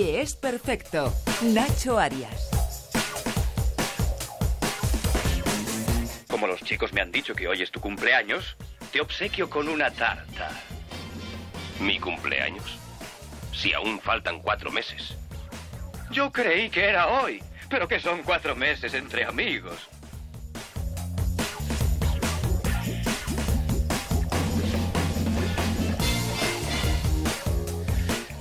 Nadie 0.00 0.22
es 0.22 0.34
perfecto. 0.34 1.12
Nacho 1.42 1.98
Arias. 1.98 2.48
Como 6.26 6.46
los 6.46 6.62
chicos 6.62 6.94
me 6.94 7.02
han 7.02 7.12
dicho 7.12 7.34
que 7.34 7.46
hoy 7.46 7.60
es 7.60 7.70
tu 7.70 7.80
cumpleaños, 7.80 8.56
te 8.92 9.02
obsequio 9.02 9.50
con 9.50 9.68
una 9.68 9.90
tarta. 9.90 10.52
¿Mi 11.80 12.00
cumpleaños? 12.00 12.78
Si 13.52 13.74
aún 13.74 14.00
faltan 14.00 14.40
cuatro 14.40 14.70
meses. 14.70 15.18
Yo 16.10 16.32
creí 16.32 16.70
que 16.70 16.86
era 16.86 17.08
hoy, 17.20 17.42
pero 17.68 17.86
que 17.86 18.00
son 18.00 18.22
cuatro 18.22 18.56
meses 18.56 18.94
entre 18.94 19.26
amigos. 19.26 19.76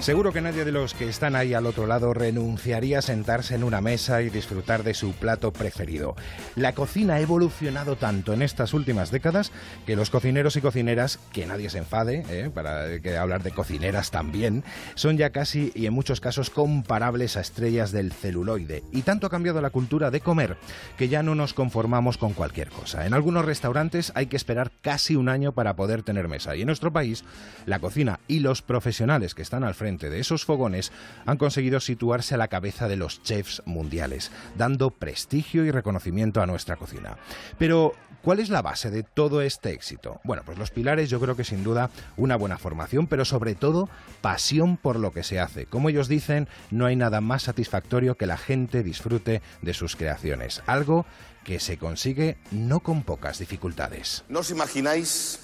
Seguro 0.10 0.34
que 0.34 0.42
nadie 0.42 0.66
de 0.66 0.72
los 0.72 0.96
que 0.96 1.08
están 1.08 1.36
ahí 1.36 1.54
al 1.54 1.68
otro 1.68 1.86
lado 1.86 2.16
renunciaría 2.16 2.98
a 2.98 3.02
sentarse 3.04 3.54
en 3.54 3.64
una 3.64 3.80
mesa 3.80 4.24
y 4.24 4.32
disfrutar 4.32 4.82
de 4.82 4.96
su 4.96 5.12
plato 5.12 5.54
preferido. 5.54 6.16
La 6.56 6.74
cocina 6.74 7.14
ha 7.14 7.20
evolucionado 7.20 7.96
tanto 7.96 8.34
en 8.34 8.42
estas 8.42 8.74
últimas 8.74 9.12
décadas 9.12 9.52
que 9.86 9.96
los 9.96 10.10
cocineros 10.10 10.56
y 10.56 10.62
cocineras, 10.62 11.20
que 11.32 11.46
nadie 11.46 11.70
se 11.70 11.78
enfade, 11.78 12.24
¿eh? 12.28 12.50
para 12.52 13.00
que 13.02 13.18
hablar 13.18 13.44
de 13.44 13.52
cocineras 13.52 14.10
también, 14.10 14.64
son 14.96 15.16
ya 15.16 15.30
casi 15.30 15.72
y 15.76 15.86
en 15.86 15.94
muchos 15.94 16.22
casos 16.22 16.50
comparables 16.50 17.38
a 17.38 17.42
estrellas 17.42 17.92
del 17.92 18.12
celuloide. 18.12 18.84
Y 18.92 19.04
tanto 19.04 19.28
ha 19.28 19.30
cambiado 19.30 19.62
la 19.62 19.70
cultura 19.70 20.10
de 20.10 20.22
comer 20.22 20.58
que 20.98 21.08
ya 21.08 21.22
no 21.22 21.36
nos 21.36 21.54
conformamos 21.54 22.18
con 22.18 22.34
cualquier 22.34 22.70
cosa. 22.70 23.06
En 23.06 23.14
algunos 23.14 23.46
restaurantes 23.46 24.12
hay 24.16 24.26
que 24.26 24.38
esperar 24.38 24.72
casi 24.82 25.16
un 25.16 25.30
año 25.30 25.52
para 25.52 25.76
poder 25.76 26.02
tener 26.02 26.28
mesa. 26.28 26.56
Y 26.56 26.62
en 26.62 26.66
nuestro 26.66 26.92
país, 26.92 27.24
la 27.68 27.78
cocina 27.78 28.20
y 28.28 28.40
los 28.40 28.64
profesionales 28.64 29.36
que 29.36 29.44
están 29.44 29.64
al 29.64 29.76
frente 29.76 29.99
de 30.08 30.20
esos 30.20 30.46
fogones 30.46 30.92
han 31.26 31.38
conseguido 31.38 31.80
situarse 31.80 32.36
a 32.36 32.38
la 32.38 32.48
cabeza 32.48 32.88
de 32.88 32.96
los 32.96 33.24
chefs 33.24 33.62
mundiales, 33.66 34.32
dando 34.58 34.92
prestigio 34.92 35.66
y 35.66 35.72
reconocimiento 35.72 36.42
a 36.42 36.46
nuestra 36.46 36.76
cocina. 36.76 37.18
Pero, 37.58 37.94
¿cuál 38.22 38.40
es 38.40 38.50
la 38.50 38.62
base 38.62 38.92
de 38.92 39.04
todo 39.04 39.42
este 39.42 39.72
éxito? 39.72 40.22
Bueno, 40.24 40.44
pues 40.46 40.58
los 40.58 40.72
pilares 40.72 41.10
yo 41.10 41.20
creo 41.20 41.36
que 41.36 41.44
sin 41.44 41.64
duda 41.64 41.90
una 42.16 42.36
buena 42.36 42.58
formación, 42.58 43.08
pero 43.08 43.26
sobre 43.26 43.56
todo 43.56 43.90
pasión 44.22 44.78
por 44.78 44.98
lo 45.00 45.12
que 45.12 45.24
se 45.24 45.40
hace. 45.40 45.66
Como 45.66 45.90
ellos 45.90 46.08
dicen, 46.08 46.48
no 46.72 46.86
hay 46.86 46.96
nada 46.96 47.20
más 47.20 47.44
satisfactorio 47.44 48.16
que 48.16 48.28
la 48.28 48.38
gente 48.38 48.84
disfrute 48.84 49.42
de 49.62 49.74
sus 49.74 49.96
creaciones, 49.96 50.62
algo 50.68 51.06
que 51.44 51.60
se 51.60 51.78
consigue 51.78 52.38
no 52.52 52.82
con 52.82 53.04
pocas 53.04 53.40
dificultades. 53.40 54.24
No 54.30 54.40
os 54.40 54.52
imagináis 54.52 55.40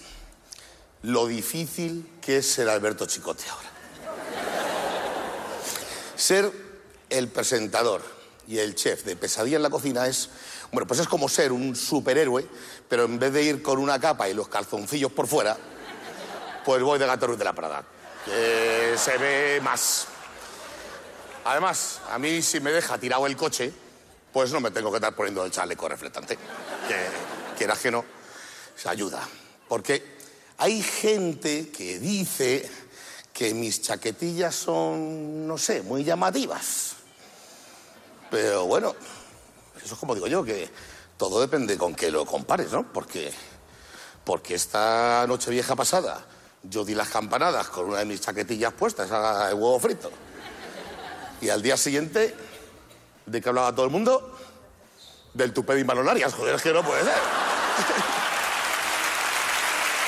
lo 1.02 1.28
difícil 1.28 2.06
que 2.22 2.38
es 2.38 2.46
ser 2.48 2.70
Alberto 2.70 3.06
Chicote 3.06 3.44
ahora. 3.50 3.75
Ser 6.16 6.52
el 7.10 7.28
presentador 7.28 8.02
y 8.48 8.60
el 8.60 8.76
chef 8.76 9.04
de 9.04 9.16
Pesadilla 9.16 9.58
en 9.58 9.64
la 9.64 9.70
cocina 9.70 10.08
es, 10.08 10.30
bueno, 10.72 10.88
pues 10.88 11.00
es 11.00 11.08
como 11.08 11.30
ser 11.30 11.52
un 11.52 11.76
superhéroe, 11.76 12.46
pero 12.88 13.06
en 13.06 13.20
vez 13.20 13.34
de 13.34 13.44
ir 13.44 13.62
con 13.62 13.80
una 13.80 14.00
capa 14.00 14.30
y 14.30 14.34
los 14.34 14.48
calzoncillos 14.48 15.12
por 15.12 15.28
fuera, 15.28 15.58
pues 16.64 16.82
voy 16.82 17.00
de 17.00 17.06
Gato 17.06 17.28
Ruiz 17.28 17.40
de 17.40 17.46
la 17.46 17.54
Prada, 17.54 17.84
que 18.26 18.96
se 18.98 19.18
ve 19.18 19.60
más. 19.62 20.08
Además, 21.46 22.00
a 22.10 22.18
mí 22.18 22.42
si 22.42 22.60
me 22.60 22.72
deja 22.72 22.98
tirado 22.98 23.28
el 23.28 23.36
coche, 23.36 23.72
pues 24.34 24.52
no 24.52 24.60
me 24.60 24.72
tengo 24.72 24.92
que 24.92 24.98
estar 24.98 25.16
poniendo 25.16 25.46
el 25.46 25.52
chaleco 25.52 25.88
reflectante, 25.88 26.38
que 26.88 27.58
quieras 27.58 27.80
que 27.80 27.92
no, 27.92 28.04
se 28.76 28.90
ayuda. 28.90 29.22
Porque 29.68 30.16
hay 30.58 30.82
gente 30.82 31.70
que 31.70 32.00
dice 32.00 32.70
que 33.36 33.54
mis 33.54 33.82
chaquetillas 33.82 34.56
son, 34.56 35.46
no 35.46 35.58
sé, 35.58 35.82
muy 35.82 36.06
llamativas. 36.06 36.94
Pero 38.32 38.66
bueno, 38.66 38.96
eso 39.84 39.94
es 39.94 40.00
como 40.00 40.16
digo 40.16 40.28
yo, 40.28 40.42
que 40.42 40.70
todo 41.18 41.42
depende 41.42 41.78
con 41.78 41.94
qué 41.94 42.10
lo 42.12 42.26
compares, 42.26 42.72
¿no? 42.72 42.84
Porque, 42.94 43.34
porque 44.24 44.56
esta 44.56 45.26
noche 45.28 45.52
vieja 45.52 45.76
pasada 45.76 46.26
yo 46.64 46.86
di 46.86 46.96
las 46.96 47.10
campanadas 47.10 47.68
con 47.68 47.88
una 47.88 48.00
de 48.00 48.06
mis 48.06 48.22
chaquetillas 48.22 48.72
puestas 48.72 49.12
a 49.12 49.54
huevo 49.54 49.80
frito. 49.82 50.10
Y 51.42 51.50
al 51.50 51.62
día 51.62 51.76
siguiente, 51.76 52.34
¿de 53.26 53.42
qué 53.42 53.50
hablaba 53.50 53.76
todo 53.76 53.86
el 53.86 53.92
mundo? 53.92 54.34
Del 55.34 55.52
tupé 55.52 55.76
de 55.76 55.84
Manolarias, 55.84 56.34
joder, 56.34 56.56
es 56.56 56.62
que 56.62 56.72
no 56.72 56.84
puede 56.84 57.04
ser. 57.04 58.15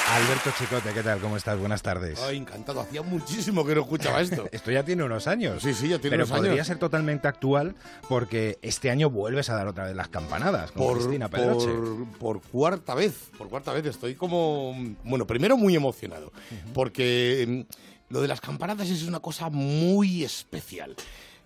Alberto 0.09 0.51
Chicote, 0.57 0.94
¿qué 0.94 1.03
tal? 1.03 1.19
¿Cómo 1.19 1.35
estás? 1.35 1.59
Buenas 1.59 1.81
tardes. 1.81 2.19
Ay, 2.22 2.38
encantado. 2.38 2.79
Hacía 2.81 3.01
muchísimo 3.01 3.66
que 3.66 3.75
no 3.75 3.81
escuchaba 3.81 4.22
esto. 4.22 4.47
Esto 4.51 4.72
ya 4.72 4.84
tiene 4.84 5.03
unos 5.03 5.28
años. 5.28 5.62
Sí, 5.62 5.73
sí, 5.73 5.90
ya 5.90 6.00
tiene 6.00 6.12
Pero 6.16 6.23
unos 6.23 6.31
años. 6.31 6.47
podría 6.47 6.63
ser 6.63 6.79
totalmente 6.79 7.28
actual 7.28 7.75
porque 8.07 8.57
este 8.62 8.90
año 8.90 9.09
vuelves 9.09 9.50
a 9.50 9.56
dar 9.56 9.67
otra 9.67 9.85
vez 9.85 9.96
las 9.96 10.07
campanadas 10.07 10.72
con 10.72 10.84
por, 10.88 10.97
Cristina 10.97 11.28
Pedroche. 11.28 11.67
por, 11.67 12.40
por 12.40 12.41
cuarta 12.41 12.96
vez, 12.96 13.29
por 13.38 13.50
cuarta 13.50 13.73
vez 13.73 13.85
estoy 13.85 14.16
como, 14.16 14.73
bueno, 15.03 15.28
primero 15.28 15.57
muy 15.57 15.75
emocionado, 15.75 16.31
porque 16.73 17.66
mm, 17.67 18.13
lo 18.13 18.22
de 18.22 18.28
las 18.29 18.40
campanadas 18.40 18.90
es 18.90 19.03
una 19.03 19.19
cosa 19.19 19.50
muy 19.50 20.23
especial. 20.23 20.96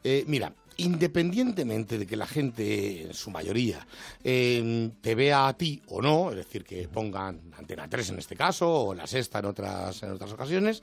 Eh, 0.03 0.23
mira, 0.27 0.53
independientemente 0.77 1.97
de 1.97 2.05
que 2.07 2.15
la 2.15 2.27
gente, 2.27 3.03
en 3.03 3.13
su 3.13 3.29
mayoría, 3.31 3.85
eh, 4.23 4.89
te 5.01 5.15
vea 5.15 5.47
a 5.47 5.53
ti 5.57 5.81
o 5.87 6.01
no, 6.01 6.31
es 6.31 6.37
decir, 6.37 6.63
que 6.63 6.87
pongan 6.87 7.39
Antena 7.57 7.87
3 7.89 8.09
en 8.11 8.19
este 8.19 8.35
caso, 8.35 8.69
o 8.85 8.93
la 8.93 9.07
sexta 9.07 9.39
en 9.39 9.45
otras, 9.45 10.01
en 10.03 10.11
otras 10.11 10.31
ocasiones, 10.31 10.81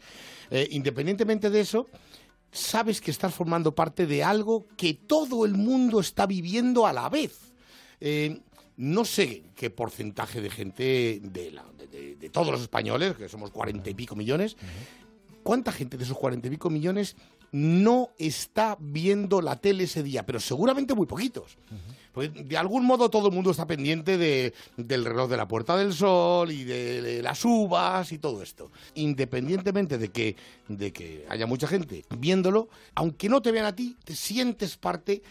eh, 0.51 0.69
independientemente 0.71 1.51
de 1.51 1.61
eso, 1.61 1.89
sabes 2.51 3.01
que 3.01 3.11
estás 3.11 3.35
formando 3.35 3.75
parte 3.75 4.07
de 4.07 4.23
algo 4.25 4.67
que 4.77 4.95
todo 4.95 5.45
el 5.45 5.55
mundo 5.55 6.01
está 6.01 6.27
viviendo 6.27 6.87
a 6.87 6.93
la 6.93 7.09
vez. 7.09 7.53
Eh, 8.01 8.41
no 8.77 9.05
sé 9.05 9.43
qué 9.57 9.71
porcentaje 9.71 10.41
de 10.41 10.51
gente, 10.51 11.21
de, 11.23 11.51
la- 11.51 11.65
de- 11.77 11.87
de- 11.89 12.17
de 12.17 12.31
todos 12.31 12.49
los 12.53 12.61
españoles, 12.61 13.17
que 13.17 13.29
somos 13.29 13.51
cuarenta 13.51 13.91
y 13.91 13.95
pico 13.95 14.15
millones, 14.15 14.57
¿cuánta 15.43 15.73
gente 15.73 15.97
de 15.97 16.05
esos 16.05 16.17
cuarenta 16.17 16.47
y 16.47 16.51
pico 16.51 16.71
millones 16.71 17.17
no 17.53 18.11
está 18.19 18.77
viendo 18.81 19.41
la 19.41 19.57
tele 19.57 19.85
ese 19.85 20.03
día? 20.03 20.25
Pero 20.27 20.41
seguramente 20.41 20.95
muy 20.95 21.07
poquitos. 21.07 21.57
Porque 22.13 22.31
de 22.43 22.57
algún 22.57 22.85
modo 22.85 23.11
todo 23.11 23.29
el 23.29 23.35
mundo 23.35 23.51
está 23.53 23.67
pendiente 23.67 24.19
de- 24.19 24.53
del 24.77 25.05
reloj 25.05 25.31
de 25.31 25.37
la 25.37 25.47
Puerta 25.47 25.77
del 25.77 25.93
Sol 25.93 26.51
y 26.51 26.65
de, 26.65 27.01
de 27.03 27.23
las 27.23 27.45
uvas 27.45 28.11
y 28.13 28.19
todo 28.19 28.43
esto. 28.43 28.71
Independientemente 28.95 29.99
de 29.99 30.09
que, 30.11 30.37
de 30.69 30.93
que 30.93 31.27
haya 31.29 31.47
mucha 31.47 31.67
gente 31.69 32.05
viéndolo, 32.19 32.69
aunque 32.95 33.29
no 33.29 33.41
te 33.43 33.53
vean 33.53 33.67
a 33.67 33.75
ti, 33.77 33.97
te 34.05 34.15
sientes 34.17 34.77
parte 34.77 35.23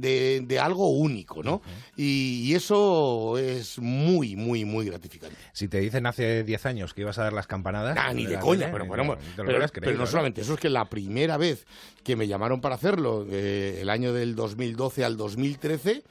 de, 0.00 0.42
de 0.44 0.58
algo 0.58 0.88
único, 0.90 1.42
¿no? 1.42 1.62
y, 1.96 2.42
y 2.44 2.54
eso 2.54 3.38
es 3.38 3.78
muy, 3.78 4.36
muy, 4.36 4.64
muy 4.64 4.86
gratificante. 4.86 5.36
Si 5.52 5.68
te 5.68 5.80
dicen 5.80 6.06
hace 6.06 6.44
10 6.44 6.66
años 6.66 6.94
que 6.94 7.02
ibas 7.02 7.18
a 7.18 7.24
dar 7.24 7.32
las 7.32 7.46
campanadas... 7.46 7.96
Ah, 7.98 8.12
ni 8.12 8.26
de 8.26 8.34
la 8.34 8.40
coña, 8.40 8.70
pero 8.72 8.86
bueno, 8.86 9.16
pero, 9.36 9.98
no 9.98 10.06
solamente 10.06 10.40
eso, 10.40 10.54
es 10.54 10.60
que 10.60 10.70
la 10.70 10.88
primera 10.88 11.36
vez 11.36 11.66
que 12.02 12.16
me 12.16 12.26
llamaron 12.26 12.60
para 12.60 12.74
hacerlo, 12.74 13.26
eh, 13.30 13.78
el 13.80 13.90
año 13.90 14.12
del 14.12 14.34
2012 14.34 15.04
al 15.04 15.16
2013, 15.16 16.02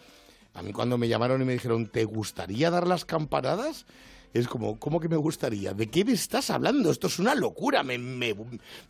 a 0.53 0.61
mí 0.61 0.71
cuando 0.71 0.97
me 0.97 1.07
llamaron 1.07 1.41
y 1.41 1.45
me 1.45 1.53
dijeron, 1.53 1.87
¿te 1.87 2.05
gustaría 2.05 2.69
dar 2.69 2.87
las 2.87 3.05
campanadas? 3.05 3.85
Es 4.33 4.47
como, 4.47 4.79
¿cómo 4.79 4.99
que 4.99 5.07
me 5.07 5.15
gustaría? 5.15 5.73
¿De 5.73 5.87
qué 5.87 6.03
me 6.03 6.13
estás 6.13 6.49
hablando? 6.49 6.89
Esto 6.89 7.07
es 7.07 7.19
una 7.19 7.35
locura, 7.35 7.83
me, 7.83 7.97
me- 7.99 8.35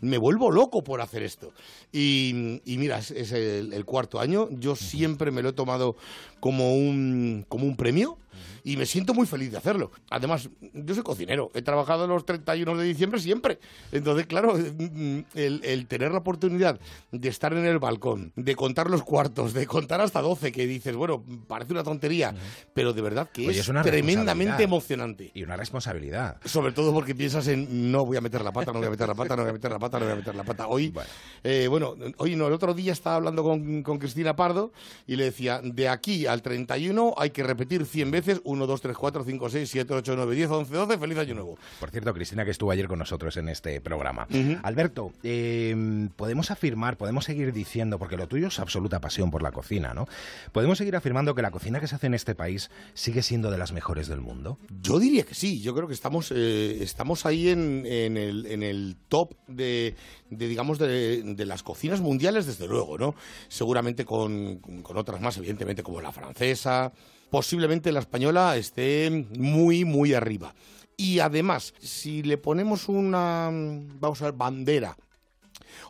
me 0.02 0.18
vuelvo 0.18 0.50
loco 0.52 0.84
por 0.84 1.02
hacer 1.02 1.22
esto. 1.24 1.52
Y, 1.92 2.62
y 2.64 2.78
mira, 2.78 3.00
es, 3.00 3.12
es 3.12 3.32
el, 3.34 3.74
el 3.74 3.86
cuarto 3.86 4.20
año, 4.22 4.48
yo 4.52 4.76
siempre 4.76 5.32
me 5.32 5.42
lo 5.42 5.50
he 5.50 5.54
tomado 5.54 5.98
como 6.40 6.76
un, 6.76 7.46
como 7.50 7.66
un 7.66 7.76
premio 7.76 8.18
y 8.64 8.78
me 8.78 8.86
siento 8.86 9.14
muy 9.14 9.28
feliz 9.28 9.52
de 9.52 9.58
hacerlo. 9.58 9.92
Además, 10.10 10.50
yo 10.74 10.94
soy 10.94 11.04
cocinero, 11.04 11.52
he 11.54 11.62
trabajado 11.62 12.08
los 12.08 12.26
31 12.26 12.76
de 12.78 12.86
diciembre 12.86 13.20
siempre. 13.20 13.60
Entonces, 13.92 14.26
claro, 14.26 14.56
mm, 14.56 15.20
el, 15.36 15.62
el 15.64 15.88
tener 15.88 16.12
la 16.12 16.20
oportunidad 16.20 16.80
de 17.12 17.30
estar 17.30 17.54
en 17.54 17.66
el 17.66 17.80
balcón, 17.80 18.32
de 18.36 18.56
contar 18.56 18.90
los 18.90 19.04
cuartos, 19.04 19.54
de 19.54 19.66
contar 19.68 20.02
hasta 20.02 20.22
12, 20.22 20.52
que 20.52 20.66
dices, 20.68 20.96
bueno, 20.96 21.24
parece 21.48 21.74
una 21.74 21.84
tontería, 21.84 22.34
pero 22.74 22.94
de 22.94 23.02
verdad 23.02 23.30
que 23.32 23.48
Oye, 23.48 23.60
es, 23.60 23.68
es 23.70 23.82
tremendamente 23.84 24.64
emocionante. 24.64 25.32
Y 25.34 25.44
una 25.44 25.58
responsabilidad. 25.58 26.38
Sobre 26.46 26.72
todo 26.72 26.94
porque 26.94 27.16
piensas 27.16 27.48
en 27.48 27.92
no 27.92 28.06
voy 28.06 28.18
a 28.18 28.22
meter 28.22 28.44
la 28.44 28.52
pata, 28.52 28.72
no 28.72 28.80
voy 28.80 28.88
a 28.88 28.92
meter 28.92 29.08
la 29.08 29.16
pata, 29.16 29.36
no 29.36 29.44
voy 29.44 29.50
a 29.50 29.54
meter 29.54 29.72
la 29.72 29.80
pata, 29.80 30.00
no 30.00 30.06
voy 30.06 30.14
a 30.14 30.18
meter 30.18 30.36
la 30.36 30.44
pata. 30.44 30.68
Hoy, 30.68 30.90
Bueno. 30.90 31.10
eh, 31.44 31.68
bueno, 31.70 31.96
hoy 32.18 32.36
no, 32.36 32.48
el 32.48 32.54
otro 32.54 32.74
día 32.74 32.92
estaba 32.94 33.18
hablando 33.18 33.44
con, 33.44 33.84
con 33.84 33.98
Cristina 34.00 34.36
Pardo 34.36 34.72
y 35.08 35.16
le 35.16 35.26
decía, 35.26 35.62
de 35.64 35.90
aquí 35.90 36.26
al 36.26 36.42
31 36.42 37.14
hay 37.18 37.30
que 37.32 37.44
repetir 37.44 37.86
100 37.86 38.12
veces 38.12 38.23
veces. 38.26 38.42
1, 38.44 38.68
2, 38.68 38.82
3, 38.82 38.98
4, 38.98 39.24
5, 39.24 39.50
6, 39.50 39.70
7, 39.70 39.94
8, 39.94 40.14
9, 40.16 40.36
10, 40.36 40.50
11, 40.50 40.74
12. 40.74 40.98
Feliz 40.98 41.18
año 41.18 41.34
nuevo. 41.36 41.58
Por 41.80 41.92
cierto, 41.92 42.14
Cristina, 42.14 42.46
que 42.46 42.52
estuvo 42.52 42.72
ayer 42.72 42.88
con 42.88 43.00
nosotros 43.00 43.38
en 43.38 43.50
este 43.50 43.82
programa. 43.82 44.28
Alberto, 44.64 45.12
eh, 45.24 46.10
podemos 46.16 46.52
afirmar, 46.52 46.98
podemos 46.98 47.26
seguir 47.26 47.54
diciendo, 47.54 48.00
porque 48.00 48.18
lo 48.18 48.28
tuyo 48.28 48.48
es 48.48 48.60
absoluta 48.60 49.00
pasión 49.00 49.32
por 49.32 49.42
la 49.42 49.52
cocina, 49.52 49.94
¿no? 49.94 50.08
Podemos 50.52 50.78
seguir 50.78 50.96
afirmando 50.96 51.36
que 51.36 51.42
la 51.42 51.52
cocina 51.52 51.80
que 51.80 51.88
se 51.88 51.96
hace 51.96 52.08
en 52.08 52.14
este 52.14 52.36
país 52.36 52.70
sigue 52.94 53.22
siendo 53.22 53.52
de 53.52 53.58
las 53.58 53.72
mejores 53.72 54.08
del 54.08 54.22
mundo. 54.22 54.58
Yo 54.82 55.00
diría 55.00 55.24
que 55.24 55.36
sí. 55.36 55.62
Yo 55.62 55.74
creo 55.76 55.88
que 55.88 55.94
estamos, 55.94 56.32
eh, 56.36 56.84
estamos 56.84 57.26
ahí 57.26 57.50
en, 57.50 57.86
en 57.86 58.18
el, 58.18 58.46
en 58.46 58.64
el 58.64 58.96
top 59.10 59.34
de, 59.48 59.96
de, 60.30 60.48
digamos, 60.48 60.80
de, 60.80 61.24
de 61.24 61.46
las 61.46 61.64
cocinas 61.64 62.02
mundiales, 62.02 62.46
desde 62.46 62.68
luego, 62.68 62.98
¿no? 62.98 63.16
Seguramente 63.48 64.06
con, 64.06 64.58
con 64.58 64.98
otras 64.98 65.22
más, 65.22 65.38
evidentemente, 65.38 65.84
como 65.84 66.02
la 66.02 66.12
francesa. 66.12 66.92
Posiblemente 67.34 67.92
la 67.92 68.00
española 68.00 68.58
esté 68.58 69.10
muy, 69.40 69.86
muy 69.86 70.14
arriba. 70.14 70.54
Y 70.96 71.18
además, 71.18 71.74
si 71.82 72.22
le 72.22 72.38
ponemos 72.38 72.88
una, 72.88 73.50
vamos 73.52 74.22
a 74.22 74.26
ver, 74.26 74.34
bandera 74.36 74.96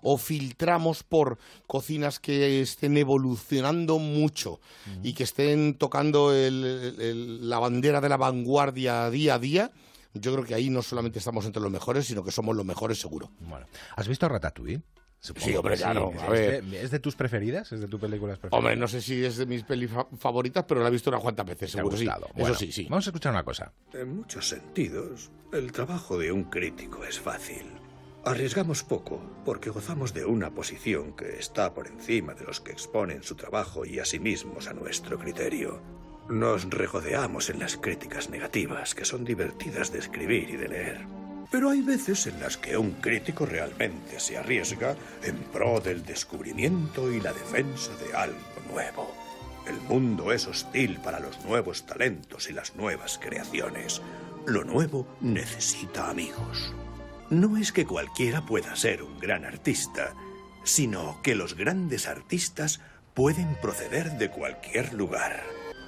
o 0.02 0.18
filtramos 0.18 1.04
por 1.04 1.38
cocinas 1.68 2.22
que 2.22 2.62
estén 2.62 2.96
evolucionando 2.96 4.00
mucho 4.00 4.62
y 5.04 5.12
que 5.12 5.24
estén 5.24 5.74
tocando 5.74 6.32
la 6.32 7.60
bandera 7.60 8.00
de 8.00 8.08
la 8.08 8.16
vanguardia 8.16 9.10
día 9.10 9.36
a 9.36 9.40
día, 9.40 9.72
yo 10.14 10.32
creo 10.32 10.46
que 10.46 10.56
ahí 10.56 10.70
no 10.70 10.82
solamente 10.82 11.20
estamos 11.20 11.46
entre 11.46 11.62
los 11.62 11.74
mejores, 11.74 12.06
sino 12.06 12.24
que 12.24 12.32
somos 12.32 12.56
los 12.56 12.66
mejores 12.66 13.02
seguro. 13.02 13.32
Bueno, 13.42 13.66
¿has 13.98 14.08
visto 14.08 14.30
Ratatouille? 14.30 14.82
Supongo 15.26 15.48
Sí, 15.48 15.56
hombre, 15.56 15.78
claro, 15.78 16.12
¿Es, 16.14 16.22
a 16.22 16.30
ver. 16.30 16.64
de, 16.66 16.82
¿Es 16.84 16.92
de 16.92 17.00
tus 17.00 17.16
preferidas? 17.16 17.72
¿Es 17.72 17.80
de 17.80 17.88
tus 17.88 17.98
películas 18.02 18.38
preferidas? 18.40 18.58
Hombre, 18.60 18.76
no 18.76 18.90
sé 18.90 19.00
si 19.02 19.24
es 19.24 19.38
de 19.38 19.46
mis 19.46 19.64
pelis 19.64 19.90
fa- 19.90 20.06
favoritas, 20.18 20.66
pero 20.68 20.82
la 20.82 20.90
he 20.90 20.92
visto 20.92 21.10
unas 21.10 21.22
cuantas 21.22 21.46
veces, 21.46 21.72
¿Te 21.72 21.78
ha 21.78 21.80
seguro 21.80 21.96
sí. 21.96 22.04
gustado? 22.04 22.26
Eso 22.26 22.34
Bueno, 22.36 22.56
sí, 22.56 22.72
sí. 22.74 22.88
Vamos 22.90 23.08
a 23.08 23.10
escuchar 23.12 23.32
una 23.32 23.44
cosa. 23.46 23.72
En 23.94 24.18
muchos 24.18 24.50
sentidos, 24.50 25.32
el 25.54 25.72
trabajo 25.72 26.18
de 26.18 26.34
un 26.34 26.44
crítico 26.44 27.06
es 27.06 27.22
fácil. 27.22 27.64
Arriesgamos 28.26 28.84
poco 28.84 29.22
porque 29.46 29.70
gozamos 29.70 30.14
de 30.14 30.26
una 30.26 30.50
posición 30.52 31.16
que 31.16 31.38
está 31.40 31.74
por 31.74 31.88
encima 31.88 32.34
de 32.34 32.44
los 32.44 32.60
que 32.60 32.74
exponen 32.74 33.24
su 33.24 33.36
trabajo 33.36 33.86
y 33.86 34.00
a 34.00 34.06
sí 34.06 34.20
mismos 34.20 34.68
a 34.68 34.74
nuestro 34.74 35.18
criterio. 35.18 35.82
Nos 36.30 36.70
regodeamos 36.70 37.50
en 37.50 37.60
las 37.60 37.78
críticas 37.78 38.30
negativas, 38.30 38.94
que 38.94 39.06
son 39.06 39.24
divertidas 39.24 39.94
de 39.94 40.00
escribir 40.00 40.50
y 40.50 40.58
de 40.58 40.68
leer. 40.68 41.06
Pero 41.54 41.70
hay 41.70 41.82
veces 41.82 42.26
en 42.26 42.40
las 42.40 42.58
que 42.58 42.76
un 42.78 42.94
crítico 42.94 43.46
realmente 43.46 44.20
se 44.20 44.40
arriesga 44.40 44.96
en 45.22 45.38
pro 45.38 45.80
del 45.80 46.04
descubrimiento 46.04 47.14
y 47.14 47.22
la 47.22 47.32
defensa 47.32 47.92
de 47.98 48.12
algo 48.16 48.40
nuevo. 48.72 49.14
El 49.68 49.80
mundo 49.82 50.32
es 50.32 50.48
hostil 50.48 50.98
para 50.98 51.20
los 51.20 51.46
nuevos 51.46 51.86
talentos 51.86 52.50
y 52.50 52.54
las 52.54 52.76
nuevas 52.76 53.20
creaciones. 53.22 54.02
Lo 54.48 54.64
nuevo 54.64 55.08
necesita 55.22 56.10
amigos. 56.10 56.74
No 57.30 57.56
es 57.56 57.72
que 57.72 57.86
cualquiera 57.86 58.44
pueda 58.44 58.76
ser 58.76 59.04
un 59.04 59.20
gran 59.20 59.46
artista, 59.46 60.16
sino 60.64 61.22
que 61.22 61.36
los 61.36 61.56
grandes 61.56 62.08
artistas 62.08 62.82
pueden 63.14 63.54
proceder 63.62 64.18
de 64.18 64.32
cualquier 64.32 64.92
lugar. 64.96 65.44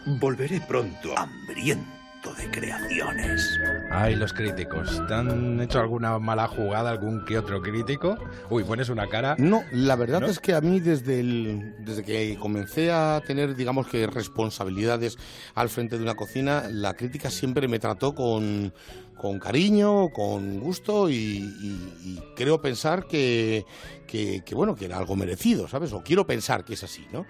Volveré 0.06 0.62
pronto 0.62 1.18
hambriento 1.18 1.95
de 2.33 2.50
creaciones. 2.51 3.60
Ay, 3.92 4.16
los 4.16 4.33
críticos. 4.33 5.01
¿Te 5.07 5.13
han 5.13 5.60
hecho 5.62 5.80
alguna 5.80 6.18
mala 6.19 6.48
jugada, 6.48 6.89
algún 6.92 7.24
que 7.25 7.38
otro 7.38 7.62
crítico? 7.62 8.18
Uy, 8.50 8.63
pones 8.63 8.89
una 8.89 9.07
cara. 9.07 9.36
No, 9.38 9.63
la 9.72 9.95
verdad 9.95 10.22
¿No? 10.22 10.27
es 10.27 10.39
que 10.39 10.54
a 10.54 10.62
mí 10.62 10.80
desde, 10.80 11.19
el, 11.19 11.75
desde 11.80 12.04
que 12.04 12.38
comencé 12.39 12.92
a 12.92 13.22
tener, 13.25 13.56
digamos 13.56 13.88
que, 13.88 14.07
responsabilidades 14.07 15.18
al 15.54 15.69
frente 15.69 15.98
de 15.98 16.04
una 16.04 16.16
cocina, 16.16 16.63
la 16.69 16.94
crítica 16.95 17.30
siempre 17.30 17.68
me 17.68 17.80
trató 17.80 18.16
con, 18.16 18.74
con 19.18 19.39
cariño, 19.39 20.10
con 20.10 20.60
gusto 20.60 21.10
y, 21.10 21.16
y- 21.16 21.94
y 22.04 22.24
creo 22.36 22.62
pensar 22.62 23.07
que, 23.07 23.66
que, 24.07 24.42
que, 24.45 24.56
bueno, 24.56 24.75
que 24.75 24.86
era 24.86 24.98
algo 24.98 25.16
merecido, 25.16 25.68
¿sabes? 25.68 25.94
O 25.94 26.01
quiero 26.04 26.25
pensar 26.25 26.63
que 26.66 26.74
es 26.74 26.83
así, 26.83 27.06
¿no? 27.12 27.25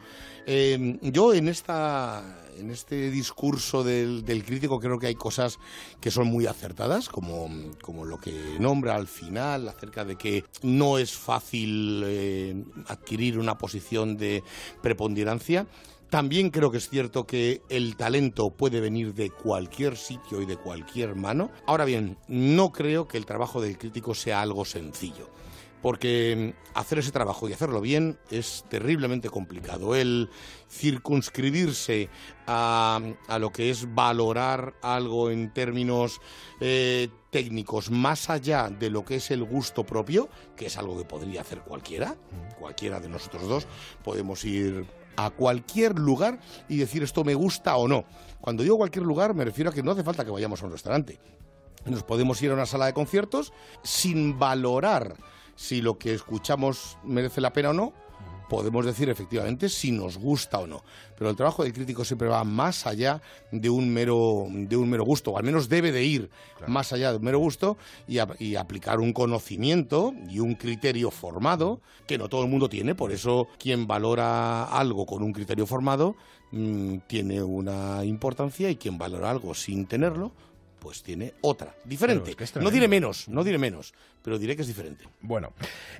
Eh, 0.47 1.00
yo 1.01 1.33
en 1.33 1.47
esta 1.47 2.24
en 2.57 2.72
este 2.72 3.10
discurso 3.12 3.84
del, 3.84 4.25
del 4.25 4.44
crítico 4.44 4.80
creo 4.80 5.00
que 5.00 5.07
hay 5.07 5.16
cosas 5.16 5.60
que 6.00 6.12
son 6.12 6.28
muy 6.28 6.46
acertadas, 6.46 7.10
como, 7.10 7.50
como 7.81 8.06
lo 8.06 8.19
que 8.19 8.57
nombra 8.60 8.96
al 8.96 9.07
final 9.07 9.68
acerca 9.68 10.06
de 10.06 10.16
que 10.16 10.44
no 10.62 10.98
es 10.98 11.13
fácil 11.13 12.04
eh, 12.06 12.63
adquirir 12.88 13.40
una 13.40 13.57
posición 13.57 14.18
de 14.18 14.44
preponderancia. 14.81 15.68
También 16.10 16.52
creo 16.52 16.72
que 16.72 16.78
es 16.78 16.90
cierto 16.90 17.25
que 17.25 17.62
el 17.68 17.98
talento 17.98 18.52
puede 18.52 18.80
venir 18.80 19.13
de 19.13 19.31
cualquier 19.31 19.98
sitio 19.98 20.42
y 20.42 20.46
de 20.46 20.56
cualquier 20.56 21.16
mano. 21.16 21.52
Ahora 21.66 21.84
bien, 21.84 22.18
no 22.28 22.72
creo 22.72 23.07
que 23.07 23.18
el 23.18 23.25
trabajo 23.25 23.60
del 23.60 23.78
crítico 23.78 24.13
sea 24.13 24.42
algo 24.42 24.66
sencillo 24.66 25.30
porque 25.86 26.56
mm, 26.56 26.80
hacer 26.80 26.98
ese 26.98 27.12
trabajo 27.12 27.48
y 27.48 27.54
hacerlo 27.54 27.80
bien 27.80 28.18
es 28.32 28.66
terriblemente 28.70 29.30
complicado. 29.30 29.94
El 29.94 30.32
circunscribirse 30.68 32.10
a, 32.48 33.00
a 33.28 33.38
lo 33.38 33.52
que 33.52 33.70
es 33.70 33.94
valorar 33.94 34.74
algo 34.82 35.30
en 35.30 35.54
términos 35.54 36.22
eh, 36.60 37.10
técnicos 37.30 37.92
más 37.92 38.32
allá 38.32 38.72
de 38.72 38.90
lo 38.90 39.06
que 39.06 39.18
es 39.18 39.30
el 39.30 39.44
gusto 39.44 39.84
propio, 39.84 40.28
que 40.56 40.66
es 40.66 40.78
algo 40.80 40.98
que 40.98 41.06
podría 41.06 41.42
hacer 41.42 41.60
cualquiera, 41.60 42.16
cualquiera 42.58 43.00
de 43.00 43.10
nosotros 43.10 43.48
dos, 43.48 43.68
podemos 44.04 44.44
ir 44.44 44.88
a 45.18 45.30
cualquier 45.30 46.00
lugar 46.00 46.40
y 46.68 46.78
decir 46.78 47.04
esto 47.04 47.24
me 47.24 47.36
gusta 47.36 47.78
o 47.78 47.88
no. 47.88 48.06
Cuando 48.42 48.64
digo 48.64 48.78
cualquier 48.78 49.06
lugar 49.06 49.36
me 49.36 49.46
refiero 49.46 49.70
a 49.70 49.74
que 49.74 49.84
no 49.84 49.92
hace 49.92 50.04
falta 50.04 50.26
que 50.26 50.31
vayamos 50.31 50.64
a 50.64 50.66
un 50.66 50.72
restaurante. 50.72 51.20
Nos 51.86 52.02
podemos 52.02 52.42
ir 52.42 52.50
a 52.50 52.56
una 52.56 52.66
sala 52.66 52.88
de 52.88 52.94
conciertos 52.94 53.54
sin 53.84 54.40
valorar 54.40 55.16
si 55.56 55.81
lo 55.81 55.98
que 55.98 56.13
escuchamos 56.13 56.98
merece 57.04 57.42
la 57.42 57.52
pena 57.54 57.69
o 57.69 57.74
no. 57.74 57.94
Podemos 58.48 58.86
decir 58.86 59.10
efectivamente 59.10 59.69
si 59.69 59.92
nos 59.92 60.19
gusta 60.19 60.60
o 60.60 60.68
no. 60.68 60.84
Pero 61.18 61.31
el 61.31 61.36
trabajo 61.36 61.63
del 61.63 61.74
crítico 61.74 62.06
siempre 62.06 62.28
va 62.28 62.44
más 62.44 62.86
allá 62.86 63.19
de 63.52 63.72
un 63.72 63.90
mero, 63.92 64.46
de 64.52 64.78
un 64.78 64.88
mero 64.88 65.04
gusto, 65.04 65.31
o 65.31 65.38
al 65.40 65.44
menos 65.44 65.68
debe 65.68 65.92
de 65.92 66.04
ir 66.04 66.30
más 66.68 66.94
allá 66.94 67.10
de 67.10 67.18
un 67.18 67.24
mero 67.24 67.40
gusto 67.40 67.75
y, 68.07 68.19
a- 68.19 68.28
y 68.38 68.56
aplicar 68.56 69.00
un 69.00 69.13
conocimiento 69.13 70.13
y 70.30 70.40
un 70.42 70.54
criterio 70.54 71.10
formado 71.10 71.81
que 72.06 72.19
no 72.19 72.30
todo 72.30 72.44
el 72.44 72.50
mundo 72.50 72.69
tiene. 72.69 72.94
Por 72.94 73.12
eso 73.12 73.48
quien 73.57 73.88
valora 73.88 74.66
algo 74.66 75.07
con 75.07 75.24
un 75.24 75.34
criterio 75.34 75.66
formado 75.66 76.16
mm, 76.52 76.98
tiene 77.07 77.42
una 77.42 78.06
importancia 78.06 78.69
y 78.69 78.75
quien 78.75 79.00
valora 79.00 79.31
algo 79.31 79.56
sin 79.56 79.88
tenerlo 79.88 80.31
pues 80.80 81.02
tiene 81.02 81.34
otra, 81.42 81.75
diferente. 81.84 82.36
Es 82.40 82.52
que 82.52 82.60
no 82.60 82.69
diré 82.69 82.88
menos, 82.88 83.28
no 83.28 83.44
diré 83.44 83.57
menos, 83.57 83.96
pero 84.25 84.39
diré 84.39 84.56
que 84.56 84.63
es 84.63 84.68
diferente. 84.68 85.07
Bueno, 85.22 85.54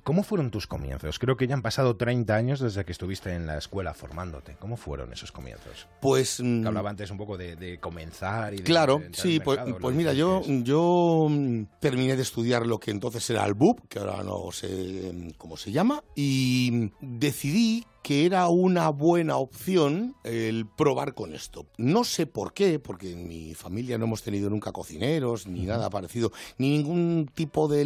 ¿cómo 0.04 0.24
fueron 0.24 0.50
tus 0.50 0.66
comienzos? 0.66 1.19
Creo 1.19 1.38
que 1.38 1.45
ya 1.45 1.54
han 1.54 1.61
pasado 1.61 1.95
30 1.95 2.35
años 2.35 2.59
desde 2.59 2.83
que 2.83 2.92
estuviste 2.92 3.31
en 3.31 3.45
la 3.45 3.59
escuela 3.59 3.94
formándote. 3.94 4.57
¿Cómo 4.59 4.78
fueron 4.78 5.14
esos 5.14 5.31
comienzos? 5.31 5.88
Pues 6.02 6.42
mm, 6.44 6.64
Que 6.64 6.68
hablaba 6.68 6.90
antes 6.90 7.11
un 7.11 7.18
poco 7.18 7.38
de, 7.38 7.56
de 7.56 7.80
comenzar 7.80 8.56
y 8.56 8.57
de 8.57 8.64
Claro, 8.64 8.97
de 8.97 9.14
sí, 9.14 9.40
pues, 9.40 9.59
mercado, 9.59 9.78
pues 9.80 9.94
lo 9.94 9.97
mira, 9.97 10.14
yo, 10.14 10.42
yo 10.44 11.28
mm, 11.30 11.66
terminé 11.80 12.16
de 12.16 12.23
estudiar 12.23 12.66
lo 12.66 12.80
que 12.80 12.90
entonces 12.90 13.30
era 13.30 13.45
el 13.45 13.54
BUP, 13.54 13.88
que 13.88 14.00
ahora 14.00 14.23
no 14.23 14.52
sé 14.52 15.11
mm, 15.14 15.30
cómo 15.38 15.56
se 15.56 15.71
llama, 15.71 16.04
y 16.16 16.71
mm, 16.73 17.19
decidí 17.19 17.85
que 18.06 18.28
era 18.28 18.50
una 18.50 18.90
buena 18.90 19.38
opción 19.38 20.16
el 20.23 20.68
probar 20.68 21.16
con 21.16 21.33
esto. 21.33 21.66
No 21.80 22.04
sé 22.04 22.28
por 22.28 22.54
qué, 22.54 22.78
porque 22.78 23.14
en 23.14 23.28
mi 23.28 23.56
familia 23.56 23.97
no 23.97 24.06
hemos 24.06 24.21
tenido 24.21 24.47
nunca 24.47 24.71
cocineros, 24.71 25.47
ni 25.47 25.66
nada 25.66 25.90
parecido, 25.90 26.31
ni 26.59 26.69
ningún 26.69 27.28
tipo 27.33 27.68
de 27.68 27.83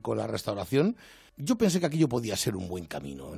con 0.00 0.16
la 0.16 0.26
restauración. 0.26 0.96
Yo 1.36 1.56
pensé 1.56 1.80
que 1.80 1.86
aquello 1.86 2.08
podía 2.08 2.36
ser 2.36 2.56
un 2.56 2.68
buen 2.68 2.86
camino. 2.86 3.32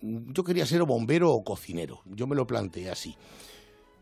Yo 0.00 0.44
quería 0.44 0.66
ser 0.66 0.82
bombero 0.84 1.32
o 1.32 1.42
cocinero. 1.42 2.02
Yo 2.06 2.26
me 2.26 2.36
lo 2.36 2.46
planteé 2.46 2.90
así 2.90 3.16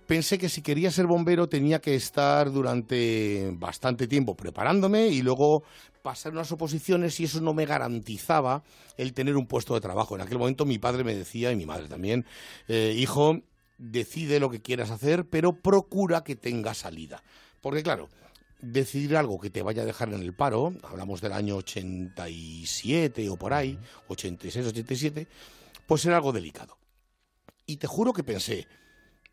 pensé 0.07 0.39
que 0.39 0.49
si 0.49 0.63
quería 0.63 0.91
ser 0.91 1.07
bombero 1.07 1.49
tenía 1.49 1.81
que 1.81 1.95
estar 1.95 2.51
durante 2.51 3.51
bastante 3.55 4.07
tiempo 4.07 4.37
preparándome 4.37 5.09
y 5.09 5.23
luego 5.23 5.65
pasar 6.03 6.33
unas 6.33 6.51
oposiciones 6.53 7.19
y 7.21 7.25
eso 7.25 7.41
no 7.41 7.53
me 7.53 7.67
garantizaba 7.67 8.63
el 8.97 9.13
tener 9.13 9.37
un 9.37 9.47
puesto 9.47 9.75
de 9.75 9.81
trabajo. 9.81 10.15
En 10.15 10.23
aquel 10.23 10.39
momento 10.39 10.65
mi 10.65 10.79
padre 10.79 11.05
me 11.05 11.15
decía, 11.15 11.51
y 11.51 11.57
mi 11.57 11.67
madre 11.67 11.89
también, 11.89 12.25
eh, 12.69 12.95
hijo, 12.97 13.41
decide 13.79 14.41
lo 14.41 14.51
que 14.51 14.63
quieras 14.63 14.91
hacer, 14.91 15.29
pero 15.29 15.61
procura 15.61 16.23
que 16.23 16.37
tenga 16.37 16.75
salida. 16.75 17.23
Porque 17.61 17.83
claro, 17.83 18.09
decidir 18.61 19.17
algo 19.17 19.39
que 19.39 19.51
te 19.51 19.63
vaya 19.63 19.83
a 19.83 19.87
dejar 19.87 20.13
en 20.13 20.23
el 20.23 20.35
paro, 20.35 20.75
hablamos 20.83 21.21
del 21.21 21.33
año 21.33 21.57
87 21.57 23.29
o 23.29 23.37
por 23.37 23.53
ahí, 23.53 23.79
86, 24.09 24.67
87, 24.67 25.29
pues 25.87 26.05
era 26.05 26.17
algo 26.17 26.33
delicado. 26.33 26.77
Y 27.67 27.77
te 27.77 27.87
juro 27.87 28.13
que 28.13 28.25
pensé, 28.25 28.67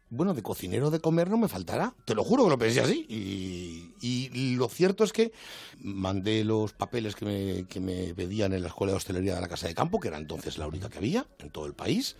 bueno, 0.10 0.34
de 0.34 0.44
cocinero 0.44 0.92
de 0.92 1.00
comer 1.00 1.30
no 1.30 1.38
me 1.38 1.48
faltará. 1.48 1.96
Te 2.06 2.16
lo 2.16 2.24
juro 2.24 2.44
que 2.44 2.50
lo 2.50 2.58
pensé 2.58 2.82
así. 2.82 3.06
Y, 3.10 3.96
y 4.02 4.56
lo 4.56 4.70
cierto 4.70 5.04
es 5.04 5.14
que 5.14 5.32
mandé 5.80 6.44
los 6.44 6.74
papeles 6.74 7.16
que 7.16 7.26
me, 7.26 7.68
que 7.68 7.80
me 7.80 8.14
pedían 8.14 8.54
en 8.54 8.62
la 8.62 8.68
escuela 8.68 8.94
de 8.94 8.98
hostelería 8.98 9.36
de 9.36 9.42
la 9.42 9.48
Casa 9.48 9.68
de 9.68 9.74
Campo, 9.76 10.00
que 10.00 10.10
era 10.10 10.18
entonces 10.18 10.58
la 10.58 10.68
única 10.68 10.90
que 10.90 11.00
había 11.00 11.28
en 11.40 11.50
todo 11.50 11.66
el 11.66 11.74
país. 11.74 12.16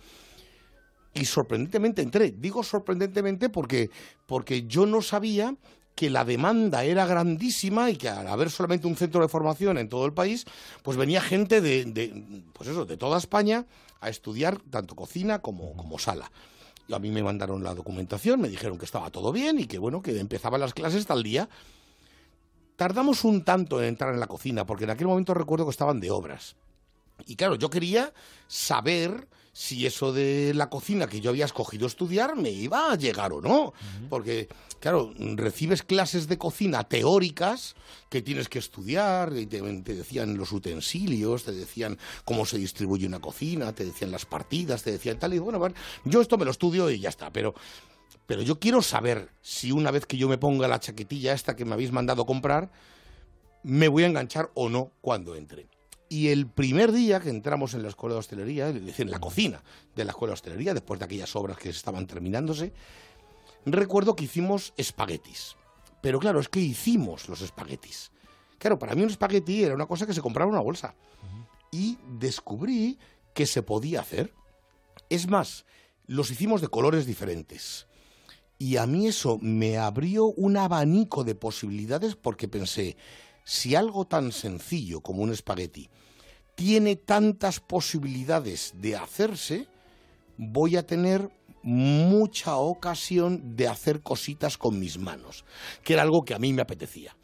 y 1.14 1.24
sorprendentemente 1.24 2.02
entré. 2.02 2.32
Digo 2.32 2.64
sorprendentemente 2.64 3.48
porque, 3.48 3.90
porque 4.26 4.66
yo 4.66 4.86
no 4.86 5.00
sabía 5.00 5.56
que 5.94 6.10
la 6.10 6.24
demanda 6.24 6.84
era 6.84 7.06
grandísima 7.06 7.90
y 7.90 7.96
que 7.96 8.08
al 8.08 8.26
haber 8.26 8.50
solamente 8.50 8.86
un 8.86 8.96
centro 8.96 9.22
de 9.22 9.28
formación 9.28 9.78
en 9.78 9.88
todo 9.88 10.06
el 10.06 10.12
país, 10.12 10.44
pues 10.82 10.96
venía 10.96 11.20
gente 11.20 11.60
de, 11.60 12.42
pues 12.52 12.68
eso, 12.68 12.84
de 12.84 12.96
toda 12.96 13.18
España 13.18 13.66
a 14.00 14.08
estudiar 14.08 14.58
tanto 14.70 14.96
cocina 14.96 15.38
como, 15.40 15.76
como 15.76 15.98
sala. 15.98 16.30
Y 16.88 16.94
a 16.94 16.98
mí 16.98 17.10
me 17.10 17.22
mandaron 17.22 17.62
la 17.62 17.74
documentación, 17.74 18.40
me 18.40 18.48
dijeron 18.48 18.76
que 18.76 18.84
estaba 18.84 19.10
todo 19.10 19.32
bien 19.32 19.58
y 19.58 19.66
que 19.66 19.78
bueno, 19.78 20.02
que 20.02 20.18
empezaban 20.18 20.60
las 20.60 20.74
clases 20.74 21.06
tal 21.06 21.22
día. 21.22 21.48
Tardamos 22.76 23.24
un 23.24 23.44
tanto 23.44 23.80
en 23.80 23.88
entrar 23.88 24.12
en 24.12 24.20
la 24.20 24.26
cocina, 24.26 24.66
porque 24.66 24.84
en 24.84 24.90
aquel 24.90 25.06
momento 25.06 25.32
recuerdo 25.32 25.64
que 25.64 25.70
estaban 25.70 26.00
de 26.00 26.10
obras. 26.10 26.56
Y 27.26 27.36
claro, 27.36 27.54
yo 27.54 27.70
quería 27.70 28.12
saber 28.48 29.28
si 29.54 29.86
eso 29.86 30.12
de 30.12 30.52
la 30.52 30.68
cocina 30.68 31.06
que 31.06 31.20
yo 31.20 31.30
había 31.30 31.44
escogido 31.44 31.86
estudiar 31.86 32.34
me 32.34 32.50
iba 32.50 32.90
a 32.90 32.96
llegar 32.96 33.32
o 33.32 33.40
no. 33.40 33.72
Porque, 34.10 34.48
claro, 34.80 35.14
recibes 35.16 35.84
clases 35.84 36.26
de 36.26 36.36
cocina 36.36 36.82
teóricas 36.82 37.76
que 38.10 38.20
tienes 38.20 38.48
que 38.48 38.58
estudiar, 38.58 39.32
y 39.36 39.46
te, 39.46 39.62
te 39.82 39.94
decían 39.94 40.36
los 40.36 40.50
utensilios, 40.50 41.44
te 41.44 41.52
decían 41.52 41.96
cómo 42.24 42.44
se 42.44 42.58
distribuye 42.58 43.06
una 43.06 43.20
cocina, 43.20 43.72
te 43.72 43.84
decían 43.84 44.10
las 44.10 44.26
partidas, 44.26 44.82
te 44.82 44.90
decían 44.90 45.20
tal 45.20 45.32
y 45.32 45.38
bueno, 45.38 45.60
bueno, 45.60 45.76
yo 46.04 46.20
esto 46.20 46.36
me 46.36 46.44
lo 46.44 46.50
estudio 46.50 46.90
y 46.90 46.98
ya 46.98 47.08
está, 47.08 47.32
pero 47.32 47.54
pero 48.26 48.42
yo 48.42 48.58
quiero 48.58 48.82
saber 48.82 49.30
si 49.40 49.70
una 49.70 49.90
vez 49.90 50.06
que 50.06 50.16
yo 50.16 50.28
me 50.28 50.38
ponga 50.38 50.66
la 50.66 50.80
chaquetilla 50.80 51.32
esta 51.32 51.54
que 51.54 51.64
me 51.64 51.74
habéis 51.74 51.92
mandado 51.92 52.26
comprar, 52.26 52.72
me 53.62 53.86
voy 53.86 54.02
a 54.02 54.06
enganchar 54.06 54.50
o 54.54 54.68
no 54.68 54.92
cuando 55.00 55.36
entre. 55.36 55.68
Y 56.14 56.28
el 56.28 56.46
primer 56.46 56.92
día 56.92 57.18
que 57.18 57.28
entramos 57.28 57.74
en 57.74 57.82
la 57.82 57.88
escuela 57.88 58.14
de 58.14 58.20
hostelería, 58.20 58.68
es 58.68 58.86
decir, 58.86 59.04
en 59.04 59.10
la 59.10 59.18
cocina 59.18 59.60
de 59.96 60.04
la 60.04 60.12
escuela 60.12 60.30
de 60.30 60.34
hostelería, 60.34 60.72
después 60.72 61.00
de 61.00 61.06
aquellas 61.06 61.34
obras 61.34 61.58
que 61.58 61.70
estaban 61.70 62.06
terminándose, 62.06 62.72
recuerdo 63.66 64.14
que 64.14 64.22
hicimos 64.22 64.72
espaguetis. 64.76 65.56
Pero 66.00 66.20
claro, 66.20 66.38
es 66.38 66.48
que 66.48 66.60
hicimos 66.60 67.28
los 67.28 67.40
espaguetis. 67.40 68.12
Claro, 68.58 68.78
para 68.78 68.94
mí 68.94 69.02
un 69.02 69.10
espagueti 69.10 69.64
era 69.64 69.74
una 69.74 69.86
cosa 69.86 70.06
que 70.06 70.14
se 70.14 70.22
compraba 70.22 70.48
en 70.48 70.54
una 70.54 70.62
bolsa. 70.62 70.94
Y 71.72 71.98
descubrí 72.20 72.96
que 73.34 73.44
se 73.44 73.64
podía 73.64 74.00
hacer. 74.00 74.32
Es 75.10 75.26
más, 75.26 75.64
los 76.06 76.30
hicimos 76.30 76.60
de 76.60 76.68
colores 76.68 77.06
diferentes. 77.06 77.88
Y 78.56 78.76
a 78.76 78.86
mí 78.86 79.08
eso 79.08 79.40
me 79.42 79.78
abrió 79.78 80.26
un 80.26 80.58
abanico 80.58 81.24
de 81.24 81.34
posibilidades 81.34 82.14
porque 82.14 82.46
pensé, 82.46 82.96
si 83.42 83.74
algo 83.74 84.06
tan 84.06 84.30
sencillo 84.30 85.00
como 85.00 85.24
un 85.24 85.32
espagueti 85.32 85.90
tiene 86.54 86.96
tantas 86.96 87.60
posibilidades 87.60 88.72
de 88.76 88.96
hacerse, 88.96 89.66
voy 90.36 90.76
a 90.76 90.86
tener 90.86 91.30
mucha 91.62 92.56
ocasión 92.56 93.56
de 93.56 93.68
hacer 93.68 94.02
cositas 94.02 94.58
con 94.58 94.78
mis 94.78 94.98
manos, 94.98 95.44
que 95.82 95.94
era 95.94 96.02
algo 96.02 96.24
que 96.24 96.34
a 96.34 96.38
mí 96.38 96.52
me 96.52 96.62
apetecía. 96.62 97.16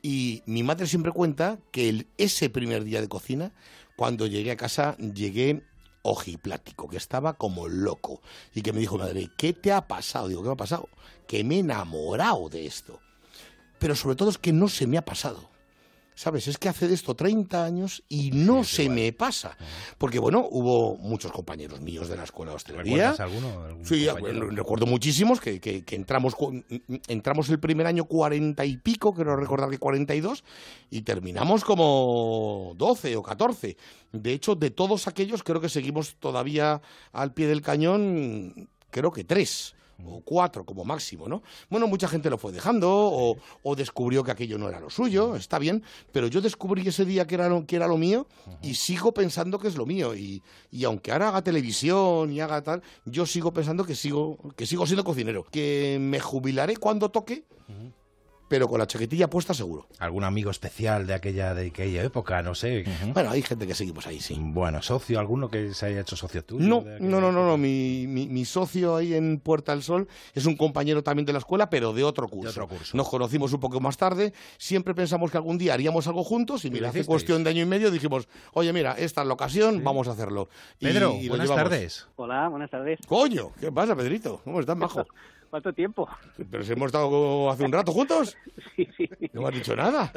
Y 0.00 0.42
mi 0.46 0.62
madre 0.62 0.86
siempre 0.86 1.12
cuenta 1.12 1.58
que 1.72 1.88
el- 1.88 2.06
ese 2.16 2.48
primer 2.48 2.84
día 2.84 3.00
de 3.00 3.08
cocina, 3.08 3.52
cuando 3.96 4.26
llegué 4.26 4.52
a 4.52 4.56
casa, 4.56 4.96
llegué 4.96 5.62
ojiplático, 6.02 6.88
que 6.88 6.96
estaba 6.96 7.34
como 7.34 7.68
loco. 7.68 8.22
Y 8.54 8.62
que 8.62 8.72
me 8.72 8.80
dijo, 8.80 8.96
madre, 8.96 9.28
¿qué 9.36 9.52
te 9.52 9.70
ha 9.72 9.86
pasado? 9.86 10.28
Digo, 10.28 10.40
¿qué 10.42 10.48
me 10.48 10.54
ha 10.54 10.56
pasado? 10.56 10.88
Que 11.26 11.44
me 11.44 11.56
he 11.56 11.58
enamorado 11.58 12.48
de 12.48 12.64
esto. 12.64 13.00
Pero 13.78 13.94
sobre 13.94 14.16
todo 14.16 14.30
es 14.30 14.38
que 14.38 14.52
no 14.52 14.68
se 14.68 14.86
me 14.86 14.96
ha 14.96 15.04
pasado. 15.04 15.49
¿Sabes? 16.20 16.48
Es 16.48 16.58
que 16.58 16.68
hace 16.68 16.86
de 16.86 16.92
esto 16.92 17.14
30 17.14 17.64
años 17.64 18.02
y 18.06 18.30
no 18.32 18.62
se 18.62 18.90
me 18.90 19.10
pasa. 19.14 19.56
Porque, 19.96 20.18
bueno, 20.18 20.46
hubo 20.50 20.98
muchos 20.98 21.32
compañeros 21.32 21.80
míos 21.80 22.10
de 22.10 22.16
la 22.18 22.24
escuela 22.24 22.50
de 22.52 22.56
hostelería. 22.56 23.12
¿Recuerdas 23.12 23.20
alguno? 23.20 23.64
¿Algún 23.64 23.86
Sí, 23.86 24.04
compañero? 24.06 24.50
recuerdo 24.50 24.84
muchísimos 24.84 25.40
que, 25.40 25.58
que- 25.62 25.82
que 25.82 25.94
entramos 27.08 27.48
el 27.48 27.58
primer 27.58 27.86
año 27.86 28.04
40 28.04 28.66
y 28.66 28.76
pico, 28.76 29.14
creo 29.14 29.34
recordar 29.34 29.70
que 29.70 29.78
42, 29.78 30.44
y 30.90 31.00
terminamos 31.00 31.64
como 31.64 32.74
12 32.76 33.16
o 33.16 33.22
14. 33.22 33.78
De 34.12 34.34
hecho, 34.34 34.54
de 34.56 34.70
todos 34.70 35.08
aquellos, 35.08 35.42
creo 35.42 35.62
que 35.62 35.70
seguimos 35.70 36.16
todavía 36.16 36.82
al 37.12 37.32
pie 37.32 37.46
del 37.46 37.62
cañón, 37.62 38.68
creo 38.90 39.10
que 39.10 39.24
tres 39.24 39.74
o 40.06 40.20
cuatro 40.22 40.64
como 40.64 40.84
máximo, 40.84 41.28
¿no? 41.28 41.42
Bueno, 41.68 41.86
mucha 41.86 42.08
gente 42.08 42.30
lo 42.30 42.38
fue 42.38 42.52
dejando 42.52 42.88
o, 42.90 43.36
o 43.62 43.76
descubrió 43.76 44.24
que 44.24 44.30
aquello 44.30 44.58
no 44.58 44.68
era 44.68 44.80
lo 44.80 44.90
suyo, 44.90 45.36
está 45.36 45.58
bien, 45.58 45.82
pero 46.12 46.26
yo 46.26 46.40
descubrí 46.40 46.86
ese 46.86 47.04
día 47.04 47.26
que 47.26 47.34
era 47.34 47.48
lo, 47.48 47.66
que 47.66 47.76
era 47.76 47.86
lo 47.86 47.96
mío 47.96 48.26
y 48.62 48.74
sigo 48.74 49.12
pensando 49.12 49.58
que 49.58 49.68
es 49.68 49.76
lo 49.76 49.86
mío 49.86 50.14
y, 50.14 50.42
y 50.70 50.84
aunque 50.84 51.12
ahora 51.12 51.28
haga 51.28 51.42
televisión 51.42 52.32
y 52.32 52.40
haga 52.40 52.62
tal, 52.62 52.82
yo 53.04 53.26
sigo 53.26 53.52
pensando 53.52 53.84
que 53.84 53.94
sigo, 53.94 54.38
que 54.56 54.66
sigo 54.66 54.86
siendo 54.86 55.04
cocinero, 55.04 55.44
que 55.44 55.98
me 56.00 56.20
jubilaré 56.20 56.76
cuando 56.76 57.10
toque, 57.10 57.44
pero 58.50 58.66
con 58.66 58.80
la 58.80 58.86
chaquetilla 58.88 59.30
puesta 59.30 59.54
seguro. 59.54 59.86
¿Algún 60.00 60.24
amigo 60.24 60.50
especial 60.50 61.06
de 61.06 61.14
aquella, 61.14 61.54
de 61.54 61.68
aquella 61.68 62.02
época? 62.02 62.42
No 62.42 62.56
sé. 62.56 62.84
Bueno, 63.14 63.30
hay 63.30 63.42
gente 63.42 63.64
que 63.64 63.76
seguimos 63.76 64.08
ahí, 64.08 64.18
sí. 64.18 64.36
Bueno, 64.40 64.82
socio, 64.82 65.20
alguno 65.20 65.48
que 65.48 65.72
se 65.72 65.86
haya 65.86 66.00
hecho 66.00 66.16
socio 66.16 66.44
tuyo. 66.44 66.66
No, 66.66 66.80
de 66.80 66.98
no, 66.98 67.20
no, 67.20 67.20
no, 67.20 67.28
época? 67.28 67.46
no. 67.46 67.56
Mi, 67.56 68.08
mi, 68.08 68.26
mi 68.26 68.44
socio 68.44 68.96
ahí 68.96 69.14
en 69.14 69.38
Puerta 69.38 69.70
del 69.70 69.84
Sol 69.84 70.08
es 70.34 70.46
un 70.46 70.56
compañero 70.56 71.04
también 71.04 71.26
de 71.26 71.32
la 71.32 71.38
escuela, 71.38 71.70
pero 71.70 71.92
de 71.92 72.02
otro 72.02 72.26
curso. 72.26 72.50
otro 72.50 72.66
curso. 72.66 72.96
Nos 72.96 73.08
conocimos 73.08 73.52
un 73.52 73.60
poco 73.60 73.78
más 73.78 73.96
tarde. 73.96 74.32
Siempre 74.58 74.96
pensamos 74.96 75.30
que 75.30 75.36
algún 75.36 75.56
día 75.56 75.72
haríamos 75.74 76.08
algo 76.08 76.24
juntos 76.24 76.64
y 76.64 76.72
mira, 76.72 76.88
hace 76.88 77.04
cuestión 77.04 77.44
de 77.44 77.50
año 77.50 77.62
y 77.62 77.66
medio 77.66 77.92
dijimos, 77.92 78.26
oye, 78.52 78.72
mira, 78.72 78.94
esta 78.98 79.20
es 79.20 79.28
la 79.28 79.34
ocasión, 79.34 79.84
vamos 79.84 80.08
a 80.08 80.10
hacerlo. 80.10 80.48
Pedro, 80.80 81.14
y 81.14 81.28
buenas 81.28 81.50
tardes. 81.50 82.08
Hola, 82.16 82.48
buenas 82.48 82.68
tardes. 82.68 82.98
Coño, 83.06 83.52
¿qué 83.60 83.70
pasa, 83.70 83.94
Pedrito? 83.94 84.40
¿Cómo 84.42 84.58
estás, 84.58 84.76
majo? 84.76 85.06
¿Cuánto 85.50 85.72
tiempo? 85.72 86.08
Pero 86.48 86.62
si 86.62 86.72
hemos 86.72 86.86
estado 86.86 87.50
hace 87.50 87.64
un 87.64 87.72
rato 87.72 87.92
juntos. 87.92 88.36
Sí, 88.76 88.86
sí. 88.96 89.08
No 89.32 89.42
me 89.42 89.48
has 89.48 89.54
dicho 89.54 89.74
nada. 89.74 90.12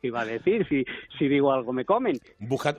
¿Qué 0.00 0.06
iba 0.08 0.20
a 0.20 0.24
decir? 0.24 0.66
Si, 0.68 0.84
si 1.18 1.28
digo 1.28 1.52
algo 1.52 1.72
me 1.72 1.84
comen. 1.84 2.18
Busca, 2.38 2.76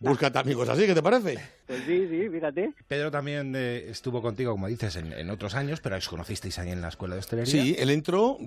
búscate 0.00 0.38
amigos 0.38 0.68
así, 0.68 0.86
¿qué 0.86 0.94
te 0.94 1.02
parece? 1.02 1.38
Pues 1.66 1.82
sí, 1.84 2.06
sí, 2.08 2.28
fíjate. 2.30 2.72
Pedro 2.86 3.10
también 3.10 3.54
eh, 3.56 3.90
estuvo 3.90 4.22
contigo, 4.22 4.52
como 4.52 4.68
dices, 4.68 4.96
en, 4.96 5.12
en 5.12 5.30
otros 5.30 5.54
años, 5.54 5.80
pero 5.80 5.96
os 5.96 6.08
conocisteis 6.08 6.58
ahí 6.58 6.70
en 6.70 6.80
la 6.80 6.88
escuela 6.88 7.14
de 7.14 7.20
hostelería. 7.20 7.50
Sí, 7.50 7.76
él 7.78 7.90
entró 7.90 8.38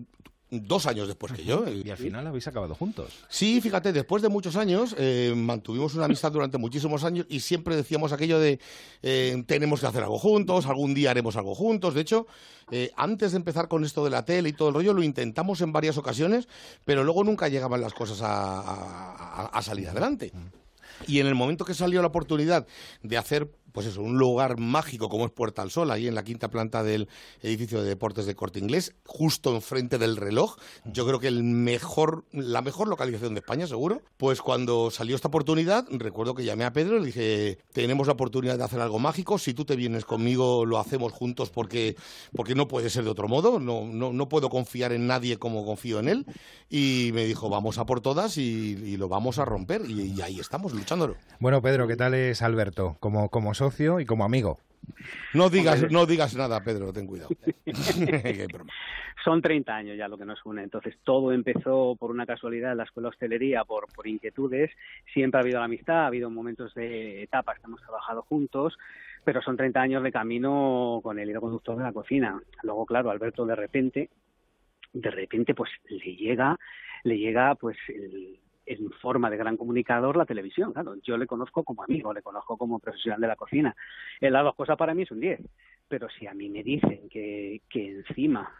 dos 0.67 0.86
años 0.86 1.07
después 1.07 1.33
que 1.33 1.43
yo. 1.43 1.65
Y 1.67 1.89
al 1.89 1.98
final 1.98 2.27
habéis 2.27 2.48
acabado 2.48 2.75
juntos. 2.75 3.12
Sí, 3.29 3.60
fíjate, 3.62 3.91
después 3.91 4.22
de 4.22 4.29
muchos 4.29 4.55
años 4.55 4.95
eh, 4.98 5.33
mantuvimos 5.36 5.95
una 5.95 6.05
amistad 6.05 6.31
durante 6.31 6.57
muchísimos 6.57 7.03
años 7.03 7.25
y 7.29 7.39
siempre 7.39 7.75
decíamos 7.75 8.12
aquello 8.13 8.39
de 8.39 8.60
eh, 9.01 9.43
tenemos 9.48 9.79
que 9.79 9.88
hacer 9.88 10.03
algo 10.03 10.19
juntos, 10.19 10.65
algún 10.65 10.93
día 10.93 11.12
haremos 11.12 11.36
algo 11.36 11.55
juntos. 11.55 11.93
De 11.93 12.01
hecho, 12.01 12.27
eh, 12.72 12.91
antes 12.95 13.31
de 13.31 13.38
empezar 13.38 13.67
con 13.67 13.83
esto 13.83 14.03
de 14.03 14.10
la 14.10 14.24
tele 14.25 14.50
y 14.50 14.53
todo 14.53 14.69
el 14.69 14.75
rollo, 14.75 14.93
lo 14.93 15.03
intentamos 15.03 15.62
en 15.62 15.72
varias 15.74 15.98
ocasiones, 15.98 16.48
pero 16.86 17.03
luego 17.03 17.24
nunca 17.24 17.48
llegaban 17.50 17.81
las 17.81 17.93
cosas 17.93 18.22
a, 18.22 18.60
a- 18.60 19.41
a- 19.43 19.45
a 19.48 19.62
salir 19.62 19.89
adelante. 19.89 20.31
Y 21.07 21.19
en 21.19 21.27
el 21.27 21.36
momento 21.36 21.65
que 21.65 21.74
salió 21.74 22.01
la 22.01 22.07
oportunidad 22.07 22.65
de 23.01 23.17
hacer, 23.17 23.50
pues 23.74 23.88
eso, 23.88 24.01
un 24.01 24.18
lugar 24.18 24.58
mágico 24.60 25.10
como 25.10 25.25
es 25.25 25.32
Puerta 25.32 25.62
al 25.62 25.72
Sol, 25.72 25.92
ahí 25.92 26.08
en 26.08 26.15
la 26.15 26.24
quinta 26.24 26.48
planta 26.48 26.84
del 26.84 27.10
edificio 27.42 27.82
de 27.82 27.89
deportes 27.89 28.25
de 28.25 28.36
Corte 28.36 28.60
Inglés, 28.60 28.96
justo 29.06 29.53
enfrente 29.53 29.98
del 29.98 30.15
reloj, 30.15 30.56
yo 30.86 31.06
creo 31.06 31.20
que 31.20 31.27
el 31.27 31.44
mejor, 31.44 32.24
la 32.32 32.62
mejor 32.62 32.88
localización 32.88 33.34
de 33.34 33.39
España, 33.39 33.68
seguro. 33.68 34.01
Pues 34.18 34.42
cuando 34.42 34.92
salió 34.92 35.15
esta 35.15 35.27
oportunidad, 35.27 35.86
recuerdo 35.89 36.36
que 36.36 36.46
llamé 36.46 36.63
a 36.63 36.74
Pedro 36.74 36.98
y 36.98 37.00
le 37.01 37.06
dije, 37.08 37.58
tenemos 37.74 38.08
la 38.08 38.13
oportunidad 38.13 38.58
de 38.58 38.63
hacer 38.63 38.80
algo 38.80 39.00
mágico, 39.00 39.38
si 39.38 39.53
tú 39.53 39.65
te 39.65 39.75
vienes 39.75 40.06
conmigo 40.06 40.65
lo 40.65 40.80
hacemos 40.80 41.12
juntos 41.12 41.50
porque, 41.50 41.96
porque 42.36 42.56
no 42.56 42.68
puede 42.68 42.89
ser 42.89 43.03
de 43.03 43.10
otro 43.10 43.27
modo, 43.27 43.60
no, 43.60 43.86
no, 43.86 44.13
no 44.13 44.30
puedo 44.30 44.50
confiar 44.50 44.94
en 44.94 45.08
nadie 45.08 45.38
como 45.38 45.65
confío 45.65 46.00
en 46.00 46.08
él. 46.08 46.25
Y 46.70 47.12
me 47.13 47.25
dijo, 47.25 47.50
vamos 47.50 47.77
a 47.77 47.86
por 47.86 48.01
todas 48.01 48.38
y, 48.38 48.42
y 48.42 48.98
lo 48.98 49.08
vamos 49.08 49.39
a 49.39 49.46
romper. 49.46 49.89
Y, 49.89 50.22
ahí 50.22 50.39
estamos, 50.39 50.74
luchándolo. 50.74 51.15
Bueno, 51.39 51.62
Pedro, 51.62 51.88
¿qué 51.88 51.96
tal 51.96 52.13
es 52.13 52.42
Alberto? 52.42 52.98
Como, 53.00 53.30
como 53.30 53.53
socio 53.63 54.00
y 54.00 54.05
como 54.05 54.25
amigo. 54.25 54.60
No 55.34 55.50
digas, 55.50 55.89
no 55.89 56.05
digas 56.05 56.36
nada, 56.36 56.62
Pedro, 56.62 56.91
ten 56.91 57.08
cuidado. 57.08 57.29
Son 59.24 59.41
30 59.41 59.74
años 59.74 59.98
ya 59.98 60.10
lo 60.10 60.17
que 60.17 60.25
nos 60.25 60.46
une. 60.46 60.63
Entonces, 60.63 60.98
todo 61.03 61.32
empezó 61.32 61.96
por 61.98 62.12
una 62.12 62.25
casualidad 62.25 62.74
en 62.74 62.79
la 62.79 62.84
escuela 62.84 63.08
de 63.08 63.12
hostelería, 63.12 63.63
por, 63.63 63.88
por 63.93 64.05
inquietudes. 64.05 64.70
Siempre 65.13 65.39
ha 65.39 65.41
habido 65.43 65.60
la 65.60 65.65
amistad, 65.65 66.03
ha 66.03 66.08
habido 66.08 66.29
momentos 66.29 66.74
de 66.74 67.24
etapas 67.24 67.58
que 67.60 67.67
hemos 67.67 67.82
trabajado 67.82 68.24
juntos, 68.24 68.77
pero 69.24 69.41
son 69.41 69.55
30 69.55 69.79
años 69.79 70.03
de 70.03 70.12
camino 70.12 71.00
con 71.01 71.17
el 71.17 71.29
hilo 71.29 71.39
conductor 71.39 71.77
de 71.77 71.84
la 71.84 71.93
cocina. 71.93 72.41
Luego, 72.63 72.86
claro, 72.86 73.12
Alberto 73.12 73.46
de 73.46 73.55
repente, 73.55 74.10
de 74.91 75.12
repente, 75.12 75.55
pues 75.55 75.72
le 75.88 76.15
llega, 76.17 76.60
le 77.05 77.17
llega, 77.17 77.55
pues, 77.55 77.77
el, 77.88 78.39
en 78.65 78.89
forma 79.01 79.29
de 79.29 79.38
gran 79.38 79.58
comunicador 79.58 80.17
la 80.17 80.25
televisión. 80.25 80.74
Claro, 80.74 80.96
yo 81.03 81.17
le 81.17 81.27
conozco 81.27 81.63
como 81.63 81.84
amigo, 81.84 82.13
le 82.13 82.22
conozco 82.22 82.58
como 82.58 82.79
profesional 82.79 83.22
de 83.22 83.27
la 83.27 83.36
cocina. 83.36 83.75
En 84.22 84.34
las 84.34 84.43
dos 84.43 84.55
cosas 84.55 84.77
para 84.77 84.93
mí 84.93 85.03
es 85.03 85.12
un 85.12 85.20
10. 85.20 85.41
Pero 85.88 86.08
si 86.10 86.27
a 86.27 86.34
mí 86.34 86.50
me 86.50 86.63
dicen 86.63 87.10
que, 87.10 87.62
que 87.70 87.89
encima 87.89 88.51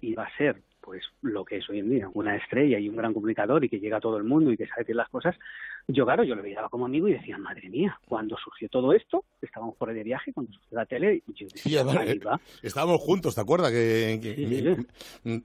iba 0.00 0.24
a 0.24 0.36
ser 0.36 0.62
pues 0.82 1.02
lo 1.22 1.44
que 1.44 1.58
es 1.58 1.70
hoy 1.70 1.78
en 1.78 1.90
día, 1.90 2.10
una 2.14 2.36
estrella 2.36 2.78
y 2.78 2.88
un 2.88 2.96
gran 2.96 3.14
comunicador 3.14 3.64
y 3.64 3.68
que 3.68 3.78
llega 3.78 3.98
a 3.98 4.00
todo 4.00 4.16
el 4.16 4.24
mundo 4.24 4.50
y 4.50 4.56
que 4.56 4.66
sabe 4.66 4.82
decir 4.82 4.96
las 4.96 5.08
cosas, 5.08 5.34
yo 5.88 6.04
claro, 6.04 6.24
yo 6.24 6.34
lo 6.34 6.42
veía 6.42 6.66
como 6.70 6.86
amigo 6.86 7.08
y 7.08 7.14
decía, 7.14 7.38
madre 7.38 7.68
mía, 7.68 7.98
cuando 8.06 8.36
surgió 8.36 8.68
todo 8.68 8.92
esto, 8.92 9.24
estábamos 9.40 9.76
por 9.76 9.88
ahí 9.88 9.94
de 9.94 10.04
viaje, 10.04 10.32
cuando 10.32 10.52
surgió 10.52 10.78
la 10.78 10.86
tele, 10.86 11.22
y 11.26 11.32
yo 11.34 11.46
decía, 11.52 11.82
eh, 12.04 12.20
estábamos 12.62 13.00
juntos, 13.00 13.34
¿te 13.34 13.40
acuerdas? 13.40 13.70
Que, 13.70 14.84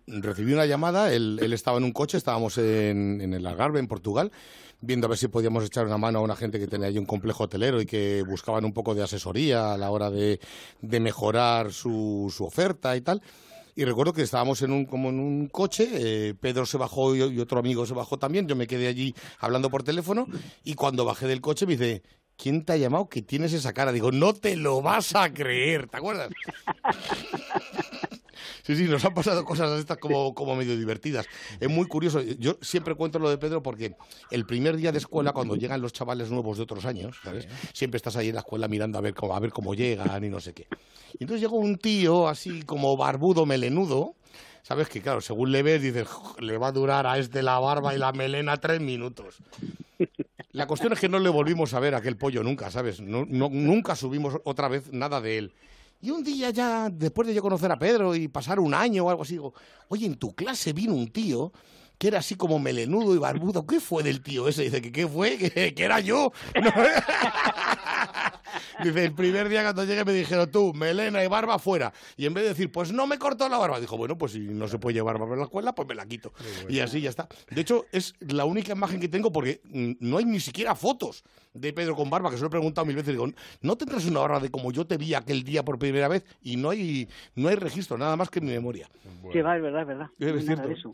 recibí 0.07 0.53
una 0.53 0.65
llamada, 0.65 1.13
él, 1.13 1.39
estaba 1.53 1.77
en 1.77 1.83
un 1.83 1.93
coche, 1.93 2.17
estábamos 2.17 2.57
en, 2.57 3.21
en 3.21 3.33
el 3.33 3.45
Algarve, 3.45 3.79
en 3.79 3.87
Portugal, 3.87 4.31
viendo 4.81 5.07
a 5.07 5.09
ver 5.09 5.17
si 5.17 5.27
podíamos 5.27 5.65
echar 5.65 5.85
una 5.85 5.97
mano 5.97 6.19
a 6.19 6.21
una 6.21 6.35
gente 6.35 6.59
que 6.59 6.67
tenía 6.67 6.87
allí 6.87 6.99
un 6.99 7.05
complejo 7.05 7.45
hotelero 7.45 7.81
y 7.81 7.85
que 7.85 8.23
buscaban 8.27 8.65
un 8.65 8.73
poco 8.73 8.93
de 8.93 9.03
asesoría 9.03 9.73
a 9.73 9.77
la 9.77 9.89
hora 9.89 10.09
de, 10.11 10.39
de 10.81 10.99
mejorar 10.99 11.71
su, 11.71 12.31
su 12.35 12.45
oferta 12.45 12.95
y 12.95 13.01
tal. 13.01 13.21
Y 13.77 13.85
recuerdo 13.85 14.11
que 14.11 14.23
estábamos 14.23 14.63
en 14.63 14.71
un, 14.71 14.85
como 14.85 15.09
en 15.09 15.19
un 15.19 15.49
coche, 15.49 15.87
eh, 15.93 16.33
Pedro 16.33 16.65
se 16.65 16.79
bajó 16.79 17.15
y, 17.15 17.39
otro 17.39 17.59
amigo 17.59 17.85
se 17.85 17.93
bajó 17.93 18.17
también, 18.17 18.47
yo 18.47 18.55
me 18.55 18.65
quedé 18.65 18.87
allí 18.87 19.13
hablando 19.37 19.69
por 19.69 19.83
teléfono 19.83 20.25
y 20.63 20.73
cuando 20.73 21.05
bajé 21.05 21.27
del 21.27 21.41
coche 21.41 21.67
me 21.67 21.77
dice, 21.77 22.01
¿quién 22.37 22.65
te 22.65 22.73
ha 22.73 22.77
llamado 22.77 23.07
que 23.07 23.21
tienes 23.21 23.53
esa 23.53 23.73
cara? 23.73 23.91
Digo, 23.91 24.11
no 24.11 24.33
te 24.33 24.55
lo 24.55 24.81
vas 24.81 25.13
a 25.13 25.31
creer, 25.31 25.87
¿te 25.89 25.97
acuerdas? 25.97 26.31
Sí, 28.63 28.75
sí, 28.75 28.83
nos 28.85 29.03
han 29.05 29.13
pasado 29.13 29.45
cosas 29.45 29.79
estas 29.79 29.97
como, 29.97 30.33
como 30.33 30.55
medio 30.55 30.77
divertidas. 30.77 31.25
Es 31.59 31.69
muy 31.69 31.87
curioso. 31.87 32.21
Yo 32.21 32.57
siempre 32.61 32.95
cuento 32.95 33.19
lo 33.19 33.29
de 33.29 33.37
Pedro 33.37 33.63
porque 33.63 33.95
el 34.31 34.45
primer 34.45 34.77
día 34.77 34.91
de 34.91 34.97
escuela, 34.97 35.33
cuando 35.33 35.55
llegan 35.55 35.81
los 35.81 35.93
chavales 35.93 36.29
nuevos 36.29 36.57
de 36.57 36.63
otros 36.63 36.85
años, 36.85 37.17
¿sabes? 37.23 37.47
Siempre 37.73 37.97
estás 37.97 38.15
ahí 38.15 38.29
en 38.29 38.35
la 38.35 38.41
escuela 38.41 38.67
mirando 38.67 38.97
a 38.97 39.01
ver 39.01 39.13
cómo, 39.13 39.35
a 39.35 39.39
ver 39.39 39.51
cómo 39.51 39.73
llegan 39.73 40.23
y 40.23 40.29
no 40.29 40.39
sé 40.39 40.53
qué. 40.53 40.67
Y 41.13 41.23
entonces 41.23 41.41
llegó 41.41 41.57
un 41.57 41.77
tío 41.77 42.27
así 42.27 42.63
como 42.63 42.95
barbudo, 42.97 43.45
melenudo, 43.45 44.15
¿sabes? 44.63 44.89
Que 44.89 45.01
claro, 45.01 45.21
según 45.21 45.51
le 45.51 45.63
ves, 45.63 45.81
dices, 45.81 46.07
le 46.39 46.57
va 46.57 46.67
a 46.67 46.71
durar 46.71 47.07
a 47.07 47.17
este 47.17 47.41
la 47.41 47.59
barba 47.59 47.95
y 47.95 47.97
la 47.97 48.11
melena 48.11 48.57
tres 48.57 48.81
minutos. 48.81 49.37
La 50.51 50.67
cuestión 50.67 50.93
es 50.93 50.99
que 50.99 51.09
no 51.09 51.19
le 51.19 51.29
volvimos 51.29 51.73
a 51.73 51.79
ver 51.79 51.95
a 51.95 51.99
aquel 51.99 52.17
pollo 52.17 52.43
nunca, 52.43 52.71
¿sabes? 52.71 52.99
nunca 52.99 53.95
subimos 53.95 54.35
otra 54.43 54.67
vez 54.67 54.91
nada 54.91 55.21
de 55.21 55.37
él. 55.37 55.53
Y 55.99 56.11
un 56.11 56.23
día 56.23 56.51
ya, 56.51 56.89
después 56.89 57.27
de 57.27 57.33
yo 57.33 57.41
conocer 57.41 57.71
a 57.71 57.79
Pedro 57.79 58.15
y 58.15 58.27
pasar 58.27 58.59
un 58.59 58.73
año 58.73 59.05
o 59.05 59.09
algo 59.09 59.23
así, 59.23 59.33
digo, 59.33 59.53
oye, 59.87 60.05
en 60.05 60.15
tu 60.15 60.35
clase 60.35 60.73
vino 60.73 60.93
un 60.93 61.07
tío 61.07 61.51
que 61.97 62.09
era 62.09 62.19
así 62.19 62.35
como 62.35 62.59
melenudo 62.59 63.15
y 63.15 63.17
barbudo. 63.17 63.65
¿Qué 63.65 63.79
fue 63.79 64.03
del 64.03 64.21
tío 64.21 64.47
ese? 64.47 64.63
Dice, 64.63 64.81
que 64.81 64.91
qué 64.91 65.07
fue? 65.07 65.37
Que, 65.75 65.83
era 65.83 65.99
yo. 65.99 66.31
Dice, 68.83 69.05
el 69.05 69.13
primer 69.13 69.49
día 69.49 69.63
cuando 69.63 69.83
llegué 69.83 70.05
me 70.05 70.13
dijeron, 70.13 70.49
tú, 70.51 70.73
melena 70.73 71.23
y 71.23 71.27
barba 71.27 71.59
fuera. 71.59 71.93
Y 72.15 72.25
en 72.25 72.33
vez 72.33 72.43
de 72.43 72.49
decir, 72.49 72.71
pues 72.71 72.91
no 72.91 73.07
me 73.07 73.17
cortó 73.17 73.47
la 73.49 73.57
barba, 73.57 73.79
dijo, 73.79 73.97
bueno, 73.97 74.17
pues 74.17 74.33
si 74.33 74.39
no 74.39 74.67
se 74.67 74.79
puede 74.79 74.95
llevar 74.95 75.17
barba 75.17 75.33
en 75.33 75.39
la 75.39 75.45
escuela, 75.45 75.73
pues 75.73 75.87
me 75.87 75.95
la 75.95 76.05
quito. 76.05 76.33
Y 76.69 76.79
así 76.79 77.01
ya 77.01 77.09
está. 77.09 77.27
De 77.49 77.61
hecho, 77.61 77.85
es 77.91 78.13
la 78.19 78.45
única 78.45 78.73
imagen 78.73 78.99
que 78.99 79.07
tengo 79.07 79.31
porque 79.31 79.61
mm, 79.65 79.93
no 79.99 80.17
hay 80.17 80.25
ni 80.25 80.39
siquiera 80.39 80.75
fotos 80.75 81.23
de 81.53 81.73
Pedro 81.73 81.95
con 81.95 82.09
barba, 82.09 82.29
que 82.29 82.37
se 82.37 82.41
lo 82.41 82.47
he 82.47 82.51
preguntado 82.51 82.85
mil 82.85 82.95
veces. 82.95 83.13
Digo, 83.13 83.27
¿no 83.61 83.77
tendrás 83.77 84.05
una 84.05 84.19
barba 84.19 84.39
de 84.39 84.51
como 84.51 84.71
yo 84.71 84.85
te 84.85 84.97
vi 84.97 85.13
aquel 85.13 85.43
día 85.43 85.63
por 85.63 85.79
primera 85.79 86.07
vez? 86.07 86.25
Y 86.41 86.57
no 86.57 86.69
hay, 86.69 87.07
no 87.35 87.49
hay 87.49 87.55
registro, 87.55 87.97
nada 87.97 88.15
más 88.15 88.29
que 88.29 88.39
en 88.39 88.45
mi 88.45 88.51
memoria. 88.51 88.89
Sí, 89.31 89.41
va, 89.41 89.55
es 89.55 89.61
verdad, 89.61 89.81
es 89.81 89.87
verdad. 89.87 90.09
Es 90.19 90.45
cierto. 90.45 90.91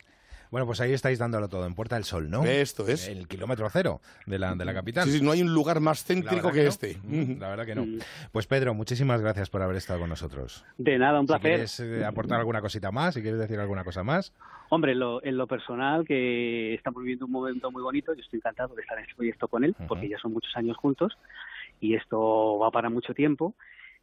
Bueno, 0.53 0.67
pues 0.67 0.79
ahí 0.81 0.93
estáis 0.93 1.17
dándolo 1.17 1.50
todo, 1.50 1.65
en 1.65 1.74
Puerta 1.74 1.95
del 1.95 2.03
Sol, 2.03 2.29
¿no? 2.29 2.45
Esto 2.45 2.88
es. 2.88 3.07
El 3.07 3.27
kilómetro 3.27 3.67
cero 3.72 4.01
de 4.27 4.38
la, 4.38 4.53
de 4.53 4.63
la 4.63 4.72
capital. 4.75 5.05
Sí, 5.05 5.17
sí, 5.17 5.25
no 5.25 5.31
hay 5.31 5.41
un 5.41 5.51
lugar 5.51 5.79
más 5.79 6.05
céntrico 6.05 6.51
que, 6.51 6.67
este. 6.67 7.00
Mm, 7.03 7.39
la 7.41 7.50
verdad 7.50 7.65
que 7.65 7.74
no. 7.74 7.88
Pues 8.31 8.45
Pedro, 8.45 8.75
muchísimas 8.75 9.19
gracias 9.19 9.50
por 9.50 9.63
haber 9.63 9.77
estado 9.77 10.01
con 10.01 10.10
nosotros. 10.10 10.63
De 10.77 11.00
nada, 11.00 11.19
un 11.19 11.25
placer. 11.25 11.67
Si 11.67 11.81
quieres 11.86 12.01
eh, 12.01 12.05
aportar 12.05 12.38
alguna 12.38 12.62
cosita 12.62 12.91
más, 12.91 13.15
si 13.15 13.24
quieres 13.24 13.39
decir 13.39 13.60
alguna 13.60 13.83
cosa 13.83 14.03
más. 14.03 14.31
Hombre, 14.69 14.91
en 14.91 15.00
lo, 15.00 15.25
en 15.25 15.38
lo 15.38 15.48
personal, 15.48 16.05
que 16.05 16.75
estamos 16.75 17.01
viviendo 17.01 17.25
un 17.25 17.31
momento 17.31 17.72
muy 17.72 17.81
bonito, 17.81 18.13
yo 18.13 18.22
estoy 18.22 18.38
encantado 18.38 18.75
de 18.75 18.83
estar 18.83 18.95
en 19.00 19.05
este 19.05 19.15
proyecto 19.15 19.48
con 19.48 19.63
él, 19.63 19.75
porque 19.88 20.07
ya 20.07 20.19
son 20.19 20.33
muchos 20.33 20.55
años 20.55 20.77
juntos 20.77 21.17
y 21.79 21.95
esto 21.95 22.60
va 22.60 22.69
para 22.69 22.91
mucho 22.91 23.15
tiempo 23.15 23.55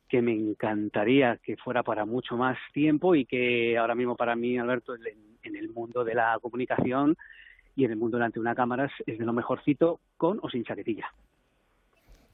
que 0.08 0.20
me 0.20 0.32
encantaría 0.32 1.38
que 1.40 1.56
fuera 1.56 1.84
para 1.84 2.04
mucho 2.04 2.36
más 2.36 2.58
tiempo 2.72 3.14
y 3.14 3.24
que 3.24 3.78
ahora 3.78 3.94
mismo 3.94 4.16
para 4.16 4.34
mí, 4.34 4.58
Alberto, 4.58 4.96
en, 4.96 5.29
el 5.42 5.70
mundo 5.70 6.04
de 6.04 6.14
la 6.14 6.38
comunicación 6.40 7.16
y 7.76 7.84
en 7.84 7.92
el 7.92 7.96
mundo 7.96 8.16
delante 8.16 8.34
de 8.34 8.40
una 8.40 8.54
cámara 8.54 8.90
es 9.06 9.18
de 9.18 9.24
lo 9.24 9.32
mejorcito 9.32 10.00
con 10.16 10.38
o 10.42 10.50
sin 10.50 10.64
chaquetilla. 10.64 11.12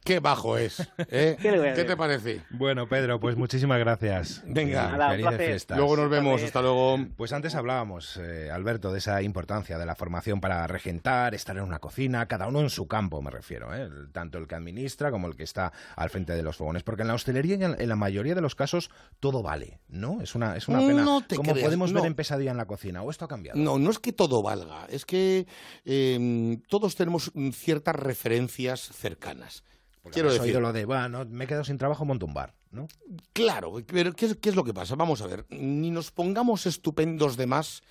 Qué 0.06 0.20
bajo 0.20 0.56
es. 0.56 0.80
¿eh? 1.10 1.36
¿Qué, 1.74 1.84
te 1.84 1.96
parece? 1.96 2.42
Bueno, 2.50 2.88
Pedro, 2.88 3.18
pues 3.18 3.36
muchísimas 3.36 3.80
gracias. 3.80 4.40
Venga, 4.46 4.96
felices 5.10 5.66
Luego 5.70 5.96
nos 5.96 6.08
vemos, 6.08 6.42
hasta 6.44 6.62
luego. 6.62 6.96
Pues 7.16 7.32
antes 7.32 7.56
hablábamos, 7.56 8.16
eh, 8.18 8.48
Alberto, 8.52 8.92
de 8.92 8.98
esa 8.98 9.20
importancia 9.22 9.78
de 9.78 9.84
la 9.84 9.96
formación 9.96 10.40
para 10.40 10.64
regentar, 10.68 11.34
estar 11.34 11.56
en 11.56 11.64
una 11.64 11.80
cocina, 11.80 12.26
cada 12.26 12.46
uno 12.46 12.60
en 12.60 12.70
su 12.70 12.86
campo, 12.86 13.20
me 13.20 13.32
refiero, 13.32 13.74
¿eh? 13.74 13.90
tanto 14.12 14.38
el 14.38 14.46
que 14.46 14.54
administra 14.54 15.10
como 15.10 15.26
el 15.26 15.34
que 15.34 15.42
está 15.42 15.72
al 15.96 16.08
frente 16.08 16.34
de 16.34 16.42
los 16.44 16.56
fogones. 16.56 16.84
Porque 16.84 17.02
en 17.02 17.08
la 17.08 17.14
hostelería, 17.14 17.56
en 17.56 17.88
la 17.88 17.96
mayoría 17.96 18.36
de 18.36 18.40
los 18.40 18.54
casos, 18.54 18.90
todo 19.18 19.42
vale, 19.42 19.80
¿no? 19.88 20.20
Es 20.20 20.36
una, 20.36 20.56
es 20.56 20.68
una 20.68 20.78
pena. 20.78 21.02
No 21.02 21.24
como 21.34 21.52
podemos 21.52 21.92
ver 21.92 22.06
en 22.06 22.14
Pesadilla 22.14 22.52
en 22.52 22.58
la 22.58 22.66
cocina, 22.66 23.02
¿o 23.02 23.10
esto 23.10 23.24
ha 23.24 23.28
cambiado? 23.28 23.58
No, 23.58 23.76
no 23.76 23.90
es 23.90 23.98
que 23.98 24.12
todo 24.12 24.40
valga, 24.40 24.86
es 24.88 25.04
que 25.04 25.48
em, 25.84 26.60
todos 26.68 26.94
tenemos 26.94 27.32
ciertas 27.52 27.96
referencias 27.96 28.80
cercanas. 28.80 29.64
Quiero 30.10 30.32
decir, 30.32 30.54
lo 30.56 30.72
de, 30.72 30.84
bueno, 30.84 31.24
me 31.28 31.44
he 31.44 31.46
quedado 31.46 31.64
sin 31.64 31.78
trabajo, 31.78 32.04
monto 32.04 32.26
un 32.26 32.34
bar, 32.34 32.54
¿no? 32.70 32.88
Claro, 33.32 33.74
pero 33.86 34.12
¿qué, 34.12 34.26
es 34.42 34.56
lo 34.56 34.64
que 34.64 34.74
pasa? 34.74 34.94
Vamos 34.94 35.20
a 35.22 35.26
ver, 35.26 35.46
ni 35.50 35.90
nos 35.90 36.10
pongamos 36.10 36.66
estupendos 36.66 37.36
de 37.36 37.46
más, 37.46 37.82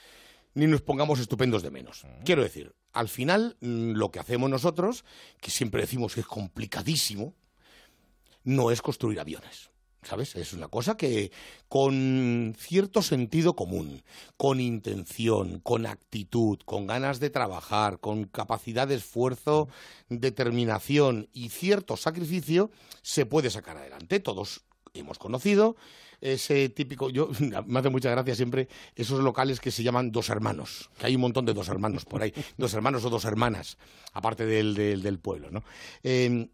ni 0.54 0.68
nos 0.68 0.82
pongamos 0.82 1.20
estupendos 1.20 1.64
de 1.64 1.72
menos. 1.72 2.04
Mm. 2.04 2.24
Quiero 2.24 2.44
decir, 2.44 2.74
al 2.94 3.10
final, 3.10 3.58
mm, 3.62 3.92
lo 3.92 4.12
que 4.12 4.20
hacemos 4.20 4.50
nosotros, 4.50 5.06
que 5.42 5.52
siempre 5.52 5.82
decimos 5.82 6.14
que 6.14 6.22
es 6.22 6.28
complicadísimo, 6.28 7.34
no 8.44 8.72
es 8.72 8.82
construir 8.82 9.20
aviones. 9.20 9.72
¿Sabes? 10.06 10.36
Es 10.36 10.54
una 10.54 10.68
cosa 10.68 10.98
que 10.98 11.32
con 11.68 12.56
cierto 12.60 13.02
sentido 13.02 13.56
común, 13.56 14.04
con 14.38 14.60
intención, 14.60 15.60
con 15.60 15.88
actitud, 15.88 16.60
con 16.64 16.86
ganas 16.86 17.20
de 17.20 17.32
trabajar, 17.32 18.00
con 18.00 18.26
capacidad 18.26 18.88
de 18.88 18.96
esfuerzo, 18.96 19.68
determinación 20.08 21.28
y 21.34 21.50
cierto 21.50 21.98
sacrificio, 21.98 22.70
se 23.02 23.26
puede 23.26 23.50
sacar 23.50 23.78
adelante. 23.78 24.20
Todos 24.20 24.62
hemos 24.94 25.18
conocido 25.18 25.76
ese 26.22 26.70
típico, 26.70 27.10
yo 27.10 27.30
me 27.66 27.80
hace 27.80 27.90
mucha 27.90 28.12
gracia 28.12 28.36
siempre 28.36 28.68
esos 28.96 29.22
locales 29.22 29.60
que 29.60 29.72
se 29.72 29.84
llaman 29.84 30.12
dos 30.12 30.30
hermanos, 30.30 30.92
que 31.00 31.08
hay 31.08 31.16
un 31.16 31.22
montón 31.22 31.46
de 31.46 31.54
dos 31.54 31.68
hermanos 31.68 32.06
por 32.06 32.22
ahí, 32.22 32.32
dos 32.58 32.74
hermanos 32.76 33.06
o 33.06 33.10
dos 33.10 33.26
hermanas, 33.26 33.78
aparte 34.14 34.46
del, 34.46 34.76
del, 34.76 35.20
pueblo, 35.20 35.50
¿no? 35.50 35.64
Eh, 36.04 36.48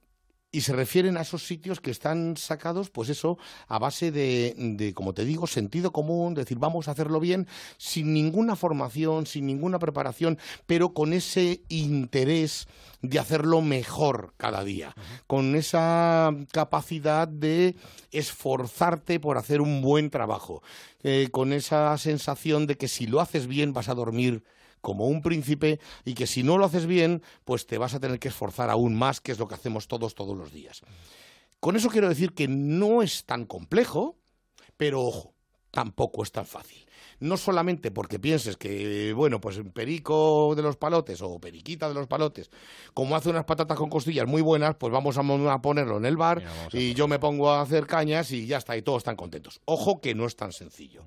y 0.52 0.62
se 0.62 0.74
refieren 0.74 1.18
a 1.18 1.22
esos 1.22 1.46
sitios 1.46 1.80
que 1.80 1.92
están 1.92 2.36
sacados, 2.36 2.90
pues 2.90 3.10
eso, 3.10 3.38
a 3.68 3.80
base 3.80 4.12
de, 4.12 4.54
de, 4.58 4.94
como 4.94 5.14
te 5.14 5.24
digo, 5.24 5.48
sentido 5.48 5.92
común, 5.92 6.34
decir, 6.34 6.60
vamos 6.60 6.88
a 6.88 6.92
hacerlo 6.92 7.20
bien, 7.20 7.48
sin 7.78 8.14
ninguna 8.14 8.56
formación, 8.56 9.26
sin 9.26 9.46
ninguna 9.46 9.80
preparación, 9.80 10.38
pero 10.66 10.94
con 10.94 11.14
ese 11.14 11.62
interés 11.70 12.68
de 13.02 13.20
hacerlo 13.20 13.62
mejor 13.62 14.34
cada 14.38 14.64
día, 14.64 14.94
con 15.26 15.56
esa 15.56 16.36
capacidad 16.52 17.28
de 17.28 17.76
esforzarte 18.12 19.20
por 19.20 19.38
hacer 19.38 19.62
un 19.62 19.82
buen 19.82 20.10
trabajo, 20.10 20.62
eh, 21.04 21.30
con 21.32 21.54
esa 21.54 21.98
sensación 21.98 22.68
de 22.68 22.78
que 22.78 22.88
si 22.88 23.08
lo 23.08 23.22
haces 23.22 23.48
bien 23.48 23.74
vas 23.74 23.90
a 23.90 23.96
dormir 23.96 24.44
como 24.82 25.08
un 25.08 25.22
príncipe 25.22 25.80
y 26.04 26.14
que 26.14 26.28
si 26.28 26.44
no 26.44 26.58
lo 26.58 26.66
haces 26.66 26.86
bien, 26.86 27.24
pues 27.46 27.66
te 27.66 27.78
vas 27.78 27.94
a 27.94 28.00
tener 28.00 28.20
que 28.20 28.28
esforzar 28.28 28.70
aún 28.70 28.96
más, 28.96 29.22
que 29.22 29.32
es 29.32 29.40
lo 29.40 29.48
que 29.48 29.56
hacemos 29.56 29.88
todos 29.88 30.16
todos 30.16 30.38
los 30.38 30.52
días. 30.52 30.82
Con 31.60 31.76
eso 31.76 31.90
quiero 31.90 32.10
decir 32.10 32.34
que 32.34 32.48
no 32.48 33.04
es 33.04 33.26
tan 33.26 33.46
complejo, 33.46 34.18
pero 34.78 35.02
ojo, 35.04 35.34
tampoco 35.70 36.24
es 36.24 36.32
tan 36.32 36.46
fácil. 36.46 36.86
No 37.20 37.38
solamente 37.38 37.92
porque 37.92 38.18
pienses 38.18 38.58
que, 38.58 39.14
bueno, 39.14 39.40
pues 39.40 39.62
Perico 39.74 40.56
de 40.56 40.64
los 40.64 40.76
Palotes 40.76 41.22
o 41.22 41.40
Periquita 41.40 41.88
de 41.88 41.94
los 41.94 42.08
Palotes, 42.08 42.50
como 42.96 43.16
hace 43.16 43.30
unas 43.30 43.46
patatas 43.46 43.78
con 43.78 43.92
costillas 43.92 44.26
muy 44.26 44.42
buenas, 44.42 44.76
pues 44.76 44.92
vamos 44.92 45.18
a 45.20 45.62
ponerlo 45.62 45.98
en 45.98 46.06
el 46.06 46.18
bar 46.18 46.44
y 46.74 46.96
yo 46.96 47.08
me 47.08 47.20
pongo 47.20 47.52
a 47.52 47.62
hacer 47.62 47.86
cañas 47.86 48.32
y 48.32 48.48
ya 48.48 48.58
está, 48.58 48.76
y 48.76 48.82
todos 48.82 49.00
están 49.00 49.16
contentos. 49.16 49.62
Ojo 49.66 50.02
que 50.02 50.16
no 50.16 50.26
es 50.26 50.36
tan 50.36 50.52
sencillo 50.52 51.04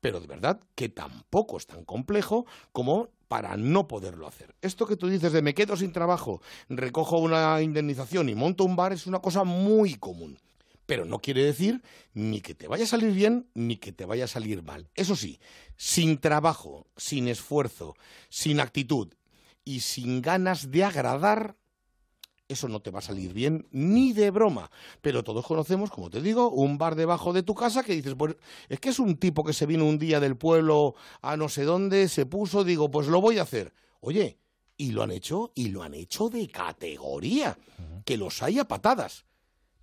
pero 0.00 0.20
de 0.20 0.26
verdad 0.26 0.60
que 0.74 0.88
tampoco 0.88 1.56
es 1.56 1.66
tan 1.66 1.84
complejo 1.84 2.46
como 2.72 3.10
para 3.28 3.56
no 3.56 3.86
poderlo 3.86 4.26
hacer. 4.26 4.54
Esto 4.60 4.86
que 4.86 4.96
tú 4.96 5.08
dices 5.08 5.32
de 5.32 5.42
me 5.42 5.54
quedo 5.54 5.76
sin 5.76 5.92
trabajo, 5.92 6.42
recojo 6.68 7.18
una 7.18 7.62
indemnización 7.62 8.28
y 8.28 8.34
monto 8.34 8.64
un 8.64 8.76
bar 8.76 8.92
es 8.92 9.06
una 9.06 9.20
cosa 9.20 9.44
muy 9.44 9.94
común. 9.94 10.38
Pero 10.86 11.04
no 11.04 11.20
quiere 11.20 11.44
decir 11.44 11.82
ni 12.14 12.40
que 12.40 12.56
te 12.56 12.66
vaya 12.66 12.82
a 12.82 12.88
salir 12.88 13.12
bien 13.12 13.48
ni 13.54 13.76
que 13.76 13.92
te 13.92 14.04
vaya 14.04 14.24
a 14.24 14.28
salir 14.28 14.64
mal. 14.64 14.90
Eso 14.96 15.14
sí, 15.14 15.38
sin 15.76 16.18
trabajo, 16.18 16.88
sin 16.96 17.28
esfuerzo, 17.28 17.94
sin 18.28 18.58
actitud 18.58 19.14
y 19.64 19.80
sin 19.80 20.22
ganas 20.22 20.72
de 20.72 20.82
agradar, 20.82 21.54
eso 22.52 22.68
no 22.68 22.80
te 22.80 22.90
va 22.90 22.98
a 22.98 23.02
salir 23.02 23.32
bien 23.32 23.68
ni 23.70 24.12
de 24.12 24.30
broma. 24.30 24.70
Pero 25.00 25.22
todos 25.22 25.46
conocemos, 25.46 25.90
como 25.90 26.10
te 26.10 26.20
digo, 26.20 26.50
un 26.50 26.78
bar 26.78 26.96
debajo 26.96 27.32
de 27.32 27.42
tu 27.42 27.54
casa 27.54 27.82
que 27.82 27.94
dices, 27.94 28.14
pues 28.16 28.36
es 28.68 28.80
que 28.80 28.88
es 28.90 28.98
un 28.98 29.16
tipo 29.16 29.44
que 29.44 29.52
se 29.52 29.66
vino 29.66 29.86
un 29.86 29.98
día 29.98 30.20
del 30.20 30.36
pueblo 30.36 30.94
a 31.22 31.36
no 31.36 31.48
sé 31.48 31.64
dónde, 31.64 32.08
se 32.08 32.26
puso, 32.26 32.64
digo, 32.64 32.90
pues 32.90 33.06
lo 33.06 33.20
voy 33.20 33.38
a 33.38 33.42
hacer. 33.42 33.72
Oye, 34.00 34.38
y 34.76 34.92
lo 34.92 35.02
han 35.02 35.10
hecho, 35.10 35.52
y 35.54 35.68
lo 35.68 35.82
han 35.82 35.94
hecho 35.94 36.28
de 36.28 36.48
categoría, 36.48 37.58
que 38.04 38.16
los 38.16 38.42
hay 38.42 38.58
a 38.58 38.66
patadas. 38.66 39.26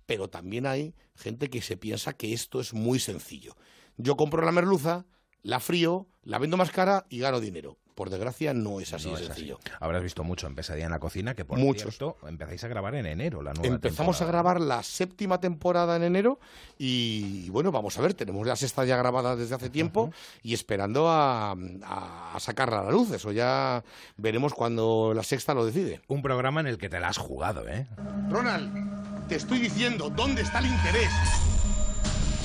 Pero 0.06 0.28
también 0.28 0.66
hay 0.66 0.94
gente 1.14 1.50
que 1.50 1.62
se 1.62 1.76
piensa 1.76 2.14
que 2.14 2.32
esto 2.32 2.60
es 2.60 2.74
muy 2.74 2.98
sencillo. 2.98 3.56
Yo 3.96 4.16
compro 4.16 4.44
la 4.44 4.52
merluza, 4.52 5.06
la 5.42 5.60
frío, 5.60 6.08
la 6.22 6.38
vendo 6.38 6.56
más 6.56 6.70
cara 6.70 7.06
y 7.08 7.18
gano 7.18 7.40
dinero. 7.40 7.78
Por 7.98 8.10
desgracia, 8.10 8.54
no 8.54 8.78
es 8.78 8.94
así 8.94 9.08
No 9.10 9.18
es 9.18 9.26
sencillo. 9.26 9.58
así. 9.60 9.72
Habrás 9.80 10.04
visto 10.04 10.22
mucho 10.22 10.46
en 10.46 10.54
Pesadilla 10.54 10.84
en 10.84 10.92
la 10.92 11.00
cocina, 11.00 11.34
que 11.34 11.44
por 11.44 11.58
Muchos. 11.58 11.96
cierto, 11.96 12.16
empezáis 12.28 12.62
a 12.62 12.68
grabar 12.68 12.94
en 12.94 13.06
enero 13.06 13.42
la 13.42 13.52
nueva 13.54 13.74
Empezamos 13.74 14.22
a 14.22 14.26
grabar 14.26 14.60
la 14.60 14.84
séptima 14.84 15.40
temporada 15.40 15.96
en 15.96 16.04
enero 16.04 16.38
y 16.78 17.50
bueno, 17.50 17.72
vamos 17.72 17.98
a 17.98 18.02
ver, 18.02 18.14
tenemos 18.14 18.46
la 18.46 18.54
sexta 18.54 18.84
ya 18.84 18.96
grabada 18.96 19.34
desde 19.34 19.56
hace 19.56 19.68
tiempo 19.68 20.12
y 20.44 20.54
esperando 20.54 21.08
a, 21.08 21.50
a- 21.82 22.32
a 22.36 22.40
sacarla 22.40 22.80
a 22.80 22.84
la 22.84 22.90
luz. 22.92 23.10
Eso 23.10 23.32
ya 23.32 23.82
veremos 24.16 24.54
cuando 24.54 25.12
la 25.12 25.24
sexta 25.24 25.52
lo 25.54 25.66
decide. 25.66 26.00
Un 26.06 26.22
programa 26.22 26.60
en 26.60 26.68
el 26.68 26.78
que 26.78 26.88
te 26.88 27.00
la 27.00 27.08
has 27.08 27.18
jugado, 27.18 27.68
¿eh? 27.68 27.88
Ronald, 28.30 29.26
te 29.26 29.34
estoy 29.34 29.58
diciendo, 29.58 30.08
¿dónde 30.08 30.42
está 30.42 30.60
el 30.60 30.66
interés? 30.66 31.10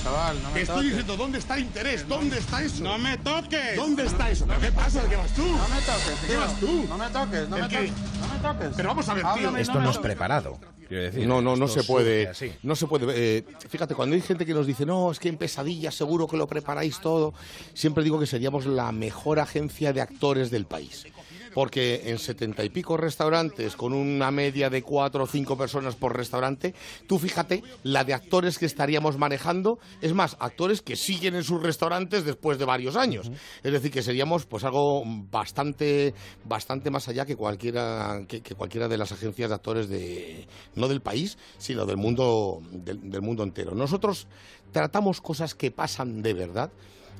Chaval, 0.04 0.42
no 0.42 0.48
me 0.50 0.54
Te 0.54 0.60
estoy 0.60 0.76
toques. 0.76 0.90
diciendo, 0.90 1.16
¿dónde 1.16 1.38
está 1.38 1.56
el 1.56 1.62
interés? 1.62 2.06
¿Dónde 2.06 2.38
está 2.38 2.62
eso? 2.62 2.84
¡No 2.84 2.98
me 2.98 3.16
toques! 3.18 3.76
¿Dónde 3.76 4.04
está 4.04 4.30
eso? 4.30 4.44
¿Pero 4.46 4.60
qué 4.60 4.70
pasa? 4.72 5.02
¿De 5.02 5.08
qué 5.08 5.16
vas 5.16 5.32
tú? 5.34 5.42
No 5.46 5.68
me 5.68 5.80
toques, 5.80 6.18
¿Qué 6.26 6.36
vas 6.36 6.60
tú? 6.60 6.84
No 6.88 6.98
me 6.98 7.08
toques, 7.08 7.48
no 7.48 7.56
¿El 7.56 7.62
me 7.62 7.68
toques. 7.68 7.90
No 8.20 8.28
me 8.34 8.38
toques. 8.54 8.76
Pero 8.76 8.88
vamos 8.90 9.08
a 9.08 9.14
ver, 9.14 9.24
tío. 9.38 9.56
Esto 9.56 9.80
no 9.80 9.90
es 9.90 9.98
preparado, 9.98 10.58
quiero 10.88 11.04
decir. 11.04 11.26
No, 11.26 11.40
no, 11.40 11.56
no 11.56 11.66
se 11.68 11.82
puede. 11.84 12.28
así. 12.28 12.52
No 12.62 12.76
se 12.76 12.86
puede. 12.86 13.06
eh, 13.38 13.44
fíjate, 13.68 13.94
cuando 13.94 14.14
hay 14.14 14.20
gente 14.20 14.44
que 14.44 14.52
nos 14.52 14.66
dice, 14.66 14.84
no, 14.84 15.10
es 15.10 15.18
que 15.18 15.30
en 15.30 15.38
pesadilla 15.38 15.90
seguro 15.90 16.26
que 16.28 16.36
lo 16.36 16.46
preparáis 16.46 17.00
todo, 17.00 17.32
siempre 17.72 18.04
digo 18.04 18.20
que 18.20 18.26
seríamos 18.26 18.66
la 18.66 18.92
mejor 18.92 19.40
agencia 19.40 19.94
de 19.94 20.02
actores 20.02 20.50
del 20.50 20.66
país. 20.66 21.06
Porque 21.54 22.10
en 22.10 22.18
setenta 22.18 22.64
y 22.64 22.68
pico 22.68 22.96
restaurantes, 22.96 23.76
con 23.76 23.92
una 23.92 24.30
media 24.30 24.68
de 24.68 24.82
cuatro 24.82 25.24
o 25.24 25.26
cinco 25.26 25.56
personas 25.56 25.94
por 25.94 26.16
restaurante, 26.16 26.74
tú 27.06 27.18
fíjate 27.18 27.62
la 27.84 28.02
de 28.02 28.12
actores 28.12 28.58
que 28.58 28.66
estaríamos 28.66 29.16
manejando. 29.18 29.78
Es 30.02 30.12
más, 30.12 30.36
actores 30.40 30.82
que 30.82 30.96
siguen 30.96 31.36
en 31.36 31.44
sus 31.44 31.62
restaurantes 31.62 32.24
después 32.24 32.58
de 32.58 32.64
varios 32.64 32.96
años. 32.96 33.30
Es 33.62 33.72
decir, 33.72 33.90
que 33.90 34.02
seríamos 34.02 34.46
pues 34.46 34.64
algo 34.64 35.04
bastante, 35.06 36.12
bastante 36.44 36.90
más 36.90 37.08
allá 37.08 37.24
que 37.24 37.36
cualquiera, 37.36 38.24
que, 38.26 38.40
que 38.42 38.54
cualquiera 38.54 38.88
de 38.88 38.98
las 38.98 39.12
agencias 39.12 39.48
de 39.48 39.54
actores 39.54 39.88
de, 39.88 40.48
no 40.74 40.88
del 40.88 41.02
país, 41.02 41.38
sino 41.58 41.86
del 41.86 41.96
mundo, 41.96 42.58
del, 42.72 43.10
del 43.10 43.22
mundo 43.22 43.44
entero. 43.44 43.74
Nosotros 43.74 44.26
tratamos 44.72 45.20
cosas 45.20 45.54
que 45.54 45.70
pasan 45.70 46.20
de 46.20 46.34
verdad, 46.34 46.72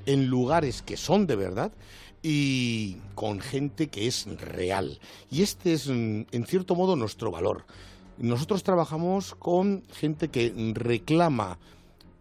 en 0.06 0.26
lugares 0.26 0.82
que 0.82 0.96
son 0.96 1.26
de 1.26 1.36
verdad 1.36 1.72
y 2.26 2.96
con 3.14 3.38
gente 3.38 3.88
que 3.88 4.06
es 4.06 4.26
real. 4.40 4.98
Y 5.30 5.42
este 5.42 5.74
es, 5.74 5.88
mm, 5.88 6.22
en 6.32 6.46
cierto 6.46 6.74
modo, 6.74 6.96
nuestro 6.96 7.30
valor. 7.30 7.66
Nosotros 8.16 8.62
trabajamos 8.62 9.34
con 9.34 9.84
gente 9.92 10.28
que 10.28 10.52
reclama 10.74 11.58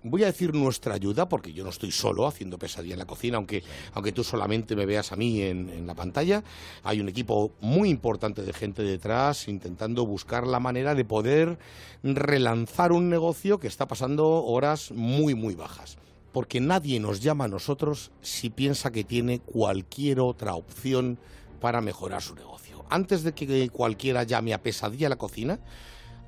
voy 0.03 0.23
a 0.23 0.25
decir 0.25 0.53
nuestra 0.53 0.95
ayuda, 0.95 1.29
porque 1.29 1.53
yo 1.53 1.63
no 1.63 1.69
estoy 1.69 1.91
solo 1.91 2.27
haciendo 2.27 2.59
pesadilla 2.59 2.95
en 2.95 2.99
la 2.99 3.05
cocina, 3.05 3.37
aunque, 3.37 3.63
aunque 3.93 4.11
tú 4.11 4.21
solamente 4.21 4.75
me 4.75 4.85
veas 4.85 5.13
a 5.13 5.15
mí 5.15 5.41
en, 5.41 5.69
en 5.69 5.87
la 5.87 5.95
pantalla. 5.95 6.43
Hay 6.83 6.99
un 6.99 7.07
equipo 7.07 7.53
muy 7.61 7.87
importante 7.87 8.41
de 8.41 8.51
gente 8.51 8.83
detrás 8.83 9.47
intentando 9.47 10.05
buscar 10.05 10.45
la 10.45 10.59
manera 10.59 10.93
de 10.93 11.05
poder 11.05 11.57
relanzar 12.03 12.91
un 12.91 13.09
negocio 13.09 13.57
que 13.59 13.67
está 13.67 13.87
pasando 13.87 14.27
horas 14.43 14.91
muy, 14.91 15.35
muy 15.35 15.55
bajas. 15.55 15.97
Porque 16.33 16.59
nadie 16.59 16.99
nos 16.99 17.21
llama 17.21 17.45
a 17.45 17.47
nosotros 17.47 18.11
si 18.21 18.49
piensa 18.49 18.91
que 18.91 19.05
tiene 19.05 19.39
cualquier 19.39 20.19
otra 20.19 20.55
opción 20.55 21.17
para 21.61 21.79
mejorar 21.79 22.21
su 22.21 22.35
negocio. 22.35 22.83
Antes 22.89 23.23
de 23.23 23.31
que 23.33 23.69
cualquiera 23.69 24.23
llame 24.23 24.53
a 24.53 24.61
pesadilla 24.61 25.07
a 25.07 25.11
la 25.11 25.15
cocina, 25.15 25.59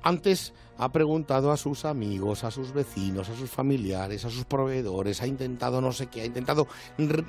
antes 0.02 0.54
ha 0.78 0.92
preguntado 0.92 1.50
a 1.50 1.56
sus 1.56 1.84
amigos, 1.84 2.44
a 2.44 2.50
sus 2.50 2.72
vecinos, 2.72 3.28
a 3.28 3.36
sus 3.36 3.50
familiares, 3.50 4.24
a 4.24 4.30
sus 4.30 4.44
proveedores, 4.44 5.20
ha 5.22 5.26
intentado 5.26 5.80
no 5.80 5.90
sé 5.90 6.06
qué, 6.06 6.20
ha 6.20 6.26
intentado 6.26 6.68
re- 6.98 7.24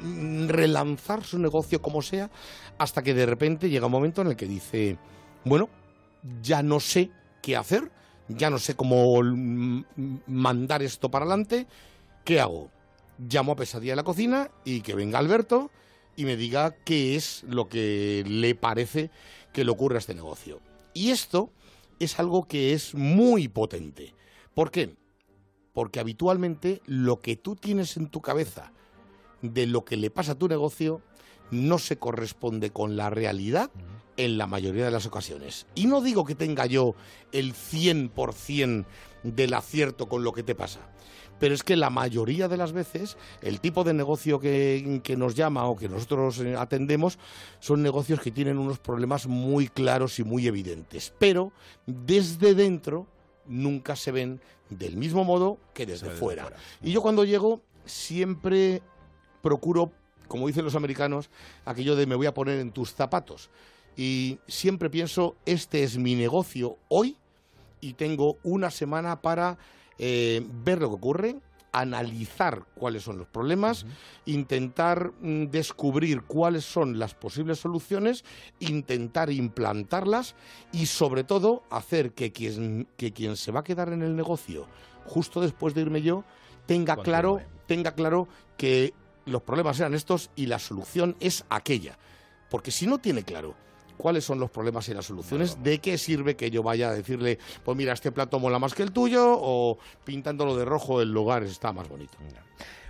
relanzar 0.47 1.23
su 1.23 1.39
negocio 1.39 1.81
como 1.81 2.01
sea, 2.01 2.29
hasta 2.77 3.01
que 3.01 3.13
de 3.13 3.25
repente 3.25 3.69
llega 3.69 3.87
un 3.87 3.91
momento 3.93 4.21
en 4.21 4.27
el 4.27 4.35
que 4.35 4.45
dice, 4.47 4.97
bueno, 5.43 5.69
ya 6.43 6.61
no 6.61 6.79
sé 6.79 7.09
qué 7.41 7.55
hacer, 7.55 7.91
ya 8.27 8.49
no 8.49 8.59
sé 8.59 8.75
cómo 8.75 9.21
mm, 9.23 9.83
mandar 10.27 10.83
esto 10.83 11.09
para 11.09 11.25
adelante, 11.25 11.67
¿qué 12.27 12.41
hago? 12.41 12.69
Llamo 13.17 13.53
a 13.53 13.55
Pesadilla 13.55 13.93
de 13.93 13.95
la 13.95 14.03
Cocina 14.03 14.51
y 14.65 14.81
que 14.81 14.93
venga 14.93 15.17
Alberto 15.17 15.71
y 16.17 16.25
me 16.25 16.35
diga 16.35 16.71
qué 16.83 17.15
es 17.15 17.45
lo 17.47 17.69
que 17.69 18.25
le 18.27 18.53
parece 18.53 19.11
que 19.53 19.63
le 19.63 19.71
ocurre 19.71 19.95
a 19.95 19.99
este 19.99 20.13
negocio. 20.13 20.59
Y 20.93 21.11
esto 21.11 21.53
es 22.01 22.19
algo 22.19 22.45
que 22.45 22.73
es 22.73 22.93
muy 22.95 23.47
potente. 23.47 24.13
¿Por 24.53 24.71
qué? 24.71 24.93
Porque 25.71 26.01
habitualmente 26.01 26.81
lo 26.85 27.21
que 27.21 27.37
tú 27.37 27.55
tienes 27.55 27.95
en 27.95 28.09
tu 28.09 28.19
cabeza 28.19 28.73
de 29.41 29.65
lo 29.65 29.85
que 29.85 29.95
le 29.95 30.09
pasa 30.09 30.33
a 30.33 30.37
tu 30.37 30.49
negocio 30.49 31.01
no 31.49 31.79
se 31.79 31.97
corresponde 31.97 32.71
con 32.71 32.97
la 32.97 33.09
realidad 33.09 33.71
en 34.17 34.37
la 34.37 34.47
mayoría 34.47 34.83
de 34.83 34.91
las 34.91 35.05
ocasiones. 35.05 35.65
Y 35.75 35.85
no 35.85 36.01
digo 36.01 36.25
que 36.25 36.35
tenga 36.35 36.65
yo 36.65 36.93
el 37.31 37.53
100% 37.53 38.85
del 39.23 39.53
acierto 39.53 40.09
con 40.09 40.25
lo 40.25 40.33
que 40.33 40.43
te 40.43 40.55
pasa, 40.55 40.81
pero 41.39 41.53
es 41.53 41.63
que 41.63 41.75
la 41.75 41.89
mayoría 41.89 42.47
de 42.47 42.57
las 42.57 42.71
veces 42.71 43.17
el 43.41 43.59
tipo 43.59 43.83
de 43.83 43.93
negocio 43.93 44.39
que, 44.39 45.01
que 45.03 45.17
nos 45.17 45.35
llama 45.35 45.65
o 45.65 45.75
que 45.75 45.89
nosotros 45.89 46.39
eh, 46.39 46.55
atendemos 46.55 47.17
son 47.59 47.81
negocios 47.81 48.19
que 48.19 48.31
tienen 48.31 48.57
unos 48.57 48.79
problemas 48.79 49.27
muy 49.27 49.67
claros 49.67 50.19
y 50.19 50.23
muy 50.23 50.47
evidentes, 50.47 51.13
pero 51.17 51.51
desde 51.85 52.53
dentro 52.53 53.07
nunca 53.45 53.95
se 53.95 54.11
ven 54.11 54.41
del 54.69 54.97
mismo 54.97 55.23
modo 55.23 55.57
que 55.73 55.85
desde 55.85 56.07
Desde 56.07 56.19
fuera. 56.19 56.43
fuera. 56.43 56.57
Y 56.81 56.91
yo 56.91 57.01
cuando 57.01 57.23
llego 57.23 57.61
siempre 57.85 58.81
procuro, 59.41 59.91
como 60.27 60.47
dicen 60.47 60.65
los 60.65 60.75
americanos, 60.75 61.29
aquello 61.65 61.95
de 61.95 62.05
me 62.05 62.15
voy 62.15 62.27
a 62.27 62.33
poner 62.33 62.59
en 62.59 62.71
tus 62.71 62.93
zapatos. 62.93 63.49
Y 63.95 64.39
siempre 64.47 64.89
pienso, 64.89 65.35
este 65.45 65.83
es 65.83 65.97
mi 65.97 66.15
negocio 66.15 66.77
hoy 66.89 67.17
y 67.81 67.93
tengo 67.93 68.37
una 68.43 68.69
semana 68.69 69.21
para 69.21 69.57
eh, 69.97 70.45
ver 70.63 70.81
lo 70.81 70.89
que 70.89 70.95
ocurre, 70.95 71.35
analizar 71.71 72.65
cuáles 72.75 73.03
son 73.03 73.17
los 73.17 73.27
problemas, 73.27 73.85
intentar 74.25 75.11
mm, 75.21 75.45
descubrir 75.45 76.23
cuáles 76.23 76.65
son 76.65 76.97
las 76.97 77.13
posibles 77.13 77.59
soluciones, 77.59 78.23
intentar 78.59 79.29
implantarlas 79.29 80.35
y 80.71 80.87
sobre 80.87 81.23
todo 81.23 81.63
hacer 81.69 82.13
que 82.13 82.31
quien, 82.31 82.87
que 82.97 83.13
quien 83.13 83.35
se 83.37 83.51
va 83.51 83.59
a 83.59 83.63
quedar 83.63 83.93
en 83.93 84.01
el 84.01 84.15
negocio 84.15 84.67
justo 85.07 85.41
después 85.41 85.73
de 85.73 85.81
irme 85.81 86.01
yo 86.01 86.23
tenga 86.65 86.97
claro, 86.97 87.41
tenga 87.65 87.93
claro 87.93 88.27
que 88.57 88.93
los 89.25 89.41
problemas 89.41 89.79
eran 89.79 89.93
estos 89.93 90.29
y 90.35 90.45
la 90.45 90.59
solución 90.59 91.15
es 91.19 91.45
aquella. 91.49 91.97
Porque 92.49 92.71
si 92.71 92.87
no 92.87 92.99
tiene 92.99 93.23
claro 93.23 93.55
cuáles 93.97 94.23
son 94.23 94.39
los 94.39 94.49
problemas 94.49 94.87
y 94.89 94.93
las 94.93 95.05
soluciones, 95.05 95.61
¿de 95.63 95.79
qué 95.79 95.97
sirve 95.97 96.35
que 96.35 96.49
yo 96.49 96.63
vaya 96.63 96.89
a 96.89 96.93
decirle, 96.93 97.39
pues 97.63 97.75
mira, 97.77 97.93
este 97.93 98.11
plato 98.11 98.39
mola 98.39 98.59
más 98.59 98.73
que 98.73 98.83
el 98.83 98.91
tuyo 98.91 99.25
o 99.27 99.77
pintándolo 100.05 100.55
de 100.55 100.65
rojo 100.65 101.01
el 101.01 101.11
lugar 101.11 101.43
está 101.43 101.73
más 101.73 101.89
bonito? 101.89 102.17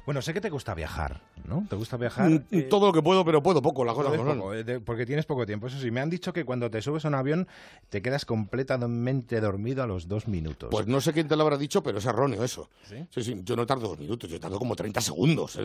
Bueno, 0.08 0.22
sé 0.22 0.34
que 0.34 0.40
te 0.40 0.50
gusta 0.50 0.74
viajar, 0.74 1.20
¿no? 1.46 1.66
¿Te 1.70 1.76
gusta 1.76 1.98
viajar? 1.98 2.30
Mm, 2.30 2.46
Eh, 2.52 2.62
Todo 2.64 2.88
lo 2.88 2.94
que 2.94 3.02
puedo, 3.02 3.26
pero 3.26 3.44
puedo 3.44 3.62
poco, 3.62 3.84
la 3.84 3.94
cosa 3.94 4.16
son. 4.16 4.38
poco, 4.40 4.54
eh, 4.54 4.80
porque 4.80 5.06
tienes 5.06 5.26
poco 5.26 5.46
tiempo. 5.46 5.68
Eso 5.68 5.78
sí, 5.82 5.92
me 5.92 6.00
han 6.00 6.10
dicho 6.10 6.32
que 6.32 6.46
cuando 6.46 6.72
te 6.72 6.82
subes 6.82 7.04
a 7.04 7.10
un 7.10 7.16
avión 7.16 7.46
te 7.90 8.02
quedas 8.02 8.24
completamente 8.24 9.42
dormido 9.42 9.84
a 9.84 9.86
los 9.88 10.08
dos 10.08 10.30
minutos. 10.30 10.70
Pues 10.72 10.88
no 10.88 11.02
sé 11.02 11.12
quién 11.12 11.28
te 11.28 11.36
lo 11.36 11.44
habrá 11.44 11.58
dicho, 11.58 11.84
pero 11.84 11.98
es 11.98 12.06
erróneo 12.06 12.42
eso. 12.46 12.70
¿Sí? 12.88 13.06
Sí, 13.10 13.22
sí, 13.22 13.42
yo 13.44 13.58
no 13.58 13.66
tardo 13.66 13.90
dos 13.90 14.00
minutos, 14.00 14.30
yo 14.30 14.40
tardo 14.40 14.58
como 14.60 14.78
30 14.78 15.02
segundos. 15.02 15.60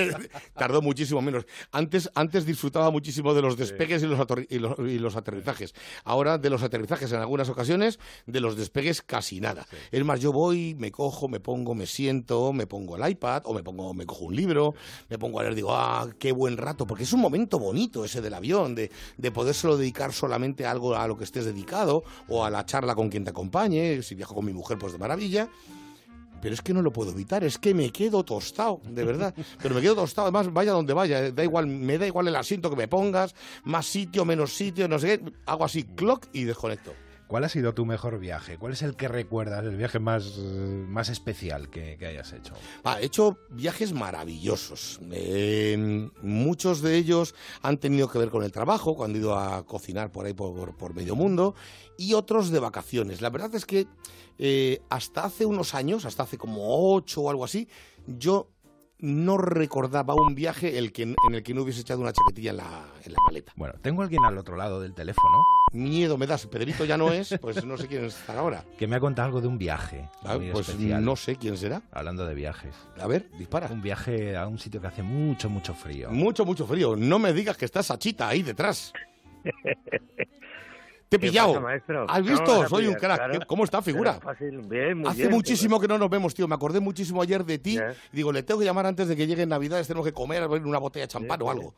tardo 0.54 0.80
muchísimo 0.80 1.20
menos. 1.20 1.44
Antes, 1.70 2.10
antes 2.14 2.46
disfrutaba 2.46 2.90
muchísimo 2.90 3.34
de 3.34 3.42
los 3.42 3.58
despegues 3.58 4.02
y, 4.02 4.06
los 4.06 4.18
aterri- 4.18 4.46
y, 4.48 4.58
los, 4.58 4.78
y 4.78 4.98
los 5.00 5.16
aterrizajes. 5.16 5.74
Ahora 6.04 6.38
de 6.38 6.48
los 6.48 6.62
aterrizajes 6.62 7.12
en 7.12 7.20
algunas 7.20 7.50
ocasiones, 7.50 7.98
de 8.26 8.40
los 8.40 8.56
despegues 8.56 9.02
casi 9.02 9.38
nada. 9.40 9.66
Es 9.90 10.02
más, 10.02 10.18
yo 10.20 10.32
voy, 10.32 10.74
me 10.78 10.90
cojo, 10.90 11.28
me 11.28 11.40
pongo, 11.40 11.74
me 11.74 11.84
siento, 11.86 12.54
me 12.54 12.66
pongo 12.66 12.96
el 12.96 13.06
iPad 13.10 13.42
o 13.44 13.52
me, 13.52 13.62
pongo, 13.62 13.81
me 13.94 14.06
cojo 14.06 14.26
un 14.26 14.36
libro, 14.36 14.74
me 15.08 15.18
pongo 15.18 15.40
a 15.40 15.42
leer, 15.42 15.54
digo, 15.54 15.74
ah, 15.74 16.08
qué 16.18 16.32
buen 16.32 16.56
rato, 16.56 16.86
porque 16.86 17.04
es 17.04 17.12
un 17.12 17.20
momento 17.20 17.58
bonito 17.58 18.04
ese 18.04 18.20
del 18.20 18.34
avión, 18.34 18.74
de, 18.74 18.90
de 19.16 19.30
podérselo 19.30 19.76
dedicar 19.76 20.12
solamente 20.12 20.66
a 20.66 20.70
algo 20.70 20.94
a 20.94 21.06
lo 21.06 21.16
que 21.16 21.24
estés 21.24 21.44
dedicado 21.44 22.04
o 22.28 22.44
a 22.44 22.50
la 22.50 22.64
charla 22.64 22.94
con 22.94 23.08
quien 23.08 23.24
te 23.24 23.30
acompañe, 23.30 24.02
si 24.02 24.14
viajo 24.14 24.34
con 24.34 24.44
mi 24.44 24.52
mujer, 24.52 24.78
pues 24.78 24.92
de 24.92 24.98
maravilla. 24.98 25.48
Pero 26.42 26.54
es 26.54 26.60
que 26.60 26.74
no 26.74 26.82
lo 26.82 26.92
puedo 26.92 27.12
evitar, 27.12 27.44
es 27.44 27.56
que 27.56 27.72
me 27.72 27.90
quedo 27.92 28.24
tostado, 28.24 28.80
de 28.84 29.04
verdad. 29.04 29.32
Pero 29.62 29.76
me 29.76 29.80
quedo 29.80 29.94
tostado, 29.94 30.26
además, 30.26 30.52
vaya 30.52 30.72
donde 30.72 30.92
vaya, 30.92 31.26
eh, 31.26 31.32
da 31.32 31.44
igual, 31.44 31.68
me 31.68 31.98
da 31.98 32.06
igual 32.06 32.26
el 32.26 32.34
asiento 32.34 32.68
que 32.68 32.74
me 32.74 32.88
pongas, 32.88 33.34
más 33.62 33.86
sitio, 33.86 34.24
menos 34.24 34.52
sitio, 34.52 34.88
no 34.88 34.98
sé 34.98 35.20
qué. 35.20 35.32
Hago 35.46 35.64
así, 35.64 35.84
clock 35.84 36.26
y 36.32 36.42
desconecto. 36.42 36.92
¿Cuál 37.26 37.44
ha 37.44 37.48
sido 37.48 37.72
tu 37.72 37.86
mejor 37.86 38.18
viaje? 38.18 38.58
¿Cuál 38.58 38.74
es 38.74 38.82
el 38.82 38.94
que 38.94 39.08
recuerdas, 39.08 39.64
el 39.64 39.76
viaje 39.76 39.98
más, 39.98 40.34
eh, 40.38 40.84
más 40.86 41.08
especial 41.08 41.70
que, 41.70 41.96
que 41.96 42.06
hayas 42.06 42.32
hecho? 42.32 42.52
Ah, 42.84 43.00
he 43.00 43.06
hecho 43.06 43.38
viajes 43.50 43.92
maravillosos. 43.94 45.00
Eh, 45.10 46.10
muchos 46.20 46.82
de 46.82 46.96
ellos 46.96 47.34
han 47.62 47.78
tenido 47.78 48.08
que 48.10 48.18
ver 48.18 48.30
con 48.30 48.44
el 48.44 48.52
trabajo, 48.52 48.94
cuando 48.94 49.16
he 49.16 49.22
ido 49.22 49.38
a 49.38 49.64
cocinar 49.64 50.12
por 50.12 50.26
ahí 50.26 50.34
por, 50.34 50.76
por 50.76 50.94
medio 50.94 51.16
mundo, 51.16 51.54
y 51.96 52.12
otros 52.14 52.50
de 52.50 52.58
vacaciones. 52.58 53.22
La 53.22 53.30
verdad 53.30 53.54
es 53.54 53.64
que 53.64 53.86
eh, 54.38 54.82
hasta 54.90 55.24
hace 55.24 55.46
unos 55.46 55.74
años, 55.74 56.04
hasta 56.04 56.24
hace 56.24 56.36
como 56.36 56.94
ocho 56.94 57.22
o 57.22 57.30
algo 57.30 57.44
así, 57.44 57.68
yo 58.06 58.50
no 58.98 59.38
recordaba 59.38 60.14
un 60.14 60.34
viaje 60.34 60.78
el 60.78 60.92
que, 60.92 61.02
en 61.02 61.16
el 61.32 61.42
que 61.42 61.54
no 61.54 61.62
hubiese 61.62 61.80
echado 61.80 62.00
una 62.00 62.12
chaquetilla 62.12 62.50
en 62.50 62.56
la, 62.58 62.86
en 63.04 63.12
la 63.12 63.18
maleta. 63.24 63.52
Bueno, 63.56 63.74
tengo 63.80 64.02
a 64.02 64.04
alguien 64.04 64.24
al 64.24 64.38
otro 64.38 64.56
lado 64.56 64.80
del 64.80 64.94
teléfono 64.94 65.38
Miedo 65.72 66.18
me 66.18 66.26
das, 66.26 66.46
Pedrito 66.46 66.84
ya 66.84 66.98
no 66.98 67.12
es, 67.12 67.34
pues 67.40 67.64
no 67.64 67.78
sé 67.78 67.88
quién 67.88 68.04
está 68.04 68.38
ahora. 68.38 68.64
que 68.78 68.86
me 68.86 68.96
ha 68.96 69.00
contado 69.00 69.26
algo 69.26 69.40
de 69.40 69.48
un 69.48 69.56
viaje. 69.56 70.08
Ah, 70.22 70.36
pues 70.52 70.68
especial. 70.68 71.04
no 71.04 71.16
sé 71.16 71.36
quién 71.36 71.56
será. 71.56 71.82
Hablando 71.90 72.26
de 72.26 72.34
viajes. 72.34 72.74
A 73.00 73.06
ver, 73.06 73.30
dispara. 73.38 73.68
Un 73.68 73.80
viaje 73.80 74.36
a 74.36 74.46
un 74.46 74.58
sitio 74.58 74.80
que 74.80 74.88
hace 74.88 75.02
mucho, 75.02 75.48
mucho 75.48 75.74
frío. 75.74 76.10
Mucho, 76.10 76.44
mucho 76.44 76.66
frío. 76.66 76.94
No 76.94 77.18
me 77.18 77.32
digas 77.32 77.56
que 77.56 77.64
está 77.64 77.82
Sachita 77.82 78.28
ahí 78.28 78.42
detrás. 78.42 78.92
Te 81.12 81.16
he 81.16 81.20
¿Qué 81.20 81.26
pillado. 81.28 81.48
pasa, 81.52 81.60
maestro? 81.60 82.06
¿Has 82.08 82.22
visto? 82.22 82.68
Soy 82.68 82.86
un 82.86 82.94
crack. 82.94 83.18
claro. 83.18 83.40
¿Cómo 83.46 83.64
está, 83.64 83.82
figura? 83.82 84.14
Fácil, 84.14 84.62
bien, 84.62 84.96
muy 84.96 85.10
Hace 85.10 85.18
bien, 85.18 85.30
muchísimo 85.30 85.78
que 85.78 85.86
no 85.86 85.98
nos 85.98 86.08
vemos, 86.08 86.32
tío. 86.32 86.48
Me 86.48 86.54
acordé 86.54 86.80
muchísimo 86.80 87.20
ayer 87.20 87.44
de 87.44 87.58
ti. 87.58 87.78
Y 88.12 88.16
digo, 88.16 88.32
le 88.32 88.42
tengo 88.42 88.60
que 88.60 88.64
llamar 88.64 88.86
antes 88.86 89.08
de 89.08 89.14
que 89.16 89.26
lleguen 89.26 89.50
Navidades. 89.50 89.86
Tenemos 89.86 90.06
que 90.06 90.14
comer, 90.14 90.42
abrir 90.42 90.64
una 90.64 90.78
botella 90.78 91.04
de 91.04 91.12
champán 91.12 91.42
o 91.42 91.50
algo. 91.50 91.74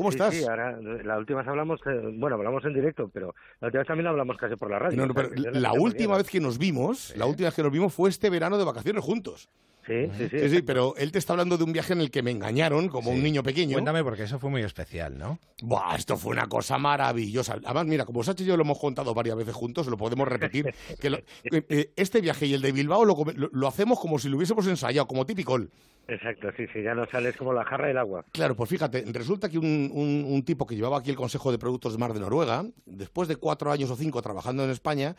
¿Cómo 0.00 0.10
Sí, 0.10 0.16
estás? 0.16 0.34
Sí, 0.34 0.44
ahora, 0.44 0.78
la 0.80 1.18
última 1.18 1.40
vez 1.40 1.48
hablamos, 1.48 1.78
eh, 1.84 2.00
bueno, 2.14 2.36
hablamos 2.36 2.64
en 2.64 2.72
directo, 2.72 3.10
pero 3.12 3.34
la 3.60 3.66
última 3.66 3.80
vez 3.80 3.86
también 3.88 4.06
hablamos 4.06 4.38
casi 4.38 4.56
por 4.56 4.70
la 4.70 4.78
radio. 4.78 4.96
No, 4.96 5.06
no, 5.06 5.12
pero 5.12 5.28
la 5.34 5.74
última 5.74 6.16
vez 6.16 6.26
que 6.30 6.40
nos 6.40 6.56
vimos, 6.56 7.14
la 7.18 7.26
última 7.26 7.48
vez 7.48 7.54
que 7.54 7.62
nos 7.62 7.70
vimos 7.72 7.92
fue 7.92 8.08
este 8.08 8.30
verano 8.30 8.56
de 8.56 8.64
vacaciones 8.64 9.04
juntos. 9.04 9.50
Sí, 9.86 10.06
sí, 10.18 10.28
sí. 10.30 10.38
Sí, 10.40 10.48
sí, 10.56 10.62
pero 10.62 10.94
él 10.96 11.10
te 11.10 11.18
está 11.18 11.32
hablando 11.32 11.56
de 11.56 11.64
un 11.64 11.72
viaje 11.72 11.92
en 11.94 12.00
el 12.00 12.10
que 12.10 12.22
me 12.22 12.30
engañaron 12.30 12.88
como 12.88 13.10
un 13.10 13.22
niño 13.22 13.42
pequeño. 13.42 13.72
Cuéntame 13.72 14.04
porque 14.04 14.24
eso 14.24 14.38
fue 14.38 14.50
muy 14.50 14.62
especial, 14.62 15.16
¿no? 15.18 15.38
Buah, 15.62 15.96
esto 15.96 16.16
fue 16.16 16.32
una 16.32 16.46
cosa 16.48 16.78
maravillosa. 16.78 17.54
Además, 17.64 17.86
mira, 17.86 18.04
como 18.04 18.22
Sachi 18.22 18.44
y 18.44 18.46
yo 18.46 18.56
lo 18.56 18.62
hemos 18.62 18.78
contado 18.78 19.14
varias 19.14 19.36
veces 19.36 19.54
juntos, 19.54 19.86
lo 19.86 19.96
podemos 19.96 20.28
repetir. 20.28 20.72
que 21.00 21.10
lo- 21.10 21.16
eh, 21.44 21.64
eh, 21.68 21.92
este 21.96 22.20
viaje 22.20 22.46
y 22.46 22.54
el 22.54 22.60
de 22.62 22.72
Bilbao 22.72 23.04
lo, 23.04 23.16
lo- 23.34 23.50
lo 23.52 23.68
hacemos 23.68 23.98
como 23.98 24.18
si 24.18 24.28
lo 24.28 24.36
hubiésemos 24.36 24.66
ensayado, 24.66 25.06
como 25.06 25.24
típico. 25.26 25.58
Exacto, 26.08 26.48
sí, 26.56 26.64
sí, 26.72 26.82
ya 26.82 26.94
no 26.94 27.06
sales 27.08 27.36
como 27.36 27.52
la 27.52 27.64
jarra 27.64 27.86
del 27.88 27.98
agua. 27.98 28.24
Claro, 28.32 28.56
pues 28.56 28.68
fíjate, 28.68 29.04
resulta 29.12 29.48
que 29.48 29.58
un, 29.58 29.90
un- 29.94 30.24
un 30.28 30.44
tipo 30.44 30.66
que 30.66 30.74
llevaba 30.74 30.98
aquí 30.98 31.10
el 31.10 31.16
Consejo 31.16 31.52
de 31.52 31.58
Productos 31.58 31.92
de 31.92 31.98
Mar 31.98 32.12
de 32.12 32.20
Noruega, 32.20 32.64
después 32.84 33.28
de 33.28 33.36
cuatro 33.36 33.70
años 33.70 33.90
o 33.90 33.96
cinco 33.96 34.20
trabajando 34.20 34.64
en 34.64 34.70
España, 34.70 35.14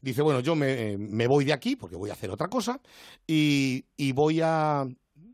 dice, 0.00 0.22
bueno, 0.22 0.40
yo 0.40 0.54
me, 0.54 0.96
me 0.98 1.26
voy 1.26 1.44
de 1.44 1.52
aquí 1.52 1.76
porque 1.76 1.96
voy 1.96 2.10
a 2.10 2.14
hacer 2.14 2.30
otra 2.30 2.48
cosa 2.48 2.80
y, 3.26 3.84
y 3.96 4.12
voy 4.12 4.40
a 4.42 4.86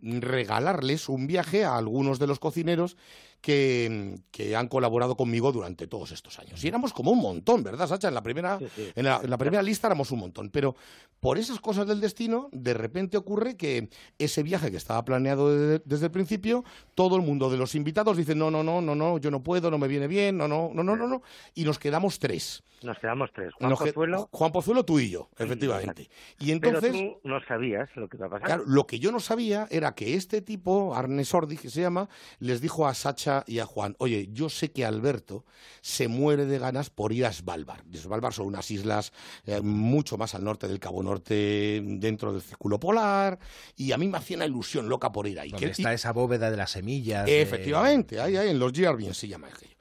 regalarles 0.02 1.08
un 1.08 1.26
viaje 1.26 1.64
a 1.64 1.76
algunos 1.76 2.18
de 2.18 2.26
los 2.26 2.38
cocineros 2.38 2.96
que, 3.44 4.18
que 4.30 4.56
han 4.56 4.68
colaborado 4.68 5.18
conmigo 5.18 5.52
durante 5.52 5.86
todos 5.86 6.12
estos 6.12 6.38
años. 6.38 6.64
Y 6.64 6.68
éramos 6.68 6.94
como 6.94 7.10
un 7.10 7.18
montón, 7.18 7.62
¿verdad, 7.62 7.86
Sacha? 7.86 8.08
En 8.08 8.14
la 8.14 8.22
primera, 8.22 8.58
en 8.94 9.04
la, 9.04 9.20
en 9.22 9.28
la 9.28 9.36
primera 9.36 9.62
lista 9.62 9.86
éramos 9.86 10.10
un 10.12 10.20
montón. 10.20 10.48
Pero 10.48 10.74
por 11.20 11.36
esas 11.36 11.60
cosas 11.60 11.86
del 11.86 12.00
destino, 12.00 12.48
de 12.52 12.72
repente 12.72 13.18
ocurre 13.18 13.58
que 13.58 13.90
ese 14.18 14.42
viaje 14.42 14.70
que 14.70 14.78
estaba 14.78 15.04
planeado 15.04 15.54
de- 15.54 15.82
desde 15.84 16.06
el 16.06 16.10
principio, 16.10 16.64
todo 16.94 17.16
el 17.16 17.22
mundo 17.22 17.50
de 17.50 17.58
los 17.58 17.74
invitados 17.74 18.16
dice, 18.16 18.34
no, 18.34 18.50
no, 18.50 18.62
no, 18.62 18.80
no, 18.80 18.94
no, 18.94 19.18
yo 19.18 19.30
no 19.30 19.42
puedo, 19.42 19.70
no 19.70 19.76
me 19.76 19.88
viene 19.88 20.06
bien, 20.06 20.38
no, 20.38 20.48
no, 20.48 20.70
no, 20.72 20.82
no, 20.82 20.96
no, 20.96 21.06
no. 21.06 21.22
Y 21.54 21.64
nos 21.64 21.78
quedamos 21.78 22.18
tres. 22.18 22.62
Nos 22.82 22.98
quedamos 22.98 23.30
tres. 23.34 23.52
Juan 23.54 23.70
Nos 23.70 23.78
Pozuelo, 23.78 24.28
Juan 24.30 24.52
Pozuelo, 24.52 24.84
tú 24.84 24.98
y 25.00 25.08
yo, 25.10 25.28
efectivamente. 25.38 26.08
Y 26.38 26.50
entonces... 26.50 26.92
pero 26.92 27.18
tú 27.22 27.28
no 27.28 27.40
sabías 27.46 27.88
lo 27.94 28.08
que 28.08 28.16
iba 28.18 28.26
a 28.26 28.30
pasar. 28.30 28.46
Claro, 28.46 28.64
lo 28.66 28.86
que 28.86 28.98
yo 28.98 29.10
no 29.10 29.20
sabía 29.20 29.66
era 29.70 29.94
que 29.94 30.14
este 30.14 30.42
tipo, 30.42 30.94
Arne 30.94 31.24
Sordi, 31.24 31.56
que 31.56 31.70
se 31.70 31.80
llama, 31.80 32.08
les 32.40 32.60
dijo 32.60 32.86
a 32.86 32.92
Sacha 32.92 33.33
y 33.46 33.58
a 33.58 33.66
Juan, 33.66 33.96
oye, 33.98 34.28
yo 34.32 34.48
sé 34.48 34.70
que 34.70 34.84
Alberto 34.84 35.44
se 35.80 36.06
muere 36.06 36.44
de 36.46 36.58
ganas 36.60 36.90
por 36.90 37.12
ir 37.12 37.26
a 37.26 37.32
Svalbard. 37.32 37.82
Svalbard 37.92 38.32
son 38.34 38.46
unas 38.46 38.70
islas 38.70 39.12
eh, 39.46 39.60
mucho 39.60 40.16
más 40.16 40.34
al 40.36 40.44
norte 40.44 40.68
del 40.68 40.78
Cabo 40.78 41.02
Norte, 41.02 41.82
dentro 41.84 42.32
del 42.32 42.42
Círculo 42.42 42.78
Polar, 42.78 43.38
y 43.76 43.90
a 43.92 43.98
mí 43.98 44.06
me 44.08 44.18
hacía 44.18 44.36
una 44.36 44.46
ilusión 44.46 44.88
loca 44.88 45.10
por 45.10 45.26
ir 45.26 45.40
ahí. 45.40 45.50
Donde 45.50 45.66
Que- 45.66 45.72
está 45.72 45.90
y- 45.92 45.94
esa 45.96 46.12
bóveda 46.12 46.50
de 46.50 46.56
las 46.56 46.70
semillas. 46.70 47.26
de- 47.26 47.42
Efectivamente, 47.42 48.20
ahí, 48.20 48.36
ahí, 48.36 48.50
en 48.50 48.58
los 48.58 48.72
Yearbien 48.72 49.14
se 49.14 49.26
llama 49.28 49.48
aquello. 49.48 49.73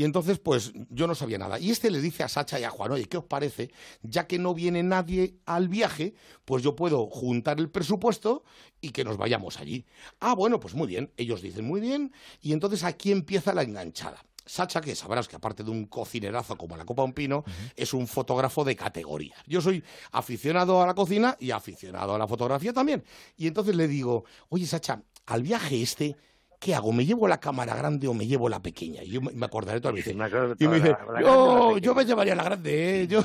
Y 0.00 0.04
entonces, 0.04 0.38
pues 0.38 0.72
yo 0.88 1.06
no 1.06 1.14
sabía 1.14 1.36
nada. 1.36 1.58
Y 1.58 1.70
este 1.70 1.90
le 1.90 2.00
dice 2.00 2.22
a 2.22 2.28
Sacha 2.30 2.58
y 2.58 2.64
a 2.64 2.70
Juan, 2.70 2.90
oye, 2.92 3.04
¿qué 3.04 3.18
os 3.18 3.24
parece? 3.26 3.70
Ya 4.00 4.26
que 4.26 4.38
no 4.38 4.54
viene 4.54 4.82
nadie 4.82 5.36
al 5.44 5.68
viaje, 5.68 6.14
pues 6.46 6.62
yo 6.62 6.74
puedo 6.74 7.06
juntar 7.08 7.58
el 7.58 7.68
presupuesto 7.68 8.42
y 8.80 8.92
que 8.92 9.04
nos 9.04 9.18
vayamos 9.18 9.60
allí. 9.60 9.84
Ah, 10.18 10.34
bueno, 10.34 10.58
pues 10.58 10.72
muy 10.72 10.86
bien. 10.86 11.12
Ellos 11.18 11.42
dicen 11.42 11.66
muy 11.66 11.82
bien. 11.82 12.14
Y 12.40 12.54
entonces 12.54 12.82
aquí 12.82 13.12
empieza 13.12 13.52
la 13.52 13.62
enganchada. 13.62 14.24
Sacha, 14.46 14.80
que 14.80 14.94
sabrás 14.94 15.28
que 15.28 15.36
aparte 15.36 15.64
de 15.64 15.70
un 15.70 15.84
cocinerazo 15.84 16.56
como 16.56 16.78
la 16.78 16.86
Copa 16.86 17.02
Un 17.02 17.12
Pino, 17.12 17.44
es 17.76 17.92
un 17.92 18.08
fotógrafo 18.08 18.64
de 18.64 18.76
categoría. 18.76 19.34
Yo 19.46 19.60
soy 19.60 19.84
aficionado 20.12 20.82
a 20.82 20.86
la 20.86 20.94
cocina 20.94 21.36
y 21.38 21.50
aficionado 21.50 22.14
a 22.14 22.18
la 22.18 22.26
fotografía 22.26 22.72
también. 22.72 23.04
Y 23.36 23.48
entonces 23.48 23.76
le 23.76 23.86
digo, 23.86 24.24
oye, 24.48 24.64
Sacha, 24.64 25.02
al 25.26 25.42
viaje 25.42 25.82
este, 25.82 26.16
¿qué 26.60 26.74
hago? 26.74 26.92
¿Me 26.92 27.04
llevo 27.04 27.26
la 27.26 27.40
cámara 27.40 27.74
grande 27.74 28.06
o 28.06 28.14
me 28.14 28.26
llevo 28.26 28.48
la 28.48 28.60
pequeña? 28.60 29.02
Y 29.02 29.08
yo 29.10 29.20
me 29.20 29.44
acordaré 29.46 29.80
todas 29.80 29.96
las 29.96 30.04
veces. 30.04 30.56
Y 30.60 30.68
me 30.68 30.76
dice, 30.76 30.90
la- 30.90 30.98
la 30.98 31.04
grande 31.04 31.10
o 31.10 31.14
la 31.14 31.20
yo, 31.20 31.66
pequeña". 31.68 31.80
yo 31.80 31.94
me 31.96 32.04
llevaría 32.04 32.34
la 32.36 32.44
grande, 32.44 33.00
¿eh? 33.02 33.06
Yo... 33.08 33.24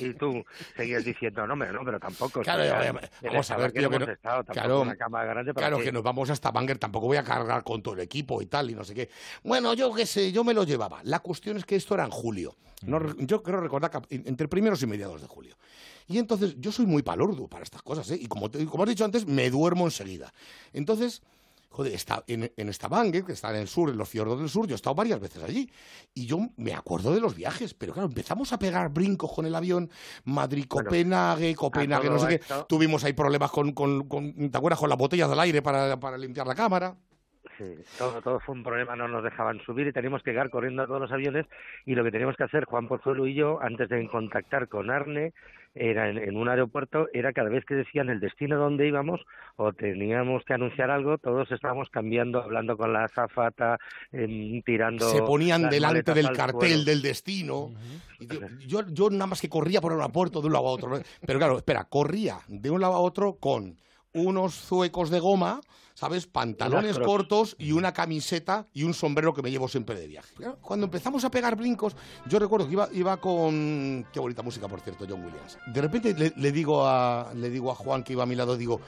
Y 0.00 0.14
tú 0.14 0.42
seguías 0.76 1.04
diciendo, 1.04 1.46
no, 1.46 1.52
hombre, 1.52 1.72
no, 1.72 1.80
pero 1.84 2.00
tampoco. 2.00 2.40
Claro, 2.40 2.62
vamos 3.22 3.50
a 3.50 3.56
ver, 3.58 3.72
tío, 3.72 3.90
que 3.90 3.98
no- 3.98 4.06
claro, 4.46 4.80
una 4.82 4.96
cámara 4.96 5.26
grande 5.34 5.52
para 5.52 5.66
Claro, 5.68 5.82
que 5.84 5.92
nos 5.92 6.02
vamos 6.02 6.30
hasta 6.30 6.50
Banger, 6.50 6.78
tampoco 6.78 7.06
voy 7.06 7.18
a 7.18 7.22
cargar 7.24 7.62
con 7.64 7.82
todo 7.82 7.94
el 7.94 8.00
equipo 8.00 8.40
y 8.40 8.46
tal, 8.46 8.70
y 8.70 8.74
no 8.74 8.82
sé 8.84 8.94
qué. 8.94 9.10
Bueno, 9.42 9.74
yo 9.74 9.92
qué 9.92 10.06
sé, 10.06 10.32
yo 10.32 10.42
me 10.42 10.54
lo 10.54 10.64
llevaba. 10.64 11.00
La 11.04 11.18
cuestión 11.18 11.58
es 11.58 11.66
que 11.66 11.76
esto 11.76 11.94
era 11.94 12.04
en 12.04 12.10
julio. 12.10 12.56
No 12.86 13.14
yo 13.18 13.42
creo 13.42 13.60
recordar 13.60 13.90
que 13.90 14.22
entre 14.24 14.48
primeros 14.48 14.82
y 14.82 14.86
mediados 14.86 15.20
de 15.20 15.26
julio. 15.26 15.54
Y 16.08 16.16
entonces, 16.18 16.56
yo 16.58 16.72
soy 16.72 16.86
muy 16.86 17.02
palurdo 17.02 17.46
para 17.46 17.62
estas 17.62 17.82
cosas, 17.82 18.10
¿eh? 18.10 18.18
Y 18.18 18.26
como, 18.26 18.50
te- 18.50 18.64
como 18.64 18.84
has 18.84 18.88
dicho 18.88 19.04
antes, 19.04 19.26
me 19.26 19.50
duermo 19.50 19.84
enseguida. 19.84 20.32
Entonces, 20.72 21.20
joder, 21.70 21.94
está 21.94 22.22
en, 22.26 22.52
en 22.56 22.72
Stavanger, 22.74 23.24
que 23.24 23.32
está 23.32 23.50
en 23.50 23.56
el 23.62 23.68
sur, 23.68 23.88
en 23.88 23.96
los 23.96 24.08
fiordos 24.08 24.38
del 24.38 24.48
sur, 24.48 24.66
yo 24.66 24.74
he 24.74 24.76
estado 24.76 24.94
varias 24.94 25.20
veces 25.20 25.42
allí. 25.42 25.70
Y 26.12 26.26
yo 26.26 26.38
me 26.56 26.74
acuerdo 26.74 27.14
de 27.14 27.20
los 27.20 27.34
viajes, 27.34 27.72
pero 27.74 27.92
claro, 27.92 28.08
empezamos 28.08 28.52
a 28.52 28.58
pegar 28.58 28.90
brincos 28.90 29.32
con 29.32 29.46
el 29.46 29.54
avión, 29.54 29.88
Madrid-Copenhague, 30.24 31.54
Copenhague, 31.54 32.10
no 32.10 32.18
sé 32.18 32.38
qué. 32.40 32.44
Tuvimos 32.68 33.04
ahí 33.04 33.12
problemas 33.12 33.50
con, 33.50 33.72
con, 33.72 34.08
con- 34.08 34.50
¿te 34.50 34.58
acuerdas? 34.58 34.80
Con 34.80 34.88
las 34.88 34.98
botellas 34.98 35.30
del 35.30 35.40
aire 35.40 35.62
para, 35.62 35.98
para 35.98 36.18
limpiar 36.18 36.46
la 36.46 36.54
cámara. 36.54 36.94
Sí, 37.56 37.74
todo, 37.98 38.20
todo 38.22 38.40
fue 38.40 38.54
un 38.54 38.62
problema, 38.62 38.96
no 38.96 39.06
nos 39.06 39.22
dejaban 39.22 39.60
subir 39.64 39.86
y 39.86 39.92
teníamos 39.92 40.22
que 40.22 40.30
llegar 40.30 40.50
corriendo 40.50 40.82
a 40.82 40.86
todos 40.86 41.00
los 41.00 41.12
aviones 41.12 41.46
y 41.84 41.94
lo 41.94 42.02
que 42.04 42.10
teníamos 42.10 42.36
que 42.36 42.44
hacer 42.44 42.64
Juan 42.64 42.88
Pozuelo 42.88 43.26
y 43.26 43.34
yo 43.34 43.60
antes 43.62 43.88
de 43.88 44.06
contactar 44.08 44.68
con 44.68 44.90
Arne 44.90 45.32
era 45.74 46.08
en, 46.08 46.18
en 46.18 46.36
un 46.36 46.48
aeropuerto 46.48 47.08
era 47.12 47.32
cada 47.32 47.48
vez 47.48 47.64
que 47.64 47.74
decían 47.74 48.08
el 48.08 48.20
destino 48.20 48.58
donde 48.58 48.88
íbamos 48.88 49.20
o 49.56 49.72
teníamos 49.72 50.44
que 50.44 50.54
anunciar 50.54 50.90
algo 50.90 51.18
todos 51.18 51.50
estábamos 51.52 51.88
cambiando 51.90 52.42
hablando 52.42 52.76
con 52.76 52.92
la 52.92 53.04
azafata 53.04 53.78
em, 54.12 54.62
tirando 54.62 55.08
Se 55.08 55.22
ponían 55.22 55.68
delante 55.68 56.14
del 56.14 56.32
cartel 56.32 56.84
del 56.84 57.02
destino. 57.02 57.70
Y 58.18 58.66
yo, 58.66 58.86
yo 58.88 59.10
nada 59.10 59.26
más 59.26 59.40
que 59.40 59.48
corría 59.48 59.80
por 59.80 59.92
el 59.92 60.00
aeropuerto 60.00 60.40
de 60.40 60.46
un 60.48 60.52
lado 60.52 60.68
a 60.68 60.70
otro. 60.70 61.00
Pero 61.24 61.38
claro, 61.38 61.56
espera, 61.56 61.84
corría 61.84 62.38
de 62.48 62.70
un 62.70 62.80
lado 62.80 62.94
a 62.94 63.00
otro 63.00 63.34
con 63.34 63.76
unos 64.12 64.54
zuecos 64.54 65.10
de 65.10 65.20
goma, 65.20 65.60
¿sabes? 65.94 66.26
Pantalones 66.26 66.98
cortos 66.98 67.56
y 67.58 67.72
una 67.72 67.92
camiseta 67.92 68.66
y 68.72 68.84
un 68.84 68.94
sombrero 68.94 69.34
que 69.34 69.42
me 69.42 69.50
llevo 69.50 69.68
siempre 69.68 69.98
de 69.98 70.06
viaje. 70.06 70.34
Cuando 70.60 70.86
empezamos 70.86 71.24
a 71.24 71.30
pegar 71.30 71.56
brincos, 71.56 71.94
yo 72.26 72.38
recuerdo 72.38 72.66
que 72.66 72.72
iba, 72.72 72.88
iba 72.92 73.16
con... 73.18 74.06
Qué 74.12 74.20
bonita 74.20 74.42
música, 74.42 74.68
por 74.68 74.80
cierto, 74.80 75.06
John 75.08 75.24
Williams. 75.24 75.58
De 75.66 75.80
repente 75.80 76.14
le, 76.14 76.32
le 76.36 76.52
digo 76.52 76.86
a, 76.86 77.32
le 77.34 77.50
digo 77.50 77.70
a 77.70 77.74
Juan 77.74 78.02
que 78.02 78.14
iba 78.14 78.22
a 78.22 78.26
mi 78.26 78.34
lado, 78.34 78.56
digo, 78.56 78.80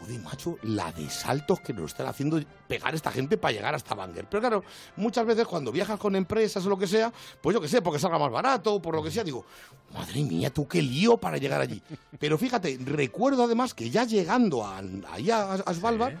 joder, 0.00 0.20
macho, 0.20 0.56
la 0.62 0.92
de 0.92 1.08
saltos 1.10 1.60
que 1.60 1.72
nos 1.72 1.86
están 1.92 2.06
haciendo 2.06 2.40
pegar 2.66 2.94
esta 2.94 3.10
gente 3.10 3.36
para 3.36 3.52
llegar 3.52 3.74
hasta 3.74 3.94
Banger. 3.94 4.26
Pero 4.30 4.40
claro, 4.40 4.64
muchas 4.96 5.26
veces 5.26 5.46
cuando 5.46 5.72
viajas 5.72 5.98
con 5.98 6.14
empresas 6.16 6.64
o 6.64 6.68
lo 6.68 6.78
que 6.78 6.86
sea, 6.86 7.12
pues 7.40 7.54
yo 7.54 7.60
que 7.60 7.68
sé, 7.68 7.82
porque 7.82 7.98
salga 7.98 8.18
más 8.18 8.30
barato 8.30 8.74
o 8.74 8.82
por 8.82 8.94
lo 8.94 9.02
que 9.02 9.10
sea, 9.10 9.24
digo, 9.24 9.44
madre 9.92 10.22
mía, 10.22 10.50
tú 10.50 10.66
qué 10.68 10.80
lío 10.82 11.16
para 11.16 11.38
llegar 11.38 11.60
allí. 11.60 11.82
Pero 12.18 12.38
fíjate, 12.38 12.78
recuerdo 12.84 13.44
además 13.44 13.74
que 13.74 13.90
ya 13.90 14.04
llegando 14.04 14.64
a, 14.64 14.78
allá 15.12 15.52
a, 15.52 15.54
a 15.54 15.74
Svalbard, 15.74 16.14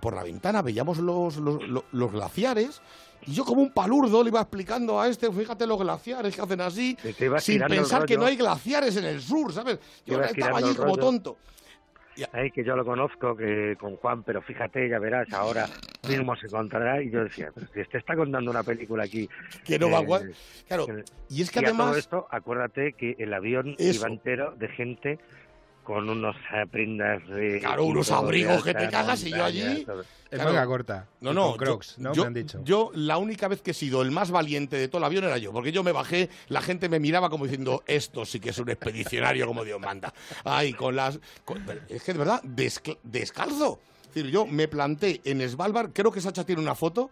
por 0.00 0.14
la 0.14 0.22
ventana 0.22 0.62
veíamos 0.62 0.98
los, 0.98 1.36
los, 1.36 1.62
los- 1.68 1.84
los 1.92 2.12
glaciares. 2.12 2.80
Y 3.26 3.32
yo 3.34 3.44
como 3.44 3.60
un 3.60 3.72
palurdo 3.72 4.22
le 4.22 4.30
iba 4.30 4.40
explicando 4.40 5.00
a 5.00 5.08
este, 5.08 5.30
fíjate 5.30 5.66
los 5.66 5.78
glaciares 5.78 6.34
que 6.34 6.40
hacen 6.40 6.60
así, 6.60 6.96
sin 7.40 7.58
pensar 7.80 8.06
que 8.06 8.14
no 8.16 8.24
hay 8.26 8.36
glaciares 8.36 8.96
en 8.96 9.04
el 9.04 9.20
sur, 9.20 9.52
¿sabes? 9.52 9.78
Yo 10.06 10.14
estaba 10.30 10.58
allí 10.58 10.68
como 10.76 10.88
rollo. 10.96 11.02
Ahí 12.32 12.50
que 12.50 12.64
yo 12.64 12.76
lo 12.76 12.84
conozco 12.84 13.36
que 13.36 13.76
con 13.78 13.96
Juan, 13.96 14.22
pero 14.22 14.42
fíjate, 14.42 14.88
ya 14.88 14.98
verás, 14.98 15.32
ahora 15.32 15.66
mismo 16.08 16.36
se 16.36 16.46
encontrará. 16.46 17.02
Y 17.02 17.10
yo 17.10 17.24
decía, 17.24 17.50
pero 17.54 17.66
si 17.68 17.80
este 17.80 17.98
está 17.98 18.16
contando 18.16 18.50
una 18.50 18.62
película 18.62 19.04
aquí. 19.04 19.28
Que 19.64 19.78
no 19.78 19.90
va 19.90 20.00
eh, 20.18 20.32
Claro, 20.66 20.86
y 21.28 21.42
es 21.42 21.50
que 21.50 21.60
y 21.60 21.64
a 21.64 21.70
todo 21.70 21.82
además... 21.82 21.96
esto, 21.96 22.26
acuérdate 22.30 22.92
que 22.92 23.16
el 23.18 23.32
avión 23.34 23.74
Eso. 23.78 24.00
iba 24.00 24.08
entero 24.08 24.54
de 24.56 24.68
gente 24.68 25.18
con 25.88 26.06
unos 26.10 26.36
prendas 26.70 27.26
de. 27.28 27.60
Claro, 27.60 27.84
unos 27.86 28.10
abrigos 28.10 28.62
que 28.62 28.74
te 28.74 28.90
cagas 28.90 29.24
y 29.24 29.30
yo 29.30 29.42
allí... 29.42 29.86
Claro. 29.86 30.04
manga 30.44 30.66
corta. 30.66 31.06
No, 31.22 31.32
no, 31.32 31.48
con 31.52 31.56
Crocs, 31.56 31.96
yo, 31.96 32.02
¿no? 32.02 32.12
yo- 32.12 32.22
Me 32.24 32.26
han 32.26 32.34
dicho. 32.34 32.60
yo 32.62 32.90
la 32.92 33.16
única 33.16 33.48
vez 33.48 33.62
que 33.62 33.70
he 33.70 33.74
sido 33.74 34.02
el 34.02 34.10
más 34.10 34.30
valiente 34.30 34.76
de 34.76 34.86
todo 34.88 34.98
el 34.98 35.04
avión 35.04 35.24
era 35.24 35.38
yo, 35.38 35.50
porque 35.50 35.72
yo 35.72 35.82
me 35.82 35.92
bajé, 35.92 36.28
la 36.48 36.60
gente 36.60 36.90
me 36.90 37.00
miraba 37.00 37.30
como 37.30 37.44
diciendo, 37.46 37.82
esto 37.86 38.26
sí 38.26 38.38
que 38.38 38.50
es 38.50 38.58
un 38.58 38.68
expedicionario 38.68 39.46
como 39.46 39.64
Dios 39.64 39.80
manda. 39.80 40.12
Ay, 40.44 40.74
con 40.74 40.94
las... 40.94 41.18
con- 41.46 41.64
es 41.88 42.02
que 42.02 42.12
de 42.12 42.18
verdad, 42.18 42.42
descl- 42.42 42.98
descalzo. 43.02 43.80
Es 44.08 44.14
decir, 44.14 44.30
yo 44.30 44.44
me 44.44 44.68
planté 44.68 45.22
en 45.24 45.40
Svalbard, 45.48 45.92
creo 45.94 46.12
que 46.12 46.20
Sacha 46.20 46.44
tiene 46.44 46.60
una 46.60 46.74
foto, 46.74 47.10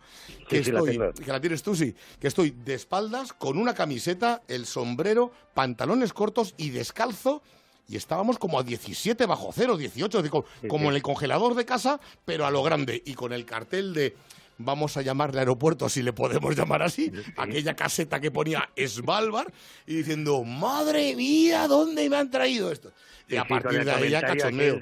que 0.51 0.59
Sí, 0.59 0.65
sí, 0.65 0.73
la 0.73 0.81
estoy, 0.81 1.25
que 1.25 1.33
la 1.33 1.41
tienes 1.41 1.62
tú, 1.62 1.75
sí, 1.75 1.95
que 2.21 2.29
estoy 2.29 2.51
de 2.51 2.75
espaldas, 2.75 3.33
con 3.33 3.57
una 3.57 3.73
camiseta, 3.75 4.43
el 4.49 4.67
sombrero, 4.67 5.33
pantalones 5.55 6.12
cortos 6.12 6.55
y 6.59 6.69
descalzo, 6.71 7.43
y 7.88 7.96
estábamos 7.96 8.38
como 8.38 8.59
a 8.59 8.62
17 8.62 9.27
bajo 9.27 9.51
cero, 9.55 9.77
18, 9.77 10.22
digo, 10.22 10.44
Sí, 10.61 10.68
como 10.68 10.85
sí. 10.85 10.88
en 10.88 10.94
el 10.96 11.03
congelador 11.03 11.55
de 11.55 11.64
casa, 11.64 12.01
pero 12.25 12.46
a 12.46 12.51
lo 12.51 12.62
grande, 12.62 13.03
y 13.05 13.14
con 13.14 13.33
el 13.33 13.44
cartel 13.44 13.94
de 13.94 14.16
vamos 14.59 14.96
a 14.96 15.03
llamarle 15.03 15.40
aeropuerto, 15.40 15.88
si 15.88 16.03
le 16.03 16.12
podemos 16.12 16.57
llamar 16.57 16.83
así, 16.83 17.12
aquella 17.37 17.75
caseta 17.77 18.20
que 18.20 18.31
ponía 18.31 18.70
Svalbard, 18.77 19.53
y 19.87 19.96
diciendo, 19.96 20.42
madre 20.44 21.14
mía, 21.14 21.68
¿dónde 21.68 22.09
me 22.09 22.16
han 22.16 22.31
traído 22.31 22.72
esto? 22.72 22.90
Y 23.29 23.37
a 23.37 23.44
partir 23.44 23.85
de 23.85 23.90
ahí 23.90 24.11
ya 24.11 24.22
cachondeo. 24.22 24.79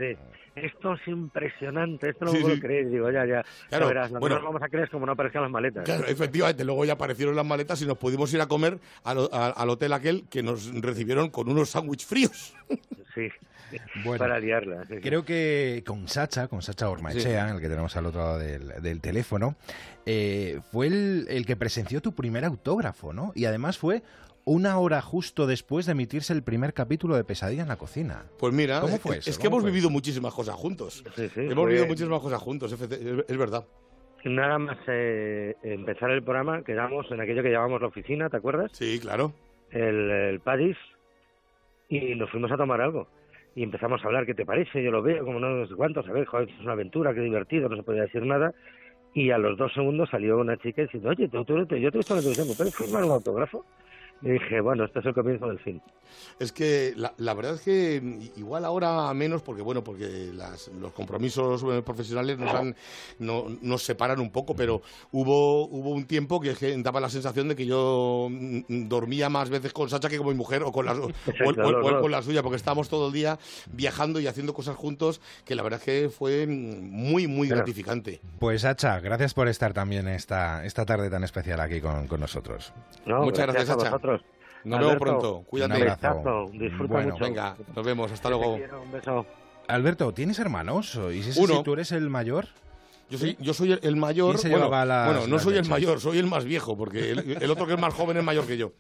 Esto 0.55 0.95
es 0.95 1.09
impresionante, 1.09 2.11
esto 2.11 2.25
no 2.27 2.31
Sí, 2.31 2.37
me 2.39 2.43
puedo 2.43 2.55
sí. 2.57 2.61
creer. 2.61 2.89
Digo, 2.91 3.11
ya, 3.11 3.27
ya. 3.27 3.45
Claro, 3.69 3.89
verás, 3.89 4.11
lo 4.11 4.21
bueno. 4.21 4.37
que 4.37 4.41
nos 4.43 4.49
vamos 4.53 4.63
a 4.63 4.69
creer 4.69 4.85
es 4.85 4.91
como 4.91 5.07
no 5.07 5.13
aparezcan 5.13 5.43
las 5.43 5.51
maletas. 5.51 5.85
Claro, 5.85 6.07
efectivamente, 6.07 6.65
luego 6.65 6.85
ya 6.85 6.93
aparecieron 6.95 7.35
las 7.37 7.45
maletas 7.47 7.81
y 7.83 7.87
nos 7.87 7.99
pudimos 7.99 8.33
ir 8.35 8.41
a 8.41 8.47
comer 8.47 8.79
al, 9.03 9.29
al- 9.33 9.55
al 9.57 9.71
hotel 9.71 9.93
aquel 9.93 10.25
que 10.29 10.43
nos 10.43 10.73
recibieron 10.81 11.31
con 11.31 11.49
unos 11.49 11.71
sándwich 11.71 12.07
fríos. 12.07 12.55
Sí, 13.15 13.29
Bueno, 14.05 14.19
para 14.19 14.39
liarla. 14.41 14.85
sí, 14.87 14.95
sí. 14.97 15.01
Creo 15.01 15.25
que 15.25 15.83
con 15.87 16.09
Sacha, 16.09 16.49
con 16.49 16.63
Sacha 16.63 16.89
Ormaechea, 16.89 17.51
el 17.51 17.61
que 17.61 17.69
tenemos 17.69 17.97
al 17.97 18.07
otro 18.07 18.21
lado 18.21 18.39
del, 18.39 18.69
del 18.83 19.01
teléfono, 19.01 19.57
eh, 20.07 20.61
fue 20.73 20.87
el, 20.89 21.27
el 21.29 21.47
que 21.47 21.57
presenció 21.57 22.01
tu 22.01 22.13
primer 22.13 22.45
autógrafo, 22.45 23.13
¿no? 23.13 23.33
Y 23.35 23.45
además 23.47 23.79
fue 23.79 24.03
una 24.45 24.79
hora 24.79 25.01
justo 25.01 25.47
después 25.47 25.87
de 25.87 25.93
emitirse 25.93 26.33
el 26.33 26.43
primer 26.43 26.75
capítulo 26.75 27.17
de 27.17 27.25
Pesadilla 27.25 27.63
en 27.63 27.69
la 27.69 27.77
cocina. 27.77 28.25
Pues 28.39 28.53
mira, 28.53 28.81
¿Cómo 28.81 28.97
es- 28.97 29.01
fue 29.01 29.17
es, 29.19 29.29
eso? 29.29 29.39
que 29.41 29.45
¿Cómo 29.47 29.57
hemos 29.57 29.63
fue 29.63 29.71
vivido 29.71 29.89
eso? 29.89 29.93
muchísimas 29.93 30.35
cosas 30.35 30.55
juntos. 30.57 31.05
Sí, 31.17 31.29
sí, 31.31 31.41
hemos 31.41 31.67
vivido 31.67 31.87
muchísimas 31.87 32.21
cosas 32.21 32.41
juntos, 32.43 32.73
es, 32.73 33.39
verdad. 33.39 33.65
Nada 34.25 34.59
más 34.59 34.79
eh, 34.87 35.55
empezar 35.63 36.11
el 36.11 36.23
programa, 36.23 36.63
quedamos 36.63 37.11
en 37.11 37.21
aquello 37.21 37.43
que 37.43 37.51
llamamos 37.51 37.81
la 37.83 37.89
oficina, 37.89 38.31
¿te 38.31 38.37
acuerdas? 38.39 38.71
Sí, 38.73 38.99
claro. 39.01 39.33
El, 39.71 40.11
el 40.11 40.41
Padis, 40.41 40.77
y 41.89 42.15
nos 42.15 42.31
fuimos 42.31 42.51
a 42.53 42.57
tomar 42.57 42.81
algo. 42.81 43.09
Y 43.55 43.63
empezamos 43.63 44.03
a 44.03 44.07
hablar, 44.07 44.27
¿qué 44.27 44.35
te 44.35 44.45
parece? 44.47 44.83
Yo 44.83 44.91
lo 44.91 45.03
veo, 45.03 45.25
como 45.25 45.39
no 45.39 45.67
sé 45.67 45.75
cuánto, 45.75 46.01
a 46.01 46.11
ver, 46.13 46.25
joder, 46.27 46.49
es 46.49 46.61
una 46.61 46.73
aventura, 46.73 47.15
qué 47.15 47.21
divertido, 47.21 47.69
no 47.69 47.77
se 47.77 47.83
podía 47.83 48.03
decir 48.03 48.25
nada. 48.25 48.53
Y 49.15 49.31
a 49.31 49.39
los 49.39 49.57
dos 49.57 49.73
segundos 49.75 50.09
salió 50.11 50.39
una 50.39 50.57
chica 50.57 50.83
diciendo, 50.83 51.11
oye, 51.11 51.29
tú, 51.29 51.45
tú- 51.45 51.65
tú- 51.67 51.77
yo 51.77 51.91
te 51.93 51.99
he 51.99 52.01
visto 52.01 52.15
en 52.15 52.17
la 52.17 52.23
televisión, 52.23 52.49
¿me 52.49 52.55
puedes 52.55 52.75
firmar 52.75 53.05
un 53.05 53.13
autógrafo? 53.13 53.65
Y 54.25 54.31
dije, 54.31 54.61
bueno, 54.61 54.85
este 54.87 55.01
es 55.01 55.07
el 55.07 55.15
comienzo 55.15 55.47
del 55.49 55.59
fin. 55.59 55.83
Es 56.39 56.53
que 56.53 56.93
la, 56.97 57.13
la 57.19 57.35
verdad 57.35 57.55
es 57.55 57.61
que 57.61 58.31
igual 58.37 58.65
ahora 58.65 59.13
menos, 59.15 59.43
porque 59.43 59.63
bueno, 59.63 59.83
porque 59.85 60.31
las- 60.33 60.69
los 60.81 60.93
compromisos 60.93 61.63
eh, 61.65 61.83
profesionales 61.83 62.39
nos, 62.39 62.55
han, 62.55 62.77
no- 63.19 63.47
nos 63.61 63.83
separan 63.83 64.21
un 64.21 64.31
poco, 64.31 64.55
pero 64.57 64.81
hubo, 65.13 65.67
hubo 65.67 65.91
un 65.91 66.07
tiempo 66.07 66.41
que, 66.41 66.51
es 66.53 66.59
que 66.59 66.75
daba 66.83 67.01
la 67.01 67.09
sensación 67.11 67.49
de 67.49 67.57
que 67.57 67.67
yo 67.67 68.29
mm, 68.31 68.59
mm, 68.69 68.89
dormía 68.89 69.29
más 69.29 69.51
veces 69.51 69.73
con 69.73 69.89
Sacha 69.91 70.09
que 70.09 70.19
con 70.19 70.29
mi 70.29 70.35
mujer 70.35 70.63
o 70.63 70.73
con, 70.73 70.87
la, 70.87 70.93
o, 70.95 72.01
con 72.01 72.11
la 72.11 72.23
suya, 72.23 72.43
porque 72.43 72.57
estábamos 72.57 72.89
todo 72.89 73.09
el 73.09 73.13
día 73.13 73.39
viajando 73.73 74.21
y 74.21 74.27
haciendo 74.27 74.55
cosas 74.55 74.77
juntos, 74.77 75.21
que 75.45 75.55
la 75.55 75.63
verdad 75.63 75.81
es 75.81 75.85
que 75.85 76.09
fue 76.09 76.47
mm, 76.47 76.81
muy, 76.91 77.27
muy 77.27 77.49
Claro. 77.49 77.59
gratificante. 77.59 78.21
Pues 78.39 78.63
Sacha, 78.63 79.01
gracias 79.01 79.35
por 79.35 79.49
estar 79.49 79.73
también 79.75 80.09
esta, 80.09 80.65
esta 80.65 80.87
tarde 80.87 81.11
tan 81.11 81.25
especial 81.25 81.61
aquí 81.61 81.81
con, 81.81 82.07
con 82.07 82.21
nosotros. 82.21 82.73
No, 83.05 83.23
Muchas 83.23 83.47
gracias, 83.47 83.69
a 83.71 83.75
Sacha. 83.75 83.91
Vosotros. 84.23 84.35
Nos 84.65 84.79
vemos 84.81 84.93
Alberto, 84.93 85.05
pronto, 85.05 85.43
cuídate. 85.49 85.75
Un 85.83 85.89
abrazo. 85.89 86.51
disfruta 86.53 86.93
Bueno, 86.95 87.13
mucho. 87.13 87.25
Venga, 87.25 87.57
nos 87.77 87.85
vemos, 87.87 88.13
hasta 88.13 88.29
Te 88.31 88.35
luego. 88.35 88.57
quiero, 88.57 88.83
un 88.83 88.93
beso. 88.93 89.27
Alberto, 89.69 90.13
¿tienes 90.15 90.39
hermanos? 90.39 90.99
¿Y 91.13 91.23
si, 91.23 91.39
Uno. 91.41 91.57
si 91.59 91.63
tú 91.63 91.73
eres 91.75 91.93
el 91.93 92.09
mayor? 92.11 92.49
Yo 93.11 93.19
soy, 93.19 93.37
yo 93.39 93.53
soy 93.53 93.79
el- 93.83 93.97
mayor. 93.97 94.31
¿Quién 94.37 94.39
se 94.43 94.49
bueno, 94.49 94.71
las- 94.71 95.07
bueno, 95.07 95.27
no 95.27 95.35
las 95.35 95.43
soy 95.43 95.57
el 95.59 95.69
mayor, 95.69 96.01
soy 96.01 96.19
el 96.19 96.27
más 96.27 96.45
viejo, 96.45 96.77
porque 96.77 97.11
el, 97.11 97.37
el 97.43 97.51
otro 97.51 97.67
que 97.67 97.75
es 97.75 97.79
más 97.81 97.93
joven 97.93 98.17
es 98.17 98.25
mayor 98.25 98.47
que 98.47 98.57
yo. 98.57 98.73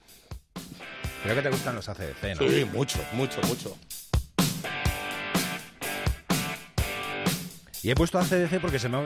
Creo 1.23 1.35
que 1.37 1.42
te 1.42 1.51
gustan 1.51 1.75
los 1.75 1.88
ACDC, 1.88 2.35
¿no? 2.40 2.49
Sí, 2.49 2.64
mucho, 2.73 2.99
mucho, 3.12 3.40
mucho. 3.47 3.77
Y 7.85 7.90
he 7.90 7.94
puesto 7.94 8.18
ACDC 8.18 8.61
porque 8.62 8.79
se 8.79 8.88
me, 8.88 8.97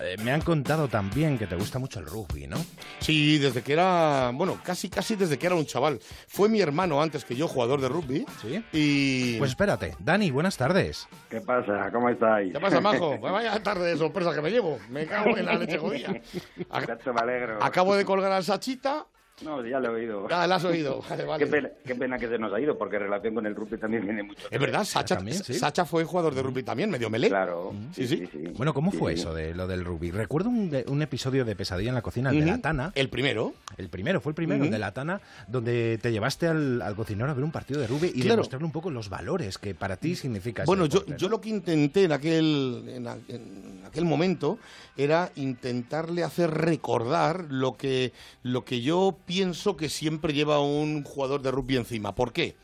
eh, 0.00 0.16
me 0.22 0.30
han 0.30 0.40
contado 0.42 0.86
también 0.86 1.36
que 1.38 1.48
te 1.48 1.56
gusta 1.56 1.80
mucho 1.80 1.98
el 1.98 2.06
rugby, 2.06 2.46
¿no? 2.46 2.56
Sí, 3.00 3.36
desde 3.38 3.62
que 3.62 3.72
era, 3.72 4.30
bueno, 4.32 4.60
casi, 4.62 4.88
casi 4.88 5.16
desde 5.16 5.36
que 5.40 5.46
era 5.46 5.56
un 5.56 5.66
chaval. 5.66 5.98
Fue 6.28 6.48
mi 6.48 6.60
hermano 6.60 7.02
antes 7.02 7.24
que 7.24 7.34
yo, 7.34 7.48
jugador 7.48 7.80
de 7.80 7.88
rugby. 7.88 8.24
Sí. 8.40 8.62
Y... 8.72 9.38
Pues 9.38 9.50
espérate, 9.50 9.96
Dani, 9.98 10.30
buenas 10.30 10.56
tardes. 10.56 11.08
¿Qué 11.28 11.40
pasa? 11.40 11.90
¿Cómo 11.92 12.08
estáis? 12.10 12.52
¿Qué 12.52 12.60
pasa, 12.60 12.80
majo? 12.80 13.16
Pues 13.20 13.32
vaya 13.32 13.60
tarde 13.60 13.88
de 13.90 13.96
sorpresa 13.96 14.32
que 14.32 14.40
me 14.40 14.50
llevo. 14.52 14.78
Me 14.88 15.04
cago 15.04 15.36
en 15.36 15.44
la 15.44 15.54
leche 15.58 15.76
jodida. 15.78 16.08
Ac- 16.70 17.12
me 17.12 17.20
alegro. 17.20 17.58
Acabo 17.60 17.96
de 17.96 18.04
colgar 18.04 18.30
al 18.30 18.44
Sachita. 18.44 19.04
No, 19.42 19.64
ya 19.64 19.78
lo 19.78 19.88
he 19.96 20.00
oído. 20.00 20.26
Ah, 20.30 20.46
la 20.46 20.56
has 20.56 20.64
oído. 20.64 21.00
Vale, 21.08 21.24
vale. 21.24 21.44
Qué, 21.44 21.50
pena, 21.50 21.68
qué 21.84 21.94
pena 21.94 22.18
que 22.18 22.28
se 22.28 22.38
nos 22.38 22.52
ha 22.52 22.60
ido, 22.60 22.76
porque 22.76 22.96
en 22.96 23.02
relación 23.02 23.34
con 23.34 23.46
el 23.46 23.54
rugby 23.54 23.78
también 23.78 24.02
tiene 24.04 24.22
mucho. 24.22 24.46
Es 24.50 24.60
verdad, 24.60 24.84
Sacha, 24.84 25.16
También, 25.16 25.42
sí. 25.42 25.54
Sacha 25.54 25.84
fue 25.84 26.04
jugador 26.04 26.34
de 26.34 26.42
rugby 26.42 26.62
también, 26.62 26.90
medio 26.90 27.08
melé. 27.10 27.28
Claro. 27.28 27.72
Sí, 27.92 28.06
sí. 28.08 28.28
Bueno, 28.56 28.74
¿cómo 28.74 28.90
Sí, 28.90 28.96
fue 28.98 29.14
sí. 29.14 29.20
eso 29.20 29.32
de 29.34 29.54
lo 29.54 29.66
del 29.66 29.84
rugby? 29.84 30.10
Recuerdo 30.10 30.48
un, 30.48 30.70
de- 30.70 30.84
un 30.88 31.02
episodio 31.02 31.44
de 31.44 31.54
Pesadilla 31.54 31.90
en 31.90 31.94
la 31.94 32.02
cocina, 32.02 32.30
el 32.30 32.40
de 32.40 32.46
la 32.46 32.58
Tana. 32.58 32.92
El 32.94 33.08
primero. 33.10 33.54
El 33.76 33.88
primero, 33.88 34.20
fue 34.20 34.30
el 34.30 34.34
primero, 34.34 34.64
el 34.64 34.70
de 34.70 34.78
la 34.78 34.92
Tana, 34.92 35.20
donde 35.46 35.98
te 36.02 36.10
llevaste 36.10 36.46
al, 36.48 36.82
al 36.82 36.96
cocinero 36.96 37.30
a 37.30 37.34
ver 37.34 37.44
un 37.44 37.52
partido 37.52 37.80
de 37.80 37.86
rugby 37.86 38.08
y 38.08 38.20
Claro. 38.22 38.30
demostrarle 38.36 38.66
un 38.66 38.72
poco 38.72 38.90
los 38.90 39.08
valores 39.08 39.58
que 39.58 39.74
para 39.74 39.96
ti 39.96 40.16
significa 40.16 40.62
ese 40.62 40.66
Bueno, 40.68 40.86
yo, 40.86 41.00
deporte, 41.00 41.20
yo 41.20 41.28
lo 41.28 41.40
que 41.40 41.48
intenté 41.50 42.04
en 42.04 42.12
aquel, 42.12 42.84
en, 42.88 43.06
a- 43.08 43.16
en 43.28 43.82
aquel 43.86 44.04
momento 44.04 44.58
era 44.96 45.30
intentarle 45.36 46.24
hacer 46.24 46.50
recordar 46.50 47.46
lo 47.50 47.76
que, 47.76 48.12
lo 48.42 48.64
que 48.64 48.80
yo 48.80 49.16
pienso 49.28 49.76
que 49.76 49.88
siempre 49.88 50.32
lleva 50.32 50.60
un 50.60 51.04
jugador 51.04 51.40
de 51.42 51.50
rugby 51.52 51.76
encima. 51.76 52.14
¿Por 52.14 52.32
qué? 52.32 52.56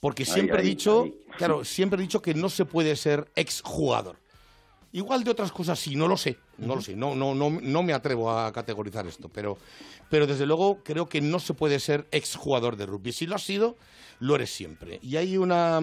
Porque 0.00 0.24
siempre 0.24 0.60
he 0.60 0.64
dicho, 0.64 1.04
claro, 1.36 1.64
siempre 1.64 1.98
he 1.98 2.02
dicho 2.02 2.22
que 2.22 2.34
no 2.34 2.48
se 2.48 2.64
puede 2.64 2.96
ser 2.96 3.30
exjugador. 3.36 4.16
Igual 4.92 5.22
de 5.22 5.30
otras 5.30 5.52
cosas 5.52 5.78
sí, 5.78 5.94
no 5.94 6.08
lo 6.08 6.16
sé, 6.16 6.36
no 6.58 6.74
lo 6.74 6.80
sé, 6.82 6.96
no, 6.96 7.14
no, 7.14 7.32
no, 7.32 7.48
no 7.48 7.82
me 7.84 7.92
atrevo 7.92 8.28
a 8.32 8.52
categorizar 8.52 9.06
esto, 9.06 9.28
pero, 9.28 9.56
pero 10.08 10.26
desde 10.26 10.46
luego 10.46 10.80
creo 10.82 11.08
que 11.08 11.20
no 11.20 11.38
se 11.38 11.54
puede 11.54 11.78
ser 11.78 12.08
exjugador 12.10 12.74
de 12.76 12.86
rugby. 12.86 13.12
Si 13.12 13.26
lo 13.26 13.36
has 13.36 13.44
sido, 13.44 13.76
lo 14.18 14.34
eres 14.34 14.50
siempre. 14.50 14.98
Y 15.00 15.14
hay 15.16 15.36
una, 15.36 15.80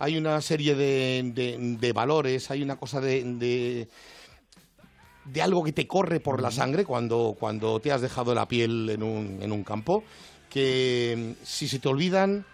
hay 0.00 0.16
una 0.16 0.40
serie 0.40 0.74
de, 0.74 1.30
de- 1.34 1.56
de 1.78 1.92
valores, 1.92 2.50
hay 2.50 2.62
una 2.64 2.74
cosa 2.76 3.00
de, 3.00 3.22
de, 3.22 3.88
de 5.32 5.42
algo 5.42 5.64
que 5.64 5.72
te 5.72 5.86
corre 5.86 6.20
por 6.20 6.40
la 6.40 6.50
sangre 6.50 6.84
cuando, 6.84 7.36
cuando 7.38 7.80
te 7.80 7.92
has 7.92 8.00
dejado 8.00 8.34
la 8.34 8.48
piel 8.48 8.90
en 8.90 9.02
un, 9.02 9.38
en 9.42 9.52
un 9.52 9.64
campo, 9.64 10.04
que 10.48 11.34
mm, 11.40 11.44
si 11.44 11.68
se 11.68 11.78
te 11.78 11.88
olvidan, 11.88 12.44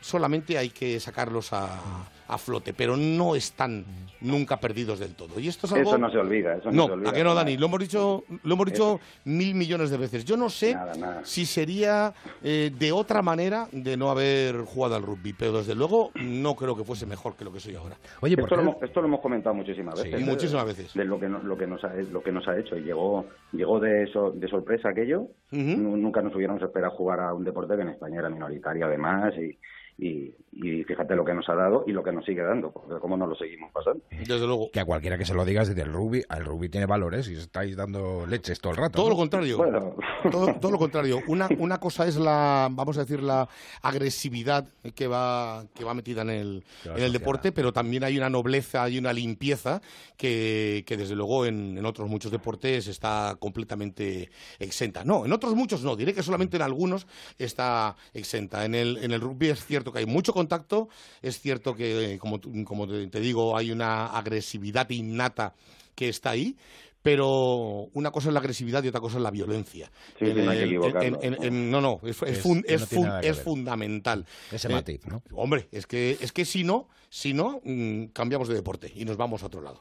solamente 0.00 0.58
hay 0.58 0.70
que 0.70 1.00
sacarlos 1.00 1.52
a, 1.52 1.80
a 2.28 2.38
flote, 2.38 2.74
pero 2.74 2.96
no 2.96 3.34
están 3.34 3.84
nunca 4.20 4.58
perdidos 4.58 4.98
del 4.98 5.14
todo. 5.14 5.38
Y 5.40 5.48
esto 5.48 5.66
es 5.66 5.72
algo... 5.72 5.90
Eso 5.90 5.98
no 5.98 6.10
se 6.10 6.18
olvida. 6.18 6.56
Eso 6.56 6.70
no, 6.70 6.76
No, 6.76 6.86
se 6.86 6.92
olvida. 6.92 7.10
¿a 7.10 7.12
qué 7.12 7.24
no, 7.24 7.34
Dani? 7.34 7.56
Lo 7.56 7.66
hemos 7.66 7.80
dicho, 7.80 8.24
lo 8.42 8.54
hemos 8.54 8.66
dicho 8.66 9.00
mil 9.24 9.54
millones 9.54 9.90
de 9.90 9.96
veces. 9.96 10.24
Yo 10.24 10.36
no 10.36 10.50
sé 10.50 10.74
Nada, 10.74 10.94
nada. 10.96 11.20
si 11.24 11.46
sería 11.46 12.12
eh, 12.42 12.70
de 12.76 12.92
otra 12.92 13.22
manera 13.22 13.68
de 13.72 13.96
no 13.96 14.10
haber 14.10 14.56
jugado 14.62 14.96
al 14.96 15.02
rugby, 15.02 15.32
pero 15.32 15.58
desde 15.58 15.74
luego 15.74 16.10
no 16.16 16.54
creo 16.56 16.76
que 16.76 16.84
fuese 16.84 17.06
mejor 17.06 17.36
que 17.36 17.44
lo 17.44 17.52
que 17.52 17.60
soy 17.60 17.76
ahora. 17.76 17.96
Oye, 18.20 18.36
¿por 18.36 18.44
Esto 18.44 18.56
lo, 18.56 18.62
hemos, 18.62 18.82
esto 18.82 19.00
lo 19.00 19.06
hemos 19.08 19.20
comentado 19.20 19.54
muchísimas 19.54 19.94
veces. 20.02 20.20
¿eh? 20.20 20.24
muchísimas 20.24 20.66
veces. 20.66 20.94
De 20.94 21.04
lo 21.04 21.18
que, 21.18 21.28
no- 21.28 21.42
lo 21.42 21.56
que, 21.56 21.66
nos, 21.66 21.82
ha, 21.84 21.94
lo 21.94 22.22
que 22.22 22.32
nos 22.32 22.46
ha 22.48 22.58
hecho. 22.58 22.76
Y 22.76 22.82
llegó, 22.82 23.24
llegó 23.52 23.80
de, 23.80 24.06
so- 24.12 24.32
de 24.32 24.48
sorpresa 24.48 24.90
aquello. 24.90 25.28
Nu- 25.50 25.96
Nunca 25.96 26.20
nos 26.22 26.34
hubiéramos 26.34 26.62
esperado 26.62 26.92
jugar 26.94 27.20
a 27.20 27.32
un 27.32 27.44
deporte 27.44 27.74
que 27.76 27.82
en 27.82 27.88
España 27.90 28.18
era 28.18 28.28
minoritario, 28.28 28.84
además. 28.86 29.32
Y, 29.38 29.56
y, 29.98 30.34
y 30.52 30.84
fíjate 30.84 31.14
lo 31.16 31.24
que 31.24 31.34
nos 31.34 31.48
ha 31.48 31.54
dado 31.54 31.84
y 31.86 31.92
lo 31.92 32.02
que 32.02 32.12
nos 32.12 32.18
nos 32.18 32.26
sigue 32.26 32.42
dando, 32.42 32.70
porque 32.70 33.00
cómo 33.00 33.16
no 33.16 33.26
lo 33.26 33.36
seguimos 33.36 33.70
pasando. 33.72 34.02
Desde 34.10 34.46
luego. 34.46 34.70
Que 34.72 34.80
a 34.80 34.84
cualquiera 34.84 35.16
que 35.16 35.24
se 35.24 35.34
lo 35.34 35.44
digas, 35.44 35.68
dice 35.68 35.82
el 35.82 35.92
rugby, 35.92 36.24
el 36.28 36.44
rugby 36.44 36.68
tiene 36.68 36.86
valores 36.86 37.28
y 37.28 37.34
estáis 37.34 37.76
dando 37.76 38.26
leches 38.26 38.60
todo 38.60 38.72
el 38.72 38.78
rato. 38.78 38.96
Todo 38.96 39.06
¿no? 39.06 39.10
lo 39.10 39.16
contrario. 39.16 39.56
Bueno. 39.56 39.94
Todo, 40.32 40.52
todo 40.54 40.72
lo 40.72 40.78
contrario. 40.78 41.20
Una, 41.28 41.48
una 41.58 41.78
cosa 41.78 42.04
es 42.04 42.16
la, 42.16 42.68
vamos 42.72 42.98
a 42.98 43.02
decir, 43.02 43.22
la 43.22 43.48
agresividad 43.82 44.66
que 44.96 45.06
va, 45.06 45.64
que 45.72 45.84
va 45.84 45.94
metida 45.94 46.22
en 46.22 46.30
el, 46.30 46.64
en 46.84 47.02
el 47.02 47.12
deporte, 47.12 47.52
pero 47.52 47.72
también 47.72 48.02
hay 48.02 48.18
una 48.18 48.28
nobleza 48.28 48.88
y 48.90 48.98
una 48.98 49.12
limpieza 49.12 49.80
que, 50.16 50.82
que 50.86 50.96
desde 50.96 51.14
luego 51.14 51.46
en, 51.46 51.78
en 51.78 51.86
otros 51.86 52.08
muchos 52.08 52.32
deportes 52.32 52.88
está 52.88 53.36
completamente 53.38 54.28
exenta. 54.58 55.04
No, 55.04 55.24
en 55.24 55.32
otros 55.32 55.54
muchos 55.54 55.84
no, 55.84 55.94
diré 55.94 56.12
que 56.12 56.24
solamente 56.24 56.56
en 56.56 56.62
algunos 56.62 57.06
está 57.38 57.94
exenta. 58.12 58.64
En 58.64 58.74
el, 58.74 58.98
en 58.98 59.12
el 59.12 59.20
rugby 59.20 59.50
es 59.50 59.64
cierto 59.64 59.87
que 59.92 60.00
hay 60.00 60.06
mucho 60.06 60.32
contacto, 60.32 60.88
es 61.22 61.40
cierto 61.40 61.74
que, 61.74 62.14
eh, 62.14 62.18
como, 62.18 62.40
como 62.64 62.86
te 62.86 63.20
digo, 63.20 63.56
hay 63.56 63.70
una 63.70 64.06
agresividad 64.06 64.88
innata 64.90 65.54
que 65.94 66.08
está 66.08 66.30
ahí, 66.30 66.56
pero 67.02 67.88
una 67.94 68.10
cosa 68.10 68.28
es 68.28 68.34
la 68.34 68.40
agresividad 68.40 68.82
y 68.82 68.88
otra 68.88 69.00
cosa 69.00 69.16
es 69.18 69.22
la 69.22 69.30
violencia. 69.30 69.90
Sí, 70.18 70.26
sí, 70.26 70.32
no 70.34 70.50
hay 70.50 70.58
que 70.58 70.62
el- 70.64 70.68
equivocarnos, 70.70 71.22
en- 71.24 71.42
en- 71.44 71.70
no, 71.70 71.80
no, 71.80 72.00
es, 72.04 72.20
es 72.22 72.30
Es- 72.38 72.40
fun- 72.40 72.64
es 72.66 72.80
no 72.80 72.86
fun- 72.86 73.12
es 73.22 73.38
fundamental. 73.40 74.26
Ese 74.52 74.68
Eh, 74.68 74.72
matiz, 74.72 75.06
¿no? 75.06 75.22
Hombre, 75.32 75.68
es 75.72 75.86
que, 75.86 76.18
es 76.20 76.32
que 76.32 76.44
si 76.44 76.64
no, 76.64 76.88
si 77.10 77.32
no, 77.32 77.60
mm, 77.64 78.06
cambiamos 78.12 78.48
de 78.48 78.54
deporte 78.54 78.92
y 78.94 79.04
nos 79.04 79.16
vamos 79.16 79.42
a 79.42 79.46
otro 79.46 79.62
lado. 79.62 79.80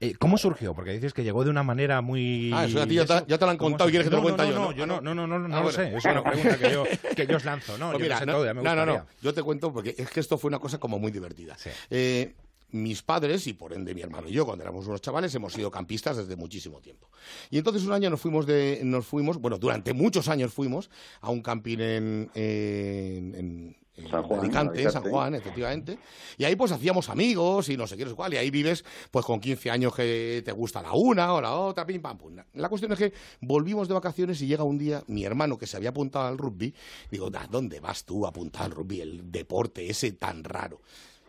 Eh, 0.00 0.14
¿Cómo 0.18 0.38
surgió? 0.38 0.74
Porque 0.74 0.92
dices 0.92 1.12
que 1.12 1.24
llegó 1.24 1.42
de 1.44 1.50
una 1.50 1.62
manera 1.62 2.00
muy... 2.00 2.50
Ah, 2.54 2.64
eso 2.66 2.80
a 2.80 2.86
ti 2.86 2.94
ya 2.94 3.04
te- 3.06 3.24
ya 3.26 3.38
te 3.38 3.44
lo 3.44 3.50
han 3.50 3.56
¿Cómo 3.56 3.70
contado 3.70 3.88
y 3.90 3.92
quieres 3.92 4.06
que 4.06 4.10
te 4.10 4.16
lo 4.16 4.22
cuente 4.22 4.42
no, 4.44 4.48
yo, 4.50 4.54
no, 4.56 4.64
¿no? 4.66 4.72
yo 4.72 4.86
no, 4.86 5.00
no, 5.00 5.14
no, 5.14 5.26
no, 5.26 5.48
no 5.48 5.54
Ah, 5.56 5.58
lo 5.58 5.62
bueno. 5.64 5.76
sé. 5.78 5.96
Es 5.96 6.04
una 6.04 6.22
pregunta 6.22 6.58
que 6.58 6.70
yo, 6.72 6.84
que 7.16 7.26
yo 7.26 7.36
os 7.36 7.44
lanzo, 7.44 7.76
¿no? 7.78 7.90
Pues 7.92 7.98
yo 7.98 8.04
mira, 8.04 8.14
lo 8.16 8.20
sé 8.20 8.26
no, 8.26 8.32
todo, 8.34 8.44
ya 8.44 8.54
me 8.54 8.62
no, 8.62 8.74
no, 8.76 8.86
no, 8.86 9.06
yo 9.20 9.34
te 9.34 9.42
cuento 9.42 9.72
porque 9.72 9.94
es 9.98 10.08
que 10.10 10.20
esto 10.20 10.38
fue 10.38 10.48
una 10.48 10.58
cosa 10.60 10.78
como 10.78 10.98
muy 10.98 11.10
divertida. 11.10 11.56
Sí. 11.58 11.70
Eh, 11.90 12.34
mis 12.74 13.02
padres 13.02 13.46
y 13.46 13.52
por 13.54 13.72
ende 13.72 13.94
mi 13.94 14.02
hermano 14.02 14.28
y 14.28 14.32
yo, 14.32 14.44
cuando 14.44 14.62
éramos 14.64 14.86
unos 14.86 15.00
chavales, 15.00 15.34
hemos 15.34 15.52
sido 15.52 15.70
campistas 15.70 16.16
desde 16.16 16.36
muchísimo 16.36 16.80
tiempo. 16.80 17.08
Y 17.50 17.58
entonces 17.58 17.84
un 17.84 17.92
año 17.92 18.10
nos 18.10 18.20
fuimos 18.20 18.46
de, 18.46 18.80
nos 18.84 19.06
fuimos, 19.06 19.38
bueno, 19.38 19.58
durante 19.58 19.92
muchos 19.92 20.28
años 20.28 20.52
fuimos 20.52 20.90
a 21.20 21.30
un 21.30 21.40
camping 21.40 21.78
en, 21.78 22.30
en- 22.34 23.34
en- 23.34 23.84
San 24.10 24.24
Juan, 24.24 24.40
Alicante, 24.40 24.82
en 24.82 24.90
San. 24.90 25.04
Juan, 25.04 25.34
efectivamente. 25.36 25.98
Y 26.36 26.42
ahí 26.42 26.56
pues 26.56 26.72
hacíamos 26.72 27.08
amigos 27.10 27.68
y 27.68 27.76
no 27.76 27.86
sé 27.86 27.96
qué, 27.96 28.02
no 28.02 28.10
sé 28.10 28.16
cuál. 28.16 28.34
Y 28.34 28.38
ahí 28.38 28.50
vives 28.50 28.84
pues 29.12 29.24
con 29.24 29.38
15 29.38 29.70
años 29.70 29.94
que 29.94 30.42
te 30.44 30.50
gusta 30.50 30.82
la 30.82 30.92
una 30.94 31.32
o 31.32 31.40
la 31.40 31.54
otra, 31.54 31.86
pim 31.86 32.02
pam 32.02 32.18
pum. 32.18 32.34
La 32.54 32.68
cuestión 32.68 32.90
es 32.90 32.98
que 32.98 33.12
volvimos 33.40 33.86
de 33.86 33.94
vacaciones 33.94 34.42
y 34.42 34.48
llega 34.48 34.64
un 34.64 34.78
día 34.78 35.04
mi 35.06 35.24
hermano 35.24 35.56
que 35.58 35.68
se 35.68 35.76
había 35.76 35.90
apuntado 35.90 36.26
al 36.26 36.38
rugby. 36.38 36.74
Digo, 37.08 37.30
¿a 37.38 37.46
dónde 37.46 37.78
vas 37.78 38.04
tú 38.04 38.26
a 38.26 38.30
apuntar 38.30 38.64
al 38.64 38.72
rugby? 38.72 39.00
El 39.00 39.30
deporte 39.30 39.88
ese 39.88 40.10
tan 40.10 40.42
raro. 40.42 40.80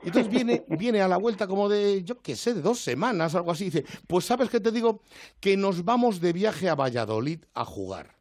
Y 0.05 0.09
Entonces 0.09 0.31
viene, 0.31 0.63
viene 0.69 1.01
a 1.01 1.07
la 1.07 1.17
vuelta 1.17 1.47
como 1.47 1.67
de, 1.67 2.03
yo 2.03 2.21
qué 2.21 2.35
sé, 2.35 2.53
de 2.53 2.61
dos 2.61 2.79
semanas 2.79 3.33
algo 3.33 3.51
así. 3.51 3.65
Dice, 3.65 3.85
pues 4.07 4.25
sabes 4.25 4.49
qué 4.49 4.59
te 4.59 4.71
digo, 4.71 5.01
que 5.39 5.57
nos 5.57 5.83
vamos 5.83 6.21
de 6.21 6.31
viaje 6.31 6.69
a 6.69 6.75
Valladolid 6.75 7.39
a 7.55 7.65
jugar. 7.65 8.15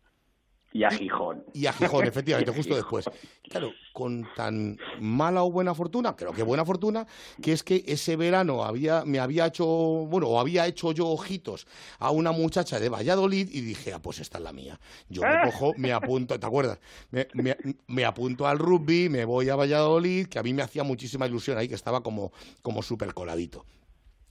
Y 0.76 0.82
a 0.82 0.90
Gijón. 0.90 1.44
Y 1.52 1.66
a 1.66 1.72
Gijón, 1.72 2.04
efectivamente, 2.04 2.50
a 2.50 2.54
justo 2.54 2.74
Gijón. 2.74 3.00
después. 3.00 3.20
Claro, 3.48 3.70
con 3.92 4.26
tan 4.34 4.76
mala 5.00 5.44
o 5.44 5.50
buena 5.52 5.72
fortuna, 5.72 6.16
creo 6.16 6.32
que 6.32 6.42
buena 6.42 6.64
fortuna, 6.64 7.06
que 7.40 7.52
es 7.52 7.62
que 7.62 7.84
ese 7.86 8.16
verano 8.16 8.64
había, 8.64 9.04
me 9.04 9.20
había 9.20 9.46
hecho, 9.46 9.64
bueno, 9.66 10.26
o 10.26 10.40
había 10.40 10.66
hecho 10.66 10.90
yo 10.90 11.06
ojitos 11.06 11.68
a 12.00 12.10
una 12.10 12.32
muchacha 12.32 12.80
de 12.80 12.88
Valladolid 12.88 13.48
y 13.52 13.60
dije, 13.60 13.92
ah, 13.92 14.02
pues 14.02 14.18
esta 14.18 14.38
es 14.38 14.44
la 14.44 14.52
mía. 14.52 14.80
Yo 15.08 15.22
me 15.22 15.28
cojo, 15.44 15.74
me 15.76 15.92
apunto, 15.92 16.38
¿te 16.40 16.44
acuerdas? 16.46 16.80
Me, 17.12 17.28
me- 17.34 17.56
me 17.86 18.04
apunto 18.04 18.48
al 18.48 18.58
rugby, 18.58 19.08
me 19.08 19.24
voy 19.24 19.48
a 19.50 19.54
Valladolid, 19.54 20.26
que 20.26 20.40
a 20.40 20.42
mí 20.42 20.52
me 20.52 20.62
hacía 20.62 20.82
muchísima 20.82 21.28
ilusión 21.28 21.56
ahí, 21.56 21.68
que 21.68 21.76
estaba 21.76 22.02
como, 22.02 22.32
como 22.62 22.82
súper 22.82 23.14
coladito. 23.14 23.64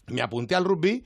Me 0.08 0.22
apunté 0.22 0.56
al 0.56 0.66
rugby. 0.66 1.06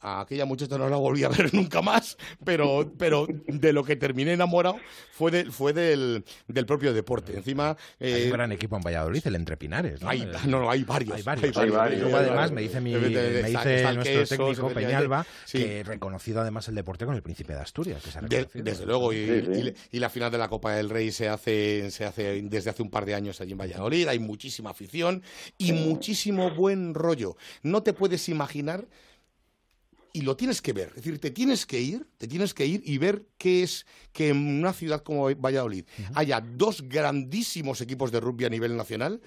A 0.00 0.20
aquella 0.20 0.44
muchacha 0.44 0.78
no 0.78 0.88
la 0.88 0.96
volví 0.96 1.24
a 1.24 1.28
ver 1.28 1.52
nunca 1.54 1.82
más, 1.82 2.16
pero, 2.44 2.92
pero 2.96 3.26
de 3.48 3.72
lo 3.72 3.82
que 3.82 3.96
terminé 3.96 4.32
enamorado 4.32 4.76
fue, 5.10 5.32
de- 5.32 5.50
fue 5.50 5.72
del, 5.72 6.24
del 6.46 6.66
propio 6.66 6.94
deporte. 6.94 7.36
Encima. 7.36 7.70
Hay 7.98 8.12
eh, 8.12 8.24
un 8.26 8.30
gran 8.30 8.52
equipo 8.52 8.76
en 8.76 8.82
Valladolid, 8.82 9.26
el 9.26 9.34
Entrepinares, 9.34 10.00
¿no? 10.02 10.08
hay, 10.08 10.22
Eh, 10.22 10.28
no, 10.46 10.60
no, 10.60 10.70
hay 10.70 10.84
varios. 10.84 11.16
Hay 11.16 11.22
varios. 11.22 11.56
Hay 11.56 11.70
varios. 11.70 12.00
Luego, 12.02 12.16
además, 12.16 12.52
me 12.52 12.60
dice, 12.62 12.80
mi, 12.80 12.92
me 12.94 13.08
dice 13.08 13.76
está 13.76 13.92
nuestro 13.92 14.14
Quesos, 14.20 14.28
técnico. 14.38 14.68
Peñalba 14.68 15.26
Sí. 15.46 15.58
que 15.58 15.82
reconocido 15.82 16.40
además 16.42 16.68
el 16.68 16.76
deporte 16.76 17.04
con 17.04 17.16
el 17.16 17.22
Príncipe 17.22 17.52
de 17.54 17.60
Asturias. 17.60 18.04
Que 18.04 18.10
se 18.12 18.18
ha 18.18 18.22
De- 18.22 18.48
desde 18.54 18.86
luego, 18.86 19.12
y, 19.12 19.16
Sí, 19.26 19.42
sí. 19.52 19.74
y- 19.90 19.96
y 19.96 19.98
la 20.00 20.10
final 20.10 20.30
de 20.30 20.38
la 20.38 20.48
Copa 20.48 20.74
del 20.74 20.90
Rey 20.90 21.10
se 21.10 21.28
hace, 21.28 21.90
se 21.90 22.04
hace 22.04 22.40
desde 22.42 22.70
hace 22.70 22.82
un 22.84 22.90
par 22.90 23.04
de 23.04 23.16
años 23.16 23.40
allí 23.40 23.50
en 23.52 23.58
Valladolid. 23.58 24.06
Hay 24.06 24.20
muchísima 24.20 24.70
afición 24.70 25.22
y 25.58 25.72
muchísimo 25.72 26.52
buen 26.52 26.94
rollo. 26.94 27.36
No 27.64 27.82
te 27.82 27.92
puedes 27.92 28.28
imaginar 28.28 28.86
y 30.16 30.22
lo 30.22 30.34
tienes 30.34 30.62
que 30.62 30.72
ver. 30.72 30.88
Es 30.90 31.04
decir, 31.04 31.18
te 31.18 31.30
tienes 31.30 31.66
que 31.66 31.78
ir, 31.78 32.06
te 32.16 32.26
tienes 32.26 32.54
que 32.54 32.64
ir 32.64 32.80
y 32.86 32.96
ver 32.96 33.26
qué 33.36 33.62
es 33.62 33.84
que 34.14 34.30
en 34.30 34.38
una 34.58 34.72
ciudad 34.72 35.02
como 35.02 35.24
Valladolid 35.36 35.84
haya 36.14 36.40
dos 36.40 36.88
grandísimos 36.88 37.82
equipos 37.82 38.10
de 38.12 38.20
rugby 38.20 38.46
a 38.46 38.48
nivel 38.48 38.78
nacional 38.78 39.20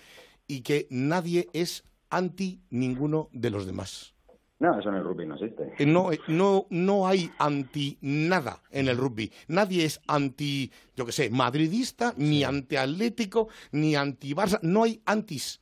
y 0.47 0.61
que 0.61 0.87
nadie 0.89 1.47
es 1.53 1.83
anti 2.09 2.59
ninguno 2.71 3.29
de 3.33 3.51
los 3.51 3.67
demás. 3.67 4.15
No, 4.57 4.79
eso 4.79 4.89
en 4.89 4.95
el 4.95 5.03
rugby 5.03 5.27
no 5.27 5.35
existe. 5.35 5.73
Eh, 5.77 5.85
No, 5.85 6.11
eh, 6.11 6.19
no, 6.27 6.65
no 6.71 7.07
hay 7.07 7.31
anti 7.37 7.99
nada 8.01 8.63
en 8.71 8.87
el 8.87 8.97
rugby. 8.97 9.31
Nadie 9.47 9.85
es 9.85 10.01
anti, 10.07 10.71
yo 10.95 11.05
qué 11.05 11.11
sé, 11.11 11.29
madridista, 11.29 12.15
ni 12.17 12.43
anti 12.43 12.77
atlético, 12.77 13.47
ni 13.71 13.95
anti 13.95 14.33
Barça. 14.33 14.59
No 14.63 14.83
hay 14.85 15.01
antis. 15.05 15.61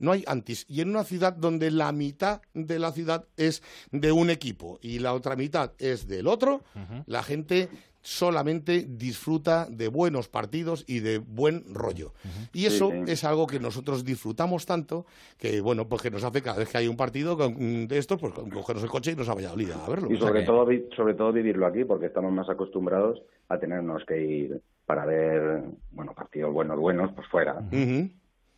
No 0.00 0.10
hay 0.12 0.24
antis. 0.26 0.64
Y 0.68 0.80
en 0.80 0.90
una 0.90 1.04
ciudad 1.04 1.32
donde 1.34 1.70
la 1.70 1.92
mitad 1.92 2.40
de 2.54 2.78
la 2.80 2.90
ciudad 2.90 3.26
es 3.36 3.62
de 3.92 4.10
un 4.10 4.30
equipo 4.30 4.78
y 4.82 4.98
la 4.98 5.14
otra 5.14 5.36
mitad 5.36 5.72
es 5.78 6.08
del 6.08 6.26
otro, 6.26 6.62
la 7.06 7.22
gente 7.22 7.68
solamente 8.02 8.86
disfruta 8.88 9.66
de 9.70 9.88
buenos 9.88 10.28
partidos 10.28 10.84
y 10.88 11.00
de 11.00 11.18
buen 11.18 11.64
rollo. 11.74 12.14
Y 12.54 12.64
eso 12.64 12.90
Sí, 12.90 13.02
sí. 13.04 13.12
es 13.12 13.24
algo 13.24 13.46
que 13.46 13.60
nosotros 13.60 14.04
disfrutamos 14.06 14.64
tanto 14.64 15.04
que, 15.36 15.60
bueno, 15.60 15.86
pues 15.86 16.00
que 16.00 16.10
nos 16.10 16.24
hace 16.24 16.40
cada 16.40 16.56
vez 16.56 16.70
que 16.70 16.78
hay 16.78 16.88
un 16.88 16.96
partido 16.96 17.36
con- 17.36 17.86
de 17.86 17.98
estos, 17.98 18.18
pues 18.18 18.32
cogernos 18.32 18.82
el 18.84 18.88
coche 18.90 19.12
y 19.12 19.16
nos 19.16 19.28
a 19.28 19.34
Valladolid 19.34 19.70
a 19.72 19.86
verlo. 19.86 20.10
Y 20.10 20.14
O 20.14 20.16
sea 20.18 20.28
sobre 20.28 20.40
que- 20.40 20.46
todo, 20.46 20.64
vi- 20.64 20.84
sobre 20.96 21.12
todo 21.14 21.30
vivirlo 21.30 21.66
aquí, 21.66 21.84
porque 21.84 22.06
estamos 22.06 22.32
más 22.32 22.48
acostumbrados 22.48 23.20
a 23.50 23.58
tenernos 23.58 24.02
que 24.06 24.18
ir 24.24 24.62
para 24.86 25.04
ver, 25.04 25.62
bueno, 25.92 26.14
partidos 26.14 26.52
buenos, 26.54 26.78
buenos, 26.78 27.12
pues 27.14 27.28
fuera. 27.28 27.58
Ujú. 27.70 28.10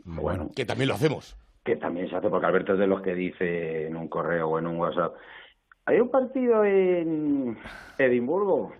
Bueno, 0.04 0.50
Que 0.54 0.64
también 0.64 0.88
lo 0.88 0.94
hacemos. 0.94 1.36
que 1.64 1.76
también 1.76 2.08
se 2.10 2.16
hace, 2.16 2.28
porque 2.28 2.46
Alberto 2.46 2.72
es 2.74 2.78
de 2.78 2.86
los 2.86 3.02
que 3.02 3.14
dice 3.14 3.86
en 3.86 3.96
un 3.96 4.08
correo 4.08 4.48
o 4.48 4.58
en 4.58 4.66
un 4.66 4.76
WhatsApp, 4.78 5.14
hay 5.86 6.00
un 6.00 6.10
partido 6.10 6.64
en 6.64 7.56
Edimburgo. 7.98 8.72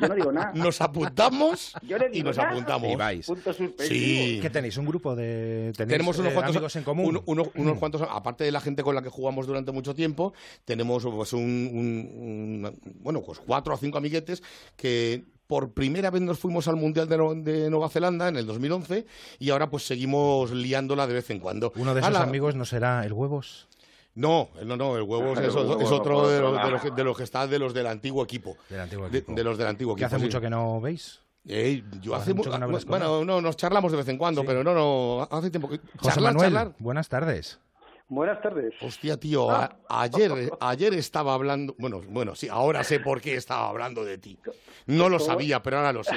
Yo 0.00 0.08
no 0.08 0.14
digo 0.16 0.32
nada. 0.32 0.50
Nos 0.54 0.80
apuntamos 0.80 1.72
Yo 1.82 1.98
le 1.98 2.10
y 2.12 2.22
nos 2.24 2.36
nada. 2.36 2.50
apuntamos. 2.50 2.90
Y 2.92 2.96
vais. 2.96 3.26
Punto. 3.26 3.52
Sí. 3.52 4.38
¿Qué 4.42 4.50
tenéis? 4.50 4.76
¿Un 4.76 4.86
grupo 4.86 5.14
de 5.14 5.72
tenéis, 5.76 5.92
Tenemos 5.98 6.18
unos 6.18 6.32
eh, 6.32 6.34
cuantos 6.34 6.56
amigos 6.56 6.76
en 6.76 6.82
común? 6.82 7.06
uno- 7.06 7.22
uno- 7.26 7.44
unos 7.54 7.78
cuantos, 7.78 8.02
aparte 8.02 8.42
de 8.42 8.50
la 8.50 8.60
gente 8.60 8.82
con 8.82 8.96
la 8.96 9.02
que 9.02 9.08
jugamos 9.08 9.46
durante 9.46 9.70
mucho 9.70 9.94
tiempo, 9.94 10.32
tenemos 10.64 11.04
pues 11.06 11.32
un, 11.32 11.42
un- 11.42 12.64
un- 12.72 12.80
bueno, 13.02 13.22
pues 13.24 13.38
cuatro 13.38 13.74
o 13.74 13.76
cinco 13.76 13.98
amiguetes 13.98 14.42
que 14.76 15.22
por 15.48 15.72
primera 15.72 16.10
vez 16.12 16.22
nos 16.22 16.38
fuimos 16.38 16.68
al 16.68 16.76
Mundial 16.76 17.08
de, 17.08 17.16
No- 17.18 17.34
de 17.34 17.68
Nueva 17.70 17.88
Zelanda 17.88 18.28
en 18.28 18.36
el 18.36 18.46
2011 18.46 19.06
y 19.40 19.50
ahora 19.50 19.68
pues 19.70 19.84
seguimos 19.86 20.52
liándola 20.52 21.06
de 21.08 21.14
vez 21.14 21.30
en 21.30 21.40
cuando. 21.40 21.72
¿Uno 21.74 21.94
de 21.94 22.00
esos 22.02 22.14
amigos 22.14 22.54
no 22.54 22.64
será 22.64 23.04
el 23.04 23.12
Huevos? 23.12 23.66
No, 24.14 24.48
no, 24.64 24.76
no, 24.76 24.96
el 24.96 25.02
huevos 25.04 25.38
El 25.38 25.44
es, 25.44 25.54
huevo 25.54 25.80
es 25.80 25.90
otro 25.92 26.28
de 26.28 26.40
los, 26.40 26.50
de, 26.50 26.56
lado. 26.58 26.70
los 26.72 26.82
que, 26.82 26.90
de 26.90 27.04
los 27.04 27.16
que 27.16 27.22
está 27.22 27.46
de 27.46 27.56
los 27.60 27.72
del 27.72 27.86
antiguo 27.86 28.24
equipo. 28.24 28.56
Del 28.68 28.80
antiguo 28.80 29.08
De, 29.08 29.18
equipo. 29.18 29.32
de 29.34 29.44
los 29.44 29.56
del 29.56 29.66
antiguo 29.68 29.94
Que 29.94 30.02
equipo. 30.02 30.06
hace 30.16 30.16
sí. 30.18 30.24
mucho 30.26 30.40
que 30.40 30.50
no 30.50 30.80
veis. 30.80 31.20
Eh, 31.46 31.84
yo 32.02 32.14
Hace 32.16 32.22
hace 32.22 32.34
mucho 32.34 32.48
mu- 32.50 32.54
que 32.54 32.58
no 32.60 32.70
con 32.72 32.84
bueno, 32.88 33.24
no, 33.24 33.40
nos 33.40 33.56
charlamos 33.56 33.92
de 33.92 33.98
vez 33.98 34.08
en 34.08 34.18
cuando, 34.18 34.40
Sí. 34.40 34.46
pero 34.48 34.64
no, 34.64 34.74
no, 34.74 35.28
hace 35.30 35.50
tiempo 35.50 35.68
que 35.68 35.78
José 35.78 36.14
charlar, 36.14 36.34
Manuel, 36.34 36.52
charlar. 36.52 36.74
buenas 36.80 37.08
tardes. 37.08 37.60
Buenas 38.08 38.40
tardes. 38.40 38.72
Hostia, 38.80 39.18
tío, 39.18 39.50
a- 39.50 39.76
ayer, 39.90 40.30
ayer 40.60 40.94
estaba 40.94 41.34
hablando, 41.34 41.74
bueno, 41.78 42.00
bueno, 42.08 42.34
sí, 42.34 42.48
ahora 42.50 42.82
sé 42.82 43.00
por 43.00 43.20
qué 43.20 43.34
estaba 43.34 43.68
hablando 43.68 44.02
de 44.04 44.16
ti. 44.16 44.38
No 44.86 45.10
lo 45.10 45.18
sabía, 45.18 45.62
pero 45.62 45.76
ahora 45.78 45.92
lo 45.92 46.02
sé. 46.02 46.16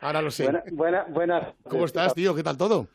Ahora 0.00 0.20
lo 0.22 0.30
sé. 0.32 0.44
Buena, 0.44 0.64
buena, 0.72 1.06
buenas. 1.10 1.54
¿Cómo 1.68 1.84
estás, 1.84 2.14
tío? 2.14 2.34
¿Qué 2.34 2.42
tal 2.42 2.56
todo? 2.56 2.88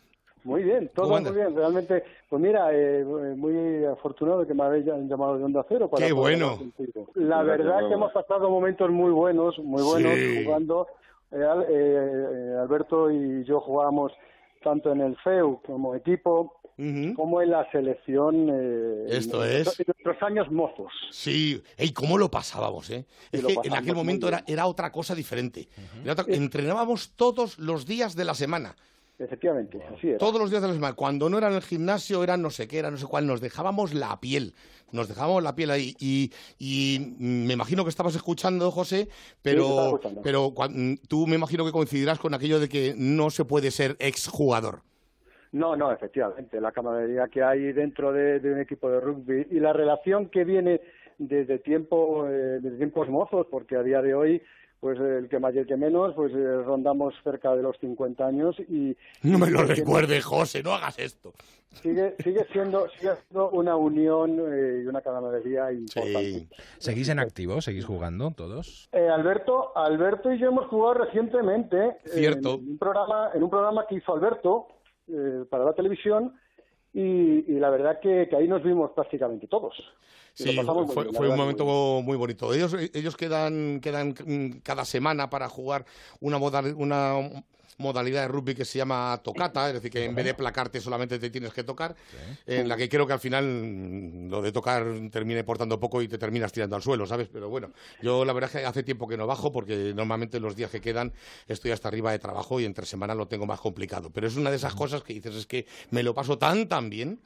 Muy 0.43 0.61
bien, 0.63 0.91
todo 0.93 1.07
¿Cómo 1.07 1.21
muy 1.21 1.31
bien. 1.31 1.55
Realmente, 1.55 2.03
pues 2.29 2.41
mira, 2.41 2.67
eh, 2.73 3.05
muy 3.05 3.85
afortunado 3.85 4.45
que 4.45 4.53
me 4.53 4.63
habéis 4.63 4.85
llamado 4.85 5.37
de 5.37 5.43
Onda 5.45 5.65
Cero. 5.69 5.89
Para 5.89 6.05
¡Qué 6.05 6.11
bueno! 6.11 6.59
La 7.15 7.41
verdad 7.43 7.79
Hugo. 7.79 7.87
que 7.87 7.93
hemos 7.93 8.11
pasado 8.11 8.49
momentos 8.49 8.89
muy 8.89 9.11
buenos, 9.11 9.57
muy 9.59 9.81
buenos 9.81 10.13
Sí. 10.13 10.43
jugando. 10.43 10.87
Eh, 11.31 11.37
eh, 11.37 11.45
eh, 11.69 12.57
Alberto 12.61 13.09
y 13.09 13.45
yo 13.45 13.61
jugábamos 13.61 14.11
tanto 14.61 14.91
en 14.91 14.99
el 14.99 15.15
FEU 15.23 15.61
como 15.65 15.95
equipo, 15.95 16.59
Ujú. 16.77 17.13
como 17.15 17.41
en 17.41 17.51
la 17.51 17.69
selección. 17.71 18.49
eh, 18.51 19.05
Esto 19.09 19.43
en, 19.45 19.61
es. 19.61 19.79
En 19.79 19.85
nuestros 19.87 20.21
años 20.23 20.51
mozos. 20.51 20.91
Sí, 21.11 21.61
ey, 21.77 21.91
¿cómo 21.91 22.17
lo 22.17 22.29
pasábamos, 22.31 22.89
eh? 22.89 23.05
Y 23.31 23.37
Es 23.37 23.43
lo 23.43 23.49
que 23.61 23.67
en 23.67 23.73
aquel 23.75 23.95
momento 23.95 24.27
era, 24.27 24.43
era 24.47 24.65
otra 24.67 24.91
cosa 24.91 25.13
diferente. 25.15 25.67
Era 26.03 26.13
otra- 26.13 26.25
entrenábamos 26.33 27.11
todos 27.15 27.57
los 27.59 27.85
días 27.85 28.15
de 28.15 28.25
la 28.25 28.33
semana. 28.33 28.75
Efectivamente, 29.19 29.79
así 29.95 30.09
es. 30.09 30.17
Todos 30.17 30.41
los 30.41 30.49
días 30.49 30.61
de 30.63 30.67
la 30.69 30.73
semana. 30.73 30.95
Cuando 30.95 31.29
no 31.29 31.37
era 31.37 31.47
en 31.47 31.53
el 31.53 31.61
gimnasio, 31.61 32.23
era 32.23 32.35
no 32.35 32.49
sé 32.49 32.67
qué, 32.67 32.79
era 32.79 32.89
no 32.89 32.97
sé 32.97 33.05
cuál. 33.05 33.27
Nos 33.27 33.39
dejábamos 33.41 33.93
la 33.93 34.19
piel. 34.19 34.55
Nos 34.91 35.07
dejábamos 35.07 35.43
la 35.43 35.55
piel 35.55 35.69
ahí. 35.71 35.95
Y, 35.99 36.31
y 36.57 37.13
me 37.19 37.53
imagino 37.53 37.83
que 37.83 37.89
estabas 37.89 38.15
escuchando, 38.15 38.71
José, 38.71 39.07
pero, 39.43 39.69
estaba 39.69 39.87
escuchando. 39.89 40.21
pero 40.23 40.53
tú 41.07 41.27
me 41.27 41.35
imagino 41.35 41.63
que 41.63 41.71
coincidirás 41.71 42.17
con 42.19 42.33
aquello 42.33 42.59
de 42.59 42.67
que 42.69 42.95
no 42.97 43.29
se 43.29 43.45
puede 43.45 43.69
ser 43.71 43.95
exjugador. 43.99 44.81
No, 45.53 45.75
no, 45.75 45.91
efectivamente, 45.91 46.59
la 46.59 46.71
camaradería 46.71 47.27
que 47.27 47.43
hay 47.43 47.71
dentro 47.73 48.11
de, 48.11 48.39
de 48.39 48.53
un 48.53 48.59
equipo 48.59 48.89
de 48.89 48.99
rugby 48.99 49.47
y 49.51 49.59
la 49.59 49.71
relación 49.71 50.29
que 50.29 50.43
viene 50.43 50.81
desde 51.19 51.59
tiempo, 51.59 52.27
eh, 52.27 52.59
desde 52.59 52.77
tiempos 52.77 53.07
mozos, 53.07 53.45
porque 53.49 53.75
a 53.75 53.83
día 53.83 54.01
de 54.01 54.15
hoy, 54.15 54.41
pues 54.79 54.99
el 54.99 55.29
que 55.29 55.39
más 55.39 55.53
y 55.53 55.59
el 55.59 55.67
que 55.67 55.77
menos, 55.77 56.13
pues 56.15 56.33
eh, 56.33 56.61
rondamos 56.63 57.13
cerca 57.23 57.55
de 57.55 57.61
los 57.61 57.77
50 57.77 58.25
años 58.25 58.59
y 58.67 58.97
No 59.23 59.37
me 59.37 59.49
lo 59.49 59.63
recuerdes, 59.63 60.25
José, 60.25 60.63
no 60.63 60.73
hagas 60.73 60.97
esto. 60.97 61.33
Sigue, 61.81 62.15
sigue 62.23 62.45
siendo, 62.51 62.87
sigue 62.89 63.11
siendo 63.27 63.49
una 63.51 63.75
unión 63.75 64.39
eh, 64.51 64.81
y 64.83 64.87
una 64.87 65.01
camaradería 65.01 65.71
importante. 65.71 66.47
¿Seguís 66.77 67.09
en 67.09 67.19
activo? 67.19 67.61
¿Seguís 67.61 67.85
jugando 67.85 68.31
todos? 68.31 68.89
Eh, 68.91 69.07
Alberto, 69.07 69.75
Alberto 69.75 70.31
y 70.31 70.39
yo 70.39 70.49
hemos 70.49 70.67
jugado 70.67 71.05
recientemente 71.05 71.77
eh, 71.77 71.95
Cierto. 72.05 72.55
en 72.55 72.71
un 72.71 72.77
programa, 72.77 73.31
en 73.33 73.43
un 73.43 73.49
programa 73.49 73.85
que 73.87 73.95
hizo 73.95 74.13
Alberto 74.13 74.67
eh, 75.07 75.45
para 75.49 75.65
la 75.65 75.73
televisión 75.73 76.33
y, 76.93 77.51
y 77.51 77.59
la 77.59 77.69
verdad 77.69 77.99
que, 77.99 78.27
que 78.29 78.35
ahí 78.35 78.47
nos 78.47 78.63
vimos 78.63 78.91
prácticamente 78.91 79.47
todos. 79.47 79.73
Sí, 80.33 80.55
fue, 80.87 81.03
bien, 81.03 81.13
fue 81.15 81.29
un 81.29 81.35
momento 81.37 81.65
muy 82.03 82.17
bonito. 82.17 82.53
Ellos, 82.53 82.75
ellos 82.93 83.15
quedan, 83.15 83.79
quedan 83.81 84.15
mm, 84.25 84.59
cada 84.63 84.83
semana 84.85 85.29
para 85.29 85.47
jugar 85.47 85.85
una, 86.21 86.39
modal- 86.39 86.75
una 86.75 87.15
modalidad 87.77 88.21
de 88.23 88.27
rugby 88.27 88.55
que 88.55 88.65
se 88.65 88.77
llama 88.77 89.19
tocata, 89.23 89.67
es 89.67 89.73
decir, 89.75 89.91
que 89.91 90.05
en 90.05 90.15
vez 90.15 90.25
de 90.25 90.33
placarte 90.33 90.79
solamente 90.81 91.19
te 91.19 91.29
tienes 91.29 91.53
que 91.53 91.63
tocar, 91.63 91.95
en 92.45 92.67
la 92.67 92.77
que 92.77 92.87
creo 92.89 93.05
que 93.07 93.13
al 93.13 93.19
final 93.19 93.45
mm, 93.45 94.29
lo 94.29 94.41
de 94.41 94.51
tocar 94.51 94.85
termine 95.11 95.43
portando 95.43 95.79
poco 95.79 96.01
y 96.01 96.07
te 96.07 96.17
terminas 96.17 96.51
tirando 96.51 96.75
al 96.75 96.81
suelo, 96.81 97.05
¿sabes? 97.05 97.27
Pero 97.31 97.49
bueno, 97.49 97.71
yo 98.01 98.25
la 98.25 98.33
verdad 98.33 98.49
es 98.53 98.61
que 98.61 98.65
hace 98.65 98.83
tiempo 98.83 99.07
que 99.07 99.17
no 99.17 99.27
bajo 99.27 99.51
porque 99.51 99.93
normalmente 99.95 100.39
los 100.39 100.55
días 100.55 100.71
que 100.71 100.81
quedan 100.81 101.13
estoy 101.47 101.71
hasta 101.71 101.87
arriba 101.87 102.11
de 102.11 102.19
trabajo 102.19 102.59
y 102.59 102.65
entre 102.65 102.85
semana 102.85 103.15
lo 103.15 103.27
tengo 103.27 103.45
más 103.45 103.59
complicado. 103.59 104.09
Pero 104.13 104.27
es 104.27 104.35
una 104.37 104.49
de 104.49 104.55
esas 104.57 104.75
cosas 104.75 105.03
que 105.03 105.13
dices, 105.13 105.35
es 105.35 105.45
que 105.47 105.65
me 105.91 106.03
lo 106.03 106.13
paso 106.13 106.37
tan, 106.37 106.67
tan 106.67 106.89
bien. 106.89 107.19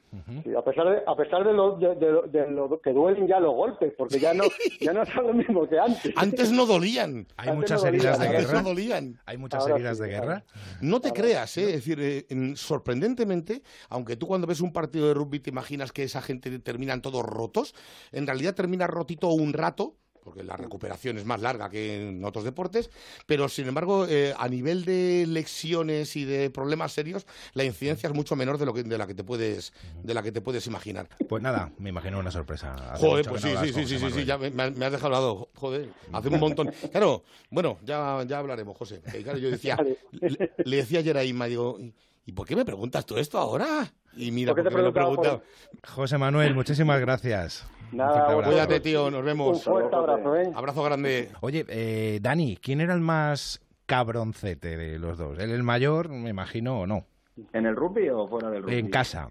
Sí, 0.44 0.54
a 0.54 0.62
pesar 0.62 0.88
de, 0.90 0.98
a 1.06 1.14
pesar 1.16 1.44
de 1.44 1.52
lo, 1.52 1.76
de, 1.76 1.94
de 1.96 2.10
lo- 2.12 2.22
de 2.22 2.50
lo 2.50 2.80
que 2.80 2.92
duelen 2.92 3.26
ya 3.26 3.40
los 3.40 3.54
golpes, 3.54 3.92
porque 3.96 4.18
ya 4.18 4.32
no, 4.34 4.44
ya 4.80 4.92
no 4.92 5.04
son 5.06 5.26
lo 5.28 5.34
mismo 5.34 5.68
que 5.68 5.78
antes. 5.78 6.12
Antes 6.16 6.50
no 6.52 6.66
dolían. 6.66 7.26
¿Hay 7.36 7.52
muchas 7.52 7.84
heridas 7.84 8.18
de 8.18 8.28
guerra? 8.28 8.62
no 8.62 8.68
dolían. 8.70 9.20
¿Hay 9.26 9.36
muchas 9.36 9.62
Ahora 9.62 9.74
heridas 9.76 9.96
sí, 9.98 10.02
de 10.04 10.08
ahora? 10.38 10.78
No 10.80 11.00
te 11.00 11.12
creas, 11.12 11.56
¿eh? 11.58 11.64
es 11.68 11.72
decir, 11.72 12.00
eh, 12.00 12.26
en- 12.30 12.56
sorprendentemente, 12.56 13.62
aunque 13.88 14.16
tú 14.16 14.26
cuando 14.26 14.46
ves 14.46 14.60
un 14.60 14.72
partido 14.72 15.08
de 15.08 15.14
rugby 15.14 15.40
te 15.40 15.50
imaginas 15.50 15.92
que 15.92 16.02
esa 16.04 16.22
gente 16.22 16.58
terminan 16.58 17.02
todos 17.02 17.24
rotos, 17.24 17.74
en 18.12 18.26
realidad 18.26 18.54
termina 18.54 18.86
rotito 18.86 19.28
un 19.28 19.52
rato, 19.52 19.96
porque 20.22 20.42
la 20.42 20.56
recuperación 20.56 21.18
es 21.18 21.24
más 21.24 21.40
larga 21.40 21.70
que 21.70 22.08
en 22.08 22.24
otros 22.24 22.44
deportes, 22.44 22.90
pero 23.26 23.48
sin 23.48 23.68
embargo, 23.68 24.06
eh, 24.08 24.34
a 24.38 24.48
nivel 24.48 24.84
de 24.84 25.26
lesiones 25.26 26.16
y 26.16 26.24
de 26.24 26.50
problemas 26.50 26.92
serios, 26.92 27.26
la 27.54 27.64
incidencia 27.64 28.08
es 28.08 28.14
mucho 28.14 28.36
menor 28.36 28.58
de 28.58 28.66
lo 28.66 28.74
que 28.74 28.82
de 28.82 28.98
la 28.98 29.06
que 29.06 29.14
te 29.14 29.24
puedes 29.24 29.72
de 30.02 30.14
la 30.14 30.22
que 30.22 30.32
te 30.32 30.40
puedes 30.40 30.66
imaginar. 30.66 31.08
Pues 31.28 31.42
nada, 31.42 31.72
me 31.78 31.90
imagino 31.90 32.18
una 32.18 32.30
sorpresa. 32.30 32.74
Hace 32.92 33.06
Joder, 33.06 33.26
pues 33.28 33.42
sí, 33.42 33.50
sí, 33.62 33.72
sí, 33.72 33.98
sí, 33.98 34.10
sí, 34.10 34.24
ya 34.24 34.38
me, 34.38 34.62
has 34.62 34.74
dejado 34.74 35.06
hablado, 35.06 35.48
joder, 35.54 35.88
hace 36.12 36.28
un 36.28 36.40
montón. 36.40 36.72
Claro, 36.90 37.24
bueno, 37.50 37.78
ya, 37.84 38.24
ya 38.26 38.38
hablaremos, 38.38 38.76
José. 38.76 39.00
claro, 39.22 39.38
yo 39.38 39.50
decía, 39.50 39.76
le, 40.12 40.52
le 40.64 40.76
decía 40.76 41.00
ayer 41.00 41.16
a 41.16 41.24
Inma, 41.24 41.46
digo, 41.46 41.78
¿y, 42.26 42.32
por 42.32 42.46
qué 42.46 42.56
me 42.56 42.64
preguntas 42.64 43.06
tú 43.06 43.16
esto 43.16 43.38
ahora? 43.38 43.92
Y 44.16 44.30
mira, 44.30 44.52
¿Por 44.52 44.62
qué 44.62 44.68
te 44.68 44.70
porque 44.70 44.82
me 44.82 44.88
lo 44.88 44.92
preguntado. 44.92 45.42
José 45.86 46.18
Manuel, 46.18 46.54
muchísimas 46.54 47.00
gracias. 47.00 47.66
Un 47.92 47.98
Nada, 47.98 48.10
fuerte 48.10 48.32
abrazo. 48.32 48.50
Cuídate, 48.50 48.80
tío, 48.80 49.10
nos 49.10 49.24
vemos. 49.24 49.66
Un 49.66 49.72
fuerte 49.72 49.96
abrazo, 49.96 50.36
¿eh? 50.36 50.50
Abrazo 50.54 50.82
grande. 50.82 51.30
Oye, 51.40 51.64
eh, 51.68 52.18
Dani, 52.20 52.56
¿quién 52.56 52.80
era 52.80 52.94
el 52.94 53.00
más 53.00 53.60
cabroncete 53.86 54.76
de 54.76 54.98
los 54.98 55.16
dos? 55.18 55.38
¿Él 55.38 55.50
el 55.50 55.62
mayor, 55.62 56.08
me 56.08 56.30
imagino, 56.30 56.80
o 56.80 56.86
no? 56.86 57.04
¿En 57.52 57.66
el 57.66 57.76
rugby 57.76 58.08
o 58.10 58.26
fuera 58.28 58.50
del 58.50 58.62
rugby? 58.62 58.76
En 58.78 58.90
casa. 58.90 59.30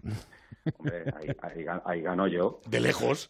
Hombre, 0.78 1.04
ahí, 1.16 1.28
ahí 1.42 1.64
gan- 1.64 1.82
ahí 1.86 2.02
gano 2.02 2.28
yo. 2.28 2.60
De 2.68 2.80
lejos. 2.80 3.30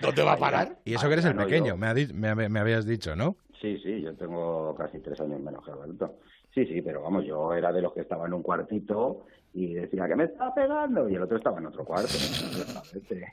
¿Dónde 0.00 0.22
va 0.22 0.32
a 0.34 0.36
parar? 0.36 0.78
Y 0.84 0.94
eso 0.94 1.06
que 1.08 1.14
eres 1.14 1.24
el 1.24 1.34
pequeño, 1.36 1.76
me, 1.76 1.86
ha 1.88 1.94
me- 1.94 2.48
me 2.48 2.60
habías 2.60 2.84
dicho, 2.86 3.16
¿no? 3.16 3.36
Sí, 3.60 3.78
sí, 3.82 4.00
yo 4.02 4.14
tengo 4.14 4.74
casi 4.76 4.98
tres 5.00 5.18
años 5.20 5.40
menos 5.40 5.64
que 5.64 5.72
Alberto. 5.72 6.18
Sí, 6.54 6.64
sí, 6.66 6.80
pero 6.82 7.02
vamos, 7.02 7.24
yo 7.24 7.52
era 7.52 7.72
de 7.72 7.82
los 7.82 7.92
que 7.92 8.00
estaba 8.02 8.26
en 8.26 8.32
un 8.34 8.42
cuartito 8.42 9.24
y 9.54 9.74
decía 9.74 10.06
que 10.06 10.14
me 10.14 10.24
estaba 10.24 10.54
pegando 10.54 11.08
y 11.08 11.14
el 11.16 11.22
otro 11.22 11.38
estaba 11.38 11.58
en 11.58 11.66
otro 11.66 11.84
cuarto. 11.84 12.12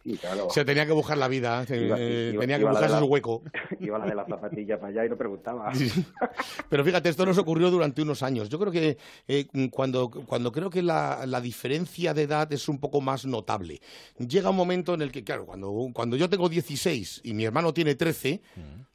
Y 0.03 0.17
claro, 0.17 0.49
Se 0.49 0.65
tenía 0.65 0.85
que 0.85 0.91
buscar 0.93 1.17
la 1.17 1.27
vida, 1.27 1.63
eh, 1.69 1.85
Iba- 1.85 1.97
eh, 1.99 2.29
iba- 2.33 2.41
tenía 2.41 2.55
que 2.57 2.61
iba 2.63 2.71
buscarse 2.71 2.97
su 2.99 3.05
hueco. 3.05 3.43
iba 3.79 3.97
la 3.99 4.05
de 4.05 4.15
la 4.15 4.25
zapatilla 4.25 4.79
para 4.79 4.91
allá 4.91 5.05
y 5.05 5.09
no 5.09 5.17
preguntaba. 5.17 5.71
Pero 6.69 6.83
fíjate, 6.83 7.09
esto 7.09 7.25
nos 7.25 7.37
ocurrió 7.37 7.69
durante 7.69 8.01
unos 8.01 8.23
años. 8.23 8.49
Yo 8.49 8.59
creo 8.59 8.71
que 8.71 8.97
eh, 9.27 9.47
cuando, 9.71 10.09
cuando 10.09 10.51
creo 10.51 10.69
que 10.69 10.81
la, 10.81 11.25
la 11.25 11.41
diferencia 11.41 12.13
de 12.13 12.23
edad 12.23 12.51
es 12.53 12.67
un 12.69 12.79
poco 12.79 13.01
más 13.01 13.25
notable. 13.25 13.81
Llega 14.17 14.49
un 14.49 14.55
momento 14.55 14.93
en 14.93 15.01
el 15.01 15.11
que, 15.11 15.23
claro, 15.23 15.45
cuando, 15.45 15.89
cuando 15.93 16.15
yo 16.15 16.29
tengo 16.29 16.49
16 16.49 17.21
y 17.23 17.33
mi 17.33 17.45
hermano 17.45 17.73
tiene 17.73 17.95
13, 17.95 18.41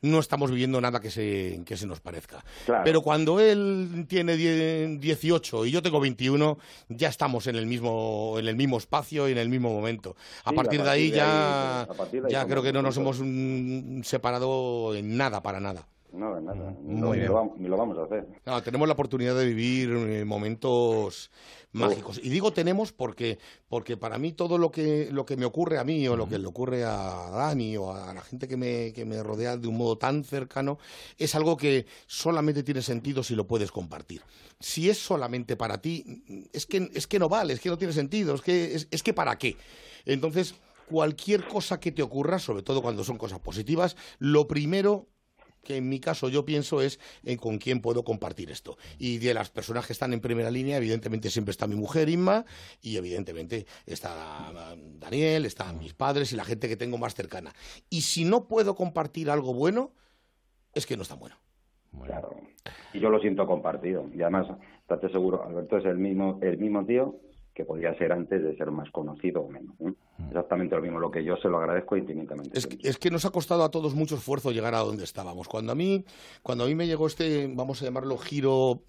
no 0.03 0.19
estamos 0.19 0.51
viviendo 0.51 0.81
nada 0.81 1.01
que 1.01 1.11
se, 1.11 1.61
que 1.67 1.77
se 1.77 1.87
nos 1.87 2.01
parezca. 2.01 2.43
Claro. 2.65 2.83
Pero 2.85 3.03
cuando 3.03 3.39
él 3.41 4.07
tiene 4.09 4.37
die- 4.37 4.97
18 4.99 5.67
y 5.67 5.71
yo 5.71 5.83
tengo 5.83 6.01
21, 6.01 6.59
ya 6.89 7.09
estamos 7.11 7.47
en 7.47 7.57
el 7.57 7.67
mismo, 7.67 8.37
en 8.39 8.49
el 8.49 8.57
mismo 8.57 8.79
espacio 8.79 9.29
y 9.29 9.33
en 9.33 9.39
el 9.39 9.49
mismo 9.51 9.71
momento. 9.71 10.17
A 10.45 10.51
Sí, 10.51 10.57
partir 10.57 10.81
a 10.81 10.85
de 10.85 10.91
ahí 10.91 11.11
de 11.11 11.17
ya, 11.17 11.81
ahí, 11.83 11.87
a 11.91 11.95
partir 11.95 12.23
de 12.23 12.29
ahí 12.29 12.33
ya 12.33 12.41
somos 12.41 12.51
creo 12.51 12.63
que 12.63 12.73
no 12.73 12.83
nos 12.83 12.97
hemos 12.97 13.19
mm, 13.23 14.03
separado 14.03 14.95
en 14.95 15.17
nada 15.17 15.43
para 15.43 15.61
nada. 15.61 15.87
No, 16.13 16.41
nada. 16.41 16.75
Ni 16.83 16.95
Muy 16.95 17.01
lo, 17.01 17.09
ni 17.13 17.17
bien. 17.19 17.27
lo 17.29 17.35
vamos- 17.35 17.59
ni 17.59 17.69
lo 17.69 17.77
vamos 17.77 17.99
a 17.99 18.05
hacer. 18.05 18.27
No, 18.45 18.63
tenemos 18.63 18.89
la 18.89 18.95
oportunidad 18.95 19.37
de 19.37 19.47
vivir 19.47 19.91
eh, 19.91 20.25
momentos 20.25 21.31
mágicos. 21.73 22.21
Y 22.23 22.29
digo 22.31 22.53
tenemos 22.53 22.93
porque, 22.93 23.39
porque 23.69 23.97
para 23.97 24.19
mí 24.19 24.33
todo 24.33 24.59
lo 24.59 24.71
que, 24.71 25.09
lo 25.13 25.25
que 25.25 25.37
me 25.37 25.45
ocurre 25.45 25.79
a 25.79 25.85
mí 25.85 26.07
o 26.09 26.17
lo 26.17 26.29
que 26.29 26.39
le 26.39 26.47
ocurre 26.47 26.85
a 26.85 27.31
Dani 27.31 27.77
o 27.77 27.93
a 27.93 28.13
la 28.13 28.21
gente 28.23 28.49
que 28.49 28.57
me, 28.57 28.93
que 28.93 29.05
me 29.05 29.23
rodea 29.23 29.57
de 29.57 29.69
un 29.69 29.77
modo 29.77 29.97
tan 29.99 30.25
cercano 30.25 30.79
es 31.17 31.35
algo 31.35 31.57
que 31.57 31.87
solamente 32.07 32.63
tiene 32.63 32.83
sentido 32.83 33.23
si 33.23 33.35
lo 33.37 33.47
puedes 33.47 33.71
compartir. 33.71 34.23
Si 34.59 34.91
es 34.91 34.99
solamente 34.99 35.57
para 35.57 35.81
ti, 35.81 36.49
es 36.53 36.67
que, 36.67 36.91
es 36.93 37.07
que 37.07 37.19
no 37.19 37.29
vale, 37.29 37.53
es 37.53 37.61
que 37.61 37.69
no 37.69 37.79
tiene 37.79 37.93
sentido, 37.93 38.35
es 38.35 38.43
que, 38.43 38.75
es, 38.75 38.89
es 38.91 39.03
que 39.03 39.15
para 39.15 39.39
qué. 39.39 39.57
Entonces, 40.07 40.55
cualquier 40.89 41.47
cosa 41.47 41.79
que 41.79 41.93
te 41.93 42.03
ocurra, 42.03 42.39
sobre 42.41 42.63
todo 42.65 42.83
cuando 42.83 43.05
son 43.05 43.17
cosas 43.17 43.39
positivas, 43.39 43.97
lo 44.19 44.49
primero 44.49 45.07
que 45.63 45.77
en 45.77 45.89
mi 45.89 46.01
caso 46.01 46.29
yo 46.29 46.45
pienso 46.45 46.81
es 46.81 47.01
en 47.25 47.37
con 47.39 47.59
quién 47.59 47.81
puedo 47.81 48.05
compartir 48.05 48.51
esto. 48.51 48.77
Y 48.99 49.19
de 49.19 49.35
las 49.35 49.51
personas 49.51 49.87
que 49.87 49.93
están 49.93 50.13
en 50.13 50.21
primera 50.21 50.51
línea, 50.51 50.77
evidentemente 50.77 51.31
siempre 51.31 51.51
está 51.51 51.67
mi 51.67 51.77
mujer 51.77 52.09
Inma 52.09 52.45
y 52.81 52.97
evidentemente 52.97 53.67
está 53.87 54.11
ah, 54.13 54.75
Daniel, 54.99 55.47
están 55.47 55.79
mis 55.79 55.95
padres 55.95 56.33
y 56.33 56.37
la 56.37 56.45
gente 56.45 56.69
que 56.69 56.77
tengo 56.77 56.99
más 56.99 57.15
cercana. 57.15 57.53
Y 57.89 58.03
si 58.03 58.25
no 58.25 58.49
puedo 58.49 58.75
compartir 58.75 59.31
algo 59.31 59.55
bueno, 59.55 59.93
es 60.75 60.87
que 60.87 60.97
no 60.97 61.03
es 61.03 61.09
tan 61.09 61.19
bueno. 61.19 61.37
Claro. 62.05 62.37
Y 62.93 63.01
yo 63.01 63.11
lo 63.11 63.21
siento 63.21 63.47
compartido. 63.47 64.07
Y 64.15 64.23
además, 64.23 64.47
estate 64.83 65.11
seguro, 65.11 65.45
Alberto 65.45 65.79
es 65.79 65.85
el 65.85 65.99
mismo, 65.99 66.39
el 66.43 66.59
mismo 66.59 66.85
tío 66.85 67.21
que 67.61 67.67
podía 67.67 67.95
ser 67.99 68.13
antes 68.13 68.43
de 68.43 68.57
ser 68.57 68.71
más 68.71 68.91
conocido 68.91 69.43
o 69.43 69.51
menos. 69.51 69.75
¿eh? 69.81 69.93
Exactamente 70.29 70.75
lo 70.75 70.83
mismo, 70.83 70.99
lo 70.99 71.11
que 71.11 71.23
yo 71.23 71.37
se 71.37 71.49
lo 71.49 71.59
agradezco 71.59 71.97
infinitamente. 71.97 72.59
Es 72.59 72.67
que, 72.67 72.79
es 72.89 72.97
que 72.97 73.11
nos 73.11 73.27
ha 73.27 73.31
costado 73.31 73.65
a 73.65 73.71
todos 73.71 73.95
mucho 73.95 74.15
esfuerzo 74.15 74.51
llegar 74.51 74.75
a 74.75 74.79
donde 74.79 75.05
estábamos. 75.05 75.47
Cuando 75.47 75.73
a 75.73 75.75
mí, 75.75 76.05
cuando 76.43 76.65
a 76.65 76.67
mí 76.67 76.75
me 76.75 76.87
llegó 76.87 77.07
este, 77.07 77.53
vamos 77.55 77.83
a 77.83 77.85
llamarlo 77.85 78.17
giro, 78.17 78.83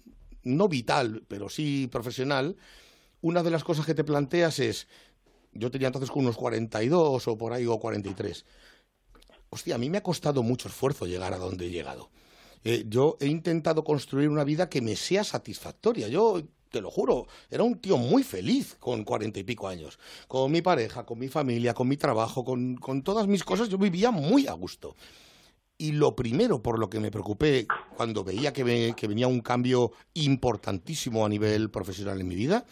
no 0.44 0.68
vital, 0.68 1.22
pero 1.28 1.50
sí 1.50 1.86
profesional, 1.92 2.56
una 3.20 3.42
de 3.42 3.50
las 3.50 3.62
cosas 3.62 3.84
que 3.84 3.94
te 3.94 4.04
planteas 4.04 4.58
es, 4.58 4.88
yo 5.52 5.70
tenía 5.70 5.88
entonces 5.88 6.10
con 6.10 6.24
unos 6.24 6.38
42 6.38 7.28
o 7.28 7.36
por 7.36 7.52
ahí 7.52 7.66
o 7.66 7.78
43. 7.78 8.46
Hostia, 9.50 9.74
a 9.74 9.78
mí 9.78 9.90
me 9.90 9.98
ha 9.98 10.02
costado 10.02 10.42
mucho 10.42 10.68
esfuerzo 10.68 11.06
llegar 11.06 11.34
a 11.34 11.38
donde 11.38 11.66
he 11.66 11.70
llegado. 11.70 12.08
Eh, 12.64 12.84
yo 12.88 13.18
he 13.20 13.26
intentado 13.26 13.84
construir 13.84 14.30
una 14.30 14.44
vida 14.44 14.70
que 14.70 14.80
me 14.80 14.96
sea 14.96 15.24
satisfactoria. 15.24 16.08
Yo, 16.08 16.40
te 16.72 16.80
lo 16.80 16.90
juro, 16.90 17.28
era 17.50 17.62
un 17.62 17.78
tío 17.78 17.96
muy 17.96 18.24
feliz 18.24 18.76
con 18.80 19.04
cuarenta 19.04 19.38
y 19.38 19.44
pico 19.44 19.68
años. 19.68 19.98
Con 20.26 20.50
mi 20.50 20.62
pareja, 20.62 21.06
con 21.06 21.18
mi 21.18 21.28
familia, 21.28 21.74
con 21.74 21.86
mi 21.86 21.96
trabajo, 21.96 22.44
con, 22.44 22.76
con 22.76 23.02
todas 23.02 23.28
mis 23.28 23.44
cosas, 23.44 23.68
yo 23.68 23.78
vivía 23.78 24.10
muy 24.10 24.48
a 24.48 24.52
gusto. 24.54 24.96
Y 25.78 25.92
lo 25.92 26.16
primero 26.16 26.62
por 26.62 26.78
lo 26.78 26.88
que 26.88 27.00
me 27.00 27.10
preocupé 27.10 27.66
cuando 27.96 28.24
veía 28.24 28.52
que, 28.52 28.94
que 28.96 29.06
venía 29.06 29.28
un 29.28 29.40
cambio 29.40 29.92
importantísimo 30.14 31.24
a 31.24 31.28
nivel 31.28 31.70
profesional 31.70 32.20
en 32.20 32.28
mi 32.28 32.34
vida 32.34 32.64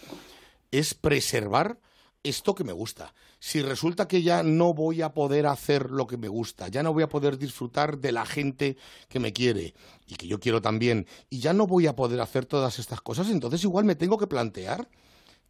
es 0.71 0.95
preservar 0.95 1.79
esto 2.23 2.55
que 2.55 2.65
me 2.65 2.73
gusta. 2.73 3.15
Si 3.43 3.63
resulta 3.63 4.07
que 4.07 4.23
ya 4.23 4.43
no 4.43 4.75
voy 4.75 5.01
a 5.01 5.15
poder 5.15 5.47
hacer 5.47 5.91
lo 5.91 6.07
que 6.07 6.19
me 6.19 6.29
gusta, 6.29 6.69
ya 6.69 6.83
no 6.83 6.93
voy 6.93 7.03
a 7.03 7.09
poder 7.09 7.39
disfrutar 7.39 7.99
de 7.99 8.13
la 8.13 8.27
gente 8.27 8.77
que 9.09 9.19
me 9.19 9.33
quiere 9.33 9.75
y 10.07 10.17
que 10.17 10.27
yo 10.27 10.39
quiero 10.39 10.61
también, 10.61 11.07
y 11.31 11.41
ya 11.41 11.55
no 11.55 11.67
voy 11.67 11.87
a 11.87 11.97
poder 11.97 12.21
hacer 12.21 12.45
todas 12.45 12.79
estas 12.79 13.01
cosas, 13.01 13.31
entonces 13.31 13.65
igual 13.65 13.87
me 13.87 13.95
tengo 13.95 14.19
que 14.19 14.27
plantear 14.27 14.89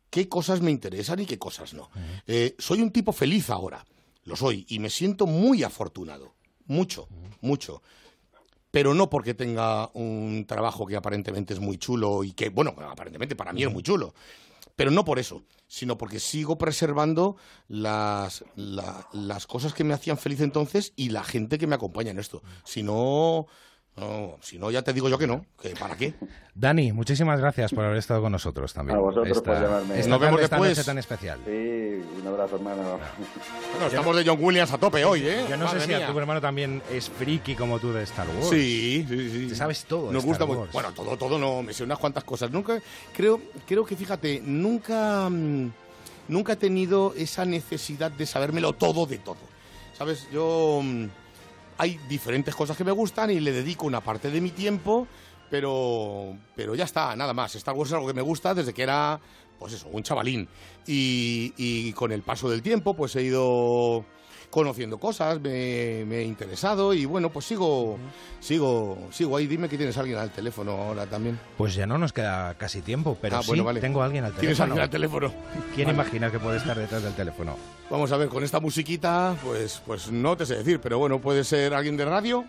qué 0.09 0.28
cosas 0.28 0.61
me 0.61 0.70
interesan 0.70 1.18
y 1.18 1.26
qué 1.26 1.38
cosas 1.38 1.74
no. 1.74 1.91
Eh, 2.28 2.55
soy 2.59 2.80
un 2.80 2.93
tipo 2.93 3.12
feliz 3.12 3.51
ahora, 3.51 3.84
lo 4.22 4.36
soy, 4.36 4.64
y 4.68 4.78
me 4.78 4.88
siento 4.88 5.26
muy 5.26 5.64
afortunado, 5.64 6.32
mucho, 6.66 7.09
mucho 7.41 7.82
pero 8.70 8.95
no 8.95 9.11
porque 9.11 9.34
tenga 9.34 9.91
un 9.95 10.45
trabajo 10.47 10.86
que 10.86 10.95
aparentemente 10.95 11.55
es 11.55 11.61
muy 11.61 11.76
chulo 11.76 12.22
y 12.22 12.32
que, 12.32 12.51
bueno, 12.51 12.74
aparentemente 12.88 13.34
para 13.34 13.53
mí 13.53 13.64
es 13.64 13.72
muy 13.72 13.82
chulo, 13.82 14.14
pero 14.80 14.90
no 14.90 15.04
por 15.04 15.18
eso, 15.18 15.42
sino 15.68 15.98
porque 15.98 16.18
sigo 16.20 16.56
preservando 16.56 17.36
las, 17.68 18.46
la- 18.56 19.06
las 19.12 19.46
cosas 19.46 19.74
que 19.74 19.84
me 19.84 19.92
hacían 19.92 20.16
feliz 20.16 20.40
entonces 20.40 20.94
y 20.96 21.10
la 21.10 21.22
gente 21.22 21.58
que 21.58 21.66
me 21.66 21.74
acompaña 21.74 22.12
en 22.12 22.18
esto. 22.18 22.42
Si 22.64 22.82
no, 22.82 23.46
no, 23.97 24.38
si 24.41 24.59
no 24.59 24.70
ya 24.70 24.82
te 24.82 24.93
digo 24.93 25.09
yo 25.09 25.18
que 25.18 25.26
no, 25.26 25.45
que 25.61 25.70
para 25.70 25.97
qué. 25.97 26.14
Dani, 26.55 26.93
muchísimas 26.93 27.38
gracias 27.41 27.72
por 27.72 27.84
haber 27.84 27.99
estado 27.99 28.22
con 28.22 28.32
nosotros 28.32 28.72
también. 28.72 28.99
A 28.99 29.01
vosotros 29.01 29.36
Esta- 29.36 29.43
por 29.53 29.62
llamarme. 29.62 29.99
esta 29.99 30.11
Nos 30.11 30.20
vemos 30.20 30.34
tarde, 30.41 30.45
esta 30.45 30.57
después. 30.57 30.70
noche 30.78 30.84
tan 30.86 30.99
especial. 30.99 31.38
Sí, 31.45 31.51
un 32.20 32.26
abrazo, 32.26 32.57
hermano. 32.57 32.99
Bueno, 33.72 33.86
estamos 33.86 34.16
de 34.16 34.24
John 34.26 34.38
Williams 34.43 34.72
a 34.72 34.78
tope 34.78 35.05
hoy, 35.05 35.22
¿eh? 35.26 35.45
Yo 35.49 35.57
no 35.57 35.68
sé 35.70 35.80
si 35.80 35.93
a 35.95 36.07
tu 36.11 36.18
hermano 36.18 36.41
también 36.41 36.82
es 36.91 37.09
friki 37.11 37.55
como 37.55 37.78
tú 37.78 37.93
de 37.93 38.03
Star 38.05 38.26
Wars. 38.28 38.49
Sí, 38.51 39.05
sí, 39.09 39.30
sí. 39.30 39.47
Te 39.49 39.55
sabes 39.55 39.84
todo 39.84 40.07
Nos 40.12 40.24
Star 40.24 40.28
gusta 40.28 40.47
mucho. 40.47 40.61
Wars. 40.61 40.72
Bueno, 40.72 40.93
todo, 40.93 41.16
todo 41.16 41.38
no, 41.38 41.62
me 41.62 41.72
sé 41.72 41.84
unas 41.84 41.99
cuantas 41.99 42.24
cosas. 42.24 42.51
Nunca, 42.51 42.80
creo, 43.14 43.41
creo 43.66 43.84
que 43.84 43.97
fíjate, 43.97 44.43
nunca, 44.45 45.28
mm, 45.30 45.70
nunca 46.28 46.53
he 46.55 46.57
tenido 46.57 47.14
esa 47.16 47.45
necesidad 47.45 48.11
de 48.11 48.26
sabérmelo 48.26 48.72
todo 48.74 49.07
de 49.07 49.18
todo. 49.18 49.38
¿Sabes? 49.97 50.26
Yo 50.32 50.80
mm, 50.82 51.05
hay 51.80 51.98
diferentes 52.10 52.54
cosas 52.54 52.76
que 52.76 52.84
me 52.84 52.92
gustan 52.92 53.30
y 53.30 53.40
le 53.40 53.52
dedico 53.52 53.86
una 53.86 54.02
parte 54.02 54.30
de 54.30 54.42
mi 54.42 54.50
tiempo, 54.50 55.08
pero, 55.48 56.36
pero 56.54 56.74
ya 56.74 56.84
está, 56.84 57.16
nada 57.16 57.32
más. 57.32 57.54
Star 57.54 57.74
Wars 57.74 57.88
es 57.88 57.94
algo 57.94 58.06
que 58.06 58.12
me 58.12 58.20
gusta 58.20 58.52
desde 58.52 58.74
que 58.74 58.82
era, 58.82 59.18
pues 59.58 59.72
eso, 59.72 59.88
un 59.88 60.02
chavalín. 60.02 60.46
Y, 60.86 61.54
y 61.56 61.94
con 61.94 62.12
el 62.12 62.20
paso 62.20 62.50
del 62.50 62.60
tiempo, 62.60 62.92
pues 62.92 63.16
he 63.16 63.22
ido 63.22 64.04
conociendo 64.51 64.98
cosas, 64.98 65.40
me, 65.40 66.05
me 66.07 66.18
he 66.18 66.22
interesado 66.24 66.92
y 66.92 67.05
bueno, 67.05 67.30
pues 67.30 67.46
sigo, 67.46 67.98
sigo, 68.40 68.98
sigo 69.11 69.36
ahí. 69.36 69.46
Dime 69.46 69.68
que 69.68 69.76
tienes 69.76 69.96
a 69.96 70.01
alguien 70.01 70.18
al 70.18 70.30
teléfono 70.30 70.72
ahora 70.72 71.07
también. 71.07 71.38
Pues 71.57 71.74
ya 71.74 71.86
no 71.86 71.98
nos 71.98 72.12
queda 72.12 72.55
casi 72.55 72.82
tiempo, 72.82 73.16
pero 73.20 73.36
Ah, 73.38 73.42
sí 73.42 73.48
bueno, 73.48 73.64
vale. 73.64 73.80
tengo 73.80 74.03
a 74.03 74.07
alguien 74.07 74.24
al 74.24 74.30
teléfono. 74.32 74.40
Tienes 74.40 74.61
a 74.61 74.64
alguien 74.64 74.82
al 74.82 74.90
teléfono. 74.90 75.32
¿Quién 75.74 75.86
Vale. 75.86 75.94
imagina 75.96 76.30
que 76.30 76.38
puede 76.38 76.57
estar 76.59 76.76
detrás 76.76 77.03
del 77.03 77.14
teléfono? 77.14 77.57
Vamos 77.90 78.11
a 78.12 78.16
ver, 78.16 78.28
con 78.28 78.42
esta 78.44 78.61
musiquita, 78.61 79.36
pues, 79.44 79.82
pues 79.86 80.11
no 80.11 80.36
te 80.36 80.46
sé 80.46 80.57
decir, 80.57 80.80
pero 80.80 80.98
bueno, 80.98 81.20
puede 81.20 81.44
ser 81.44 81.72
alguien 81.74 81.96
de 81.96 82.05
radio. 82.05 82.44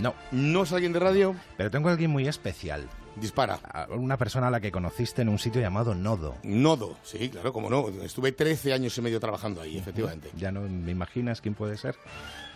No. 0.00 0.14
¿No 0.32 0.62
es 0.62 0.72
alguien 0.72 0.92
de 0.92 0.98
radio? 1.00 1.34
Pero 1.56 1.70
tengo 1.70 1.88
a 1.88 1.92
alguien 1.92 2.10
muy 2.10 2.26
especial. 2.28 2.88
Dispara. 3.16 3.60
A 3.72 3.86
Una 3.94 4.16
persona 4.16 4.48
a 4.48 4.50
la 4.50 4.60
que 4.60 4.72
conociste 4.72 5.22
en 5.22 5.28
un 5.28 5.38
sitio 5.38 5.60
llamado 5.60 5.94
Nodo. 5.94 6.36
Nodo, 6.42 6.96
sí, 7.02 7.28
claro, 7.28 7.52
como 7.52 7.70
no. 7.70 7.88
Estuve 8.02 8.32
13 8.32 8.72
años 8.72 8.96
y 8.98 9.00
medio 9.02 9.20
trabajando 9.20 9.60
ahí, 9.60 9.78
efectivamente. 9.78 10.30
¿Ya 10.36 10.50
no 10.50 10.62
me 10.62 10.90
imaginas 10.92 11.40
quién 11.40 11.54
puede 11.54 11.76
ser? 11.76 11.96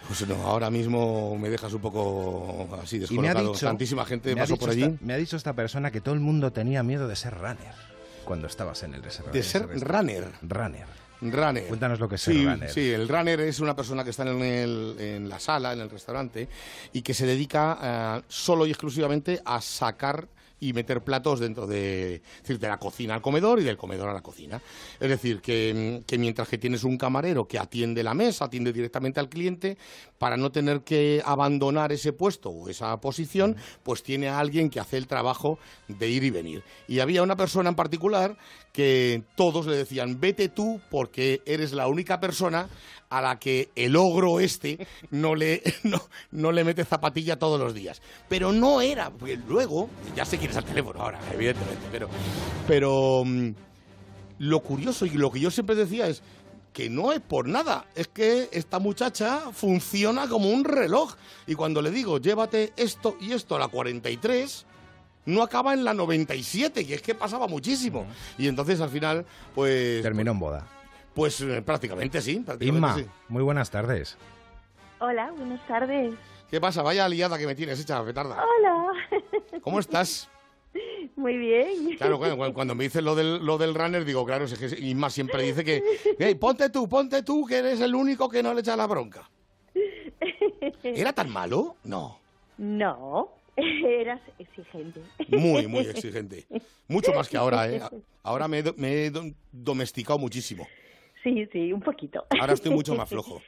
Pues 0.07 0.27
no, 0.27 0.35
ahora 0.47 0.71
mismo 0.71 1.37
me 1.39 1.51
dejas 1.51 1.73
un 1.73 1.81
poco 1.81 2.69
así 2.83 2.97
Y 2.97 2.99
me 3.19 3.29
ha 3.29 3.35
descolocado. 3.35 3.53
dicho, 3.53 3.67
Tantísima 3.67 4.05
gente 4.05 4.35
pasó 4.37 4.57
por 4.57 4.71
allí. 4.71 4.83
esta- 4.85 5.05
me 5.05 5.13
ha 5.13 5.17
dicho 5.17 5.37
esta 5.37 5.53
persona 5.53 5.91
que 5.91 6.01
todo 6.01 6.15
el 6.15 6.21
mundo 6.21 6.53
tenía 6.53 6.83
miedo 6.83 7.07
de 7.09 7.17
ser 7.17 7.35
runner 7.35 7.75
cuando 8.25 8.47
estabas 8.47 8.83
en 8.83 8.95
el 8.95 9.03
restaurante. 9.03 9.39
De 9.39 9.45
ser 9.45 9.69
runner. 9.81 10.31
Runner. 10.43 10.87
Runner. 11.21 11.67
Cuéntanos 11.67 11.99
lo 11.99 12.09
que 12.09 12.15
es 12.15 12.23
sí, 12.23 12.45
runner. 12.45 12.71
Sí, 12.71 12.91
el 12.93 13.09
runner 13.09 13.41
es 13.41 13.59
una 13.61 13.75
persona 13.75 14.05
que 14.05 14.11
está 14.11 14.23
en, 14.23 14.41
el- 14.41 14.97
en 14.99 15.29
la 15.29 15.41
sala, 15.41 15.73
en 15.73 15.81
el 15.81 15.91
restaurante, 15.91 16.49
y 16.93 17.03
que 17.03 17.13
se 17.13 17.27
dedica 17.27 17.79
eh, 18.19 18.23
solo 18.29 18.67
y 18.67 18.71
exclusivamente 18.71 19.41
a 19.45 19.61
sacar 19.61 20.29
y 20.61 20.73
meter 20.73 21.03
platos 21.03 21.41
dentro 21.41 21.67
de, 21.67 22.23
decir, 22.41 22.59
de 22.59 22.69
la 22.69 22.79
cocina 22.79 23.15
al 23.15 23.23
comedor 23.23 23.61
y 23.61 23.65
del 23.65 23.77
comedor 23.77 24.09
a 24.09 24.15
la 24.15 24.23
cocina. 24.23 24.61
Es 24.99 25.09
decir, 25.09 25.41
que, 25.41 26.01
mm, 26.01 26.05
que 26.05 26.19
mientras 26.19 26.49
que 26.49 26.59
tienes 26.59 26.85
un 26.85 26.99
camarero 26.99 27.47
que 27.47 27.59
atiende 27.59 28.03
la 28.03 28.15
mesa, 28.15 28.47
atiende 28.47 28.73
directamente 28.73 29.21
al 29.21 29.29
cliente, 29.29 29.79
para 30.19 30.37
no 30.37 30.51
tener 30.51 30.83
que 30.83 31.23
abandonar 31.25 31.93
ese 31.93 32.13
puesto 32.13 32.51
o 32.51 32.69
esa 32.69 33.01
posición, 33.01 33.57
pues 33.83 34.03
tiene 34.03 34.29
a 34.29 34.39
alguien 34.39 34.71
que 34.71 34.81
hace 34.81 34.97
el 34.97 35.07
trabajo 35.07 35.59
de 35.87 36.09
ir 36.09 36.25
y 36.25 36.31
venir. 36.31 36.63
Y 36.87 37.01
había 37.01 37.23
una 37.23 37.37
persona 37.37 37.69
en 37.69 37.77
particular 37.77 38.37
que 38.73 39.23
todos 39.37 39.67
le 39.67 39.77
decían, 39.77 40.21
vete 40.21 40.49
tú 40.49 40.81
porque 40.91 41.43
eres 41.47 41.73
la 41.73 41.89
única 41.89 42.21
persona 42.21 42.69
a 43.11 43.21
la 43.21 43.39
que 43.39 43.71
el 43.75 43.97
ogro 43.97 44.41
este 44.41 44.87
no 45.11 45.35
le, 45.35 45.63
no, 45.85 46.01
no 46.31 46.53
le 46.53 46.65
mete 46.65 46.85
zapatilla 46.85 47.39
todos 47.39 47.59
los 47.61 47.75
días. 47.75 48.03
Pero 48.29 48.53
no 48.53 48.81
era, 48.81 49.11
porque 49.11 49.39
luego, 49.49 49.89
ya 50.15 50.25
sé 50.25 50.39
quién 50.39 50.51
es 50.51 50.57
el 50.57 50.65
teléfono 50.65 51.01
ahora, 51.01 51.21
evidentemente, 51.33 51.87
pero, 51.91 52.09
pero 52.67 53.23
mm, 53.25 53.51
lo 54.39 54.61
curioso 54.61 55.07
y 55.07 55.11
lo 55.11 55.31
que 55.31 55.41
yo 55.41 55.51
siempre 55.51 55.77
decía 55.77 56.09
es 56.09 56.23
que 56.73 56.91
no 56.91 57.13
es 57.13 57.21
por 57.21 57.49
nada, 57.49 57.87
es 57.97 58.09
que 58.09 58.49
esta 58.53 58.79
muchacha 58.79 59.51
funciona 59.53 60.29
como 60.29 60.51
un 60.51 60.65
reloj. 60.65 61.17
Y 61.47 61.55
cuando 61.55 61.83
le 61.83 61.91
digo, 61.91 62.19
llévate 62.19 62.73
esto 62.77 63.17
y 63.21 63.33
esto 63.33 63.57
a 63.57 63.59
la 63.59 63.69
43, 63.69 64.65
no 65.27 65.43
acaba 65.43 65.75
en 65.75 65.85
la 65.85 65.93
97, 65.93 66.83
y 66.83 66.93
es 66.93 67.03
que 67.03 67.15
pasaba 67.15 67.49
muchísimo. 67.49 68.07
Y 68.39 68.47
entonces 68.47 68.81
al 68.81 68.91
final, 68.91 69.27
pues... 69.55 70.03
Terminó 70.03 70.31
en 70.31 70.39
boda. 70.39 70.78
Pues 71.19 71.41
eh, 71.41 71.63
prácticamente 71.63 72.21
sí. 72.23 72.37
prácticamente 72.47 72.79
Inma, 72.79 72.95
sí. 72.95 73.05
muy 73.29 73.43
buenas 73.43 73.69
tardes. 73.73 74.17
Hola, 75.01 75.33
buenas 75.37 75.67
tardes. 75.67 76.15
¿Qué 76.49 76.61
pasa? 76.61 76.81
Vaya 76.81 77.09
liada 77.09 77.37
que 77.37 77.45
me 77.45 77.57
tienes 77.57 77.81
hecha, 77.81 78.05
petarda. 78.05 78.37
Hola. 78.41 78.93
¿Cómo 79.63 79.81
estás? 79.81 80.31
Muy 81.17 81.37
bien. 81.37 81.97
Claro, 81.97 82.21
claro, 82.21 82.37
cu- 82.37 82.53
cuando 82.55 82.77
me 82.77 82.85
dices 82.85 83.03
lo 83.03 83.17
del, 83.17 83.45
lo 83.45 83.59
del 83.59 83.75
runner, 83.75 84.05
digo, 84.05 84.25
claro, 84.25 84.45
es 84.45 84.57
que 84.57 84.79
Inma 84.79 85.11
siempre 85.11 85.43
dice 85.43 85.65
que, 85.65 85.83
"Ey, 86.21 86.37
ponte 86.37 86.71
tú, 86.71 86.89
ponte 86.89 87.25
tú, 87.25 87.45
que 87.45 87.57
eres 87.59 87.81
el 87.81 87.97
único 87.97 88.29
que 88.29 88.41
no 88.41 88.55
le 88.55 88.61
echa 88.61 88.77
la 88.77 88.87
bronca. 88.87 89.29
¿Era 90.85 91.13
tan 91.13 91.31
malo? 91.31 91.75
No. 91.83 92.21
No, 92.59 93.31
eras 93.57 94.21
exigente. 94.39 95.03
Muy, 95.31 95.67
muy 95.67 95.81
exigente. 95.85 96.47
Mucho 96.87 97.13
más 97.13 97.29
que 97.29 97.37
ahora, 97.37 97.69
¿eh? 97.69 97.83
Ahora 98.23 98.47
me 98.47 98.59
he, 98.59 98.63
do- 98.63 98.75
me 98.77 99.07
he 99.07 99.11
do- 99.11 99.33
domesticado 99.51 100.21
muchísimo. 100.21 100.69
Sí, 101.23 101.47
sí, 101.53 101.73
un 101.73 101.81
poquito. 101.81 102.27
Ahora 102.41 102.53
estoy 102.55 102.73
mucho 102.73 102.95
más 102.95 103.09
flojo. 103.09 103.41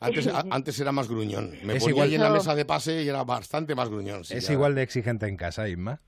Antes, 0.00 0.26
a- 0.26 0.44
antes 0.50 0.78
era 0.80 0.92
más 0.92 1.08
gruñón. 1.08 1.50
Me 1.62 1.74
Es 1.76 1.82
ponía 1.84 1.88
igual- 1.94 2.08
ahí 2.08 2.14
en 2.16 2.20
la 2.22 2.30
mesa 2.30 2.54
de 2.54 2.64
pase 2.64 3.02
y 3.02 3.08
era 3.08 3.24
bastante 3.24 3.74
más 3.74 3.88
gruñón. 3.88 4.24
sí, 4.24 4.34
¿Es 4.34 4.48
ya. 4.48 4.52
igual 4.52 4.74
de 4.74 4.82
exigente 4.82 5.26
en 5.26 5.36
casa, 5.36 5.68
Inma? 5.68 6.00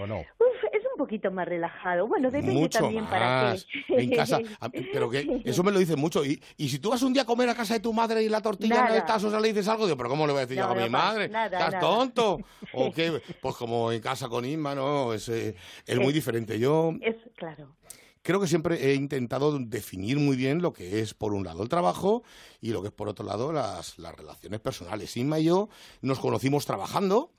¿O 0.00 0.06
no? 0.06 0.20
Uf, 0.20 0.64
es 0.72 0.82
un 0.92 0.98
poquito 0.98 1.30
más 1.30 1.46
relajado. 1.48 2.06
Bueno, 2.06 2.30
depende 2.30 2.52
Mucho 2.52 2.80
también 2.80 3.04
para 3.06 3.26
más. 3.50 3.66
qué. 3.86 3.94
En 4.02 4.10
casa. 4.10 4.38
A- 4.60 4.68
Pero 4.68 5.08
que 5.10 5.24
eso 5.44 5.62
me 5.64 5.72
lo 5.72 5.78
dicen 5.78 5.98
mucho. 5.98 6.24
Y, 6.24 6.40
y 6.56 6.68
si 6.68 6.78
tú 6.78 6.90
vas 6.90 7.02
un 7.02 7.12
día 7.12 7.22
a 7.22 7.26
comer 7.26 7.48
a 7.48 7.54
casa 7.54 7.74
de 7.74 7.80
tu 7.80 7.92
madre 7.92 8.22
y 8.22 8.28
la 8.28 8.40
tortilla 8.42 8.76
no 8.76 8.84
Nada. 8.84 8.96
estás, 8.98 9.24
o 9.24 9.30
sea, 9.30 9.40
le 9.40 9.48
dices 9.48 9.66
algo, 9.68 9.86
digo, 9.86 9.96
pero 9.96 10.08
¿cómo 10.10 10.26
le 10.26 10.32
voy 10.32 10.42
a 10.42 10.46
decir 10.46 10.58
yo 10.58 10.66
No, 10.66 10.72
a 10.72 10.74
mi 10.76 10.82
no 10.82 10.90
madre? 10.90 11.28
nada, 11.28 11.46
¿Estás 11.58 11.72
nada. 11.74 11.80
tonto? 11.80 12.38
¿O 12.74 12.92
qué? 12.94 13.20
Pues 13.40 13.56
como 13.56 13.90
en 13.92 14.00
casa 14.00 14.28
con 14.28 14.44
Inma, 14.44 14.74
¿no? 14.74 15.12
Es, 15.14 15.28
eh, 15.28 15.56
es 15.86 15.96
muy 15.96 16.08
Sí. 16.08 16.12
diferente. 16.14 16.58
Yo 16.58 16.92
Es 17.00 17.16
claro. 17.36 17.74
Creo 18.24 18.40
que 18.40 18.48
siempre 18.48 18.90
he 18.90 18.94
intentado 18.94 19.56
definir 19.60 20.18
muy 20.18 20.34
bien 20.34 20.62
lo 20.62 20.72
que 20.72 21.00
es, 21.00 21.12
por 21.14 21.34
un 21.34 21.44
lado, 21.44 21.62
el 21.62 21.68
trabajo 21.68 22.24
y 22.60 22.70
lo 22.70 22.80
que 22.80 22.88
es, 22.88 22.94
por 22.94 23.08
otro 23.08 23.24
lado, 23.24 23.52
las, 23.52 23.98
las 23.98 24.14
relaciones 24.16 24.60
personales. 24.60 25.16
Inma 25.16 25.38
y 25.38 25.44
yo 25.44 25.68
nos 26.00 26.18
conocimos 26.18 26.64
trabajando. 26.66 27.30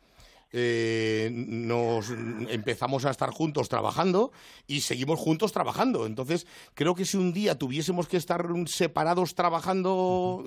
eh, 0.57 1.29
nos 1.33 2.11
empezamos 2.49 3.03
a 3.03 3.09
estar 3.09 3.31
juntos 3.31 3.67
trabajando 3.67 4.31
y 4.67 4.81
seguimos 4.81 5.19
juntos 5.19 5.51
trabajando. 5.51 6.05
Entonces, 6.05 6.45
creo 6.75 6.95
que 6.95 7.03
si 7.03 7.17
un 7.17 7.33
día 7.33 7.57
tuviésemos 7.57 8.07
que 8.07 8.17
estar 8.17 8.47
separados 8.67 9.36
trabajando, 9.36 10.45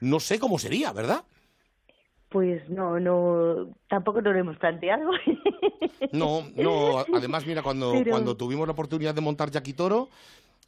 no 0.00 0.20
sé 0.20 0.38
cómo 0.38 0.58
sería, 0.58 0.92
¿verdad? 0.92 1.24
Pues 2.28 2.68
no, 2.68 2.98
no, 2.98 3.68
tampoco 3.88 4.20
nos 4.20 4.34
lo 4.34 4.40
hemos 4.40 4.56
planteado. 4.58 5.10
No, 6.12 6.42
no. 6.54 7.04
Además, 7.14 7.46
mira, 7.46 7.62
cuando, 7.62 7.92
Pero- 7.92 8.10
cuando 8.10 8.36
tuvimos 8.36 8.66
la 8.66 8.72
oportunidad 8.72 9.14
de 9.14 9.20
montar 9.22 9.50
Yaquitoro, 9.50 10.08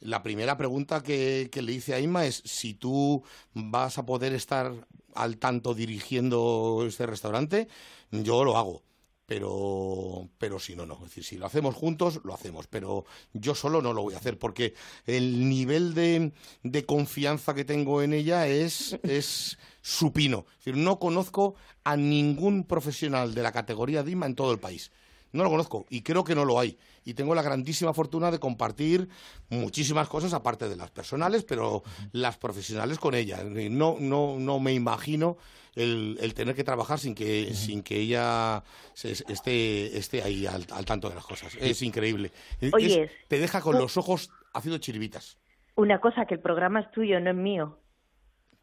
la 0.01 0.23
primera 0.23 0.57
pregunta 0.57 1.03
que, 1.03 1.49
que 1.51 1.61
le 1.61 1.73
hice 1.73 1.93
a 1.93 1.99
Inma 1.99 2.25
es 2.25 2.41
si 2.45 2.73
tú 2.73 3.23
vas 3.53 3.97
a 3.97 4.05
poder 4.05 4.33
estar 4.33 4.71
al 5.13 5.37
tanto 5.37 5.73
dirigiendo 5.75 6.83
este 6.87 7.05
restaurante, 7.05 7.67
yo 8.11 8.43
lo 8.43 8.57
hago. 8.57 8.81
Pero, 9.27 10.27
pero 10.39 10.57
si 10.57 10.75
no, 10.75 10.87
no. 10.87 10.95
Es 10.95 11.01
decir, 11.01 11.23
si 11.23 11.37
lo 11.37 11.45
hacemos 11.45 11.75
juntos, 11.75 12.19
lo 12.23 12.33
hacemos. 12.33 12.65
Pero 12.65 13.05
yo 13.33 13.53
solo 13.53 13.79
no 13.81 13.93
lo 13.93 14.01
voy 14.01 14.15
a 14.15 14.17
hacer 14.17 14.39
porque 14.39 14.73
el 15.05 15.47
nivel 15.47 15.93
de, 15.93 16.31
de 16.63 16.85
confianza 16.85 17.53
que 17.53 17.63
tengo 17.63 18.01
en 18.01 18.13
ella 18.13 18.47
es, 18.47 18.97
es 19.03 19.59
supino. 19.89 20.45
Es 20.51 20.65
decir, 20.65 20.77
no 20.77 20.99
conozco 20.99 21.55
a 21.83 21.97
ningún 21.97 22.63
profesional 22.63 23.33
de 23.33 23.41
la 23.43 23.51
categoría 23.51 24.03
de 24.03 24.11
Inma 24.11 24.25
en 24.27 24.35
todo 24.35 24.51
el 24.51 24.59
país. 24.59 24.91
No 25.31 25.43
lo 25.43 25.49
conozco 25.51 25.85
y 25.89 26.01
creo 26.01 26.23
que 26.23 26.33
no 26.33 26.43
lo 26.43 26.59
hay. 26.59 26.77
Y 27.05 27.13
tengo 27.13 27.35
la 27.35 27.43
grandísima 27.43 27.93
fortuna 27.93 28.31
de 28.31 28.39
compartir 28.39 29.09
muchísimas 29.49 30.07
cosas, 30.09 30.33
aparte 30.33 30.67
de 30.67 30.75
las 30.75 30.89
personales, 30.91 31.43
pero 31.43 31.83
las 32.11 32.37
profesionales 32.37 32.97
con 32.97 33.13
ella. 33.13 33.43
No, 33.43 33.97
no, 33.99 34.37
no 34.39 34.59
me 34.59 34.73
imagino 34.73 35.37
el, 35.75 36.17
el 36.19 36.33
tener 36.33 36.55
que 36.55 36.63
trabajar 36.63 36.97
sin 36.99 37.13
que, 37.13 37.53
sin 37.53 37.83
que 37.83 37.97
ella 37.99 38.63
se- 38.95 39.11
esté, 39.11 39.97
esté 39.97 40.23
ahí 40.23 40.47
al, 40.47 40.65
al 40.71 40.85
tanto 40.85 41.09
de 41.09 41.15
las 41.15 41.25
cosas. 41.25 41.55
Es 41.59 41.81
increíble. 41.83 42.31
Es- 42.59 42.73
Oye, 42.73 43.11
te 43.27 43.37
deja 43.39 43.61
con 43.61 43.77
los 43.77 43.97
ojos 43.97 44.31
haciendo 44.53 44.79
chiribitas. 44.79 45.37
Una 45.75 46.01
cosa, 46.01 46.25
que 46.25 46.33
el 46.33 46.41
programa 46.41 46.79
es 46.81 46.91
tuyo, 46.91 47.19
no 47.19 47.29
es 47.29 47.35
mío. 47.35 47.79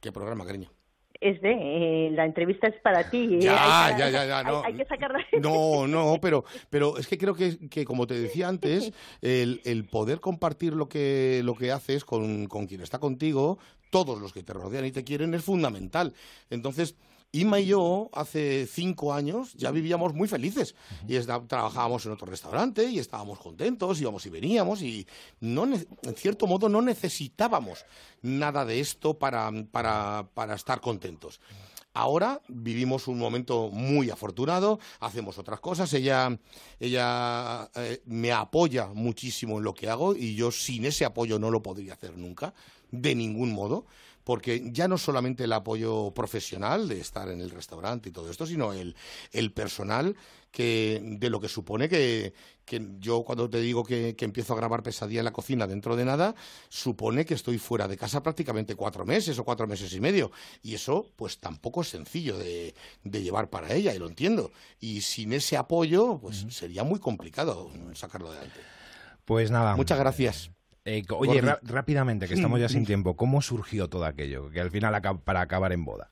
Qué 0.01 0.11
programa, 0.13 0.45
cariño. 0.45 0.71
Es 1.21 1.41
de, 1.41 1.53
eh, 1.53 2.11
la 2.13 2.25
entrevista 2.27 2.67
es 2.69 2.75
para 2.83 3.09
ti. 3.11 3.37
eh, 3.37 3.41
Ya, 3.41 3.87
hay 3.87 3.95
que- 3.95 3.99
ya, 4.01 4.11
ya, 4.11 4.25
ya, 4.27 4.39
hay- 4.41 4.45
no. 4.47 4.63
Hay, 4.65 4.75
que 4.75 4.85
sacarla. 4.85 5.19
No, 5.41 5.87
no, 5.87 6.19
pero, 6.21 6.45
pero 6.71 6.99
es 6.99 7.07
que 7.07 7.19
creo 7.19 7.35
que, 7.35 7.69
que, 7.69 7.85
como 7.85 8.07
te 8.07 8.15
decía 8.15 8.49
antes, 8.49 8.93
el, 9.23 9.61
el 9.65 9.85
poder 9.85 10.21
compartir 10.21 10.73
lo 10.75 10.89
que, 10.89 11.41
lo 11.45 11.55
que 11.55 11.73
haces 11.73 12.05
con, 12.05 12.47
con 12.47 12.67
quien 12.67 12.81
está 12.81 12.99
contigo, 12.99 13.59
todos 13.91 14.21
los 14.21 14.33
que 14.33 14.43
te 14.43 14.53
rodean 14.53 14.85
y 14.85 14.93
te 14.93 15.05
quieren, 15.05 15.33
es 15.35 15.43
fundamental. 15.45 16.13
Entonces, 16.51 16.97
Inma 17.33 17.61
y 17.61 17.67
yo, 17.67 18.09
hace 18.15 18.67
cinco 18.67 19.13
años, 19.13 19.53
ya 19.55 19.71
vivíamos 19.71 20.15
muy 20.15 20.27
felices. 20.27 20.75
Y 21.07 21.17
esta- 21.17 21.47
trabajábamos 21.47 22.07
en 22.07 22.13
otro 22.13 22.27
restaurante 22.27 22.85
y 22.89 22.99
estábamos 22.99 23.39
contentos, 23.39 24.01
íbamos 24.01 24.25
y 24.25 24.31
veníamos 24.31 24.81
y 24.81 25.07
no, 25.41 25.65
en 25.65 25.87
cierto 26.17 26.47
modo 26.47 26.69
no 26.69 26.81
necesitábamos 26.81 27.85
nada 28.23 28.65
de 28.65 28.81
esto 28.81 29.19
para, 29.19 29.51
para, 29.71 30.29
para 30.35 30.55
estar 30.55 30.81
contentos. 30.81 31.41
Ahora 31.93 32.43
vivimos 32.49 33.09
un 33.09 33.19
momento 33.19 33.71
muy 33.71 34.11
afortunado, 34.11 34.79
hacemos 35.01 35.39
otras 35.39 35.61
cosas, 35.61 35.91
ella, 35.95 36.39
ella 36.79 37.71
eh, 37.75 38.03
me 38.05 38.33
apoya 38.33 38.89
muchísimo 38.89 39.57
en 39.57 39.65
lo 39.65 39.73
que 39.73 39.89
hago 39.89 40.15
y 40.15 40.35
yo 40.35 40.51
sin 40.53 40.85
ese 40.85 41.07
apoyo 41.07 41.39
no 41.39 41.51
lo 41.51 41.63
podría 41.63 41.95
hacer 41.95 42.19
nunca, 42.19 42.53
de 42.91 43.15
ningún 43.15 43.53
modo, 43.53 43.87
porque 44.27 44.71
ya 44.73 44.89
no 44.89 44.99
solamente 44.99 45.45
el 45.45 45.53
apoyo 45.53 46.11
profesional 46.13 46.89
de 46.89 47.01
estar 47.01 47.29
en 47.29 47.41
el 47.41 47.51
restaurante 47.51 48.09
y 48.09 48.13
todo 48.13 48.29
esto, 48.29 48.45
sino 48.45 48.73
el, 48.73 48.97
el 49.31 49.53
personal 49.53 50.17
que, 50.51 51.01
de 51.01 51.31
lo 51.31 51.39
que 51.39 51.49
supone 51.49 51.89
que, 51.89 52.35
que 52.65 52.85
yo 52.99 53.23
cuando 53.23 53.49
te 53.49 53.61
digo 53.61 53.85
que, 53.85 54.17
que 54.17 54.25
empiezo 54.25 54.55
a 54.55 54.57
grabar 54.57 54.83
pesadilla 54.83 55.21
en 55.21 55.27
la 55.27 55.33
cocina 55.33 55.69
dentro 55.69 55.95
de 55.95 56.05
nada, 56.05 56.35
supone 56.69 57.25
que 57.25 57.35
estoy 57.35 57.59
fuera 57.59 57.87
de 57.87 57.97
casa 57.97 58.23
prácticamente 58.23 58.75
cuatro 58.75 59.07
meses 59.07 59.39
o 59.39 59.45
cuatro 59.45 59.69
meses 59.69 59.93
y 59.93 60.01
medio. 60.01 60.33
Y 60.61 60.75
eso, 60.75 61.13
pues 61.15 61.39
tampoco 61.39 61.83
es 61.83 61.91
sencillo 61.91 62.37
de, 62.37 62.75
de 63.05 63.23
llevar 63.23 63.49
para 63.49 63.73
ella, 63.75 63.95
y 63.95 63.99
lo 63.99 64.09
entiendo. 64.09 64.51
Y 64.81 65.03
sin 65.03 65.35
ese 65.35 65.57
apoyo, 65.57 66.19
pues 66.19 66.47
sería 66.49 66.83
muy 66.83 66.99
complicado 66.99 67.71
sacarlo 67.95 68.31
adelante. 68.31 68.59
Pues 69.25 69.53
nada. 69.53 69.77
Muchas 69.77 69.99
gracias. 69.99 70.51
Eh, 70.89 71.03
oye, 71.19 71.43
rápidamente, 71.63 72.29
que 72.29 72.35
estamos 72.35 72.61
ya 72.61 72.69
sin 72.69 72.87
tiempo, 72.87 73.17
¿cómo 73.17 73.43
surgió 73.43 73.89
todo 73.89 74.05
aquello? 74.05 74.51
Que 74.51 74.61
al 74.61 74.71
final 74.71 74.95
acab- 74.95 75.21
para 75.21 75.41
acabar 75.41 75.73
en 75.73 75.85
boda. 75.85 76.11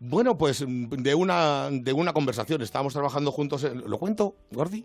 Bueno, 0.00 0.36
pues 0.38 0.64
mm, 0.66 0.86
de 0.88 1.14
una, 1.14 1.68
de 1.70 1.92
una 1.92 2.12
conversación. 2.14 2.62
Estábamos 2.62 2.94
trabajando 2.94 3.30
juntos. 3.32 3.62
en- 3.64 3.88
¿Lo 3.88 3.98
cuento, 3.98 4.36
Gordi? 4.50 4.84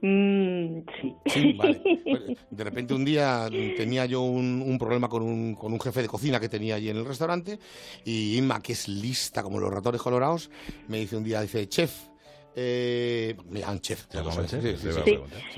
Mm, 0.00 0.80
sí. 1.00 1.14
Sí, 1.26 1.52
vale. 1.54 1.82
Pues, 2.08 2.38
de 2.50 2.64
repente 2.64 2.94
un 2.94 3.04
día 3.04 3.48
tenía 3.76 4.06
yo 4.06 4.22
un, 4.22 4.62
un 4.66 4.78
problema 4.78 5.08
con 5.10 5.22
un, 5.22 5.54
con 5.54 5.72
un 5.74 5.80
jefe 5.80 6.00
de 6.00 6.08
cocina 6.08 6.40
que 6.40 6.48
tenía 6.48 6.76
allí 6.76 6.88
en 6.88 6.96
el 6.96 7.04
restaurante 7.04 7.58
y 8.04 8.38
Inma, 8.38 8.62
que 8.62 8.72
es 8.72 8.88
lista 8.88 9.42
como 9.42 9.60
los 9.60 9.70
ratones 9.70 10.00
colorados, 10.00 10.50
me 10.86 10.98
dice 11.00 11.16
un 11.18 11.24
día, 11.24 11.42
dice, 11.42 11.68
chef, 11.68 12.07
eh, 12.60 13.36
me 13.50 13.60
llaman 13.60 13.80
chef, 13.80 14.06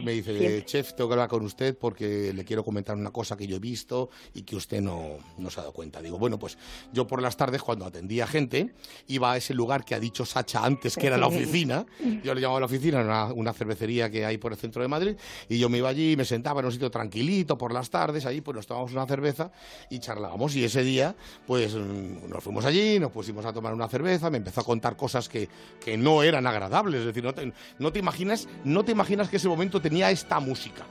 me 0.05 0.13
dice, 0.13 0.39
Siempre. 0.39 0.65
chef, 0.67 0.93
tengo 0.93 1.09
que 1.09 1.15
hablar 1.15 1.31
con 1.31 1.43
usted 1.47 1.75
porque 1.79 2.31
le 2.35 2.45
quiero 2.45 2.63
comentar 2.63 2.95
una 2.95 3.11
cosa 3.11 3.39
que 3.39 3.47
yo 3.47 3.57
he 3.57 3.59
visto 3.59 4.11
y 4.35 4.43
que 4.43 4.55
usted 4.55 4.83
no, 4.83 5.17
no 5.39 5.51
se 5.51 5.61
ha 5.61 5.63
dado 5.63 5.73
cuenta. 5.73 6.03
Digo, 6.03 6.19
bueno, 6.19 6.39
pues 6.39 6.59
yo 6.93 7.07
por 7.07 7.23
las 7.23 7.39
tardes 7.39 7.63
cuando 7.63 7.87
atendía 7.87 8.27
gente 8.27 8.75
iba 9.07 9.33
a 9.33 9.39
ese 9.39 9.55
lugar 9.55 9.83
que 9.83 9.95
ha 9.95 10.01
dicho 10.01 10.27
Sacha 10.27 10.63
antes 10.63 10.95
que 10.97 11.07
era 11.07 11.17
la 11.17 11.29
oficina. 11.29 11.87
Yo 12.23 12.35
le 12.35 12.43
llamaba 12.43 12.61
la 12.61 12.67
oficina, 12.67 13.01
una, 13.01 13.33
una 13.33 13.55
cervecería 13.55 14.11
que 14.11 14.27
hay 14.27 14.37
por 14.37 14.53
el 14.53 14.59
centro 14.59 14.83
de 14.83 14.89
Madrid, 14.89 15.17
y 15.49 15.59
yo 15.59 15.71
me 15.71 15.79
iba 15.79 15.89
allí 15.89 16.13
y 16.13 16.17
me 16.17 16.27
sentaba 16.27 16.61
en 16.61 16.67
un 16.67 16.73
sitio 16.73 16.91
tranquilito 16.91 17.57
por 17.57 17.73
las 17.73 17.89
tardes, 17.89 18.27
ahí 18.27 18.43
pues 18.43 18.55
nos 18.57 18.67
tomábamos 18.67 18.93
una 18.93 19.07
cerveza 19.07 19.53
y 19.89 20.01
charlábamos. 20.01 20.55
Y 20.55 20.65
ese 20.65 20.83
día, 20.83 21.17
pues 21.47 21.75
mm, 21.75 22.29
nos 22.29 22.45
fuimos 22.45 22.67
allí, 22.67 22.99
nos 23.01 23.11
pusimos 23.11 23.47
a 23.47 23.55
tomar 23.55 23.73
una 23.73 23.89
cerveza, 23.89 24.29
me 24.29 24.37
empezó 24.37 24.61
a 24.61 24.65
contar 24.65 24.97
cosas 24.97 25.31
que, 25.31 25.49
que 25.83 25.97
no 25.97 26.23
eran 26.23 26.47
agradables. 26.47 26.90
Es 26.95 27.05
decir, 27.05 27.23
no 27.23 27.35
te, 27.35 27.53
no 27.79 27.93
te 27.93 27.99
imaginas, 27.99 28.49
no 28.65 28.85
te 28.85 28.93
imaginas 28.93 29.29
que 29.29 29.37
ese 29.37 29.49
momento 29.49 29.81
tenía 29.81 30.11
esta 30.11 30.41
música. 30.41 30.85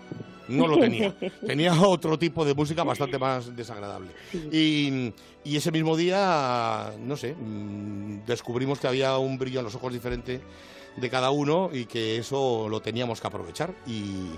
No 0.47 0.67
lo 0.67 0.79
tenía. 0.79 1.15
Tenía 1.45 1.79
otro 1.79 2.17
tipo 2.17 2.43
de 2.43 2.55
música 2.55 2.83
bastante 2.83 3.19
más 3.19 3.55
desagradable. 3.55 4.09
Y, 4.51 5.13
y 5.43 5.55
ese 5.55 5.71
mismo 5.71 5.95
día, 5.95 6.91
no 6.99 7.15
sé, 7.15 7.35
mm, 7.35 8.25
descubrimos 8.25 8.79
que 8.79 8.87
había 8.87 9.15
un 9.19 9.37
brillo 9.37 9.59
en 9.59 9.65
los 9.65 9.75
ojos 9.75 9.93
diferente 9.93 10.41
de 10.97 11.09
cada 11.09 11.29
uno 11.29 11.69
y 11.71 11.85
que 11.85 12.17
eso 12.17 12.67
lo 12.67 12.81
teníamos 12.81 13.21
que 13.21 13.27
aprovechar. 13.27 13.75
Y, 13.85 14.31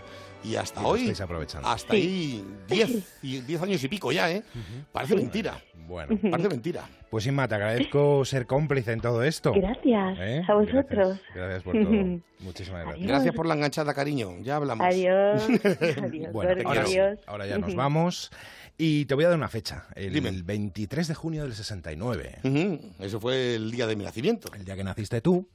y 0.44 0.56
hasta 0.56 0.82
Y 0.82 0.86
hoy, 0.86 1.00
estáis 1.02 1.22
aprovechando. 1.22 1.68
hasta 1.68 1.94
ahí, 1.94 2.44
10 2.68 3.20
y 3.24 3.42
10 3.42 3.62
años 3.62 3.84
y 3.84 3.88
pico 3.88 4.12
ya, 4.12 4.32
¿eh? 4.32 4.44
Parece 4.92 5.16
mentira. 5.16 5.62
Bueno, 5.88 6.18
Parece 6.30 6.48
mentira. 6.48 6.88
pues 7.10 7.26
Inma, 7.26 7.48
te 7.48 7.56
agradezco 7.56 8.24
ser 8.26 8.46
cómplice 8.48 8.94
en 8.94 9.02
todo 9.02 9.24
esto. 9.24 9.52
Gracias 9.54 10.18
¿Eh? 10.20 10.42
a 10.48 10.54
vosotros. 10.54 11.20
Gracias, 11.34 11.36
gracias 11.36 11.64
por 11.64 11.74
todo. 11.74 12.22
Muchísimas 12.40 12.86
gracias. 12.86 13.08
Gracias 13.08 13.36
por 13.36 13.46
la 13.46 13.56
enganchada, 13.56 13.94
cariño. 13.94 14.38
Ya 14.42 14.56
hablamos. 14.56 14.86
Adiós. 14.88 15.44
Adiós. 16.02 16.32
Bueno, 16.32 16.70
ahora, 16.70 16.82
adiós. 16.84 17.20
ahora 17.28 17.46
ya 17.46 17.58
nos 17.58 17.76
vamos. 17.76 18.32
Y 18.78 19.06
te 19.06 19.14
voy 19.16 19.26
a 19.26 19.28
dar 19.28 19.38
una 19.38 19.50
fecha, 19.50 19.86
el, 19.96 20.14
Dime. 20.14 20.30
el 20.30 20.44
23 20.44 21.08
de 21.10 21.14
junio 21.14 21.44
del 21.44 21.54
69, 21.54 22.38
Ujú, 22.44 22.80
Eso 23.00 23.20
fue 23.20 23.56
el 23.56 23.70
día 23.70 23.86
de 23.86 23.96
mi 23.96 24.04
nacimiento. 24.06 24.50
el 24.56 24.64
día 24.66 24.76
que 24.76 24.84
naciste 24.84 25.22
tú, 25.22 25.48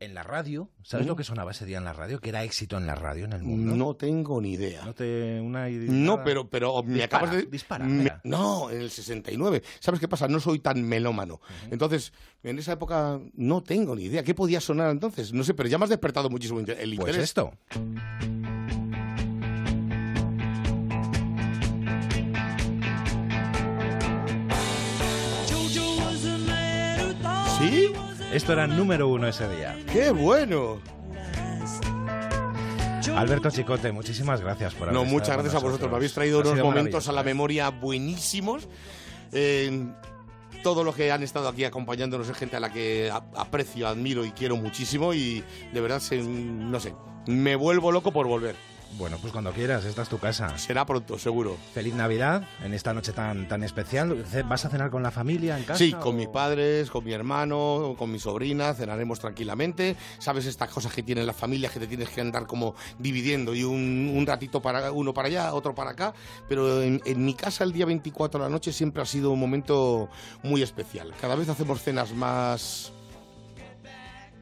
en 0.00 0.14
la 0.14 0.22
radio. 0.22 0.70
¿Sabes 0.82 1.06
lo 1.06 1.16
que 1.16 1.24
sonaba 1.24 1.50
ese 1.52 1.64
día 1.64 1.78
en 1.78 1.84
la 1.84 1.92
radio? 1.92 2.20
Que 2.20 2.28
era 2.28 2.44
éxito 2.44 2.76
en 2.76 2.86
la 2.86 2.94
radio 2.94 3.24
en 3.24 3.32
el 3.32 3.42
mundo. 3.42 3.74
No 3.74 3.94
tengo 3.96 4.40
ni 4.40 4.52
idea. 4.52 4.84
No 4.84 4.94
te 4.94 5.40
una 5.40 5.68
idea- 5.70 5.90
No, 5.90 6.22
pero, 6.22 6.48
pero 6.50 6.82
me 6.82 6.94
Dispara, 6.94 7.04
acabas 7.26 7.36
de... 7.36 7.50
dispara, 7.50 7.84
me- 7.86 8.12
no, 8.24 8.70
en 8.70 8.80
el 8.82 8.90
69. 8.90 9.62
¿Sabes 9.80 9.98
qué 10.00 10.08
pasa? 10.08 10.28
No 10.28 10.40
soy 10.40 10.58
tan 10.58 10.82
melómano. 10.82 11.40
Entonces, 11.70 12.12
en 12.42 12.58
esa 12.58 12.72
época 12.72 13.20
no 13.34 13.62
tengo 13.62 13.96
ni 13.96 14.04
idea. 14.04 14.22
¿Qué 14.22 14.34
podía 14.34 14.60
sonar 14.60 14.90
entonces? 14.90 15.32
No 15.32 15.44
sé, 15.44 15.54
pero 15.54 15.68
ya 15.68 15.78
me 15.78 15.84
has 15.84 15.90
despertado 15.90 16.28
muchísimo 16.30 16.60
el 16.60 16.66
Pues 16.66 16.86
interés. 16.88 17.16
esto. 17.22 17.52
¿Sí? 27.58 27.92
Esto 28.36 28.52
era 28.52 28.66
número 28.66 29.08
uno 29.08 29.26
ese 29.26 29.48
día. 29.48 29.74
¡Qué 29.90 30.10
bueno! 30.10 30.78
Alberto 33.16 33.48
Chicote, 33.50 33.92
muchísimas 33.92 34.42
gracias 34.42 34.74
por 34.74 34.88
haber 34.90 34.94
No, 35.00 35.06
muchas 35.06 35.30
gracias 35.38 35.54
a 35.54 35.58
vosotros. 35.58 35.90
Me 35.90 35.96
habéis 35.96 36.12
traído 36.12 36.40
unos 36.40 36.58
momentos 36.58 37.08
a 37.08 37.12
la 37.12 37.22
memoria 37.22 37.70
buenísimos. 37.70 38.68
Eh, 39.32 39.86
todo 40.62 40.84
lo 40.84 40.92
que 40.92 41.10
han 41.10 41.22
estado 41.22 41.48
aquí 41.48 41.64
acompañándonos 41.64 42.28
es 42.28 42.36
gente 42.36 42.56
a 42.56 42.60
la 42.60 42.70
que 42.70 43.10
aprecio, 43.36 43.88
admiro 43.88 44.22
y 44.26 44.32
quiero 44.32 44.56
muchísimo 44.56 45.14
y 45.14 45.42
de 45.72 45.80
verdad, 45.80 46.00
se- 46.00 46.18
no 46.18 46.78
sé, 46.78 46.92
me 47.26 47.56
vuelvo 47.56 47.90
loco 47.90 48.12
por 48.12 48.26
volver. 48.26 48.54
Bueno, 48.98 49.18
pues 49.20 49.30
cuando 49.30 49.52
quieras, 49.52 49.84
esta 49.84 50.02
es 50.02 50.08
tu 50.08 50.18
casa. 50.18 50.56
Será 50.56 50.86
pronto, 50.86 51.18
seguro. 51.18 51.58
Feliz 51.74 51.94
Navidad 51.94 52.48
en 52.64 52.72
esta 52.72 52.94
noche 52.94 53.12
tan, 53.12 53.46
tan 53.46 53.62
especial. 53.62 54.24
¿Vas 54.48 54.64
a 54.64 54.70
cenar 54.70 54.90
con 54.90 55.02
la 55.02 55.10
familia 55.10 55.58
en 55.58 55.64
casa? 55.64 55.78
Sí, 55.78 55.92
con 55.92 56.14
o- 56.14 56.18
mis 56.18 56.28
padres, 56.28 56.90
con 56.90 57.04
mi 57.04 57.12
hermano, 57.12 57.94
con 57.98 58.10
mi 58.10 58.18
sobrina, 58.18 58.72
cenaremos 58.72 59.20
tranquilamente. 59.20 59.96
Sabes 60.18 60.46
estas 60.46 60.70
cosas 60.70 60.94
que 60.94 61.02
tienen 61.02 61.26
las 61.26 61.36
familias 61.36 61.72
que 61.72 61.80
te 61.80 61.86
tienes 61.86 62.08
que 62.08 62.22
andar 62.22 62.46
como 62.46 62.74
dividiendo 62.98 63.54
y 63.54 63.64
un, 63.64 64.12
un 64.16 64.26
ratito 64.26 64.62
para 64.62 64.90
uno 64.92 65.12
para 65.12 65.28
allá, 65.28 65.52
otro 65.52 65.74
para 65.74 65.90
acá. 65.90 66.14
Pero 66.48 66.80
en, 66.80 67.02
en 67.04 67.22
mi 67.24 67.34
casa 67.34 67.64
el 67.64 67.72
día 67.72 67.84
24 67.84 68.40
de 68.40 68.46
la 68.46 68.50
noche 68.50 68.72
siempre 68.72 69.02
ha 69.02 69.06
sido 69.06 69.30
un 69.30 69.40
momento 69.40 70.08
muy 70.42 70.62
especial. 70.62 71.12
Cada 71.20 71.34
vez 71.34 71.50
hacemos 71.50 71.82
cenas 71.82 72.12
más 72.14 72.92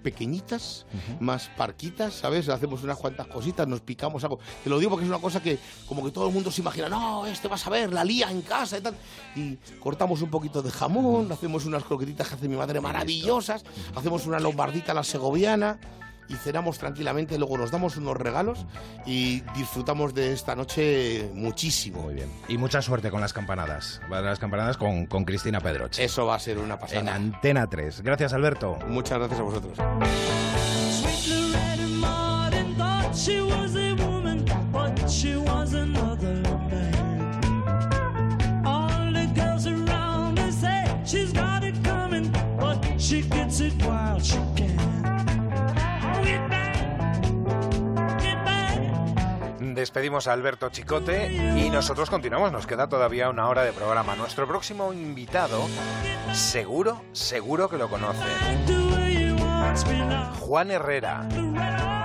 pequeñitas, 0.05 0.87
más 1.19 1.51
parquitas, 1.57 2.15
¿sabes? 2.15 2.49
Hacemos 2.49 2.85
unas 2.85 2.99
cuantas 2.99 3.27
cositas, 3.27 3.67
nos 3.67 3.81
picamos 3.81 4.23
algo. 4.23 4.39
Te 4.63 4.71
lo 4.71 4.79
digo 4.79 4.91
porque 4.91 5.05
es 5.05 5.11
una 5.11 5.19
cosa 5.19 5.43
que 5.43 5.59
como 5.89 6.05
que 6.05 6.13
todo 6.13 6.29
el 6.29 6.35
mundo 6.35 6.53
se 6.53 6.61
imagina, 6.61 6.89
no, 6.89 7.27
este 7.27 7.49
vas 7.49 7.67
a 7.67 7.71
ver, 7.71 7.93
la 7.93 8.05
lía 8.05 8.31
en 8.31 8.43
casa 8.43 8.79
y 8.79 8.83
tal. 8.83 8.95
Y 9.35 9.57
cortamos 9.81 10.23
un 10.23 10.31
poquito 10.31 10.63
de 10.63 10.71
jamón, 10.71 11.33
hacemos 11.33 11.65
unas 11.65 11.83
croquetitas 11.83 12.29
que 12.29 12.35
hace 12.35 12.49
mi 12.49 12.57
madre 12.57 12.81
maravillosas, 12.81 13.65
hacemos 13.97 14.27
una 14.27 14.39
lombardita 14.39 14.93
a 14.93 14.95
la 14.95 15.05
segoviana 15.05 15.81
y 16.29 16.35
cenamos 16.35 16.79
tranquilamente, 16.79 17.39
luego 17.39 17.59
nos 17.59 17.71
damos 17.71 17.97
unos 17.97 18.17
regalos 18.17 18.67
y 19.07 19.43
disfrutamos 19.57 20.15
de 20.15 20.33
esta 20.33 20.55
noche 20.55 21.31
muchísimo. 21.35 22.03
Muy 22.03 22.15
bien. 22.15 22.31
Y 22.49 22.59
mucha 22.59 22.83
suerte 22.83 23.11
con 23.11 23.21
las 23.21 23.33
campanadas. 23.33 24.01
Van 24.09 24.25
las 24.25 24.39
campanadas 24.39 24.77
con, 24.77 25.07
con 25.07 25.25
Cristina 25.25 25.61
Pedroche. 25.61 26.05
Eso 26.05 26.27
va 26.27 26.37
a 26.37 26.39
ser 26.39 26.59
una 26.59 26.79
pasada. 26.79 27.01
En 27.01 27.09
Antena 27.09 27.67
3. 27.67 28.03
Gracias, 28.03 28.33
Alberto. 28.33 28.79
Muchas 28.89 29.19
gracias 29.19 29.41
a 29.41 29.43
vosotros. 29.43 29.79
She 43.05 43.21
gets 43.21 43.61
it 43.61 43.75
while 43.85 44.19
she 44.19 44.39
can. 44.57 45.04
Despedimos 49.75 50.29
a 50.29 50.33
Alberto 50.33 50.71
Chicote 50.71 51.33
y 51.33 51.69
nosotros 51.69 52.09
continuamos. 52.09 52.53
Nos 52.53 52.67
queda 52.67 52.89
todavía 52.89 53.29
una 53.29 53.49
hora 53.49 53.65
de 53.65 53.73
programa. 53.73 54.15
Nuestro 54.15 54.47
próximo 54.47 54.93
invitado, 54.93 55.67
seguro, 56.33 57.03
seguro 57.13 57.69
que 57.69 57.77
lo 57.77 57.89
conocen. 57.89 58.23
Juan 60.39 60.71
Herrera, 60.71 61.29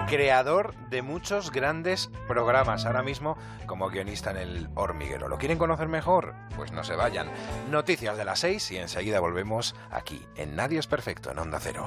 creador 0.08 0.74
de 0.90 1.04
muchos 1.04 1.52
grandes 1.52 2.10
programas, 2.28 2.88
ahora 2.88 3.04
mismo 3.04 3.38
como 3.68 3.90
guionista 3.90 4.32
en 4.32 4.38
el 4.38 4.70
hormiguero. 4.74 5.28
¿Lo 5.28 5.38
quieren 5.38 5.60
conocer 5.60 5.88
mejor? 5.88 6.34
Pues 6.56 6.72
no 6.72 6.84
se 6.84 6.96
vayan. 6.96 7.30
Noticias 7.70 8.18
de 8.18 8.26
las 8.26 8.40
6 8.40 8.72
y 8.72 8.78
enseguida 8.78 9.20
volvemos 9.20 9.76
aquí, 9.92 10.26
en 10.36 10.56
Nadie 10.56 10.80
es 10.80 10.88
Perfecto, 10.88 11.32
en 11.32 11.38
Onda 11.38 11.60
Cero. 11.60 11.86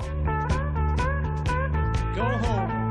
Go 2.15 2.23
home. 2.23 2.82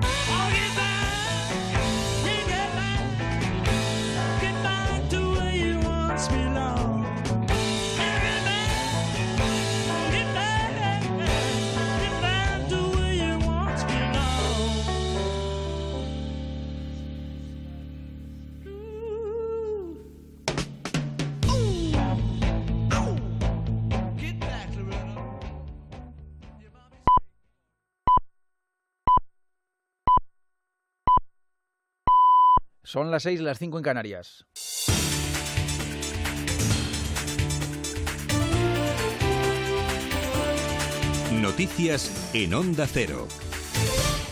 Son 32.91 33.09
las 33.09 33.23
6 33.23 33.39
las 33.39 33.57
5 33.57 33.77
en 33.77 33.83
Canarias. 33.85 34.45
Noticias 41.41 42.31
en 42.33 42.53
Onda 42.53 42.85
Cero. 42.87 43.29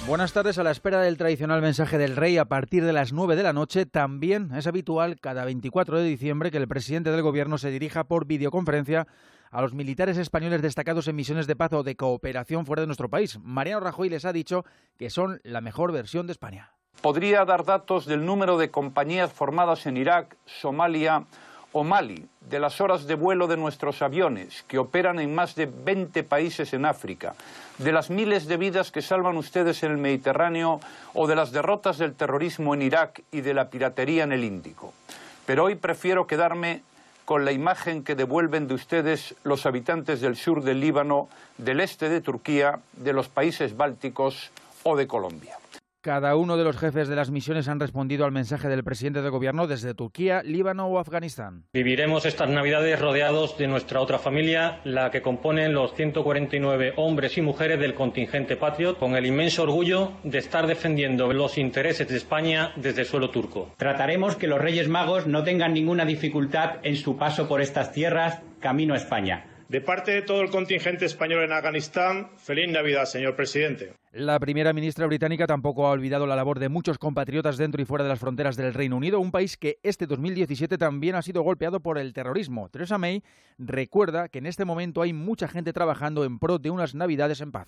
Buenas 0.06 0.34
tardes. 0.34 0.58
A 0.58 0.64
la 0.64 0.72
espera 0.72 1.00
del 1.00 1.16
tradicional 1.16 1.62
mensaje 1.62 1.98
del 1.98 2.18
rey 2.18 2.38
a 2.38 2.50
partir 2.50 2.84
de 2.84 2.92
las 2.92 3.14
9 3.14 3.38
de 3.38 3.44
la 3.44 3.54
noche, 3.54 3.86
también 3.86 4.52
es 4.54 4.68
habitual 4.68 5.22
cada 5.22 5.46
24 5.46 6.00
de 6.00 6.04
diciembre 6.04 6.52
que 6.52 6.58
el 6.58 6.68
presidente 6.68 7.12
del 7.12 7.22
gobierno 7.22 7.58
se 7.58 7.72
dirija 7.72 8.10
por 8.10 8.26
videoconferencia 8.26 9.08
a 9.52 9.62
los 9.62 9.74
militares 9.74 10.18
españoles 10.18 10.62
destacados 10.62 11.08
en 11.08 11.16
misiones 11.16 11.48
de 11.48 11.56
paz 11.56 11.72
o 11.72 11.84
de 11.84 11.96
cooperación 11.96 12.66
fuera 12.66 12.82
de 12.82 12.88
nuestro 12.88 13.10
país. 13.10 13.40
Mariano 13.42 13.80
Rajoy 13.80 14.10
les 14.10 14.26
ha 14.26 14.34
dicho 14.34 14.66
que 14.98 15.10
son 15.10 15.40
la 15.46 15.62
mejor 15.62 15.94
versión 15.94 16.28
de 16.28 16.34
España. 16.34 16.74
Podría 17.02 17.46
dar 17.46 17.64
datos 17.64 18.06
del 18.06 18.26
número 18.26 18.58
de 18.58 18.72
compañías 18.72 19.32
formadas 19.32 19.86
en 19.86 19.96
Irak, 19.96 20.36
Somalia 20.46 21.24
o 21.72 21.86
Mali, 21.86 22.28
de 22.42 22.60
las 22.60 22.82
horas 22.82 23.08
de 23.08 23.16
vuelo 23.16 23.48
de 23.48 23.56
nuestros 23.56 24.02
aviones, 24.02 24.64
que 24.68 24.80
operan 24.80 25.18
en 25.20 25.34
más 25.34 25.56
de 25.56 25.66
20 25.66 26.24
países 26.24 26.74
en 26.74 26.84
África, 26.84 27.36
de 27.78 27.94
las 27.94 28.10
miles 28.10 28.48
de 28.48 28.58
vidas 28.58 28.92
que 28.92 29.02
salvan 29.02 29.38
ustedes 29.38 29.82
en 29.84 29.92
el 29.92 29.98
Mediterráneo 29.98 30.82
o 31.14 31.26
de 31.26 31.38
las 31.38 31.54
derrotas 31.54 32.00
del 32.00 32.16
terrorismo 32.16 32.74
en 32.74 32.82
Irak 32.82 33.22
y 33.32 33.42
de 33.42 33.54
la 33.54 33.70
piratería 33.70 34.26
en 34.26 34.34
el 34.34 34.44
Índico. 34.44 34.94
Pero 35.46 35.66
hoy 35.66 35.76
prefiero 35.76 36.28
quedarme 36.28 36.82
con 37.24 37.46
la 37.46 37.54
imagen 37.54 38.04
que 38.04 38.16
devuelven 38.16 38.68
de 38.68 38.74
ustedes 38.74 39.36
los 39.44 39.66
habitantes 39.66 40.20
del 40.20 40.36
sur 40.36 40.64
del 40.64 40.82
Líbano, 40.82 41.30
del 41.58 41.80
este 41.80 42.10
de 42.10 42.20
Turquía, 42.20 42.80
de 42.94 43.14
los 43.14 43.30
países 43.30 43.78
bálticos 43.78 44.52
o 44.84 44.98
de 44.98 45.08
Colombia. 45.08 45.59
Cada 46.02 46.38
uno 46.38 46.56
de 46.56 46.64
los 46.64 46.78
jefes 46.78 47.10
de 47.10 47.16
las 47.18 47.30
misiones 47.30 47.68
han 47.68 47.82
respondido 47.82 48.24
al 48.24 48.32
mensaje 48.32 48.70
del 48.70 48.86
presidente 48.86 49.22
del 49.22 49.32
gobierno 49.32 49.68
desde 49.68 49.94
Turquía, 49.94 50.42
Líbano 50.44 50.88
o 50.88 50.98
Afganistán. 50.98 51.66
Viviremos 51.74 52.26
estas 52.26 52.48
Navidades 52.48 52.98
rodeados 53.02 53.58
de 53.58 53.68
nuestra 53.68 54.00
otra 54.00 54.18
familia, 54.18 54.80
la 54.86 55.12
que 55.12 55.22
componen 55.22 55.74
los 55.74 55.94
149 55.96 56.94
hombres 56.96 57.38
y 57.38 57.42
mujeres 57.42 57.82
del 57.82 57.96
contingente 57.96 58.56
Patriot, 58.56 58.98
con 58.98 59.18
el 59.18 59.26
inmenso 59.26 59.64
orgullo 59.64 60.14
de 60.24 60.38
estar 60.38 60.68
defendiendo 60.68 61.34
los 61.34 61.58
intereses 61.58 62.08
de 62.08 62.16
España 62.16 62.72
desde 62.78 63.04
suelo 63.04 63.30
turco. 63.30 63.74
Trataremos 63.76 64.38
que 64.38 64.48
los 64.48 64.62
Reyes 64.62 64.88
Magos 64.88 65.28
no 65.28 65.44
tengan 65.44 65.74
ninguna 65.74 66.06
dificultad 66.06 66.78
en 66.82 66.96
su 66.96 67.18
paso 67.18 67.50
por 67.50 67.62
estas 67.62 67.92
tierras 67.92 68.40
camino 68.62 68.94
a 68.94 68.98
España. 68.98 69.49
De 69.70 69.82
parte 69.82 70.10
de 70.10 70.24
todo 70.24 70.42
el 70.42 70.50
contingente 70.50 71.06
español 71.06 71.44
en 71.44 71.52
Afganistán, 71.52 72.32
feliz 72.38 72.72
Navidad, 72.72 73.06
señor 73.06 73.36
presidente. 73.36 73.94
La 74.12 74.40
primera 74.40 74.74
ministra 74.74 75.06
británica 75.06 75.46
tampoco 75.46 75.86
ha 75.86 75.92
olvidado 75.92 76.26
la 76.26 76.36
labor 76.36 76.58
de 76.58 76.70
muchos 76.70 76.98
compatriotas 76.98 77.58
dentro 77.58 77.80
y 77.80 77.86
fuera 77.86 78.04
de 78.04 78.10
las 78.10 78.20
fronteras 78.20 78.58
del 78.58 78.74
Reino 78.74 78.98
Unido, 78.98 79.20
un 79.20 79.30
país 79.30 79.58
que 79.58 79.78
este 79.84 80.08
2017 80.08 80.80
también 80.80 81.14
ha 81.14 81.22
sido 81.22 81.44
golpeado 81.44 81.82
por 81.82 82.00
el 82.00 82.14
terrorismo. 82.14 82.68
Theresa 82.70 82.98
May 82.98 83.22
recuerda 83.60 84.28
que 84.28 84.40
en 84.40 84.48
este 84.48 84.66
momento 84.66 85.04
hay 85.04 85.14
mucha 85.14 85.48
gente 85.48 85.72
trabajando 85.72 86.26
en 86.26 86.40
pro 86.40 86.58
de 86.58 86.72
unas 86.72 86.96
Navidades 86.96 87.40
en 87.40 87.52
paz. 87.52 87.68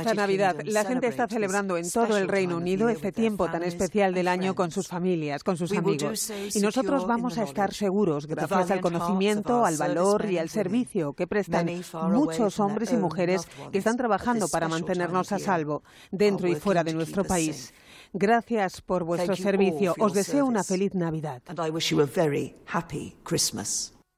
Esta 0.00 0.14
Navidad, 0.14 0.56
la 0.64 0.84
gente 0.84 1.08
está 1.08 1.26
celebrando 1.26 1.76
en 1.76 1.90
todo 1.90 2.16
el 2.16 2.28
Reino 2.28 2.56
Unido 2.56 2.88
este 2.88 3.10
tiempo 3.10 3.50
tan 3.50 3.64
especial 3.64 4.14
del 4.14 4.28
año 4.28 4.54
con 4.54 4.70
sus 4.70 4.86
familias, 4.86 5.42
con 5.42 5.56
sus 5.56 5.72
amigos. 5.72 6.30
Y 6.54 6.60
nosotros 6.60 7.06
vamos 7.06 7.36
a 7.38 7.42
estar 7.42 7.74
seguros, 7.74 8.26
gracias 8.26 8.70
al 8.70 8.80
conocimiento, 8.80 9.64
al 9.64 9.76
valor 9.76 10.30
y 10.30 10.38
al 10.38 10.48
servicio 10.48 11.14
que 11.14 11.26
prestan 11.26 11.68
muchos 12.10 12.60
hombres 12.60 12.92
y 12.92 12.96
mujeres 12.96 13.48
que 13.72 13.78
están 13.78 13.96
trabajando 13.96 14.48
para 14.48 14.68
mantenernos 14.68 15.32
a 15.32 15.38
salvo, 15.38 15.82
dentro 16.12 16.46
y 16.46 16.54
fuera 16.54 16.84
de 16.84 16.94
nuestro 16.94 17.24
país. 17.24 17.74
Gracias 18.12 18.80
por 18.80 19.04
vuestro 19.04 19.34
servicio. 19.36 19.94
Os 19.98 20.12
deseo 20.12 20.46
una 20.46 20.62
feliz 20.64 20.94
Navidad. 20.94 21.42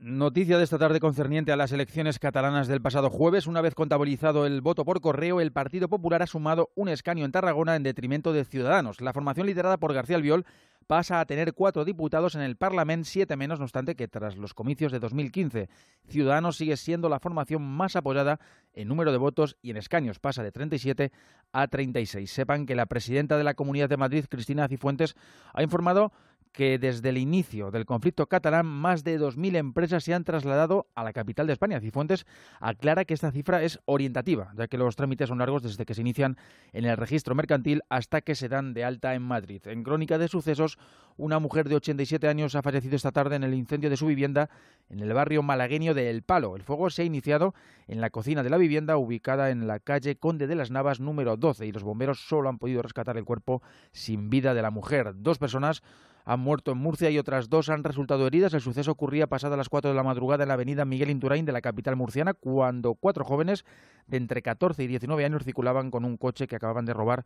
Noticia 0.04 0.58
de 0.58 0.64
esta 0.64 0.78
tarde 0.78 0.98
concerniente 0.98 1.52
a 1.52 1.56
las 1.56 1.70
elecciones 1.70 2.18
catalanas 2.18 2.66
del 2.66 2.82
pasado 2.82 3.08
jueves. 3.08 3.46
Una 3.46 3.60
vez 3.60 3.76
contabilizado 3.76 4.46
el 4.46 4.60
voto 4.60 4.84
por 4.84 5.00
correo, 5.00 5.40
el 5.40 5.52
Partido 5.52 5.88
Popular 5.88 6.24
ha 6.24 6.26
sumado 6.26 6.70
un 6.74 6.88
escaño 6.88 7.24
en 7.24 7.30
Tarragona 7.30 7.76
en 7.76 7.84
detrimento 7.84 8.32
de 8.32 8.44
Ciudadanos. 8.44 9.00
La 9.00 9.12
formación 9.12 9.46
liderada 9.46 9.76
por 9.76 9.94
García 9.94 10.16
Albiol 10.16 10.44
pasa 10.88 11.20
a 11.20 11.24
tener 11.24 11.54
cuatro 11.54 11.84
diputados 11.84 12.34
en 12.34 12.40
el 12.40 12.56
Parlamento, 12.56 13.08
siete 13.08 13.36
menos, 13.36 13.60
no 13.60 13.64
obstante, 13.64 13.94
que 13.94 14.08
tras 14.08 14.36
los 14.36 14.54
comicios 14.54 14.90
de 14.90 14.98
2015. 14.98 15.68
Ciudadanos 16.08 16.56
sigue 16.56 16.76
siendo 16.76 17.08
la 17.08 17.20
formación 17.20 17.62
más 17.62 17.94
apoyada 17.94 18.40
en 18.72 18.88
número 18.88 19.12
de 19.12 19.18
votos 19.18 19.56
y 19.62 19.70
en 19.70 19.76
escaños. 19.76 20.18
Pasa 20.18 20.42
de 20.42 20.50
37 20.50 21.12
a 21.52 21.68
36. 21.68 22.28
Sepan 22.28 22.66
que 22.66 22.74
la 22.74 22.86
presidenta 22.86 23.38
de 23.38 23.44
la 23.44 23.54
Comunidad 23.54 23.88
de 23.88 23.98
Madrid, 23.98 24.24
Cristina 24.28 24.66
Cifuentes, 24.66 25.14
ha 25.54 25.62
informado 25.62 26.10
que 26.52 26.78
desde 26.78 27.08
el 27.08 27.18
inicio 27.18 27.70
del 27.70 27.86
conflicto 27.86 28.26
catalán 28.26 28.66
más 28.66 29.04
de 29.04 29.18
2.000 29.18 29.56
empresas 29.56 30.04
se 30.04 30.14
han 30.14 30.24
trasladado 30.24 30.86
a 30.94 31.02
la 31.02 31.12
capital 31.12 31.46
de 31.46 31.54
España. 31.54 31.80
Cifuentes 31.80 32.26
aclara 32.60 33.04
que 33.04 33.14
esta 33.14 33.32
cifra 33.32 33.62
es 33.62 33.80
orientativa, 33.86 34.52
ya 34.56 34.68
que 34.68 34.78
los 34.78 34.96
trámites 34.96 35.28
son 35.28 35.38
largos 35.38 35.62
desde 35.62 35.86
que 35.86 35.94
se 35.94 36.02
inician 36.02 36.36
en 36.72 36.84
el 36.84 36.96
registro 36.96 37.34
mercantil 37.34 37.82
hasta 37.88 38.20
que 38.20 38.34
se 38.34 38.48
dan 38.48 38.74
de 38.74 38.84
alta 38.84 39.14
en 39.14 39.22
Madrid. 39.22 39.62
En 39.66 39.82
crónica 39.82 40.18
de 40.18 40.28
sucesos, 40.28 40.78
una 41.16 41.38
mujer 41.38 41.68
de 41.68 41.76
87 41.76 42.28
años 42.28 42.54
ha 42.54 42.62
fallecido 42.62 42.96
esta 42.96 43.12
tarde 43.12 43.36
en 43.36 43.44
el 43.44 43.54
incendio 43.54 43.90
de 43.90 43.96
su 43.96 44.06
vivienda 44.06 44.50
en 44.90 45.00
el 45.00 45.12
barrio 45.12 45.42
malagueño 45.42 45.94
de 45.94 46.10
El 46.10 46.22
Palo. 46.22 46.56
El 46.56 46.62
fuego 46.62 46.90
se 46.90 47.02
ha 47.02 47.04
iniciado 47.04 47.54
en 47.88 48.00
la 48.00 48.10
cocina 48.10 48.42
de 48.42 48.50
la 48.50 48.58
vivienda 48.58 48.96
ubicada 48.96 49.50
en 49.50 49.66
la 49.66 49.78
calle 49.78 50.16
Conde 50.16 50.46
de 50.46 50.54
las 50.54 50.70
Navas 50.70 51.00
número 51.00 51.36
12 51.36 51.66
y 51.66 51.72
los 51.72 51.82
bomberos 51.82 52.20
solo 52.20 52.48
han 52.48 52.58
podido 52.58 52.82
rescatar 52.82 53.16
el 53.16 53.24
cuerpo 53.24 53.62
sin 53.92 54.30
vida 54.30 54.54
de 54.54 54.62
la 54.62 54.70
mujer. 54.70 55.12
Dos 55.16 55.38
personas 55.38 55.82
han 56.24 56.40
muerto 56.40 56.72
en 56.72 56.78
Murcia 56.78 57.10
y 57.10 57.18
otras 57.18 57.48
dos 57.48 57.68
han 57.68 57.84
resultado 57.84 58.26
heridas. 58.26 58.54
El 58.54 58.60
suceso 58.60 58.92
ocurría 58.92 59.26
pasada 59.26 59.56
las 59.56 59.68
4 59.68 59.90
de 59.90 59.96
la 59.96 60.02
madrugada 60.02 60.44
en 60.44 60.48
la 60.48 60.54
avenida 60.54 60.84
Miguel 60.84 61.10
Indurain 61.10 61.44
de 61.44 61.52
la 61.52 61.60
capital 61.60 61.96
murciana, 61.96 62.34
cuando 62.34 62.94
cuatro 62.94 63.24
jóvenes 63.24 63.64
de 64.06 64.16
entre 64.16 64.42
14 64.42 64.82
y 64.82 64.86
19 64.86 65.24
años 65.24 65.44
circulaban 65.44 65.90
con 65.90 66.04
un 66.04 66.16
coche 66.16 66.46
que 66.46 66.56
acababan 66.56 66.84
de 66.84 66.94
robar 66.94 67.24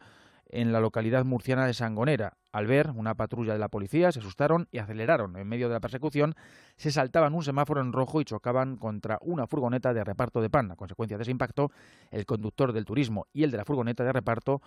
en 0.49 0.73
la 0.73 0.81
localidad 0.81 1.25
murciana 1.25 1.67
de 1.67 1.75
Sangonera. 1.75 2.37
Al 2.53 2.67
ver 2.67 2.91
una 2.95 3.15
patrulla 3.15 3.53
de 3.53 3.59
la 3.59 3.69
policía, 3.69 4.13
se 4.13 4.21
asustaron 4.21 4.69
y 4.71 4.79
aceleraron. 4.79 5.37
En 5.37 5.49
medio 5.49 5.69
de 5.69 5.75
la 5.75 5.81
persecución, 5.81 6.35
se 6.77 6.93
saltaban 6.93 7.35
un 7.35 7.43
semáforo 7.43 7.81
en 7.81 7.93
rojo 7.93 8.21
y 8.21 8.25
chocaban 8.25 8.77
contra 8.77 9.19
una 9.23 9.47
furgoneta 9.47 9.93
de 9.93 10.05
reparto 10.05 10.41
de 10.41 10.51
pan. 10.51 10.71
A 10.71 10.77
consecuencia 10.77 11.17
de 11.17 11.23
ese 11.23 11.33
impacto, 11.33 11.71
el 12.11 12.25
conductor 12.27 12.73
del 12.73 12.85
turismo 12.85 13.27
y 13.33 13.43
el 13.43 13.51
de 13.51 13.57
la 13.59 13.65
furgoneta 13.65 14.05
de 14.05 14.13
reparto 14.13 14.63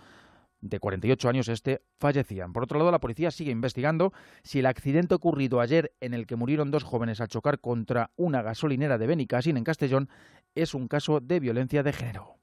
de 0.61 0.79
48 0.79 1.29
años 1.29 1.47
este, 1.47 1.81
fallecían. 1.99 2.53
Por 2.53 2.63
otro 2.63 2.79
lado, 2.79 2.91
la 2.91 2.99
policía 2.99 3.31
sigue 3.31 3.51
investigando 3.51 4.13
si 4.43 4.59
el 4.59 4.65
accidente 4.65 5.15
ocurrido 5.15 5.59
ayer 5.61 5.93
en 6.01 6.13
el 6.13 6.27
que 6.27 6.35
murieron 6.35 6.71
dos 6.71 6.83
jóvenes 6.83 7.21
al 7.21 7.27
chocar 7.27 7.59
contra 7.59 8.11
una 8.15 8.41
gasolinera 8.41 8.97
de 8.97 9.07
Benicassin 9.07 9.57
en 9.57 9.63
Castellón 9.63 10.09
es 10.55 10.73
un 10.73 10.87
caso 10.87 11.19
de 11.19 11.39
violencia 11.39 11.83
de 11.83 11.93
género. 11.93 12.38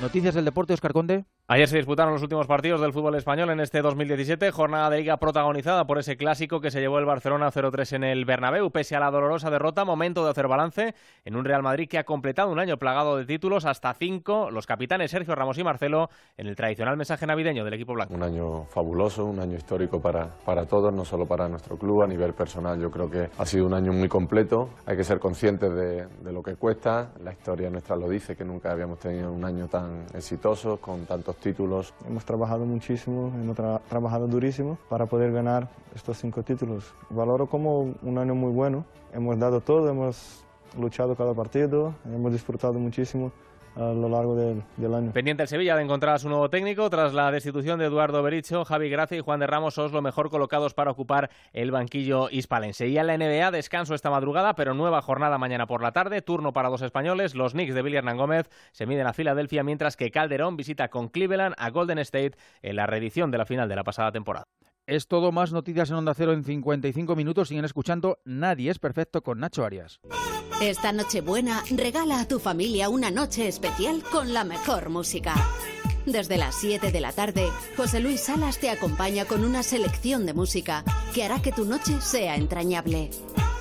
Noticias 0.00 0.34
del 0.34 0.44
deporte, 0.44 0.74
Oscar 0.74 0.92
Conde. 0.92 1.24
Ayer 1.48 1.68
se 1.68 1.76
disputaron 1.76 2.12
los 2.12 2.22
últimos 2.22 2.46
partidos 2.46 2.80
del 2.80 2.92
fútbol 2.92 3.14
español 3.14 3.48
en 3.50 3.60
este 3.60 3.80
2017, 3.80 4.50
jornada 4.50 4.90
de 4.90 4.98
liga 4.98 5.16
protagonizada 5.16 5.86
por 5.86 5.98
ese 5.98 6.16
clásico 6.16 6.60
que 6.60 6.70
se 6.70 6.80
llevó 6.80 6.98
el 6.98 7.06
Barcelona 7.06 7.50
0-3 7.50 7.94
en 7.94 8.04
el 8.04 8.24
Bernabéu. 8.26 8.70
Pese 8.70 8.94
a 8.94 9.00
la 9.00 9.10
dolorosa 9.10 9.48
derrota, 9.48 9.84
momento 9.84 10.24
de 10.24 10.32
hacer 10.32 10.48
balance 10.48 10.94
en 11.24 11.36
un 11.36 11.44
Real 11.44 11.62
Madrid 11.62 11.88
que 11.88 11.98
ha 11.98 12.04
completado 12.04 12.50
un 12.50 12.58
año 12.58 12.76
plagado 12.76 13.16
de 13.16 13.24
títulos, 13.24 13.64
hasta 13.64 13.94
cinco, 13.94 14.50
los 14.50 14.66
capitanes 14.66 15.12
Sergio 15.12 15.34
Ramos 15.34 15.56
y 15.56 15.64
Marcelo, 15.64 16.10
en 16.36 16.48
el 16.48 16.56
tradicional 16.56 16.96
mensaje 16.96 17.26
navideño 17.26 17.64
del 17.64 17.74
equipo 17.74 17.94
blanco. 17.94 18.12
Un 18.12 18.24
año 18.24 18.64
fabuloso, 18.64 19.24
un 19.24 19.38
año 19.38 19.56
histórico 19.56 20.00
para, 20.00 20.36
para 20.44 20.66
todos, 20.66 20.92
no 20.92 21.04
solo 21.04 21.26
para 21.26 21.48
nuestro 21.48 21.78
club, 21.78 22.02
a 22.02 22.06
nivel 22.06 22.34
personal 22.34 22.78
yo 22.78 22.90
creo 22.90 23.08
que 23.08 23.30
ha 23.38 23.46
sido 23.46 23.66
un 23.66 23.74
año 23.74 23.92
muy 23.92 24.08
completo, 24.08 24.70
hay 24.84 24.96
que 24.96 25.04
ser 25.04 25.20
conscientes 25.20 25.72
de, 25.72 26.06
de 26.22 26.32
lo 26.32 26.42
que 26.42 26.56
cuesta, 26.56 27.12
la 27.22 27.32
historia 27.32 27.70
nuestra 27.70 27.96
lo 27.96 28.08
dice, 28.08 28.34
que 28.34 28.44
nunca 28.44 28.72
habíamos 28.72 28.98
tenido 28.98 29.32
un 29.32 29.44
año 29.44 29.68
tan 29.68 29.85
exitoso, 30.14 30.78
con 30.78 31.04
tantos 31.06 31.36
títulos. 31.36 31.92
Hemos 32.06 32.24
trabajado 32.24 32.64
muchísimo, 32.64 33.32
hemos 33.34 33.56
tra- 33.56 33.80
trabajado 33.88 34.26
durísimo 34.26 34.78
para 34.88 35.06
poder 35.06 35.32
ganar 35.32 35.68
estos 35.94 36.18
cinco 36.18 36.42
títulos. 36.42 36.92
Valoro 37.10 37.46
como 37.46 37.94
un 38.02 38.18
año 38.18 38.34
muy 38.34 38.52
bueno. 38.52 38.84
Hemos 39.12 39.38
dado 39.38 39.60
todo, 39.60 39.88
hemos 39.88 40.42
luchado 40.78 41.14
cada 41.16 41.32
partido, 41.34 41.94
hemos 42.04 42.32
disfrutado 42.32 42.74
muchísimo 42.78 43.32
a 43.76 43.92
lo 43.92 44.08
largo 44.08 44.34
del, 44.34 44.94
año. 44.94 45.12
Pendiente 45.12 45.42
el 45.42 45.48
Sevilla 45.48 45.76
de 45.76 45.82
encontrar 45.82 46.14
a 46.14 46.18
su 46.18 46.28
nuevo 46.28 46.48
técnico 46.48 46.88
tras 46.88 47.12
la 47.12 47.30
destitución 47.30 47.78
de 47.78 47.86
Eduardo 47.86 48.22
Bericho, 48.22 48.64
Javi 48.64 48.88
Gracia 48.88 49.18
y 49.18 49.20
Juan 49.20 49.40
de 49.40 49.46
Ramos 49.46 49.74
son 49.74 49.92
los 49.92 50.02
mejor 50.02 50.30
colocados 50.30 50.74
para 50.74 50.90
ocupar 50.90 51.30
el 51.52 51.70
banquillo 51.70 52.28
hispalense. 52.30 52.88
Y 52.88 52.98
en 52.98 53.06
la 53.06 53.18
NBA 53.18 53.50
descanso 53.50 53.94
esta 53.94 54.10
madrugada, 54.10 54.54
pero 54.54 54.74
nueva 54.74 55.02
jornada 55.02 55.36
mañana 55.38 55.66
por 55.66 55.82
la 55.82 55.92
tarde, 55.92 56.22
turno 56.22 56.52
para 56.52 56.70
dos 56.70 56.82
españoles, 56.82 57.34
los 57.34 57.52
Knicks 57.52 57.74
de 57.74 57.82
Billy 57.82 57.96
Hernán 57.96 58.16
Gómez 58.16 58.48
se 58.72 58.86
miden 58.86 59.06
a 59.06 59.12
Filadelfia, 59.12 59.62
mientras 59.62 59.96
que 59.96 60.10
Calderón 60.10 60.56
visita 60.56 60.88
con 60.88 61.08
Cleveland 61.08 61.54
a 61.58 61.70
Golden 61.70 61.98
State 61.98 62.32
en 62.62 62.76
la 62.76 62.86
reedición 62.86 63.30
de 63.30 63.38
la 63.38 63.46
final 63.46 63.68
de 63.68 63.76
la 63.76 63.84
pasada 63.84 64.10
temporada. 64.10 64.46
Es 64.86 65.08
todo 65.08 65.32
más 65.32 65.50
noticias 65.50 65.90
en 65.90 65.96
Onda 65.96 66.14
Cero 66.14 66.32
en 66.32 66.44
55 66.44 67.16
minutos. 67.16 67.48
Siguen 67.48 67.64
escuchando 67.64 68.18
Nadie 68.24 68.70
es 68.70 68.78
perfecto 68.78 69.20
con 69.20 69.40
Nacho 69.40 69.64
Arias. 69.64 70.00
Esta 70.62 70.92
Nochebuena 70.92 71.64
regala 71.72 72.20
a 72.20 72.28
tu 72.28 72.38
familia 72.38 72.88
una 72.88 73.10
noche 73.10 73.48
especial 73.48 74.04
con 74.12 74.32
la 74.32 74.44
mejor 74.44 74.88
música. 74.88 75.34
Desde 76.06 76.36
las 76.36 76.54
7 76.54 76.92
de 76.92 77.00
la 77.00 77.10
tarde, 77.10 77.48
José 77.76 77.98
Luis 77.98 78.20
Salas 78.20 78.60
te 78.60 78.70
acompaña 78.70 79.24
con 79.24 79.44
una 79.44 79.64
selección 79.64 80.24
de 80.24 80.34
música 80.34 80.84
que 81.12 81.24
hará 81.24 81.42
que 81.42 81.50
tu 81.50 81.64
noche 81.64 82.00
sea 82.00 82.36
entrañable. 82.36 83.10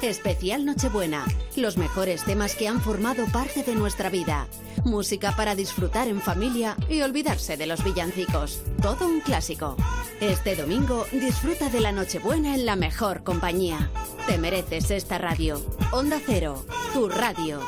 Especial 0.02 0.66
Nochebuena, 0.66 1.26
los 1.56 1.78
mejores 1.78 2.24
temas 2.24 2.56
que 2.56 2.68
han 2.68 2.82
formado 2.82 3.26
parte 3.32 3.64
de 3.64 3.76
nuestra 3.76 4.10
vida. 4.10 4.48
Música 4.84 5.36
para 5.36 5.56
disfrutar 5.56 6.08
en 6.08 6.22
familia 6.22 6.76
y 6.90 7.02
olvidarse 7.02 7.58
de 7.58 7.66
los 7.66 7.84
villancicos. 7.84 8.62
Todo 8.82 9.08
un 9.08 9.22
clásico. 9.22 9.78
Este 10.20 10.56
domingo 10.56 11.06
disfruta 11.12 11.70
de 11.70 11.82
la 11.82 11.92
Nochebuena 11.92 12.56
en 12.56 12.66
la 12.66 12.76
mejor 12.76 13.24
compañía. 13.24 13.90
Te 14.28 14.38
mereces 14.38 14.92
esta 14.92 15.18
radio. 15.18 15.62
Onda 15.92 16.20
Cero, 16.24 16.66
tu 16.94 17.10
radio. 17.10 17.60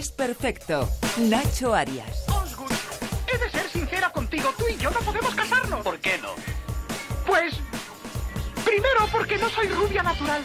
Es 0.00 0.10
perfecto. 0.10 0.88
Nacho 1.18 1.74
Arias. 1.74 2.24
Osgood, 2.28 2.72
he 3.30 3.36
de 3.36 3.50
ser 3.50 3.68
sincera 3.68 4.10
contigo. 4.10 4.50
Tú 4.56 4.64
y 4.66 4.76
yo 4.78 4.90
no 4.90 5.00
podemos 5.00 5.34
casarnos. 5.34 5.84
¿Por 5.84 5.98
qué 5.98 6.16
no? 6.22 6.30
Pues. 7.26 7.54
Primero, 8.64 9.06
porque 9.12 9.36
no 9.36 9.50
soy 9.50 9.68
rubia 9.68 10.02
natural. 10.02 10.42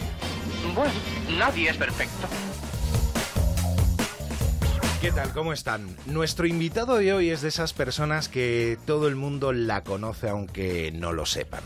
Bueno, 0.76 0.94
nadie 1.38 1.70
es 1.70 1.78
perfecto. 1.78 2.28
¿Qué 5.00 5.12
tal? 5.12 5.32
¿Cómo 5.32 5.54
están? 5.54 5.96
Nuestro 6.06 6.48
invitado 6.48 6.98
de 6.98 7.14
hoy 7.14 7.30
es 7.30 7.42
de 7.42 7.48
esas 7.48 7.72
personas 7.72 8.28
que 8.28 8.78
todo 8.86 9.08
el 9.08 9.16
mundo 9.16 9.54
la 9.54 9.84
conoce 9.84 10.28
aunque 10.28 10.92
no 10.92 11.14
lo 11.14 11.26
sepan. 11.26 11.62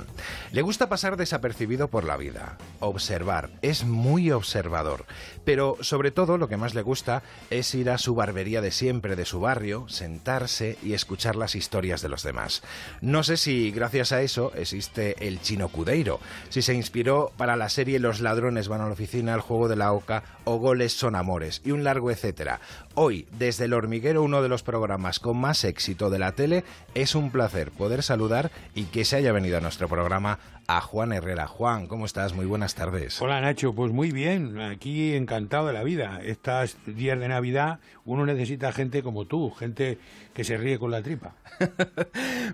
Le 0.51 0.61
gusta 0.61 0.89
pasar 0.89 1.17
desapercibido 1.17 1.87
por 1.87 2.03
la 2.03 2.17
vida, 2.17 2.57
observar, 2.79 3.49
es 3.61 3.85
muy 3.85 4.31
observador, 4.31 5.05
pero 5.45 5.77
sobre 5.81 6.11
todo 6.11 6.37
lo 6.37 6.47
que 6.47 6.57
más 6.57 6.75
le 6.75 6.81
gusta 6.81 7.23
es 7.49 7.73
ir 7.75 7.89
a 7.89 7.97
su 7.97 8.15
barbería 8.15 8.61
de 8.61 8.71
siempre, 8.71 9.15
de 9.15 9.25
su 9.25 9.39
barrio, 9.39 9.87
sentarse 9.89 10.77
y 10.83 10.93
escuchar 10.93 11.35
las 11.35 11.55
historias 11.55 12.01
de 12.01 12.09
los 12.09 12.23
demás. 12.23 12.61
No 13.01 13.23
sé 13.23 13.37
si 13.37 13.71
gracias 13.71 14.11
a 14.11 14.21
eso 14.21 14.51
existe 14.55 15.27
el 15.27 15.41
chino 15.41 15.69
Cudeiro, 15.69 16.19
si 16.49 16.61
se 16.61 16.73
inspiró 16.73 17.31
para 17.37 17.55
la 17.55 17.69
serie 17.69 17.99
Los 17.99 18.21
ladrones 18.21 18.67
van 18.67 18.81
a 18.81 18.87
la 18.87 18.93
oficina, 18.93 19.33
el 19.33 19.41
juego 19.41 19.67
de 19.67 19.75
la 19.75 19.93
oca 19.93 20.23
o 20.43 20.57
goles 20.57 20.93
son 20.93 21.15
amores 21.15 21.61
y 21.63 21.71
un 21.71 21.83
largo 21.83 22.11
etcétera. 22.11 22.59
Hoy, 22.95 23.27
desde 23.31 23.65
el 23.65 23.73
hormiguero, 23.73 24.23
uno 24.23 24.41
de 24.41 24.49
los 24.49 24.63
programas 24.63 25.19
con 25.19 25.37
más 25.37 25.63
éxito 25.63 26.09
de 26.09 26.19
la 26.19 26.33
tele, 26.33 26.63
es 26.95 27.15
un 27.15 27.31
placer 27.31 27.71
poder 27.71 28.03
saludar 28.03 28.51
y 28.75 28.85
que 28.85 29.05
se 29.05 29.15
haya 29.15 29.31
venido 29.31 29.57
a 29.57 29.61
nuestro 29.61 29.87
programa 29.87 30.39
a 30.71 30.81
Juan 30.81 31.11
Herrera. 31.13 31.47
Juan, 31.47 31.87
¿cómo 31.87 32.05
estás? 32.05 32.33
Muy 32.33 32.45
buenas 32.45 32.75
tardes. 32.75 33.19
Hola 33.23 33.41
Nacho, 33.41 33.73
pues 33.73 33.91
muy 33.91 34.11
bien, 34.11 34.59
aquí 34.61 35.15
encantado 35.15 35.65
de 35.65 35.73
la 35.73 35.81
vida. 35.83 36.21
Estos 36.23 36.77
días 36.85 37.19
de 37.19 37.27
Navidad 37.27 37.79
uno 38.05 38.23
necesita 38.23 38.71
gente 38.71 39.01
como 39.01 39.25
tú, 39.25 39.49
gente 39.49 39.97
que 40.35 40.43
se 40.43 40.57
ríe 40.57 40.77
con 40.77 40.91
la 40.91 41.01
tripa. 41.01 41.33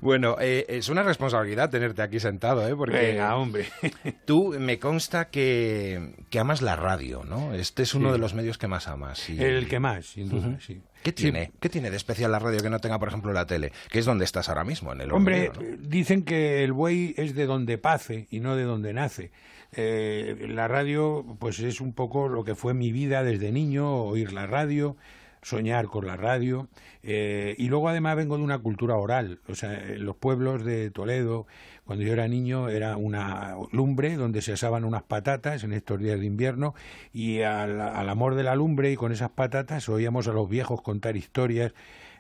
Bueno, 0.01 0.36
eh, 0.39 0.66
es 0.68 0.89
una 0.89 1.03
responsabilidad 1.03 1.70
tenerte 1.70 2.01
aquí 2.01 2.20
sentado, 2.20 2.68
¿eh? 2.68 2.76
Porque 2.76 2.97
Venga, 2.97 3.36
hombre. 3.38 3.68
tú 4.26 4.53
me 4.59 4.78
consta 4.78 5.30
que, 5.30 6.16
que 6.30 6.38
amas 6.39 6.61
la 6.61 6.76
radio, 6.76 7.24
¿no? 7.24 7.53
Este 7.53 7.84
es 7.84 7.93
uno 7.95 8.09
Sí. 8.09 8.13
de 8.13 8.18
los 8.20 8.34
medios 8.34 8.57
que 8.57 8.68
más 8.68 8.88
amas. 8.88 9.30
y- 9.30 9.41
El 9.41 9.68
que 9.68 9.80
más, 9.80 10.05
sin 10.07 10.30
duda, 10.30 10.47
Ujú. 10.49 10.61
sí. 10.61 10.82
¿Qué 11.06 11.12
Sí. 11.12 11.16
tiene? 11.32 11.51
¿Qué 11.60 11.70
tiene 11.70 11.91
de 11.91 11.97
especial 11.97 12.32
la 12.32 12.39
radio 12.39 12.60
que 12.62 12.70
no 12.72 12.80
tenga, 12.80 12.97
por 12.97 13.08
ejemplo, 13.10 13.32
la 13.32 13.45
tele? 13.45 13.72
Que 13.91 13.99
es 13.99 14.06
donde 14.06 14.26
estás 14.26 14.49
ahora 14.49 14.64
mismo, 14.64 14.91
en 14.91 15.01
el 15.01 15.12
Hombre, 15.14 15.49
hormiguero, 15.49 15.78
¿no? 15.84 15.88
dicen 15.88 16.24
que 16.24 16.64
el 16.64 16.74
buey 16.74 17.14
es 17.18 17.36
de 17.36 17.45
donde 17.45 17.78
pace 17.78 18.28
y 18.32 18.39
no 18.39 18.56
de 18.56 18.64
donde 18.64 18.91
nace. 18.91 19.32
Eh, 19.72 20.47
la 20.49 20.68
radio, 20.68 21.24
pues 21.39 21.60
es 21.60 21.80
un 21.80 21.93
poco 21.93 22.28
lo 22.28 22.43
que 22.43 22.56
fue 22.56 22.74
mi 22.74 22.91
vida 22.91 23.24
desde 23.24 23.51
niño, 23.51 23.93
oír 24.03 24.34
la 24.34 24.47
radio, 24.47 24.97
soñar 25.41 25.86
con 25.88 26.08
la 26.08 26.18
radio. 26.18 26.70
eh, 27.08 27.53
y 27.60 27.68
luego 27.68 27.88
además 27.89 28.16
vengo 28.16 28.36
de 28.36 28.43
una 28.43 28.58
cultura 28.58 28.95
oral. 28.95 29.39
O 29.47 29.53
sea, 29.53 29.74
en 29.78 30.03
los 30.06 30.16
pueblos 30.16 30.66
de 30.66 30.89
Toledo, 30.89 31.45
cuando 31.86 32.04
yo 32.04 32.14
era 32.14 32.28
niño, 32.28 32.70
era 32.70 32.98
una 32.98 33.56
lumbre 33.72 34.16
donde 34.16 34.42
se 34.42 34.54
asaban 34.54 34.86
unas 34.86 35.04
patatas 35.04 35.64
en 35.64 35.74
estos 35.74 36.00
días 36.00 36.20
de 36.20 36.26
invierno 36.26 36.76
y 37.14 37.42
al, 37.42 37.80
al 37.80 38.10
amor 38.10 38.36
de 38.36 38.44
la 38.44 38.56
lumbre 38.56 38.92
y 38.92 38.96
con 38.96 39.12
esas 39.12 39.30
patatas 39.30 39.88
oíamos 39.90 40.28
a 40.28 40.34
los 40.34 40.50
viejos 40.50 40.82
contar 40.82 41.16
historias 41.16 41.74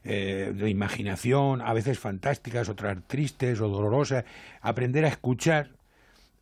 eh, 0.07 0.53
de 0.55 0.69
imaginación, 0.69 1.61
a 1.61 1.73
veces 1.73 1.97
fantásticas, 1.97 2.69
otras 2.69 2.95
tristes 3.07 3.59
o 3.59 3.69
dolorosas. 3.69 4.23
Aprender 4.61 5.03
a 5.03 5.07
escuchar, 5.07 5.71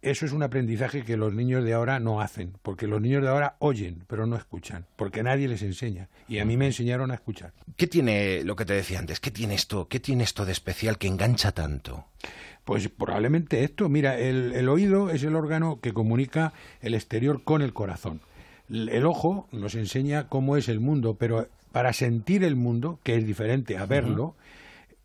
eso 0.01 0.25
es 0.25 0.33
un 0.33 0.43
aprendizaje 0.43 1.05
que 1.05 1.15
los 1.15 1.33
niños 1.33 1.63
de 1.63 1.71
ahora 1.71 2.01
no 2.01 2.19
hacen, 2.19 2.57
porque 2.61 2.87
los 2.87 2.99
niños 2.99 3.23
de 3.23 3.29
ahora 3.29 3.55
oyen, 3.59 4.03
pero 4.07 4.25
no 4.25 4.35
escuchan, 4.35 4.85
porque 4.97 5.23
nadie 5.23 5.47
les 5.47 5.61
enseña. 5.61 6.09
Y 6.27 6.39
a 6.39 6.45
mí 6.45 6.57
me 6.57 6.65
enseñaron 6.65 7.09
a 7.11 7.13
escuchar. 7.13 7.53
¿Qué 7.77 7.87
tiene 7.87 8.43
lo 8.43 8.57
que 8.57 8.65
te 8.65 8.73
decía 8.73 8.99
antes? 8.99 9.21
¿Qué 9.21 9.31
tiene 9.31 9.55
esto? 9.55 9.87
¿Qué 9.87 10.01
tiene 10.01 10.25
esto 10.25 10.43
de 10.43 10.51
especial 10.51 10.97
que 10.97 11.07
engancha 11.07 11.53
tanto? 11.53 12.07
Pues 12.65 12.87
probablemente 12.87 13.63
esto, 13.63 13.89
mira, 13.89 14.17
el, 14.17 14.53
el 14.53 14.69
oído 14.69 15.09
es 15.09 15.23
el 15.23 15.35
órgano 15.35 15.79
que 15.81 15.91
comunica 15.93 16.53
el 16.81 16.93
exterior 16.93 17.43
con 17.43 17.61
el 17.61 17.73
corazón. 17.73 18.21
El, 18.69 18.87
el 18.89 19.05
ojo 19.05 19.47
nos 19.51 19.75
enseña 19.75 20.27
cómo 20.29 20.55
es 20.55 20.69
el 20.69 20.79
mundo, 20.79 21.15
pero 21.19 21.47
para 21.73 21.91
sentir 21.91 22.43
el 22.43 22.55
mundo, 22.55 22.99
que 23.03 23.15
es 23.17 23.25
diferente 23.27 23.77
a 23.77 23.85
verlo, 23.85 24.35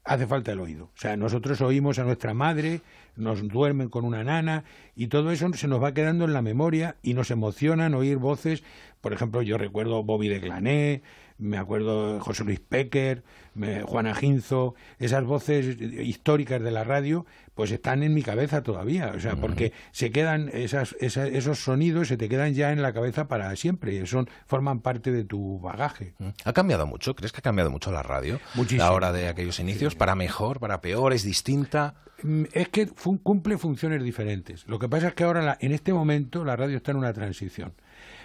hace 0.04 0.26
falta 0.26 0.52
el 0.52 0.60
oído. 0.60 0.84
O 0.84 0.90
sea, 1.00 1.16
nosotros 1.16 1.60
oímos 1.60 1.98
a 1.98 2.04
nuestra 2.04 2.32
madre, 2.32 2.80
nos 3.16 3.46
duermen 3.48 3.88
con 3.88 4.04
una 4.04 4.22
nana 4.22 4.62
y 4.94 5.08
todo 5.08 5.32
eso 5.32 5.52
se 5.54 5.66
nos 5.66 5.82
va 5.82 5.92
quedando 5.92 6.24
en 6.26 6.32
la 6.32 6.42
memoria 6.42 6.94
y 7.02 7.14
nos 7.14 7.30
emocionan 7.32 7.94
oír 7.94 8.18
voces. 8.18 8.62
Por 9.00 9.12
ejemplo, 9.12 9.42
yo 9.42 9.58
recuerdo 9.58 10.04
Bobby 10.04 10.28
de 10.28 10.38
Glané, 10.38 11.02
me 11.38 11.56
acuerdo 11.58 12.20
José 12.20 12.44
Luis 12.44 12.60
Péquer, 12.60 13.22
me- 13.54 13.82
Juana 13.82 14.14
Ginzo, 14.14 14.74
esas 14.98 15.24
voces 15.24 15.80
históricas 15.80 16.62
de 16.62 16.70
la 16.70 16.84
radio, 16.84 17.26
pues 17.58 17.72
están 17.72 18.04
en 18.04 18.14
mi 18.14 18.22
cabeza 18.22 18.62
todavía. 18.62 19.10
O 19.16 19.18
sea, 19.18 19.34
porque 19.34 19.72
se 19.90 20.12
quedan 20.12 20.48
esas, 20.52 20.94
esa- 21.00 21.26
esos 21.26 21.58
sonidos, 21.58 22.06
se 22.06 22.16
te 22.16 22.28
quedan 22.28 22.54
ya 22.54 22.70
en 22.70 22.82
la 22.82 22.92
cabeza 22.92 23.26
para 23.26 23.54
siempre 23.56 23.94
y 23.96 24.06
son, 24.06 24.30
forman 24.46 24.78
parte 24.78 25.10
de 25.10 25.24
tu 25.24 25.58
bagaje. 25.58 26.14
¿Ha 26.44 26.52
cambiado 26.52 26.86
mucho? 26.86 27.16
¿Crees 27.16 27.32
que 27.32 27.38
ha 27.40 27.42
cambiado 27.42 27.68
mucho 27.72 27.90
la 27.90 28.04
radio? 28.04 28.38
Muchísimo. 28.54 28.84
La 28.84 28.92
hora 28.92 29.10
de 29.10 29.26
aquellos 29.26 29.58
inicios, 29.58 29.96
para 29.96 30.14
mejor, 30.14 30.60
para 30.60 30.80
peor, 30.80 31.12
es 31.12 31.24
distinta. 31.24 31.96
Mm, 32.22 32.44
Es 32.52 32.68
que 32.68 32.86
fun- 32.86 33.18
cumple 33.18 33.58
funciones 33.58 34.04
diferentes. 34.04 34.64
Lo 34.68 34.78
que 34.78 34.88
pasa 34.88 35.08
es 35.08 35.14
que 35.14 35.24
ahora, 35.24 35.42
la- 35.42 35.58
en 35.60 35.72
este 35.72 35.92
momento, 35.92 36.44
la 36.44 36.54
radio 36.54 36.76
está 36.76 36.92
en 36.92 36.98
una 36.98 37.12
transición. 37.12 37.72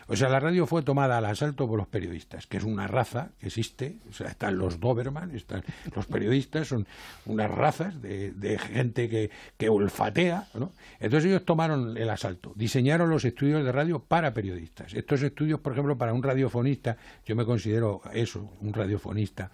O 0.07 0.15
sea, 0.15 0.29
la 0.29 0.39
radio 0.39 0.65
fue 0.65 0.83
tomada 0.83 1.17
al 1.17 1.25
asalto 1.25 1.67
por 1.67 1.77
los 1.77 1.87
periodistas, 1.87 2.47
que 2.47 2.57
es 2.57 2.63
una 2.63 2.87
raza 2.87 3.29
que 3.39 3.47
existe. 3.47 3.97
O 4.09 4.13
sea, 4.13 4.27
están 4.27 4.57
los 4.57 4.79
Doberman, 4.79 5.35
están 5.35 5.63
los 5.95 6.05
periodistas, 6.05 6.67
son 6.67 6.87
unas 7.25 7.49
razas 7.49 8.01
de, 8.01 8.31
de 8.31 8.57
gente 8.57 9.09
que, 9.09 9.29
que 9.57 9.69
olfatea, 9.69 10.47
¿no? 10.53 10.71
Entonces 10.99 11.29
ellos 11.29 11.45
tomaron 11.45 11.97
el 11.97 12.09
asalto, 12.09 12.53
diseñaron 12.55 13.09
los 13.09 13.25
estudios 13.25 13.63
de 13.63 13.71
radio 13.71 13.99
para 13.99 14.33
periodistas. 14.33 14.93
Estos 14.93 15.21
estudios, 15.21 15.59
por 15.59 15.73
ejemplo, 15.73 15.97
para 15.97 16.13
un 16.13 16.23
radiofonista, 16.23 16.97
yo 17.25 17.35
me 17.35 17.45
considero 17.45 18.01
eso, 18.13 18.49
un 18.61 18.73
radiofonista, 18.73 19.51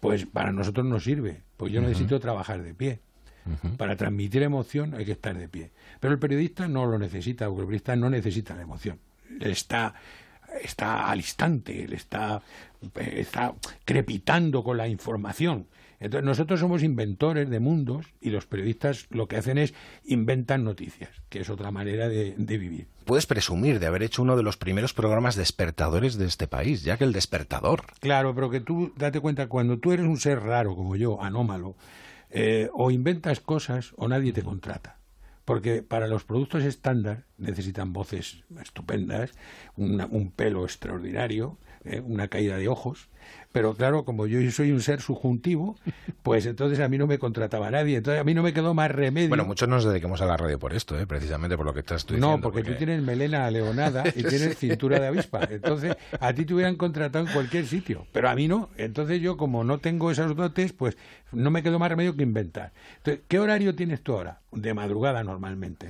pues 0.00 0.26
para 0.26 0.52
nosotros 0.52 0.84
no 0.86 1.00
sirve, 1.00 1.42
pues 1.56 1.72
yo 1.72 1.80
necesito 1.80 2.20
trabajar 2.20 2.62
de 2.62 2.74
pie. 2.74 3.00
Para 3.76 3.96
transmitir 3.96 4.42
emoción 4.42 4.94
hay 4.94 5.04
que 5.04 5.12
estar 5.12 5.36
de 5.36 5.48
pie. 5.48 5.70
Pero 6.00 6.14
el 6.14 6.18
periodista 6.18 6.66
no 6.66 6.86
lo 6.86 6.98
necesita, 6.98 7.46
porque 7.46 7.60
el 7.60 7.66
periodista 7.66 7.96
no 7.96 8.08
necesita 8.08 8.54
la 8.54 8.62
emoción. 8.62 8.98
Está, 9.40 9.94
está 10.62 11.10
al 11.10 11.18
instante, 11.18 11.86
está, 11.94 12.42
eh, 12.96 13.14
está 13.16 13.54
crepitando 13.84 14.62
con 14.62 14.76
la 14.76 14.88
información. 14.88 15.66
Entonces 16.00 16.24
nosotros 16.26 16.60
somos 16.60 16.82
inventores 16.82 17.48
de 17.48 17.60
mundos 17.60 18.06
y 18.20 18.30
los 18.30 18.46
periodistas 18.46 19.06
lo 19.10 19.26
que 19.26 19.36
hacen 19.36 19.56
es 19.56 19.72
inventan 20.04 20.62
noticias, 20.64 21.10
que 21.30 21.40
es 21.40 21.48
otra 21.48 21.70
manera 21.70 22.08
de, 22.08 22.34
de 22.36 22.58
vivir. 22.58 22.88
Puedes 23.06 23.26
presumir 23.26 23.80
de 23.80 23.86
haber 23.86 24.02
hecho 24.02 24.22
uno 24.22 24.36
de 24.36 24.42
los 24.42 24.56
primeros 24.56 24.92
programas 24.92 25.34
despertadores 25.36 26.18
de 26.18 26.26
este 26.26 26.46
país, 26.46 26.82
ya 26.82 26.98
que 26.98 27.04
el 27.04 27.12
despertador. 27.12 27.84
Claro, 28.00 28.34
pero 28.34 28.50
que 28.50 28.60
tú 28.60 28.92
date 28.96 29.20
cuenta, 29.20 29.46
cuando 29.46 29.78
tú 29.78 29.92
eres 29.92 30.06
un 30.06 30.18
ser 30.18 30.40
raro 30.40 30.74
como 30.74 30.96
yo, 30.96 31.22
anómalo, 31.22 31.76
eh, 32.30 32.68
o 32.74 32.90
inventas 32.90 33.40
cosas 33.40 33.92
o 33.96 34.08
nadie 34.08 34.32
te 34.32 34.42
contrata. 34.42 34.98
Porque 35.44 35.82
para 35.82 36.06
los 36.06 36.24
productos 36.24 36.64
estándar 36.64 37.26
necesitan 37.36 37.92
voces 37.92 38.44
estupendas, 38.62 39.32
una- 39.76 40.06
un 40.06 40.30
pelo 40.30 40.64
extraordinario, 40.64 41.58
eh, 41.84 42.00
una 42.00 42.28
caída 42.28 42.56
de 42.56 42.68
ojos. 42.68 43.08
Pero 43.52 43.74
claro, 43.74 44.04
como 44.04 44.26
yo 44.26 44.50
soy 44.50 44.72
un 44.72 44.80
ser 44.80 45.00
subjuntivo, 45.00 45.76
pues 46.22 46.46
entonces 46.46 46.80
a 46.80 46.88
mí 46.88 46.98
no 46.98 47.06
me 47.06 47.18
contrataba 47.18 47.70
nadie. 47.70 47.98
Entonces 47.98 48.20
a 48.20 48.24
mí 48.24 48.34
no 48.34 48.42
me 48.42 48.52
quedó 48.52 48.74
más 48.74 48.90
remedio. 48.90 49.28
Bueno, 49.28 49.44
muchos 49.44 49.68
nos 49.68 49.84
dediquemos 49.84 50.20
a 50.20 50.26
la 50.26 50.36
radio 50.36 50.58
por 50.58 50.72
esto, 50.74 50.98
¿eh? 50.98 51.06
precisamente 51.06 51.56
por 51.56 51.66
lo 51.66 51.72
que 51.74 51.80
estás 51.80 52.04
tú 52.04 52.14
diciendo. 52.14 52.36
No, 52.36 52.42
porque, 52.42 52.62
tú 52.64 52.74
tienes 52.74 53.02
melena 53.02 53.50
leonada 53.50 54.04
y 54.14 54.22
tienes 54.24 54.56
cintura 54.58 54.98
de 54.98 55.06
avispa. 55.06 55.40
Entonces, 55.50 55.96
a 56.20 56.32
ti 56.32 56.44
te 56.44 56.54
hubieran 56.54 56.76
contratado 56.76 57.26
en 57.26 57.32
cualquier 57.32 57.66
sitio, 57.66 58.06
pero 58.12 58.28
a 58.28 58.34
mí 58.34 58.48
no. 58.48 58.70
Entonces 58.76 59.20
yo, 59.20 59.36
como 59.36 59.64
no 59.64 59.78
tengo 59.78 60.10
esos 60.10 60.34
dotes, 60.34 60.72
pues 60.72 60.96
no 61.32 61.50
me 61.50 61.62
quedó 61.62 61.78
más 61.78 61.88
remedio 61.88 62.16
que 62.16 62.22
inventar. 62.22 62.72
Entonces, 62.98 63.22
¿qué 63.28 63.38
horario 63.38 63.74
tienes 63.74 64.02
tú 64.02 64.12
ahora? 64.14 64.40
De 64.52 64.72
madrugada 64.72 65.24
normalmente. 65.24 65.88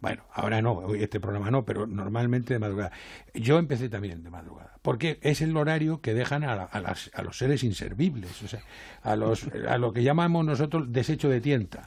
Bueno, 0.00 0.22
ahora 0.32 0.62
no, 0.62 0.72
hoy 0.74 1.02
este 1.02 1.18
programa 1.18 1.50
no, 1.50 1.64
pero 1.64 1.86
normalmente 1.88 2.54
de 2.54 2.60
madrugada. 2.60 2.92
Yo 3.34 3.58
empecé 3.58 3.88
también 3.88 4.22
de 4.22 4.30
madrugada, 4.30 4.78
porque 4.82 5.18
es 5.22 5.40
el 5.40 5.56
horario 5.56 6.00
que 6.00 6.14
dejan 6.14 6.44
a, 6.44 6.54
la- 6.54 6.65
a 6.72 6.80
las- 6.80 7.10
a 7.14 7.22
los 7.22 7.36
seres 7.38 7.62
inservibles, 7.64 8.42
o 8.42 8.48
sea, 8.48 8.60
a, 9.02 9.16
los, 9.16 9.46
a 9.68 9.78
lo 9.78 9.92
que 9.92 10.02
llamamos 10.02 10.44
nosotros 10.44 10.92
desecho 10.92 11.28
de 11.28 11.40
tienta. 11.40 11.86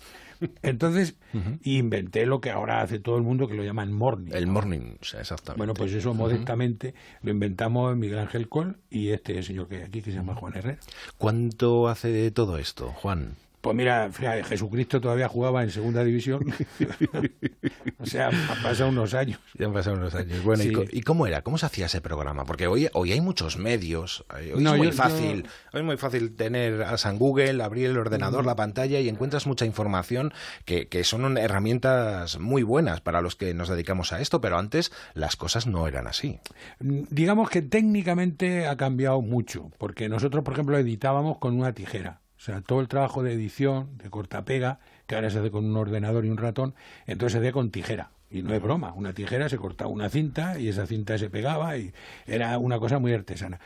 Entonces, 0.61 1.15
inventé 1.63 2.25
lo 2.25 2.39
que 2.39 2.49
ahora 2.49 2.82
hace 2.82 2.97
todo 2.99 3.17
el 3.17 3.23
mundo, 3.23 3.47
que 3.49 3.55
lo 3.55 3.63
llaman 3.63 3.91
morning. 3.91 4.32
El 4.34 4.47
morning, 4.47 4.95
o 5.01 5.03
sea, 5.03 5.19
exactamente. 5.19 5.57
Bueno, 5.57 5.73
pues 5.73 5.91
eso 5.91 6.13
modestamente 6.13 6.93
lo 7.23 7.32
inventamos 7.32 7.95
Miguel 7.97 8.19
Ángel 8.19 8.47
Col 8.47 8.77
y 8.89 9.09
este 9.09 9.43
señor 9.43 9.67
que 9.67 9.77
hay 9.77 9.82
aquí, 9.84 10.01
que 10.01 10.11
se 10.11 10.17
llama 10.17 10.36
Juan 10.36 10.55
Herrera. 10.55 10.80
¿Cuánto 11.17 11.89
hace 11.89 12.07
de 12.09 12.32
todo 12.32 12.57
esto, 12.57 12.88
Juan? 12.91 13.36
Pues 13.62 13.76
mira, 13.76 14.10
fíjate, 14.12 14.43
Jesucristo 14.45 15.01
todavía 15.01 15.28
jugaba 15.28 15.64
en 15.64 15.70
segunda 15.72 16.01
división. 16.03 16.45
o 17.99 18.05
sea, 18.05 18.28
han 18.30 18.64
pasado 18.64 18.89
unos 18.89 19.14
años. 19.14 19.39
Ya 19.55 19.66
han 19.66 19.74
pasado 19.74 19.97
unos 19.97 20.16
años. 20.16 20.41
Bueno, 20.43 20.64
¿y, 20.64 20.68
Sí. 20.68 20.74
co- 20.74 20.86
y 20.89 21.01
cómo 21.01 21.28
era? 21.28 21.41
¿Cómo 21.41 21.57
se 21.57 21.66
hacía 21.66 21.88
ese 21.88 21.99
programa? 21.99 22.45
Porque 22.45 22.68
hoy, 22.68 22.88
hoy 22.93 23.12
hay 23.12 23.20
muchos 23.22 23.57
medios. 23.57 24.26
Hoy 24.34 24.62
No, 24.64 24.72
es 24.74 24.78
muy 24.78 24.88
yo- 24.88 24.93
fácil. 24.93 25.43
yo- 25.43 25.49
Hoy 25.74 25.80
es 25.82 25.84
muy 25.86 25.97
fácil 25.97 26.36
tener 26.36 26.84
a 26.84 26.97
San 26.97 27.18
Google, 27.18 27.62
abrir 27.62 27.88
el 27.88 27.97
ordenador, 27.97 28.43
Mm. 28.43 28.47
la 28.47 28.55
pantalla 28.55 28.99
y 28.99 29.10
encuentras 29.10 29.45
mucha 29.45 29.66
información 29.66 30.32
que, 30.66 30.88
que 30.88 31.03
son 31.03 31.38
herramientas 31.38 32.39
muy 32.39 32.64
buenas 32.64 33.01
para 33.01 33.22
los 33.22 33.36
que 33.36 33.53
nos 33.53 33.68
dedicamos 33.70 34.14
a 34.14 34.22
esto, 34.22 34.39
pero 34.41 34.57
antes 34.57 34.91
las 35.14 35.36
cosas 35.36 35.68
no 35.68 35.88
eran 35.88 36.07
así. 36.07 36.39
Mm, 36.80 37.01
Digamos 37.10 37.49
que 37.49 37.62
técnicamente 37.62 38.68
ha 38.68 38.78
cambiado 38.78 39.22
mucho, 39.22 39.70
porque 39.78 40.07
nosotros, 40.07 40.43
por 40.43 40.53
ejemplo, 40.53 40.78
editábamos 40.78 41.38
con 41.39 41.55
una 41.60 41.74
tijera. 41.74 42.22
O 42.40 42.42
sea, 42.42 42.62
todo 42.62 42.80
el 42.80 42.88
trabajo 42.88 43.22
de 43.22 43.34
edición, 43.34 43.98
de 43.98 44.10
cortapega, 44.10 44.80
que 45.08 45.16
ahora 45.16 45.30
se 45.30 45.40
hace 45.40 45.52
con 45.52 45.66
un 45.66 45.76
ordenador 45.76 46.24
y 46.24 46.30
un 46.30 46.38
ratón, 46.38 46.74
entonces 47.06 47.34
se 47.34 47.40
hacía 47.40 47.52
con 47.52 47.70
tijera. 47.70 48.12
Y 48.32 48.44
no 48.44 48.54
es 48.54 48.62
broma, 48.62 48.94
una 48.94 49.12
tijera 49.12 49.50
se 49.50 49.58
cortaba 49.58 49.90
una 49.90 50.08
cinta 50.08 50.58
y 50.58 50.70
esa 50.70 50.86
cinta 50.86 51.18
se 51.18 51.30
pegaba 51.30 51.76
y 51.78 51.92
era 52.28 52.58
una 52.58 52.80
cosa 52.80 52.98
muy 52.98 53.12
artesana. 53.12 53.60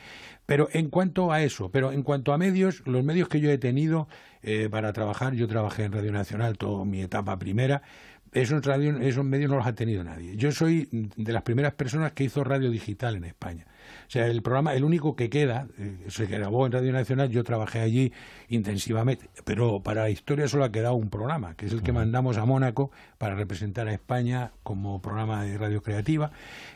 Pero 0.48 0.70
en 0.72 0.90
cuanto 0.90 1.32
a 1.32 1.44
eso, 1.44 1.70
pero 1.70 1.92
en 1.92 2.02
cuanto 2.02 2.34
a 2.34 2.40
medios, 2.40 2.82
los 2.88 3.04
medios 3.04 3.28
que 3.30 3.40
yo 3.40 3.52
he 3.52 3.60
tenido 3.60 4.08
eh, 4.42 4.70
para 4.72 4.92
trabajar, 4.92 5.34
yo 5.34 5.48
trabajé 5.48 5.84
en 5.84 5.92
Radio 5.92 6.12
Nacional 6.12 6.58
toda 6.58 6.84
mi 6.84 7.02
etapa 7.02 7.38
primera, 7.38 7.84
esos, 8.32 8.66
radio, 8.66 8.98
esos 8.98 9.24
medios 9.24 9.52
no 9.52 9.58
los 9.58 9.68
ha 9.68 9.76
tenido 9.76 10.04
nadie. 10.04 10.36
Yo 10.36 10.52
soy 10.52 10.90
de 10.92 11.34
las 11.34 11.44
primeras 11.44 11.74
personas 11.74 12.14
que 12.14 12.24
hizo 12.24 12.44
radio 12.44 12.72
digital 12.72 13.16
en 13.18 13.26
España. 13.26 13.68
O 14.14 14.16
sea, 14.16 14.28
el 14.28 14.44
programa, 14.44 14.76
el 14.76 14.84
único 14.84 15.16
que 15.16 15.28
queda, 15.28 15.66
eh, 15.80 16.06
se 16.10 16.28
grabó 16.28 16.68
en 16.68 16.72
Radio 16.72 16.94
Nacional, 16.94 17.32
yo 17.32 17.44
trabajé 17.44 17.80
allí 17.80 18.14
intensivamente, 18.48 19.28
pero 19.44 19.82
para 19.82 20.04
la 20.04 20.12
historia 20.12 20.48
solo 20.48 20.66
ha 20.66 20.72
quedado 20.72 20.94
un 20.94 21.10
programa, 21.10 21.56
que 21.56 21.66
es 21.66 21.72
el 21.72 21.82
que 21.82 21.94
mandamos 21.94 22.38
a 22.38 22.46
Mónaco 22.46 22.92
para 23.18 23.34
representar 23.34 23.88
a 23.88 23.92
España 23.92 24.52
como 24.62 25.02
programa 25.02 25.44
de 25.44 25.58
radio 25.58 25.82
creativa. 25.82 26.30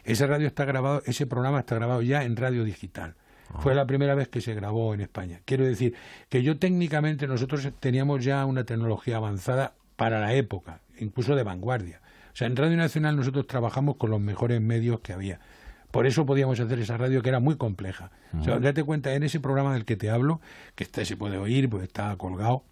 Ese 0.04 0.26
radio 0.26 0.48
está 0.48 0.66
grabado, 0.66 1.04
ese 1.06 1.28
programa 1.28 1.60
está 1.60 1.76
grabado 1.76 2.02
ya 2.02 2.24
en 2.24 2.38
radio 2.38 2.64
digital. 2.64 3.14
Fue 3.60 3.76
la 3.76 3.86
primera 3.86 4.16
vez 4.16 4.30
que 4.30 4.42
se 4.42 4.56
grabó 4.56 4.96
en 4.96 5.02
España. 5.02 5.42
Quiero 5.46 5.64
decir 5.64 5.94
que 6.30 6.42
yo 6.42 6.58
técnicamente 6.58 7.28
nosotros 7.28 7.70
teníamos 7.80 8.26
ya 8.26 8.44
una 8.48 8.64
tecnología 8.64 9.18
avanzada 9.18 9.76
para 9.96 10.20
la 10.20 10.34
época, 10.34 10.82
incluso 10.98 11.36
de 11.36 11.44
vanguardia. 11.44 12.02
O 12.34 12.36
sea, 12.36 12.48
en 12.48 12.56
Radio 12.56 12.78
Nacional 12.78 13.16
nosotros 13.16 13.46
trabajamos 13.46 13.98
con 13.98 14.10
los 14.10 14.20
mejores 14.20 14.60
medios 14.60 15.02
que 15.02 15.14
había. 15.14 15.40
Por 15.92 16.06
eso 16.06 16.26
podíamos 16.26 16.60
hacer 16.60 16.80
esa 16.80 16.98
radio 16.98 17.22
que 17.22 17.30
era 17.30 17.40
muy 17.40 17.56
compleja. 17.56 18.12
O 18.40 18.44
sea, 18.44 18.60
date 18.60 18.84
cuenta, 18.84 19.14
en 19.14 19.24
ese 19.24 19.40
programa 19.40 19.74
del 19.74 19.86
que 19.86 19.96
te 19.96 20.10
hablo, 20.10 20.42
que 20.76 20.84
este 20.84 21.06
se 21.06 21.16
puede 21.16 21.38
oír, 21.38 21.70
pues 21.70 21.84
está 21.84 22.16
colgado, 22.18 22.64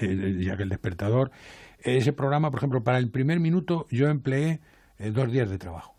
eh, 0.00 0.38
ya 0.40 0.56
que 0.56 0.62
el 0.62 0.68
despertador, 0.68 1.30
ese 1.80 2.12
programa, 2.12 2.50
por 2.50 2.58
ejemplo, 2.58 2.82
para 2.82 2.98
el 2.98 3.10
primer 3.10 3.40
minuto 3.40 3.86
yo 3.90 4.08
empleé 4.08 4.60
eh, 4.98 5.10
dos 5.10 5.30
días 5.30 5.50
de 5.50 5.58
trabajo. 5.58 5.94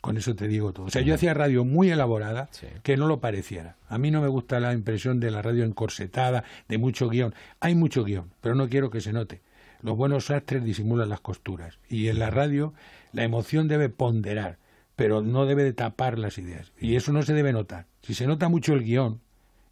Con 0.00 0.16
eso 0.16 0.36
te 0.36 0.46
digo 0.46 0.72
todo. 0.72 0.86
O 0.86 0.90
sea, 0.90 1.02
yo 1.02 1.14
hacía 1.14 1.34
radio 1.34 1.64
muy 1.64 1.90
elaborada 1.90 2.48
que 2.84 2.96
no 2.96 3.08
lo 3.08 3.20
pareciera. 3.20 3.76
A 3.88 3.98
mí 3.98 4.12
no 4.12 4.20
me 4.20 4.28
gusta 4.28 4.60
la 4.60 4.72
impresión 4.72 5.18
de 5.18 5.32
la 5.32 5.42
radio 5.42 5.64
encorsetada, 5.64 6.44
de 6.68 6.78
mucho 6.78 7.08
guion. 7.08 7.34
Hay 7.58 7.74
mucho 7.74 8.04
guion, 8.04 8.32
pero 8.40 8.54
no 8.54 8.68
quiero 8.68 8.90
que 8.90 9.00
se 9.00 9.12
note. 9.12 9.42
Los 9.82 9.96
buenos 9.96 10.26
sastres 10.26 10.62
disimulan 10.64 11.08
las 11.08 11.20
costuras. 11.20 11.78
Y 11.88 12.08
en 12.08 12.20
la 12.20 12.30
radio 12.30 12.74
la 13.12 13.24
emoción 13.24 13.66
debe 13.66 13.88
ponderar, 13.88 14.58
pero 14.98 15.22
no 15.22 15.46
debe 15.46 15.62
de 15.62 15.72
tapar 15.72 16.18
las 16.18 16.38
ideas. 16.38 16.72
Y 16.76 16.96
eso 16.96 17.12
no 17.12 17.22
se 17.22 17.32
debe 17.32 17.52
notar. 17.52 17.86
Si 18.02 18.14
se 18.14 18.26
nota 18.26 18.48
mucho 18.48 18.74
el 18.74 18.82
guion, 18.82 19.20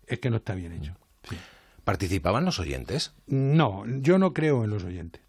es 0.06 0.20
que 0.20 0.30
no 0.30 0.36
está 0.36 0.54
bien 0.54 0.70
hecho. 0.70 0.94
¿Participaban 1.82 2.44
los 2.44 2.60
oyentes? 2.60 3.12
No, 3.26 3.82
yo 3.86 4.18
no 4.18 4.32
creo 4.32 4.62
en 4.62 4.70
los 4.70 4.84
oyentes. 4.84 5.20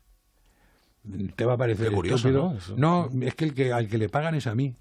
Te 1.35 1.45
va 1.45 1.53
a 1.53 1.57
parecer 1.57 1.89
Qué 1.89 1.95
curioso, 1.95 2.27
estúpido. 2.27 2.75
¿no? 2.77 3.09
No, 3.09 3.25
es 3.25 3.33
que, 3.33 3.45
el 3.45 3.55
que 3.55 3.73
al 3.73 3.87
que 3.87 3.97
le 3.97 4.07
pagan 4.07 4.35
es 4.35 4.45
a 4.45 4.53
mí. 4.53 4.75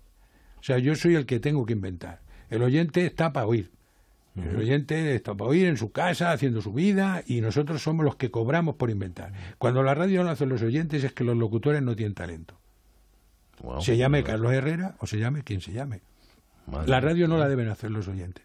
O 0.61 0.63
sea, 0.63 0.77
yo 0.77 0.95
soy 0.95 1.15
el 1.15 1.25
que 1.25 1.41
tengo 1.41 1.65
que 1.65 1.73
inventar. 1.73 2.21
El 2.51 2.63
oyente 2.63 3.07
está 3.07 3.33
para 3.33 3.47
oír. 3.47 3.71
El 4.37 4.57
oyente 4.57 5.15
está 5.15 5.35
para 5.35 5.49
oír 5.49 5.67
en 5.67 5.79
su 5.79 5.93
casa, 5.93 6.31
haciendo 6.31 6.61
su 6.61 6.75
vida, 6.75 7.23
y 7.27 7.41
nosotros 7.41 7.81
somos 7.81 8.05
los 8.05 8.17
que 8.17 8.31
cobramos 8.31 8.75
por 8.75 8.91
inventar. 8.91 9.33
Cuando 9.57 9.83
la 9.83 9.95
radio 9.95 10.25
lo 10.25 10.29
hacen 10.29 10.51
los 10.51 10.61
oyentes 10.61 11.05
es 11.05 11.15
que 11.15 11.25
los 11.25 11.39
locutores 11.39 11.81
no 11.81 11.97
tienen 11.97 12.13
talento. 12.13 12.59
Wow. 13.67 13.81
se 13.83 13.97
llame 13.97 14.23
Carlos 14.23 14.53
Herrera 14.53 14.95
o 15.01 15.07
se 15.07 15.19
llame 15.19 15.43
quien 15.43 15.61
se 15.61 15.73
llame. 15.73 16.01
Madre 16.67 16.89
La 16.89 17.01
radio 17.01 17.29
no 17.29 17.37
la 17.39 17.49
deben 17.49 17.69
hacer 17.69 17.91
los 17.91 18.09
oyentes. 18.09 18.45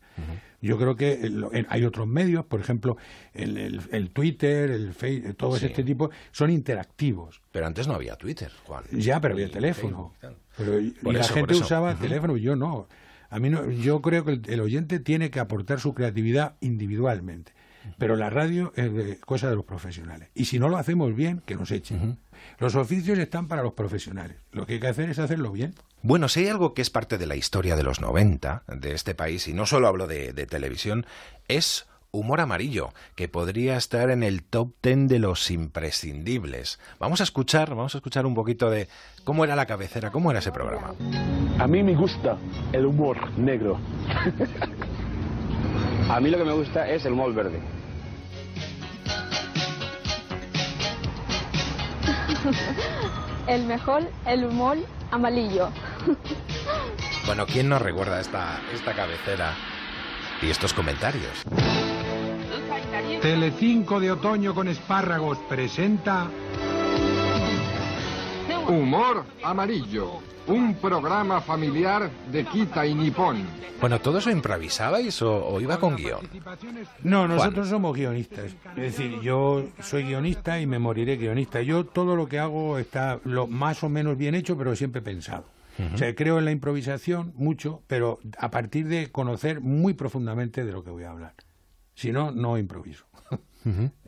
Yo 0.61 0.77
creo 0.77 0.95
que 0.95 1.13
el- 1.21 1.45
en- 1.53 1.65
hay 1.69 1.85
otros 1.85 2.05
medios, 2.07 2.45
por 2.45 2.59
ejemplo, 2.59 2.97
el, 3.33 3.57
el- 3.57 3.81
el 3.91 4.09
Twitter, 4.11 4.69
el 4.69 4.93
Facebook, 4.93 5.35
todo 5.35 5.57
Sí. 5.57 5.65
este 5.67 5.83
tipo, 5.83 6.11
son 6.31 6.51
interactivos. 6.51 7.41
Pero 7.51 7.65
antes 7.65 7.87
no 7.87 7.95
había 7.95 8.15
Twitter, 8.15 8.51
Juan. 8.65 8.83
Ya, 8.91 9.19
pero 9.19 9.33
había 9.33 9.49
teléfono. 9.49 10.13
Pero, 10.57 10.73
Por 11.01 11.13
la 11.13 11.21
eso, 11.21 11.33
gente 11.33 11.55
usaba 11.55 11.95
teléfono 11.95 12.37
yo 12.37 12.55
no. 12.55 12.87
A 13.31 13.39
mí 13.39 13.49
no. 13.49 13.71
Yo 13.71 14.01
creo 14.01 14.23
que 14.25 14.31
el, 14.33 14.41
el 14.47 14.59
oyente 14.59 14.99
tiene 14.99 15.31
que 15.31 15.39
aportar 15.39 15.79
su 15.79 15.93
creatividad 15.95 16.55
individualmente. 16.59 17.53
Pero 17.97 18.15
la 18.15 18.29
radio 18.29 18.71
es 18.75 18.93
de- 18.93 19.19
cosa 19.19 19.49
de 19.49 19.55
los 19.55 19.65
profesionales. 19.65 20.29
Y 20.35 20.45
si 20.45 20.59
no 20.59 20.69
lo 20.69 20.77
hacemos 20.77 21.15
bien, 21.15 21.41
que 21.45 21.55
nos 21.55 21.71
echen. 21.71 22.17
Los 22.59 22.75
oficios 22.75 23.17
están 23.19 23.47
para 23.47 23.63
los 23.63 23.73
profesionales. 23.73 24.37
Lo 24.51 24.65
que 24.65 24.73
hay 24.73 24.79
que 24.79 24.87
hacer 24.87 25.09
es 25.09 25.19
hacerlo 25.19 25.51
bien. 25.51 25.75
Bueno, 26.01 26.27
si 26.29 26.41
hay 26.41 26.47
algo 26.47 26.73
que 26.73 26.81
es 26.81 26.89
parte 26.89 27.17
de 27.17 27.27
la 27.27 27.35
historia 27.35 27.75
de 27.75 27.83
los 27.83 28.01
90 28.01 28.63
de 28.67 28.93
este 28.93 29.13
país, 29.15 29.47
y 29.47 29.53
no 29.53 29.65
solo 29.65 29.87
hablo 29.87 30.07
de, 30.07 30.33
de 30.33 30.45
televisión, 30.45 31.05
es 31.47 31.85
Humor 32.13 32.41
amarillo, 32.41 32.89
que 33.15 33.29
podría 33.29 33.77
estar 33.77 34.09
en 34.09 34.21
el 34.21 34.43
top 34.43 34.73
ten 34.81 35.07
de 35.07 35.17
los 35.17 35.49
imprescindibles. 35.49 36.77
Vamos 36.99 37.21
a 37.21 37.23
escuchar, 37.23 37.69
vamos 37.69 37.95
a 37.95 37.99
escuchar 37.99 38.25
un 38.25 38.35
poquito 38.35 38.69
de 38.69 38.89
cómo 39.23 39.45
era 39.45 39.55
la 39.55 39.65
cabecera, 39.65 40.11
cómo 40.11 40.29
era 40.29 40.41
ese 40.41 40.51
programa. 40.51 40.93
A 41.57 41.67
mí 41.67 41.83
me 41.83 41.95
gusta 41.95 42.37
el 42.73 42.85
humor 42.85 43.31
negro. 43.39 43.79
A 46.11 46.19
mí 46.19 46.29
lo 46.29 46.37
que 46.37 46.43
me 46.43 46.51
gusta 46.51 46.89
es 46.89 47.05
el 47.05 47.13
humor 47.13 47.33
verde. 47.33 47.57
el 53.47 53.65
mejor, 53.65 54.03
el 54.25 54.43
humor 54.45 54.77
amarillo. 55.11 55.69
Bueno, 57.23 57.45
¿quién 57.45 57.69
no 57.69 57.77
recuerda 57.77 58.19
esta, 58.19 58.59
esta 58.73 58.93
cabecera 58.93 59.53
y 60.41 60.49
estos 60.49 60.73
comentarios? 60.73 61.43
Telecinco 63.21 63.99
de 63.99 64.11
otoño 64.11 64.55
con 64.55 64.67
espárragos 64.67 65.37
presenta 65.47 66.27
Humor 68.67 69.25
Amarillo, 69.43 70.19
un 70.47 70.75
programa 70.75 71.41
familiar 71.41 72.09
de 72.31 72.45
Kita 72.45 72.85
y 72.85 72.95
Nippon. 72.95 73.37
Bueno, 73.79 73.99
¿todos 73.99 74.25
lo 74.25 74.31
improvisabais 74.31 75.21
o, 75.21 75.45
o 75.47 75.59
iba 75.59 75.79
con 75.79 75.95
guion? 75.95 76.19
No, 77.03 77.19
Juan. 77.25 77.29
nosotros 77.29 77.67
somos 77.69 77.95
guionistas. 77.95 78.55
Es 78.75 78.97
decir, 78.97 79.19
yo 79.21 79.65
soy 79.81 80.03
guionista 80.03 80.59
y 80.59 80.67
me 80.67 80.77
moriré 80.79 81.17
guionista. 81.17 81.61
Yo 81.61 81.85
todo 81.85 82.15
lo 82.15 82.27
que 82.27 82.39
hago 82.39 82.77
está 82.77 83.19
lo 83.23 83.47
más 83.47 83.83
o 83.83 83.89
menos 83.89 84.17
bien 84.17 84.35
hecho, 84.35 84.57
pero 84.57 84.75
siempre 84.75 85.01
pensado. 85.01 85.45
O 85.93 85.97
sea, 85.97 86.13
creo 86.13 86.37
en 86.37 86.45
la 86.45 86.51
improvisación 86.51 87.33
mucho, 87.35 87.81
pero 87.87 88.19
a 88.37 88.51
partir 88.51 88.87
de 88.87 89.11
conocer 89.11 89.61
muy 89.61 89.95
profundamente 89.95 90.63
de 90.63 90.71
lo 90.71 90.83
que 90.83 90.91
voy 90.91 91.05
a 91.05 91.09
hablar. 91.09 91.33
Si 91.95 92.11
no, 92.11 92.31
no 92.31 92.57
improviso. 92.59 93.05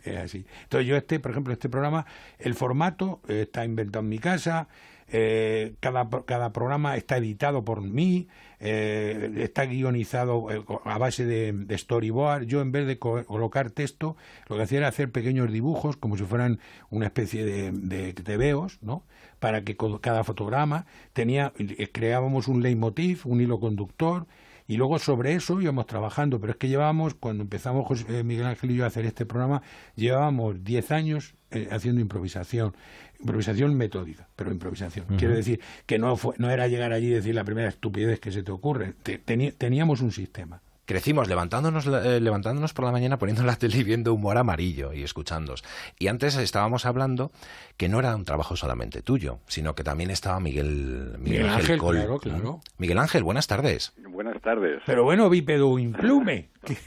Es 0.03 0.17
así. 0.17 0.45
Entonces 0.63 0.87
yo 0.87 0.95
este, 0.95 1.19
por 1.19 1.31
ejemplo, 1.31 1.53
este 1.53 1.69
programa, 1.69 2.05
el 2.39 2.55
formato 2.55 3.21
eh, 3.27 3.41
está 3.43 3.65
inventado 3.65 4.03
en 4.03 4.09
mi 4.09 4.19
casa, 4.19 4.67
eh, 5.07 5.75
cada, 5.79 6.09
cada 6.25 6.51
programa 6.53 6.95
está 6.97 7.17
editado 7.17 7.63
por 7.63 7.81
mí, 7.81 8.27
eh, 8.59 9.31
está 9.37 9.65
guionizado 9.65 10.49
eh, 10.49 10.63
a 10.85 10.97
base 10.97 11.25
de, 11.25 11.77
storyboard. 11.77 12.45
Yo 12.45 12.61
en 12.61 12.71
vez 12.71 12.87
de 12.87 12.97
co- 12.97 13.23
colocar 13.25 13.69
texto, 13.69 14.15
lo 14.47 14.55
que 14.55 14.63
hacía 14.63 14.79
era 14.79 14.87
hacer 14.87 15.11
pequeños 15.11 15.51
dibujos, 15.51 15.97
como 15.97 16.17
si 16.17 16.23
fueran 16.23 16.59
una 16.89 17.05
especie 17.05 17.45
de, 17.45 17.71
de 17.71 18.13
tebeos, 18.13 18.79
¿no? 18.81 19.03
Para 19.39 19.63
que 19.63 19.75
cada 20.01 20.23
fotograma 20.23 20.85
tenía, 21.11 21.51
creábamos 21.91 22.47
un 22.47 22.63
leitmotiv, 22.63 23.21
un 23.25 23.41
hilo 23.41 23.59
conductor, 23.59 24.25
y 24.67 24.77
luego 24.77 24.97
sobre 24.99 25.33
eso 25.33 25.59
íbamos 25.61 25.85
trabajando, 25.87 26.39
pero 26.39 26.51
es 26.53 26.57
que 26.57 26.67
llevábamos, 26.69 27.13
cuando 27.15 27.43
empezamos 27.43 27.85
José- 27.85 28.05
eh, 28.19 28.23
Miguel 28.23 28.45
Ángel 28.45 28.71
y 28.71 28.75
yo 28.75 28.83
a 28.83 28.87
hacer 28.87 29.05
este 29.05 29.25
programa, 29.25 29.61
llevábamos 29.95 30.63
10 30.63 30.91
años 30.91 31.35
eh, 31.51 31.67
haciendo 31.71 32.01
improvisación, 32.01 32.73
improvisación 33.19 33.75
metódica, 33.75 34.27
pero 34.35 34.51
improvisación. 34.51 35.05
Quiero 35.17 35.35
decir 35.35 35.59
que 35.85 35.99
no, 35.99 36.15
fue, 36.17 36.35
no 36.37 36.49
era 36.49 36.67
llegar 36.67 36.93
allí 36.93 37.07
y 37.07 37.11
decir 37.11 37.35
la 37.35 37.43
primera 37.43 37.69
estupidez 37.69 38.19
que 38.19 38.31
se 38.31 38.43
te 38.43 38.51
ocurre, 38.51 38.93
Te- 39.03 39.17
teníamos 39.17 40.01
un 40.01 40.11
sistema. 40.11 40.61
Crecimos 40.85 41.29
levantándonos, 41.29 41.87
eh, 41.87 42.19
levantándonos 42.19 42.73
por 42.73 42.83
la 42.85 42.91
mañana, 42.91 43.17
poniendo 43.17 43.43
la 43.43 43.55
tele 43.55 43.77
y 43.77 43.83
viendo 43.83 44.13
humor 44.13 44.37
amarillo 44.37 44.91
y 44.91 45.03
escuchándos. 45.03 45.63
Y 45.97 46.07
antes 46.07 46.35
estábamos 46.35 46.85
hablando 46.85 47.31
que 47.77 47.87
no 47.87 47.99
era 47.99 48.15
un 48.15 48.25
trabajo 48.25 48.55
solamente 48.55 49.01
tuyo, 49.01 49.39
sino 49.47 49.75
que 49.75 49.83
también 49.83 50.09
estaba 50.09 50.39
Miguel, 50.41 51.15
Miguel, 51.19 51.19
Miguel 51.19 51.45
Ángel, 51.45 51.61
Ángel, 51.61 51.77
Col. 51.79 51.95
claro, 51.95 52.19
claro. 52.19 52.61
Miguel 52.77 52.97
Ángel, 52.97 53.23
buenas 53.23 53.47
tardes. 53.47 53.93
Buenas 54.09 54.41
tardes. 54.41 54.81
Pero 54.85 55.03
bueno, 55.03 55.29
bípedo 55.29 55.79
implume, 55.79 56.49
¿qué, 56.65 56.77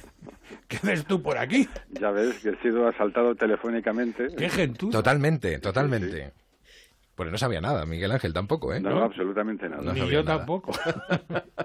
qué 0.69 0.77
haces 0.77 1.07
tú 1.07 1.23
por 1.23 1.39
aquí? 1.39 1.67
Ya 1.99 2.11
ves 2.11 2.35
que 2.43 2.51
he 2.51 2.63
sido 2.63 2.87
asaltado 2.89 3.35
telefónicamente. 3.35 4.29
Qué 4.37 4.51
gentuza. 4.51 4.99
Totalmente, 4.99 5.59
totalmente. 5.59 6.33
Pues 7.17 7.31
no 7.33 7.39
sabía 7.39 7.61
nada, 7.61 7.87
Miguel 7.87 8.13
Ángel 8.13 8.33
tampoco, 8.33 8.73
¿eh? 8.75 8.81
No, 8.81 9.03
absolutamente 9.03 9.69
nada. 9.69 9.83
No 9.83 9.93
Ni 9.95 10.01
sabía 10.01 10.13
yo 10.13 10.23
nada. 10.23 10.39
tampoco. 10.39 10.73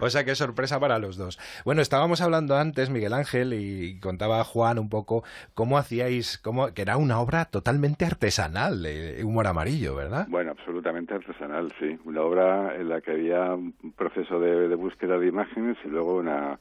O 0.00 0.10
sea, 0.10 0.24
qué 0.24 0.34
sorpresa 0.34 0.80
para 0.80 0.98
los 0.98 1.16
dos. 1.16 1.38
Bueno, 1.64 1.80
estábamos 1.82 2.20
hablando 2.20 2.56
antes, 2.56 2.90
Miguel 2.90 3.12
Ángel, 3.12 3.54
y 3.54 3.98
contaba 4.00 4.42
Juan 4.44 4.78
un 4.78 4.88
poco 4.88 5.22
cómo 5.54 5.78
hacíais, 5.78 6.36
cómo, 6.38 6.74
que 6.74 6.82
era 6.82 6.96
una 6.96 7.20
obra 7.20 7.44
totalmente 7.46 8.04
artesanal, 8.04 8.82
de 8.82 9.22
humor 9.24 9.46
amarillo, 9.46 9.94
¿verdad? 9.94 10.26
Bueno, 10.28 10.50
absolutamente 10.50 11.14
artesanal, 11.14 11.72
sí. 11.78 11.96
Una 12.04 12.22
obra 12.22 12.74
en 12.76 12.88
la 12.88 13.00
que 13.00 13.12
había 13.12 13.54
un 13.54 13.72
proceso 13.96 14.40
de, 14.40 14.68
de 14.68 14.74
búsqueda 14.74 15.16
de 15.18 15.28
imágenes 15.28 15.76
y 15.84 15.88
luego 15.88 16.16
una, 16.16 16.58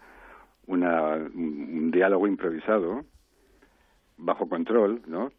una, 0.67 1.15
un 1.15 1.69
un 1.81 1.91
diálogo 1.91 2.27
improvisado, 2.27 3.03
bajo 4.17 4.47
control, 4.47 5.01
¿no? 5.07 5.31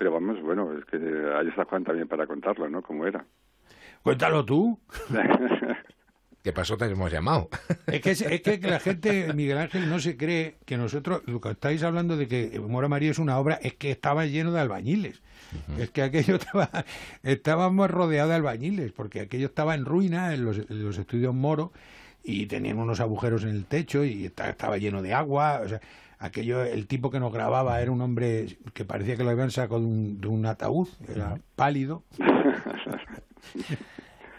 Pero 0.00 0.12
vamos, 0.12 0.40
bueno, 0.40 0.72
es 0.78 0.82
que 0.86 0.96
ahí 0.96 1.48
está 1.48 1.66
Juan 1.66 1.84
también 1.84 2.08
para 2.08 2.26
contarlo, 2.26 2.70
¿no? 2.70 2.80
Cómo 2.80 3.06
era. 3.06 3.22
Cuéntalo 4.02 4.42
tú. 4.46 4.80
¿Qué 6.42 6.54
pasó? 6.54 6.78
Te 6.78 6.86
hemos 6.86 7.12
llamado. 7.12 7.50
Es 7.86 8.00
que, 8.00 8.12
es 8.12 8.40
que 8.40 8.58
la 8.66 8.80
gente, 8.80 9.30
Miguel 9.34 9.58
Ángel, 9.58 9.90
no 9.90 10.00
se 10.00 10.16
cree 10.16 10.56
que 10.64 10.78
nosotros, 10.78 11.20
lo 11.26 11.38
que 11.38 11.50
estáis 11.50 11.82
hablando 11.82 12.16
de 12.16 12.26
que 12.28 12.58
Humor 12.58 12.86
Amarillo 12.86 13.10
es 13.10 13.18
una 13.18 13.38
obra, 13.38 13.56
es 13.62 13.74
que 13.74 13.90
estaba 13.90 14.24
lleno 14.24 14.52
de 14.52 14.60
albañiles. 14.60 15.20
Es 15.78 15.90
que 15.90 16.00
aquello 16.00 16.36
estaba, 16.36 16.70
estábamos 17.22 17.90
rodeados 17.90 18.30
de 18.30 18.36
albañiles, 18.36 18.92
porque 18.92 19.20
aquello 19.20 19.48
estaba 19.48 19.74
en 19.74 19.84
ruina 19.84 20.32
en 20.32 20.46
los, 20.46 20.56
en 20.60 20.82
los 20.82 20.96
estudios 20.96 21.34
Moro 21.34 21.72
y 22.24 22.46
tenían 22.46 22.78
unos 22.78 23.00
agujeros 23.00 23.42
en 23.42 23.50
el 23.50 23.66
techo 23.66 24.02
y 24.02 24.24
esta- 24.24 24.48
estaba 24.48 24.78
lleno 24.78 25.02
de 25.02 25.12
agua. 25.12 25.60
O 25.62 25.68
sea, 25.68 25.80
aquello, 26.20 26.62
el 26.62 26.86
tipo 26.86 27.10
que 27.10 27.18
nos 27.18 27.32
grababa 27.32 27.80
era 27.80 27.90
un 27.90 28.00
hombre 28.00 28.58
que 28.72 28.84
parecía 28.84 29.16
que 29.16 29.24
lo 29.24 29.30
habían 29.30 29.50
sacado 29.50 29.80
de 29.80 29.86
un, 29.86 30.20
de 30.20 30.28
un 30.28 30.46
ataúd, 30.46 30.88
era 31.08 31.36
pálido. 31.56 32.04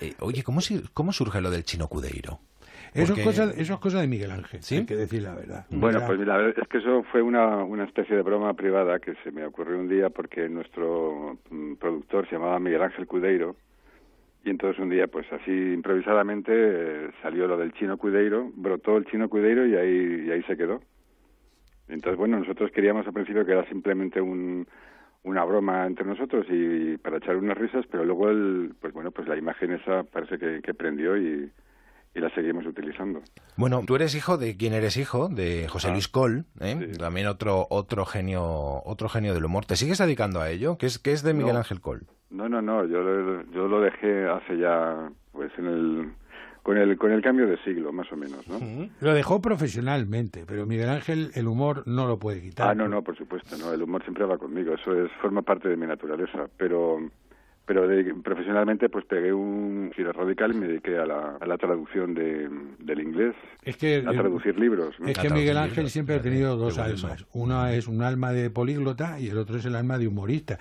Eh, 0.04 0.16
oye, 0.20 0.42
¿cómo, 0.42 0.62
¿cómo 0.96 1.12
surge 1.12 1.42
lo 1.42 1.52
del 1.52 1.64
chino 1.64 1.88
cudeiro? 1.88 2.40
Eso, 2.94 3.14
Porque- 3.14 3.22
es 3.22 3.26
cosa, 3.28 3.52
eso 3.56 3.74
es 3.76 3.80
cosa 3.80 4.02
de 4.02 4.08
Miguel 4.08 4.32
Ángel, 4.32 4.60
hay 4.72 4.86
que 4.86 4.96
decir 4.96 5.22
la 5.22 5.36
verdad. 5.36 5.66
Bueno, 5.70 6.02
pues 6.08 6.20
la 6.20 6.38
verdad 6.38 6.56
es 6.60 6.68
que 6.68 6.80
eso 6.80 7.04
fue 7.12 7.22
una, 7.22 7.64
una 7.64 7.84
especie 7.86 8.16
de 8.16 8.24
broma 8.24 8.54
privada 8.56 9.00
que 9.00 9.14
se 9.24 9.32
me 9.32 9.46
ocurrió 9.46 9.78
un 9.80 9.88
día 9.88 10.10
porque 10.10 10.50
nuestro 10.50 11.38
mm, 11.52 11.76
productor 11.76 12.28
se 12.28 12.36
llamaba 12.36 12.60
Miguel 12.60 12.82
Ángel 12.82 13.06
Cudeiro 13.06 13.56
y 14.44 14.50
entonces 14.50 14.82
un 14.82 14.90
día, 14.90 15.06
pues 15.08 15.32
así 15.32 15.52
improvisadamente 15.52 16.52
eh, 16.54 17.12
salió 17.22 17.48
lo 17.48 17.58
del 17.58 17.72
chino 17.74 17.98
Cudeiro, 17.98 18.50
brotó 18.56 18.98
el 18.98 19.06
chino 19.06 19.30
Cudeiro 19.30 19.68
y 19.68 19.76
ahí, 19.76 20.26
y 20.28 20.32
ahí 20.32 20.42
se 20.44 20.58
quedó. 20.58 20.82
Entonces, 21.88 22.18
bueno, 22.18 22.40
nosotros 22.40 22.72
queríamos 22.72 23.06
al 23.08 23.14
principio 23.14 23.46
que 23.46 23.52
era 23.52 23.68
simplemente 23.68 24.22
un, 24.22 24.68
una 25.24 25.44
broma 25.44 25.86
entre 25.86 26.06
nosotros 26.06 26.46
y, 26.50 26.98
para 26.98 27.18
echar 27.18 27.36
unas 27.36 27.58
risas, 27.58 27.86
pero 27.92 28.06
luego 28.06 28.30
el, 28.30 28.74
pues 28.80 28.94
bueno, 28.94 29.12
pues 29.12 29.28
la 29.28 29.38
imagen 29.38 29.72
esa 29.74 30.04
parece 30.04 30.38
que, 30.38 30.62
que 30.62 30.74
prendió 30.74 31.18
y, 31.18 31.52
y 32.16 32.20
la 32.20 32.30
seguimos 32.34 32.66
utilizando. 32.66 33.22
Bueno, 33.58 33.84
tú 33.86 33.96
eres 33.96 34.16
hijo 34.16 34.38
de 34.38 34.58
quién 34.58 34.74
eres 34.74 34.98
hijo, 34.98 35.30
de 35.30 35.68
José 35.68 35.90
Ah, 35.90 35.92
Luis 35.92 36.08
Col, 36.08 36.46
¿eh? 36.60 36.94
también 36.98 37.28
otro 37.28 37.68
otro 37.70 38.06
genio 38.06 38.44
otro 38.86 39.10
genio 39.10 39.34
del 39.34 39.46
humor. 39.46 39.66
¿Te 39.66 39.76
sigues 39.76 39.98
dedicando 39.98 40.40
a 40.42 40.50
ello? 40.50 40.78
¿Qué 40.78 40.86
es, 40.88 40.98
qué 41.00 41.12
es 41.12 41.24
de 41.24 41.34
Miguel 41.34 41.54
No. 41.54 41.60
Ángel 41.60 41.82
Col? 41.82 42.02
No, 42.30 42.48
no, 42.48 42.62
no, 42.62 42.86
yo 42.86 43.02
lo, 43.02 43.44
yo 43.52 43.68
lo 43.68 43.82
dejé 43.82 44.26
hace 44.28 44.58
ya, 44.58 45.10
pues 45.34 45.52
en 45.58 45.66
el, 45.66 46.12
con 46.64 46.78
el, 46.78 46.98
con 46.98 47.12
el 47.12 47.22
cambio 47.22 47.48
de 47.48 47.58
siglo, 47.64 47.92
más 47.92 48.12
o 48.12 48.16
menos, 48.16 48.48
¿no? 48.48 48.60
Lo 49.00 49.14
dejó 49.14 49.42
profesionalmente, 49.42 50.44
pero 50.48 50.66
Miguel 50.66 50.90
Ángel 50.90 51.32
el 51.34 51.48
humor 51.48 51.84
no 51.88 52.08
lo 52.08 52.20
puede 52.20 52.42
quitar. 52.42 52.70
Ah, 52.70 52.76
no, 52.76 52.88
no, 52.88 53.02
por 53.04 53.18
supuesto, 53.18 53.58
no, 53.58 53.74
el 53.74 53.82
humor 53.82 54.04
siempre 54.04 54.26
va 54.26 54.38
conmigo, 54.38 54.74
eso 54.76 54.94
es, 54.94 55.12
forma 55.22 55.42
parte 55.42 55.70
de 55.70 55.76
mi 55.78 55.88
naturaleza, 55.88 56.48
pero, 56.58 57.00
pero 57.66 57.88
de- 57.88 58.14
profesionalmente 58.24 58.90
pues 58.90 59.06
pegué 59.06 59.34
un 59.34 59.92
giro 59.96 60.12
radical 60.14 60.52
y 60.52 60.56
me 60.60 60.68
dediqué 60.68 60.98
a 61.00 61.06
la, 61.06 61.38
a 61.40 61.46
la 61.48 61.58
traducción 61.58 62.14
de, 62.14 62.48
del 62.80 63.00
inglés, 63.00 63.34
Es 63.64 63.78
que, 63.78 64.04
a 64.06 64.12
traducir 64.12 64.60
libros, 64.60 64.94
¿no? 65.00 65.08
Es 65.08 65.18
que 65.18 65.30
Miguel 65.32 65.58
Ángel 65.58 65.90
siempre 65.90 66.16
ha 66.16 66.22
tenido 66.22 66.58
dos 66.58 66.78
almas. 66.78 67.26
Una 67.34 67.74
es 67.74 67.88
un 67.88 68.04
alma 68.04 68.32
de 68.34 68.50
políglota 68.52 69.20
y 69.20 69.30
el 69.30 69.38
otro 69.38 69.58
es 69.58 69.66
el 69.66 69.76
alma 69.76 69.98
de 69.98 70.08
humorista. 70.08 70.60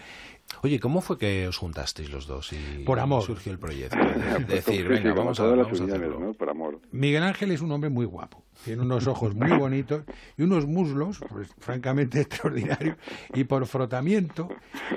Oye, 0.62 0.78
¿cómo 0.78 1.00
fue 1.00 1.16
que 1.16 1.48
os 1.48 1.56
juntasteis 1.56 2.10
los 2.10 2.26
dos 2.26 2.52
y 2.52 2.84
Por 2.84 2.98
amor. 3.00 3.22
surgió 3.22 3.50
el 3.52 3.58
proyecto? 3.58 3.96
De, 4.40 4.44
de 4.44 4.54
decir, 4.56 4.86
venga, 4.86 5.14
vamos 5.14 5.40
a, 5.40 5.44
vamos 5.44 5.80
a 5.80 5.84
hacerlo. 5.84 6.18
¿no? 6.20 6.32
Por 6.34 6.50
amor. 6.50 6.80
Miguel 6.92 7.22
Ángel 7.22 7.50
es 7.52 7.60
un 7.60 7.72
hombre 7.72 7.88
muy 7.88 8.04
guapo. 8.04 8.44
Tiene 8.64 8.82
unos 8.82 9.06
ojos 9.06 9.34
muy 9.34 9.50
bonitos 9.56 10.02
y 10.36 10.42
unos 10.42 10.66
muslos, 10.66 11.18
pues, 11.30 11.48
francamente 11.58 12.20
extraordinarios. 12.20 12.96
Y 13.32 13.44
por 13.44 13.64
frotamiento, 13.66 14.48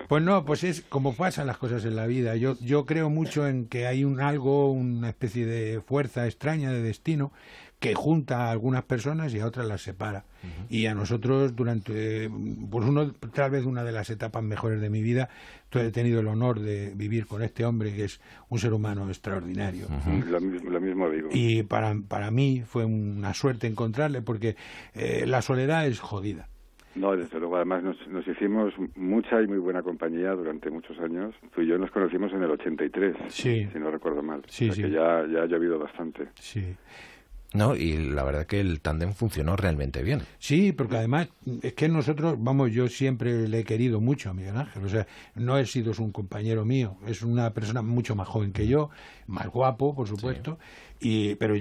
Pues 0.09 0.21
no, 0.21 0.43
pues 0.43 0.65
es 0.65 0.81
como 0.81 1.15
pasan 1.15 1.47
las 1.47 1.57
cosas 1.57 1.85
en 1.85 1.95
la 1.95 2.07
vida. 2.07 2.35
Yo, 2.35 2.57
yo 2.59 2.85
creo 2.85 3.09
mucho 3.09 3.47
en 3.47 3.67
que 3.67 3.87
hay 3.87 4.03
un 4.03 4.19
algo, 4.19 4.69
una 4.71 5.07
especie 5.09 5.45
de 5.45 5.79
fuerza 5.81 6.25
extraña 6.25 6.71
de 6.73 6.81
destino 6.81 7.31
que 7.83 7.95
junta 7.95 8.47
a 8.47 8.51
algunas 8.51 8.83
personas 8.83 9.35
y 9.35 9.41
a 9.41 9.45
otras 9.45 9.67
las 9.67 9.81
separa. 9.81 10.23
Y 10.69 10.85
a 10.85 10.95
nosotros, 10.95 11.53
durante, 11.53 12.29
pues 12.71 12.87
uno, 12.87 13.11
tal 13.33 13.51
vez 13.51 13.65
una 13.65 13.83
de 13.83 13.91
las 13.91 14.09
etapas 14.09 14.41
mejores 14.41 14.79
de 14.79 14.89
mi 14.89 15.01
vida, 15.01 15.27
he 15.73 15.91
tenido 15.91 16.21
el 16.21 16.27
honor 16.27 16.61
de 16.61 16.93
vivir 16.95 17.27
con 17.27 17.41
este 17.41 17.65
hombre 17.65 17.93
que 17.93 18.05
es 18.05 18.21
un 18.47 18.57
ser 18.57 18.71
humano 18.71 19.09
extraordinario. 19.09 19.87
lo, 20.29 20.39
mismo, 20.39 20.69
lo, 20.69 20.79
mismo, 20.79 21.09
digo. 21.09 21.27
Y 21.33 21.63
para, 21.63 21.93
para 22.07 22.31
mí 22.31 22.63
fue 22.65 22.85
una 22.85 23.33
suerte 23.33 23.67
encontrarle 23.67 24.21
porque 24.21 24.55
eh, 24.93 25.25
la 25.27 25.41
soledad 25.41 25.85
es 25.85 25.99
jodida. 25.99 26.47
No, 26.95 27.17
desde 27.17 27.37
luego, 27.37 27.57
además 27.57 27.83
nos, 27.83 28.07
nos, 28.07 28.25
hicimos 28.25 28.73
mucha 28.95 29.41
y 29.41 29.47
muy 29.47 29.57
buena 29.57 29.81
compañía 29.81 30.31
durante 30.31 30.69
muchos 30.69 30.97
años. 30.99 31.35
Tú 31.53 31.61
y 31.61 31.67
yo 31.67 31.77
nos 31.77 31.91
conocimos 31.91 32.31
en 32.31 32.43
el 32.43 32.51
83, 32.51 33.15
sí. 33.27 33.67
si 33.73 33.79
no 33.79 33.91
recuerdo 33.91 34.23
mal. 34.23 34.41
Sí, 34.47 34.69
o 34.69 34.73
sea 34.73 34.75
sí. 34.75 34.81
que 34.83 34.95
ya, 34.95 35.25
ya 35.27 35.41
ha 35.41 35.45
llovido 35.47 35.79
bastante. 35.79 36.29
Sí. 36.35 36.63
No, 37.53 37.75
y 37.75 37.97
la 37.97 38.23
verdad 38.23 38.45
que 38.45 38.59
el 38.59 38.81
tándem 38.81 39.13
funcionó 39.13 39.55
realmente 39.55 40.01
bien. 40.01 40.23
Sí, 40.39 40.71
porque 40.71 40.97
además 40.97 41.29
es 41.61 41.73
que 41.73 41.87
nosotros, 41.87 42.35
vamos, 42.39 42.71
yo 42.71 42.87
siempre 42.87 43.47
le 43.47 43.59
he 43.59 43.63
querido 43.63 44.01
mucho 44.01 44.31
a 44.31 44.33
Miguel 44.33 44.57
Ángel. 44.57 44.83
O 44.83 44.89
sea, 44.89 45.05
no 45.35 45.57
he 45.57 45.65
sido 45.65 45.93
un 45.99 46.11
compañero 46.11 46.65
mío, 46.65 46.97
es 47.05 47.21
una 47.21 47.53
persona 47.53 47.83
mucho 47.83 48.15
más 48.15 48.27
joven 48.27 48.53
que 48.53 48.67
yo, 48.67 48.89
más 49.27 49.47
guapo, 49.47 49.93
por 49.95 50.07
supuesto. 50.07 50.57
Y, 50.99 51.35
pero 51.35 51.53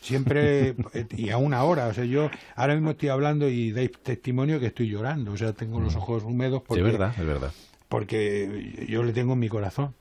siempre, 0.00 0.76
y 1.16 1.30
aún 1.30 1.52
ahora, 1.52 1.88
o 1.88 1.92
sea, 1.94 2.04
yo 2.04 2.30
ahora 2.54 2.74
mismo 2.74 2.92
estoy 2.92 3.10
hablando 3.10 3.48
y 3.48 3.72
dais 3.72 3.90
testimonio 4.02 4.60
que 4.60 4.66
estoy 4.66 4.88
llorando, 4.88 5.32
o 5.32 5.36
sea, 5.36 5.52
tengo 5.52 5.80
los 5.80 5.96
ojos 5.96 6.22
húmedos 6.24 6.62
porque, 6.62 6.82
sí, 6.82 6.86
es 6.86 6.92
verdad, 6.92 7.14
es 7.18 7.26
verdad. 7.26 7.52
porque 7.88 8.86
yo 8.88 9.02
le 9.02 9.12
tengo 9.12 9.32
en 9.32 9.40
mi 9.40 9.48
corazón. 9.48 9.94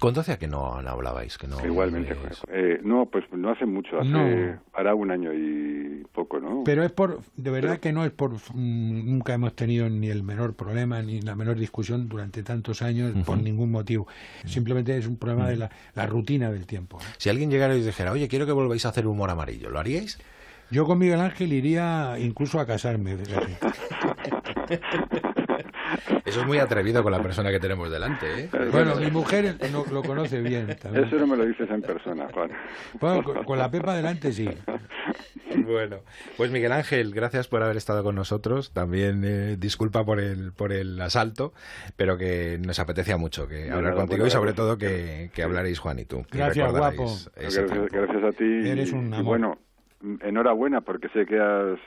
¿Cuánto 0.00 0.20
hacía 0.20 0.38
que 0.38 0.46
no, 0.46 0.80
no 0.80 0.90
hablabais? 0.90 1.36
Que 1.36 1.48
no, 1.48 1.64
Igualmente. 1.64 2.16
Eh, 2.48 2.80
no, 2.84 3.06
pues 3.06 3.24
no 3.32 3.50
hace 3.50 3.66
mucho, 3.66 3.98
hace 3.98 4.08
No. 4.08 4.60
hará 4.72 4.94
un 4.94 5.10
año 5.10 5.32
y 5.32 6.04
poco, 6.12 6.38
¿no? 6.38 6.62
Pero 6.64 6.84
es 6.84 6.92
por, 6.92 7.20
de 7.36 7.50
verdad 7.50 7.78
que 7.78 7.92
no 7.92 8.04
es 8.04 8.12
por, 8.12 8.34
mm, 8.34 9.10
nunca 9.10 9.34
hemos 9.34 9.54
tenido 9.56 9.88
ni 9.90 10.08
el 10.10 10.22
menor 10.22 10.54
problema 10.54 11.02
ni 11.02 11.20
la 11.20 11.34
menor 11.34 11.56
discusión 11.58 12.08
durante 12.08 12.44
tantos 12.44 12.82
años 12.82 13.12
por 13.26 13.38
ningún 13.38 13.72
motivo. 13.72 14.06
Simplemente 14.44 14.96
es 14.96 15.08
un 15.08 15.16
problema 15.16 15.48
de 15.48 15.56
la, 15.56 15.70
la 15.94 16.06
rutina 16.06 16.52
del 16.52 16.66
tiempo. 16.66 16.98
Si 17.18 17.28
alguien 17.28 17.50
llegara 17.50 17.74
y 17.74 17.80
os 17.80 17.86
dijera, 17.86 18.12
oye, 18.12 18.28
quiero 18.28 18.46
que 18.46 18.52
volváis 18.52 18.86
a 18.86 18.90
hacer 18.90 19.08
humor 19.08 19.30
amarillo, 19.30 19.70
¿lo 19.70 19.80
haríais? 19.80 20.18
Yo 20.70 20.86
con 20.86 20.98
Miguel 20.98 21.20
Ángel 21.20 21.52
iría 21.52 22.16
incluso 22.18 22.60
a 22.60 22.66
casarme. 22.66 23.16
Eso 26.24 26.40
es 26.40 26.46
muy 26.46 26.58
atrevido 26.58 27.02
con 27.02 27.12
la 27.12 27.22
persona 27.22 27.50
que 27.50 27.60
tenemos 27.60 27.90
delante, 27.90 28.44
¿eh? 28.44 28.50
Bueno, 28.72 28.96
mi 28.96 29.10
mujer 29.10 29.56
no, 29.70 29.84
lo 29.92 30.02
conoce 30.02 30.40
bien. 30.40 30.74
También. 30.80 31.04
Eso 31.04 31.16
no 31.16 31.26
me 31.26 31.36
lo 31.36 31.44
dices 31.44 31.68
en 31.70 31.82
persona, 31.82 32.26
Juan. 32.32 32.50
Bueno, 33.00 33.22
con, 33.22 33.44
con 33.44 33.58
la 33.58 33.70
Pepa 33.70 33.94
delante 33.94 34.32
sí. 34.32 34.48
Bueno, 35.56 35.98
pues 36.36 36.50
Miguel 36.50 36.72
Ángel, 36.72 37.12
gracias 37.14 37.46
por 37.46 37.62
haber 37.62 37.76
estado 37.76 38.02
con 38.02 38.16
nosotros. 38.16 38.72
También 38.72 39.22
eh, 39.24 39.56
disculpa 39.56 40.04
por 40.04 40.18
el 40.18 40.52
por 40.52 40.72
el 40.72 41.00
asalto, 41.00 41.52
pero 41.96 42.18
que 42.18 42.58
nos 42.60 42.78
apetecía 42.80 43.16
mucho 43.16 43.46
que 43.46 43.70
hablar 43.70 43.92
nada, 43.92 43.94
contigo 43.94 44.18
bueno, 44.22 44.26
y 44.26 44.30
sobre 44.30 44.52
gracias. 44.52 44.66
todo 44.66 44.78
que, 44.78 45.30
que 45.32 45.42
hablarais 45.42 45.78
Juan 45.78 46.00
y 46.00 46.04
tú. 46.06 46.24
que 46.30 46.38
Gracias, 46.38 46.72
guapo. 46.72 47.06
Gracias, 47.36 48.24
a 48.24 48.32
ti. 48.32 48.44
Eres 48.68 48.92
un 48.92 49.10
y 49.12 49.14
amor. 49.14 49.24
bueno, 49.24 49.58
enhorabuena 50.22 50.80
porque 50.80 51.08
sé 51.10 51.24
que 51.24 51.38
has 51.38 51.78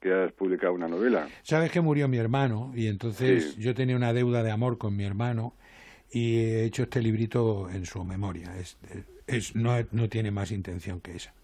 que 0.00 0.12
has 0.12 0.32
publicado 0.32 0.72
una 0.74 0.88
novela. 0.88 1.26
Sabes 1.42 1.70
que 1.70 1.80
murió 1.80 2.08
mi 2.08 2.18
hermano 2.18 2.72
y 2.74 2.86
entonces 2.86 3.54
Sí. 3.54 3.60
yo 3.62 3.74
tenía 3.74 3.96
una 3.96 4.12
deuda 4.12 4.42
de 4.42 4.50
amor 4.50 4.78
con 4.78 4.96
mi 4.96 5.04
hermano 5.04 5.54
y 6.12 6.36
he 6.38 6.64
hecho 6.64 6.84
este 6.84 7.02
librito 7.02 7.68
en 7.70 7.84
su 7.84 8.04
memoria. 8.04 8.56
Es, 8.56 8.76
es, 9.26 9.54
no, 9.56 9.72
no 9.92 10.08
tiene 10.08 10.30
más 10.30 10.52
intención 10.52 11.00
que 11.00 11.16
esa. 11.16 11.34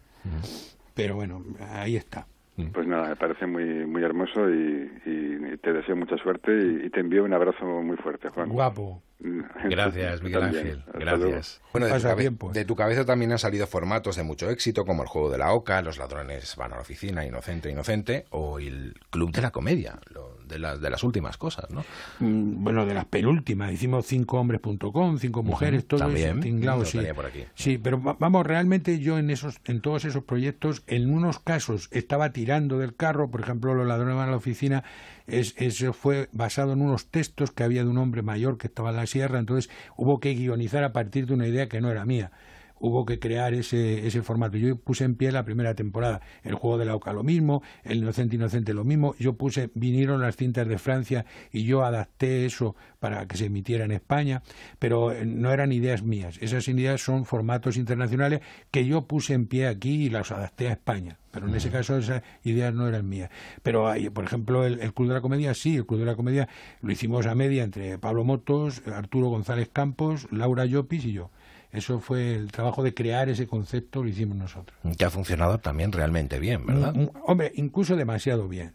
Pero 0.94 1.16
bueno, 1.16 1.44
ahí 1.72 1.96
está. 1.96 2.26
Pues 2.72 2.86
nada, 2.86 3.08
me 3.08 3.16
parece 3.16 3.46
muy 3.46 3.64
muy 3.84 4.02
hermoso 4.04 4.48
y, 4.48 4.88
y 5.04 5.56
te 5.58 5.72
deseo 5.72 5.96
mucha 5.96 6.16
suerte 6.18 6.52
y, 6.56 6.86
y 6.86 6.90
te 6.90 7.00
envío 7.00 7.24
un 7.24 7.32
abrazo 7.34 7.64
muy 7.82 7.96
fuerte, 7.96 8.28
Juan. 8.28 8.48
Guapo. 8.48 9.02
Gracias, 9.64 10.22
Miguel 10.22 10.40
también. 10.40 10.66
Ángel. 10.66 10.84
Gracias. 10.98 11.60
Bueno, 11.72 11.86
de 11.86 11.98
tu, 12.00 12.16
tiempo. 12.16 12.52
de 12.52 12.64
tu 12.64 12.76
cabeza 12.76 13.04
también 13.04 13.32
han 13.32 13.38
salido 13.38 13.66
formatos 13.66 14.16
de 14.16 14.22
mucho 14.22 14.50
éxito, 14.50 14.84
como 14.84 15.02
el 15.02 15.08
juego 15.08 15.30
de 15.30 15.38
la 15.38 15.52
oca, 15.52 15.80
los 15.82 15.98
ladrones 15.98 16.54
van 16.56 16.72
a 16.72 16.76
la 16.76 16.82
oficina, 16.82 17.24
inocente, 17.24 17.70
inocente, 17.70 18.26
o 18.30 18.58
el 18.58 18.94
club 19.10 19.32
de 19.32 19.42
la 19.42 19.50
comedia, 19.50 19.98
lo- 20.12 20.34
de, 20.44 20.58
las 20.58 20.80
de 20.80 20.90
las 20.90 21.02
últimas 21.02 21.36
cosas, 21.38 21.70
¿no? 21.70 21.84
Mm, 22.20 22.62
Bueno, 22.62 22.84
de 22.86 22.94
las 22.94 23.06
penúltimas, 23.06 23.72
hicimos 23.72 24.06
cincohombres.com, 24.06 25.18
cinco 25.18 25.42
mujeres, 25.42 25.80
Ujú, 25.80 25.88
todo 25.88 26.00
también, 26.00 26.30
eso, 26.32 26.40
tinglado, 26.40 26.84
sí. 26.84 27.00
por 27.14 27.26
aquí. 27.26 27.44
Sí, 27.54 27.78
pero 27.78 28.00
va- 28.02 28.16
vamos, 28.18 28.46
realmente 28.46 28.98
yo 28.98 29.18
en 29.18 29.30
esos, 29.30 29.60
en 29.64 29.80
todos 29.80 30.04
esos 30.04 30.22
proyectos, 30.24 30.82
en 30.86 31.10
unos 31.10 31.38
casos 31.40 31.88
estaba 31.92 32.32
tirando 32.32 32.78
del 32.78 32.94
carro, 32.94 33.30
por 33.30 33.40
ejemplo, 33.40 33.74
los 33.74 33.86
ladrones 33.86 34.16
van 34.16 34.28
a 34.28 34.32
la 34.32 34.36
oficina, 34.36 34.84
es, 35.26 35.54
eso 35.58 35.92
fue 35.92 36.28
basado 36.32 36.72
en 36.72 36.82
unos 36.82 37.06
textos 37.06 37.50
que 37.50 37.64
había 37.64 37.84
de 37.84 37.90
un 37.90 37.98
hombre 37.98 38.22
mayor 38.22 38.58
que 38.58 38.66
estaba 38.66 38.90
en 38.90 38.96
la 38.96 39.06
sierra, 39.06 39.38
entonces 39.38 39.70
hubo 39.96 40.20
que 40.20 40.34
guionizar 40.34 40.84
a 40.84 40.92
partir 40.92 41.26
de 41.26 41.34
una 41.34 41.46
idea 41.46 41.68
que 41.68 41.80
no 41.80 41.90
era 41.90 42.04
mía. 42.04 42.32
Hubo 42.80 43.06
que 43.06 43.18
crear 43.18 43.54
ese, 43.54 44.06
ese 44.06 44.20
formato. 44.20 44.58
Yo 44.58 44.76
puse 44.76 45.04
en 45.04 45.14
pie 45.14 45.32
la 45.32 45.44
primera 45.44 45.74
temporada. 45.74 46.20
El 46.42 46.54
juego 46.54 46.76
de 46.76 46.84
la 46.84 46.94
Oca 46.94 47.14
lo 47.14 47.22
mismo, 47.22 47.62
el 47.82 47.98
Inocente 47.98 48.36
Inocente 48.36 48.74
lo 48.74 48.84
mismo. 48.84 49.14
Yo 49.18 49.38
puse, 49.38 49.70
vinieron 49.74 50.20
las 50.20 50.36
cintas 50.36 50.68
de 50.68 50.76
Francia 50.76 51.24
y 51.50 51.64
yo 51.64 51.84
adapté 51.84 52.44
eso 52.44 52.76
para 52.98 53.26
que 53.26 53.38
se 53.38 53.46
emitiera 53.46 53.86
en 53.86 53.92
España, 53.92 54.42
pero 54.78 55.12
eh, 55.12 55.24
no 55.24 55.50
eran 55.52 55.72
ideas 55.72 56.02
mías. 56.02 56.36
Esas 56.42 56.68
ideas 56.68 57.00
son 57.00 57.24
formatos 57.24 57.78
internacionales 57.78 58.40
que 58.70 58.84
yo 58.84 59.06
puse 59.06 59.32
en 59.32 59.46
pie 59.46 59.68
aquí 59.68 60.04
y 60.04 60.10
las 60.10 60.30
adapté 60.30 60.68
a 60.68 60.72
España. 60.72 61.18
Pero 61.34 61.48
en 61.48 61.54
ese 61.54 61.70
caso 61.70 61.98
esas 61.98 62.22
ideas 62.44 62.72
no 62.72 62.86
eran 62.86 63.08
mías. 63.08 63.28
Pero 63.62 63.88
hay, 63.88 64.08
por 64.08 64.24
ejemplo, 64.24 64.64
el, 64.64 64.80
el 64.80 64.94
Club 64.94 65.08
de 65.08 65.14
la 65.14 65.20
Comedia, 65.20 65.52
sí, 65.52 65.76
el 65.76 65.84
Club 65.84 66.00
de 66.00 66.06
la 66.06 66.14
Comedia 66.14 66.48
lo 66.80 66.92
hicimos 66.92 67.26
a 67.26 67.34
media 67.34 67.64
entre 67.64 67.98
Pablo 67.98 68.22
Motos, 68.24 68.82
Arturo 68.86 69.28
González 69.28 69.68
Campos, 69.72 70.28
Laura 70.30 70.64
Llopis 70.64 71.04
y 71.04 71.12
yo. 71.12 71.30
Eso 71.72 71.98
fue 71.98 72.36
el 72.36 72.52
trabajo 72.52 72.84
de 72.84 72.94
crear 72.94 73.28
ese 73.28 73.48
concepto, 73.48 74.04
lo 74.04 74.08
hicimos 74.08 74.36
nosotros. 74.36 74.78
Que 74.96 75.04
ha 75.04 75.10
funcionado 75.10 75.58
también 75.58 75.90
realmente 75.90 76.38
bien, 76.38 76.64
¿verdad? 76.64 76.94
Mm, 76.94 77.02
mm, 77.02 77.10
Hombre, 77.26 77.50
incluso 77.56 77.96
demasiado 77.96 78.46
bien. 78.48 78.74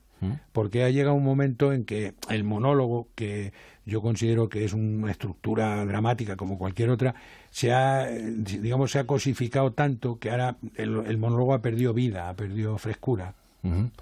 Porque 0.52 0.84
ha 0.84 0.90
llegado 0.90 1.16
un 1.16 1.24
momento 1.24 1.72
en 1.72 1.86
que 1.86 2.14
el 2.30 2.44
monólogo, 2.44 3.08
que 3.16 3.54
yo 3.86 4.02
considero 4.02 4.50
que 4.50 4.66
es 4.66 4.74
una 4.74 5.12
estructura 5.12 5.86
dramática 5.86 6.36
como 6.36 6.58
cualquier 6.58 6.90
otra, 6.90 7.16
se 7.52 7.72
ha, 7.72 8.06
digamos, 8.06 8.92
se 8.92 9.00
ha 9.00 9.06
cosificado 9.06 9.72
tanto 9.72 10.20
que 10.20 10.32
ahora 10.32 10.58
el, 10.76 11.04
el 11.06 11.18
monólogo 11.18 11.54
ha 11.54 11.62
perdido 11.62 11.94
vida, 11.94 12.30
ha 12.30 12.36
perdido 12.36 12.78
frescura. 12.78 13.34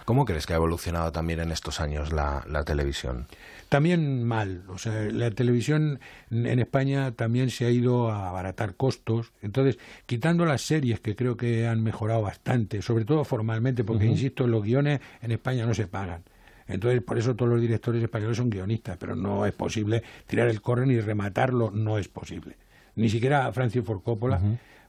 ¿Cómo 0.06 0.26
crees 0.26 0.45
que 0.45 0.53
ha 0.53 0.57
evolucionado 0.57 1.11
también 1.11 1.39
en 1.39 1.52
estos 1.52 1.81
años 1.81 2.11
la, 2.11 2.44
la 2.48 2.64
televisión? 2.64 3.26
También 3.69 4.23
mal, 4.23 4.64
o 4.69 4.77
sea, 4.77 4.94
la 5.11 5.30
televisión 5.31 5.99
en 6.31 6.60
España 6.60 7.11
también 7.11 7.49
se 7.49 7.65
ha 7.65 7.69
ido 7.69 8.10
a 8.10 8.30
abaratar 8.30 8.76
costos, 8.76 9.34
entonces, 9.41 9.77
quitando 10.06 10.45
las 10.45 10.61
series 10.61 11.02
que 11.02 11.15
creo 11.15 11.35
que 11.35 11.68
han 11.68 11.84
mejorado 11.84 12.22
bastante, 12.22 12.81
sobre 12.81 13.03
todo 13.03 13.26
formalmente, 13.26 13.84
porque, 13.84 14.06
insisto, 14.06 14.48
los 14.48 14.64
guiones 14.64 15.02
en 15.22 15.31
España 15.31 15.65
no 15.65 15.73
se 15.73 15.88
pagan. 15.88 16.23
Entonces, 16.68 17.02
por 17.02 17.18
eso 17.18 17.35
todos 17.35 17.52
los 17.52 17.61
directores 17.61 18.02
españoles 18.02 18.38
son 18.38 18.49
guionistas, 18.49 18.98
pero 18.98 19.15
no 19.15 19.45
es 19.45 19.53
posible 19.53 20.03
tirar 20.27 20.48
el 20.48 20.61
corren 20.61 20.91
y 20.91 20.99
rematarlo, 20.99 21.72
no 21.72 21.98
es 21.98 22.07
posible. 22.07 22.56
Ni 22.95 23.10
siquiera 23.10 23.52
Francis 23.52 23.84
Ford 23.84 24.02
Coppola. 24.02 24.41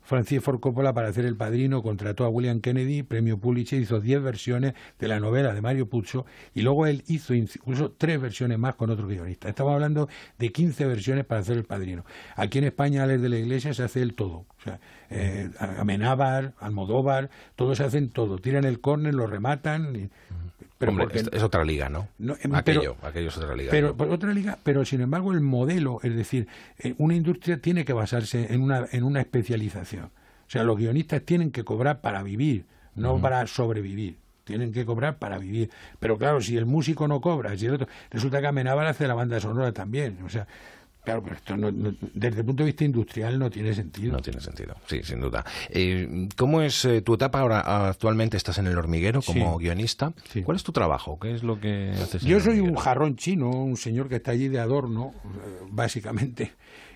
Francis 0.08 0.42
Ford 0.42 0.58
Coppola, 0.58 0.94
para 0.94 1.08
hacer 1.08 1.26
El 1.26 1.36
Padrino, 1.36 1.82
contrató 1.82 2.24
a 2.24 2.30
William 2.30 2.60
Kennedy, 2.62 3.02
premio 3.02 3.36
Pulitzer, 3.36 3.78
hizo 3.78 4.00
10 4.00 4.22
versiones 4.22 4.72
de 4.98 5.06
la 5.06 5.20
novela 5.20 5.52
de 5.52 5.60
Mario 5.60 5.86
Puzo 5.90 6.24
y 6.54 6.62
luego 6.62 6.86
él 6.86 7.04
hizo 7.08 7.34
incluso 7.34 7.90
tres 7.92 8.18
versiones 8.18 8.58
más 8.58 8.74
con 8.74 8.88
otro 8.88 9.06
guionista. 9.06 9.50
Estamos 9.50 9.74
hablando 9.74 10.08
de 10.38 10.50
15 10.50 10.86
versiones 10.86 11.26
para 11.26 11.42
hacer 11.42 11.58
El 11.58 11.64
Padrino. 11.64 12.06
Aquí 12.36 12.56
en 12.56 12.64
España, 12.64 13.02
Alex 13.02 13.20
de 13.20 13.28
la 13.28 13.36
Iglesia 13.36 13.74
se 13.74 13.82
hace 13.82 14.00
el 14.00 14.14
todo. 14.14 14.46
O 14.48 14.62
sea, 14.64 14.80
eh, 15.10 15.50
Amenábar, 15.78 16.54
Almodóvar, 16.58 17.28
todos 17.54 17.78
hacen 17.80 18.08
todo. 18.08 18.38
Tiran 18.38 18.64
el 18.64 18.80
córner, 18.80 19.14
lo 19.14 19.26
rematan. 19.26 19.94
y- 19.94 20.10
pero 20.78 20.92
Hombre, 20.92 21.06
porque- 21.06 21.18
es, 21.20 21.30
es 21.32 21.42
otra 21.42 21.64
liga, 21.64 21.88
¿no? 21.88 22.08
No, 22.18 22.34
eh, 22.34 22.38
aquello, 22.54 22.96
pero- 22.96 23.08
aquello 23.08 23.28
es 23.28 23.36
otra 23.36 23.54
liga. 23.56 23.70
pero 23.70 23.94
otra 24.12 24.32
liga, 24.32 24.58
pero 24.62 24.84
sin 24.84 25.00
embargo 25.00 25.32
el 25.32 25.40
modelo, 25.40 25.98
es 26.02 26.14
decir, 26.14 26.46
eh, 26.78 26.94
una 26.98 27.14
industria 27.14 27.60
tiene 27.60 27.84
que 27.84 27.92
basarse 27.92 28.52
en 28.54 28.62
una 28.62 28.86
en 28.92 29.02
una 29.04 29.20
especialización. 29.20 30.04
O 30.04 30.50
sea, 30.50 30.62
los 30.62 30.78
guionistas 30.78 31.22
tienen 31.22 31.50
que 31.50 31.64
cobrar 31.64 32.00
para 32.00 32.22
vivir, 32.22 32.64
no 32.94 33.20
para 33.20 33.46
sobrevivir. 33.46 34.16
Tienen 34.44 34.72
que 34.72 34.86
cobrar 34.86 35.18
para 35.18 35.36
vivir. 35.36 35.68
Pero 35.98 36.16
claro, 36.16 36.40
si 36.40 36.56
el 36.56 36.64
músico 36.64 37.06
no 37.06 37.20
cobra, 37.20 37.54
si 37.58 37.66
el 37.66 37.74
otro, 37.74 37.86
resulta 38.10 38.40
que 38.40 38.46
Amenábar 38.46 38.86
hace 38.86 39.06
la 39.06 39.12
banda 39.12 39.38
sonora 39.40 39.72
también. 39.72 40.16
O 40.24 40.30
sea, 40.30 40.46
Claro, 41.08 41.22
pero 41.22 41.36
esto 41.36 41.54
desde 42.12 42.40
el 42.40 42.44
punto 42.44 42.62
de 42.62 42.66
vista 42.66 42.84
industrial 42.84 43.38
no 43.38 43.48
tiene 43.48 43.72
sentido. 43.72 44.12
No 44.12 44.20
tiene 44.20 44.42
sentido, 44.42 44.76
sí, 44.86 45.00
sin 45.02 45.20
duda. 45.20 45.42
Eh, 45.70 46.28
¿Cómo 46.36 46.60
es 46.60 46.84
eh, 46.84 47.00
tu 47.00 47.14
etapa 47.14 47.40
ahora? 47.40 47.88
Actualmente 47.88 48.36
estás 48.36 48.58
en 48.58 48.66
el 48.66 48.76
hormiguero 48.76 49.22
como 49.22 49.56
guionista. 49.56 50.12
¿Cuál 50.44 50.58
es 50.58 50.64
tu 50.64 50.72
trabajo? 50.72 51.18
¿Qué 51.18 51.34
es 51.34 51.42
lo 51.42 51.58
que 51.58 51.92
haces? 51.92 52.20
Yo 52.20 52.40
soy 52.40 52.60
un 52.60 52.74
jarrón 52.74 53.16
chino, 53.16 53.48
un 53.48 53.78
señor 53.78 54.10
que 54.10 54.16
está 54.16 54.32
allí 54.32 54.48
de 54.48 54.60
adorno, 54.60 55.14
básicamente. 55.70 56.52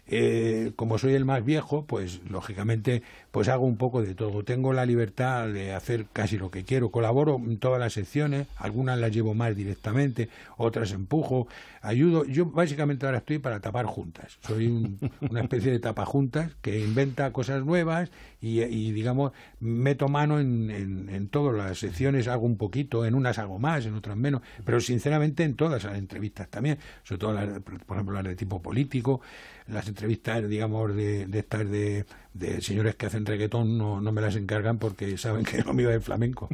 Eh, 0.06 0.72
como 0.76 0.98
soy 0.98 1.14
el 1.14 1.24
más 1.24 1.44
viejo, 1.44 1.86
pues 1.86 2.20
lógicamente 2.28 3.02
pues 3.32 3.48
hago 3.48 3.64
un 3.64 3.78
poco 3.78 4.02
de 4.02 4.14
todo. 4.14 4.44
Tengo 4.44 4.74
la 4.74 4.84
libertad 4.84 5.48
de 5.48 5.72
hacer 5.72 6.06
casi 6.12 6.36
lo 6.36 6.50
que 6.50 6.64
quiero. 6.64 6.90
Colaboro 6.90 7.36
en 7.36 7.59
todas 7.59 7.80
las 7.80 7.94
secciones, 7.94 8.46
algunas 8.59 8.98
las 8.98 9.10
llevo 9.10 9.32
más 9.34 9.56
directamente, 9.56 10.28
otras 10.59 10.92
empujo, 10.92 11.48
ayudo. 11.80 12.26
Yo 12.26 12.44
básicamente 12.44 13.06
ahora 13.06 13.18
estoy 13.18 13.38
para 13.38 13.60
tapar 13.60 13.86
juntas. 13.86 14.38
Soy 14.46 14.98
una 15.30 15.40
especie 15.40 15.72
de 15.72 15.78
tapajuntas 15.78 16.52
que 16.60 16.78
inventa 16.78 17.32
cosas 17.32 17.64
nuevas 17.64 18.10
y, 18.42 18.90
digamos, 18.90 19.32
meto 19.60 20.09
mano 20.09 20.40
en, 20.40 21.09
en, 21.09 21.28
todas 21.28 21.56
las 21.56 21.78
secciones, 21.78 22.26
hago 22.26 22.44
un 22.44 22.56
poquito, 22.56 23.06
en 23.06 23.14
unas 23.14 23.38
hago 23.38 23.60
más, 23.60 23.86
en 23.86 23.94
otras 23.94 24.16
menos, 24.16 24.42
pero 24.64 24.80
sinceramente 24.80 25.44
en 25.44 25.54
todas 25.54 25.84
las 25.84 25.96
entrevistas 25.96 26.48
también, 26.48 26.78
sobre 27.04 27.20
todo 27.20 27.32
las, 27.34 27.60
por 27.60 27.96
ejemplo 27.96 28.14
las 28.14 28.24
de 28.24 28.34
tipo 28.34 28.60
político, 28.60 29.20
las 29.68 29.86
entrevistas, 29.86 30.48
digamos, 30.48 30.94
de, 30.94 31.26
de 31.26 31.38
estas 31.38 31.70
de, 31.70 32.04
de, 32.34 32.60
señores 32.60 32.96
que 32.96 33.06
hacen 33.06 33.22
reggaetón 33.27 33.78
no, 33.78 34.01
no 34.01 34.12
me 34.12 34.20
las 34.20 34.36
encargan 34.36 34.78
porque 34.78 35.16
saben 35.19 35.44
que 35.44 35.62
lo 35.62 35.73
mío 35.73 35.90
es 35.90 36.05
flamenco. 36.05 36.49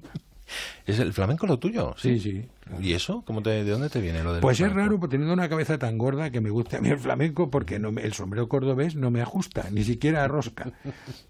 ¿Es 0.87 0.99
el 0.99 1.13
flamenco 1.13 1.47
lo 1.47 1.59
tuyo? 1.59 1.95
Sí, 1.99 2.19
sí. 2.19 2.47
¿Y 2.81 2.93
eso? 2.93 3.23
¿Cómo 3.27 3.43
te, 3.43 3.51
¿De 3.65 3.71
dónde 3.71 3.91
te 3.91 4.01
viene 4.01 4.23
lo 4.23 4.33
del 4.33 4.41
Pues 4.41 4.61
es 4.61 4.73
raro, 4.73 4.99
pues, 4.99 5.11
teniendo 5.11 5.35
una 5.35 5.49
cabeza 5.49 5.79
tan 5.79 5.99
gorda 5.99 6.31
que 6.31 6.41
me 6.41 6.51
guste 6.51 6.77
a 6.77 6.81
mí 6.81 6.89
el 6.89 6.99
flamenco, 6.99 7.51
porque 7.51 7.79
no 7.79 7.91
el 7.91 8.13
sombrero 8.13 8.49
cordobés 8.49 8.95
no 8.95 9.11
me 9.11 9.21
ajusta, 9.21 9.69
ni 9.71 9.85
siquiera 9.85 10.25
a 10.25 10.29
rosca. 10.29 10.73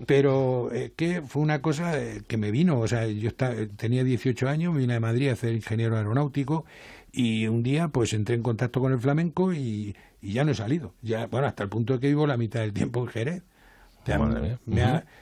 Pero 0.07 0.71
eh, 0.73 0.93
que 0.97 1.23
fue 1.23 1.43
una 1.43 1.61
cosa 1.61 2.01
eh, 2.01 2.23
que 2.27 2.37
me 2.37 2.51
vino, 2.51 2.79
o 2.79 2.89
sea, 2.89 3.07
yo 3.07 3.35
tenía 3.35 4.05
18 4.05 4.49
años, 4.49 4.77
vine 4.77 4.95
a 4.95 5.01
Madrid 5.01 5.29
a 5.31 5.37
ser 5.37 5.55
ingeniero 5.55 5.97
aeronáutico 5.97 6.65
y 7.13 7.47
un 7.47 7.63
día 7.63 7.89
pues 7.89 8.13
entré 8.13 8.35
en 8.35 8.43
contacto 8.43 8.81
con 8.81 8.93
el 8.93 9.01
flamenco 9.01 9.53
y, 9.53 9.97
ya 10.21 10.45
no 10.45 10.51
he 10.51 10.55
salido. 10.55 10.95
Ya, 11.01 11.27
bueno, 11.27 11.47
hasta 11.47 11.63
el 11.63 11.69
punto 11.69 11.95
de 11.95 12.01
que 12.01 12.09
vivo 12.09 12.27
la 12.27 12.37
mitad 12.37 12.61
del 12.61 12.73
tiempo 12.73 13.01
en 13.01 13.07
Jerez. 13.07 13.43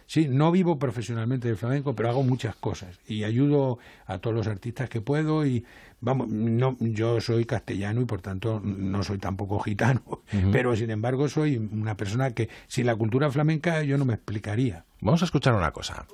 Sí, 0.06 0.28
no 0.28 0.50
vivo 0.52 0.78
profesionalmente 0.78 1.48
del 1.48 1.56
flamenco, 1.56 1.94
pero 1.94 2.08
hago 2.08 2.22
muchas 2.22 2.54
cosas 2.56 2.98
y 3.06 3.24
ayudo 3.24 3.78
a 4.06 4.18
todos 4.18 4.34
los 4.36 4.46
artistas 4.46 4.88
que 4.88 5.00
puedo 5.00 5.44
y 5.46 5.64
vamos, 6.00 6.28
no, 6.28 6.76
yo 6.80 7.20
soy 7.20 7.44
castellano 7.44 8.00
y 8.00 8.04
por 8.04 8.20
tanto 8.20 8.60
no 8.60 9.02
soy 9.02 9.18
tampoco 9.18 9.58
gitano, 9.58 10.02
pero 10.52 10.76
sin 10.76 10.90
embargo 10.90 11.28
soy 11.28 11.56
una 11.56 11.96
persona 11.96 12.30
que 12.30 12.48
sin 12.66 12.86
la 12.86 12.96
cultura 12.96 13.30
flamenca 13.30 13.82
yo 13.82 13.98
no 13.98 14.04
me 14.04 14.14
explicaría. 14.14 14.84
Vamos 15.00 15.22
a 15.22 15.24
escuchar 15.26 15.54
una 15.54 15.70
cosa. 15.70 16.06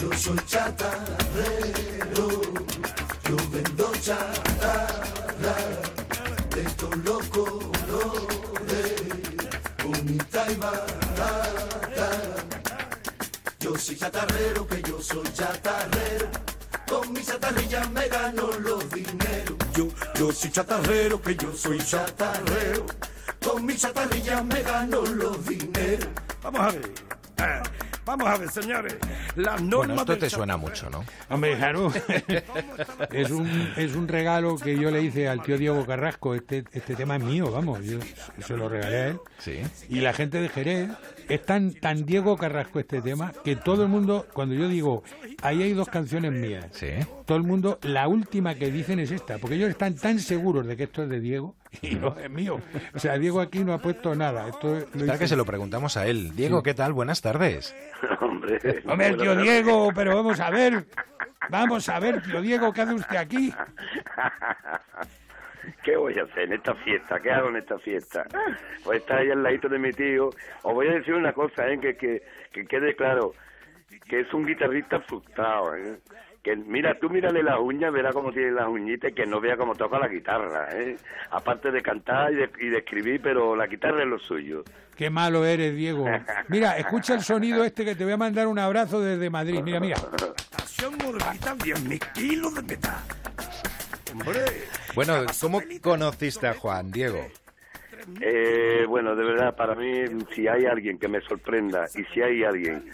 Yo 0.00 0.12
soy 0.14 0.38
chatarrero, 0.46 2.40
yo 3.24 3.36
vendo 3.52 3.92
chatarra 4.00 4.41
chatarrero, 14.02 14.66
que 14.66 14.82
yo 14.82 15.00
soy 15.00 15.32
chatarrero. 15.32 16.28
Con 16.88 17.12
mi 17.12 17.22
chatarrilla 17.22 17.86
me 17.88 18.08
gano 18.08 18.50
los 18.58 18.90
dineros. 18.90 19.58
Yo, 19.74 19.88
yo 20.14 20.32
soy 20.32 20.50
chatarrero, 20.50 21.22
que 21.22 21.36
yo 21.36 21.52
soy 21.52 21.78
chatarrero. 21.78 22.86
Con 23.44 23.64
mi 23.64 23.76
chatarrilla 23.76 24.42
me 24.42 24.62
gano 24.62 25.02
los 25.02 25.46
dineros. 25.46 26.08
Vamos 26.42 26.60
a 26.60 26.66
ver. 26.72 26.92
Ah. 27.38 27.62
Vamos 28.04 28.28
a 28.28 28.36
ver, 28.36 28.50
señores. 28.50 28.96
Las 29.36 29.62
normas 29.62 29.96
bueno, 29.96 30.02
esto 30.02 30.18
te 30.18 30.30
suena 30.30 30.56
mucho, 30.56 30.90
¿no? 30.90 31.04
Hombre, 31.30 31.56
claro. 31.56 31.92
es, 33.12 33.30
un, 33.30 33.72
es 33.76 33.94
un 33.94 34.08
regalo 34.08 34.56
que 34.56 34.76
yo 34.78 34.90
le 34.90 35.02
hice 35.02 35.28
al 35.28 35.42
tío 35.42 35.56
Diego 35.56 35.86
Carrasco. 35.86 36.34
Este, 36.34 36.64
este 36.72 36.96
tema 36.96 37.16
es 37.16 37.22
mío, 37.22 37.50
vamos. 37.50 37.84
Yo 37.84 37.98
se 38.44 38.56
lo 38.56 38.68
regalé 38.68 38.96
a 38.96 39.08
él. 39.08 39.20
Sí. 39.38 39.62
Y 39.88 40.00
la 40.00 40.12
gente 40.12 40.40
de 40.40 40.48
Jerez 40.48 40.90
es 41.34 41.42
tan, 41.46 41.72
tan 41.72 42.04
Diego 42.04 42.36
Carrasco 42.36 42.78
este 42.78 43.00
tema 43.00 43.32
que 43.42 43.56
todo 43.56 43.84
el 43.84 43.88
mundo, 43.88 44.26
cuando 44.34 44.54
yo 44.54 44.68
digo, 44.68 45.02
ahí 45.42 45.62
hay 45.62 45.72
dos 45.72 45.88
canciones 45.88 46.30
mías, 46.30 46.66
¿Sí? 46.72 46.90
todo 47.24 47.38
el 47.38 47.44
mundo, 47.44 47.78
la 47.82 48.06
última 48.06 48.54
que 48.54 48.70
dicen 48.70 48.98
es 48.98 49.10
esta, 49.10 49.38
porque 49.38 49.56
ellos 49.56 49.70
están 49.70 49.96
tan 49.96 50.18
seguros 50.18 50.66
de 50.66 50.76
que 50.76 50.84
esto 50.84 51.04
es 51.04 51.08
de 51.08 51.20
Diego 51.20 51.54
y 51.80 51.94
no 51.94 52.14
es 52.18 52.28
mío. 52.28 52.60
O 52.94 52.98
sea, 52.98 53.16
Diego 53.16 53.40
aquí 53.40 53.64
no 53.64 53.72
ha 53.72 53.78
puesto 53.78 54.14
nada. 54.14 54.46
Esto 54.48 54.86
lo 54.92 55.18
que 55.18 55.26
se 55.26 55.36
lo 55.36 55.46
preguntamos 55.46 55.96
a 55.96 56.06
él. 56.06 56.36
Diego, 56.36 56.62
¿qué 56.62 56.74
tal? 56.74 56.92
Buenas 56.92 57.22
tardes. 57.22 57.74
Hombre, 58.20 58.82
Hombre 58.86 59.14
tío 59.14 59.34
Diego, 59.36 59.90
pero 59.94 60.14
vamos 60.16 60.38
a 60.38 60.50
ver. 60.50 60.86
Vamos 61.48 61.88
a 61.88 61.98
ver, 61.98 62.22
tío 62.22 62.42
Diego, 62.42 62.72
¿qué 62.72 62.82
hace 62.82 62.94
usted 62.94 63.16
aquí? 63.16 63.54
¿Qué 65.82 65.96
voy 65.96 66.18
a 66.18 66.24
hacer 66.24 66.44
en 66.44 66.54
esta 66.54 66.74
fiesta? 66.74 67.20
¿Qué 67.20 67.30
hago 67.30 67.48
en 67.48 67.56
esta 67.56 67.78
fiesta? 67.78 68.26
Pues 68.84 69.00
estar 69.00 69.18
ahí 69.18 69.30
al 69.30 69.42
ladito 69.42 69.68
de 69.68 69.78
mi 69.78 69.90
tío. 69.92 70.30
Os 70.62 70.74
voy 70.74 70.88
a 70.88 70.92
decir 70.92 71.14
una 71.14 71.32
cosa, 71.32 71.68
¿eh? 71.68 71.78
que, 71.78 71.96
que, 71.96 72.22
que 72.52 72.66
quede 72.66 72.94
claro, 72.96 73.32
que 74.08 74.20
es 74.20 74.32
un 74.34 74.46
guitarrista 74.46 75.00
frustrado. 75.00 75.74
¿eh? 75.76 75.98
que 76.42 76.56
mira, 76.56 76.98
tú 76.98 77.08
mírale 77.08 77.42
las 77.42 77.58
uñas, 77.60 77.92
verá 77.92 78.12
cómo 78.12 78.32
tiene 78.32 78.50
las 78.50 78.66
uñitas 78.66 79.12
y 79.12 79.14
que 79.14 79.26
no 79.26 79.40
vea 79.40 79.56
cómo 79.56 79.74
toca 79.74 79.98
la 79.98 80.08
guitarra, 80.08 80.68
¿eh? 80.72 80.96
Aparte 81.30 81.70
de 81.70 81.80
cantar 81.82 82.32
y 82.32 82.36
de, 82.36 82.50
y 82.58 82.68
de, 82.68 82.78
escribir, 82.78 83.20
pero 83.22 83.54
la 83.54 83.66
guitarra 83.66 84.02
es 84.02 84.08
lo 84.08 84.18
suyo. 84.18 84.64
Qué 84.96 85.08
malo 85.08 85.44
eres, 85.44 85.74
Diego. 85.76 86.04
Mira, 86.48 86.76
escucha 86.76 87.14
el 87.14 87.22
sonido 87.22 87.64
este 87.64 87.84
que 87.84 87.94
te 87.94 88.04
voy 88.04 88.12
a 88.12 88.16
mandar 88.16 88.48
un 88.48 88.58
abrazo 88.58 89.00
desde 89.00 89.30
Madrid. 89.30 89.60
Mira, 89.62 89.78
mira. 89.78 89.96
kilos 92.14 92.66
de 92.66 92.78
bueno, 94.94 95.14
¿cómo 95.40 95.60
conociste 95.80 96.46
a 96.46 96.54
Juan, 96.54 96.90
Diego? 96.90 97.26
Eh, 98.20 98.84
bueno, 98.88 99.14
de 99.14 99.24
verdad, 99.24 99.54
para 99.54 99.74
mí, 99.74 100.04
si 100.34 100.48
hay 100.48 100.64
alguien 100.66 100.98
que 100.98 101.08
me 101.08 101.20
sorprenda 101.20 101.86
y 101.94 102.04
si 102.12 102.20
hay 102.20 102.44
alguien 102.44 102.84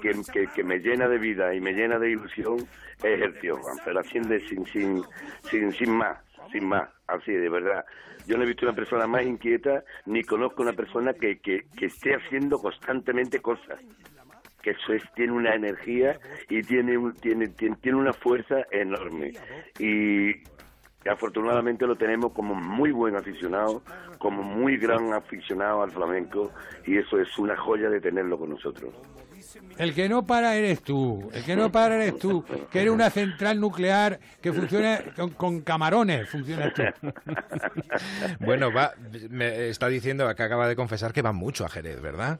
que, 0.00 0.46
que, 0.54 0.62
me 0.62 0.78
llena 0.78 1.08
de 1.08 1.18
vida 1.18 1.54
y 1.54 1.60
me 1.60 1.72
llena 1.72 1.98
de 1.98 2.10
ilusión, 2.10 2.58
es 3.02 3.20
el 3.22 3.38
tío 3.40 3.56
Juan, 3.56 3.76
pero 3.84 4.00
así 4.00 4.18
de 4.20 4.46
sin, 4.48 4.66
sin, 4.66 5.02
sin, 5.50 5.72
sin 5.72 5.90
más, 5.90 6.18
sin 6.52 6.66
más, 6.66 6.88
así 7.06 7.32
de 7.32 7.48
verdad. 7.48 7.84
Yo 8.26 8.36
no 8.36 8.44
he 8.44 8.46
visto 8.46 8.66
una 8.66 8.74
persona 8.74 9.06
más 9.06 9.24
inquieta, 9.24 9.82
ni 10.04 10.22
conozco 10.22 10.62
una 10.62 10.74
persona 10.74 11.14
que, 11.14 11.38
que, 11.38 11.64
que 11.76 11.86
esté 11.86 12.14
haciendo 12.14 12.58
constantemente 12.58 13.40
cosas 13.40 13.78
que 14.62 14.70
eso 14.70 14.92
es, 14.92 15.02
tiene 15.14 15.32
una 15.32 15.54
energía 15.54 16.18
y 16.48 16.62
tiene, 16.62 16.98
tiene, 17.20 17.46
tiene, 17.48 17.76
tiene 17.76 17.98
una 17.98 18.12
fuerza 18.12 18.56
enorme. 18.72 19.32
Y, 19.78 20.34
afortunadamente 21.08 21.86
lo 21.86 21.96
tenemos 21.96 22.32
como 22.32 22.54
muy 22.54 22.90
buen 22.90 23.16
aficionado, 23.16 23.82
como 24.18 24.42
muy 24.42 24.76
gran 24.76 25.12
aficionado 25.12 25.82
al 25.82 25.90
flamenco 25.90 26.52
y 26.86 26.98
eso 26.98 27.20
es 27.20 27.38
una 27.38 27.56
joya 27.56 27.88
de 27.88 28.00
tenerlo 28.00 28.38
con 28.38 28.50
nosotros. 28.50 28.94
El 29.78 29.94
que 29.94 30.08
no 30.08 30.26
para 30.26 30.56
eres 30.56 30.82
tú, 30.82 31.30
el 31.32 31.44
que 31.44 31.56
no 31.56 31.70
para 31.70 31.96
eres 31.96 32.18
tú, 32.18 32.44
que 32.70 32.80
eres 32.80 32.92
una 32.92 33.10
central 33.10 33.60
nuclear 33.60 34.18
que 34.42 34.52
funciona 34.52 34.98
con, 35.36 35.62
camarones, 35.62 36.28
funciona 36.28 36.72
tú. 36.72 36.82
bueno, 38.40 38.72
va, 38.72 38.92
me 39.30 39.68
está 39.68 39.88
diciendo 39.88 40.26
que 40.34 40.42
acaba 40.42 40.68
de 40.68 40.76
confesar 40.76 41.12
que 41.12 41.22
va 41.22 41.32
mucho 41.32 41.64
a 41.64 41.68
Jerez, 41.68 42.02
¿verdad? 42.02 42.38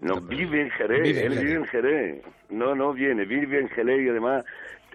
No, 0.00 0.20
vive 0.20 0.62
en 0.62 0.70
Jerez, 0.70 1.16
él 1.16 1.38
vive 1.38 1.54
en 1.54 1.64
Jerez. 1.64 2.22
No, 2.50 2.74
no 2.74 2.92
viene, 2.92 3.24
vive 3.24 3.58
en 3.58 3.68
Jerez 3.70 4.04
y 4.04 4.08
además 4.10 4.44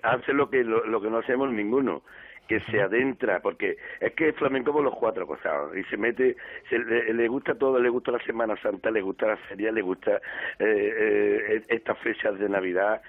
hace 0.03 0.33
lo 0.33 0.49
que, 0.49 0.63
lo 0.63 1.01
que 1.01 1.09
no 1.09 1.17
hacemos 1.17 1.51
ninguno 1.51 2.03
que 2.51 2.59
se 2.69 2.81
adentra, 2.81 3.39
porque 3.41 3.77
es 4.01 4.11
que 4.11 4.29
es 4.29 4.35
flamenco 4.35 4.73
por 4.73 4.83
los 4.83 4.93
cuatro 4.95 5.25
cosas, 5.25 5.73
y 5.73 5.83
se 5.85 5.95
mete, 5.95 6.35
se, 6.69 6.79
le, 6.79 7.27
gusta 7.29 7.55
todo, 7.55 7.79
le 7.79 7.87
gusta 7.87 8.11
la 8.11 8.23
Semana 8.25 8.61
Santa, 8.61 8.91
le 8.91 9.01
gusta 9.01 9.27
la 9.27 9.37
feria, 9.37 9.71
le 9.71 9.81
gusta 9.81 10.17
eh, 10.59 10.59
eh, 10.59 11.63
estas 11.69 11.97
fechas 11.99 12.37
de 12.37 12.49
Navidad, 12.49 13.01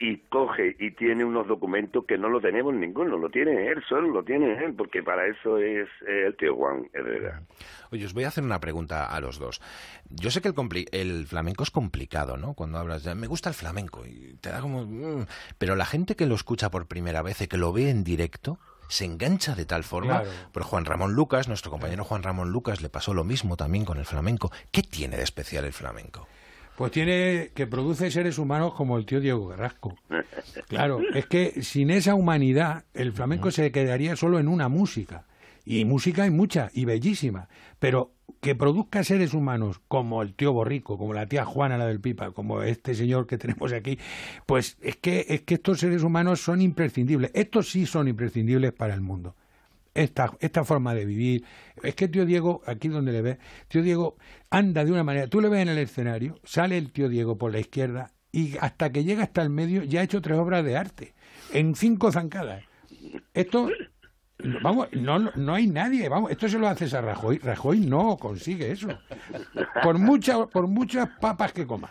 y 0.00 0.16
coge 0.28 0.76
y 0.78 0.92
tiene 0.92 1.24
unos 1.24 1.48
documentos 1.48 2.04
que 2.06 2.16
no 2.16 2.28
lo 2.28 2.40
tenemos 2.40 2.72
ninguno, 2.72 3.18
lo 3.18 3.30
tiene 3.30 3.66
él 3.68 3.82
solo, 3.88 4.08
lo 4.08 4.22
tiene 4.22 4.64
él, 4.64 4.74
porque 4.74 5.02
para 5.02 5.26
eso 5.26 5.58
es 5.58 5.88
el 6.06 6.36
tío 6.36 6.54
Juan 6.54 6.88
Herrera. 6.92 7.42
Oye, 7.90 8.04
os 8.04 8.14
voy 8.14 8.24
a 8.24 8.28
hacer 8.28 8.44
una 8.44 8.60
pregunta 8.60 9.06
a 9.06 9.20
los 9.20 9.40
dos. 9.40 9.60
Yo 10.08 10.30
sé 10.30 10.40
que 10.40 10.48
el, 10.48 10.54
el 10.92 11.26
flamenco 11.26 11.64
es 11.64 11.70
complicado, 11.70 12.36
¿no? 12.36 12.54
Cuando 12.54 12.78
hablas 12.78 13.02
de, 13.02 13.16
me 13.16 13.26
gusta 13.26 13.48
el 13.48 13.56
flamenco, 13.56 14.06
y 14.06 14.36
te 14.40 14.50
da 14.50 14.60
como... 14.60 14.84
Mm", 14.84 15.26
pero 15.58 15.74
la 15.74 15.84
gente 15.84 16.14
que 16.14 16.26
lo 16.26 16.36
escucha 16.36 16.70
por 16.70 16.86
primera 16.86 17.22
vez 17.22 17.40
y 17.40 17.48
que 17.48 17.56
lo 17.56 17.72
ve 17.72 17.90
en 17.90 18.04
directo, 18.04 18.58
se 18.88 19.04
engancha 19.04 19.54
de 19.54 19.64
tal 19.64 19.84
forma. 19.84 20.22
Pero 20.52 20.66
Juan 20.66 20.84
Ramón 20.84 21.12
Lucas, 21.12 21.48
nuestro 21.48 21.70
compañero 21.70 22.04
Juan 22.04 22.22
Ramón 22.22 22.50
Lucas, 22.50 22.80
le 22.80 22.88
pasó 22.88 23.14
lo 23.14 23.24
mismo 23.24 23.56
también 23.56 23.84
con 23.84 23.98
el 23.98 24.04
flamenco. 24.04 24.50
¿Qué 24.70 24.82
tiene 24.82 25.16
de 25.16 25.22
especial 25.22 25.64
el 25.64 25.72
flamenco? 25.72 26.26
Pues 26.76 26.92
tiene 26.92 27.50
que 27.56 27.66
produce 27.66 28.08
seres 28.10 28.38
humanos 28.38 28.72
como 28.74 28.98
el 28.98 29.04
tío 29.04 29.20
Diego 29.20 29.48
Carrasco. 29.48 29.96
Claro, 30.68 31.00
es 31.12 31.26
que 31.26 31.62
sin 31.62 31.90
esa 31.90 32.14
humanidad 32.14 32.84
el 32.94 33.12
flamenco 33.12 33.50
se 33.50 33.72
quedaría 33.72 34.14
solo 34.14 34.38
en 34.38 34.46
una 34.46 34.68
música. 34.68 35.26
Y 35.64 35.84
música 35.84 36.22
hay 36.22 36.30
mucha 36.30 36.70
y 36.72 36.84
bellísima, 36.84 37.48
pero 37.80 38.12
que 38.40 38.54
produzca 38.54 39.04
seres 39.04 39.34
humanos 39.34 39.80
como 39.88 40.22
el 40.22 40.34
tío 40.34 40.52
Borrico, 40.52 40.98
como 40.98 41.12
la 41.12 41.26
tía 41.26 41.44
Juana 41.44 41.78
la 41.78 41.86
del 41.86 42.00
Pipa, 42.00 42.30
como 42.30 42.62
este 42.62 42.94
señor 42.94 43.26
que 43.26 43.38
tenemos 43.38 43.72
aquí, 43.72 43.98
pues 44.46 44.76
es 44.80 44.96
que 44.96 45.26
es 45.28 45.42
que 45.42 45.54
estos 45.54 45.80
seres 45.80 46.02
humanos 46.02 46.40
son 46.40 46.60
imprescindibles. 46.60 47.30
Estos 47.34 47.70
sí 47.70 47.86
son 47.86 48.08
imprescindibles 48.08 48.72
para 48.72 48.94
el 48.94 49.00
mundo. 49.00 49.34
Esta, 49.94 50.32
esta 50.38 50.62
forma 50.62 50.94
de 50.94 51.04
vivir. 51.04 51.44
Es 51.82 51.94
que 51.96 52.06
tío 52.06 52.24
Diego, 52.24 52.62
aquí 52.66 52.88
donde 52.88 53.10
le 53.10 53.20
ves, 53.20 53.38
tío 53.66 53.82
Diego 53.82 54.16
anda 54.48 54.84
de 54.84 54.92
una 54.92 55.02
manera. 55.02 55.26
Tú 55.26 55.40
le 55.40 55.48
ves 55.48 55.62
en 55.62 55.68
el 55.68 55.78
escenario, 55.78 56.38
sale 56.44 56.78
el 56.78 56.92
tío 56.92 57.08
Diego 57.08 57.36
por 57.36 57.50
la 57.50 57.58
izquierda 57.58 58.12
y 58.30 58.56
hasta 58.60 58.92
que 58.92 59.04
llega 59.04 59.24
hasta 59.24 59.42
el 59.42 59.50
medio 59.50 59.82
ya 59.82 60.00
ha 60.00 60.04
hecho 60.04 60.20
tres 60.20 60.38
obras 60.38 60.64
de 60.64 60.76
arte 60.76 61.14
en 61.52 61.74
cinco 61.74 62.12
zancadas. 62.12 62.62
Esto 63.34 63.68
Vamos, 64.62 64.88
no, 64.92 65.18
no 65.18 65.54
hay 65.54 65.66
nadie, 65.66 66.08
vamos, 66.08 66.30
esto 66.30 66.48
se 66.48 66.58
lo 66.58 66.68
haces 66.68 66.94
a 66.94 67.00
Rajoy, 67.00 67.38
Rajoy 67.38 67.80
no 67.80 68.16
consigue 68.16 68.70
eso, 68.70 68.88
por, 69.82 69.98
mucha, 69.98 70.46
por 70.46 70.68
muchas 70.68 71.08
papas 71.20 71.52
que 71.52 71.66
coma. 71.66 71.88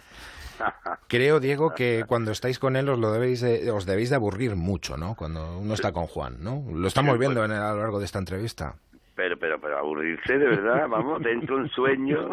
Creo, 1.08 1.40
Diego, 1.40 1.74
que 1.74 2.06
cuando 2.08 2.32
estáis 2.32 2.58
con 2.58 2.76
él 2.76 2.88
os 2.90 2.98
lo 2.98 3.12
debéis 3.12 3.42
de, 3.42 3.70
os 3.70 3.86
debéis 3.86 4.10
de 4.10 4.16
aburrir 4.16 4.56
mucho, 4.56 4.98
¿no? 4.98 5.16
Cuando 5.16 5.60
uno 5.60 5.74
está 5.74 5.92
con 5.92 6.08
Juan, 6.08 6.38
¿no? 6.40 6.64
Lo 6.74 6.88
estamos 6.88 7.20
viendo 7.20 7.44
en 7.44 7.52
a 7.52 7.74
lo 7.74 7.80
largo 7.80 8.00
de 8.00 8.06
esta 8.06 8.20
entrevista. 8.20 8.76
Pero, 9.16 9.38
pero, 9.38 9.60
pero 9.60 9.78
aburrirse 9.78 10.38
de 10.38 10.46
verdad, 10.46 10.88
vamos, 10.88 11.22
dentro 11.22 11.58
de 11.58 11.64
un 11.64 11.70
sueño. 11.70 12.32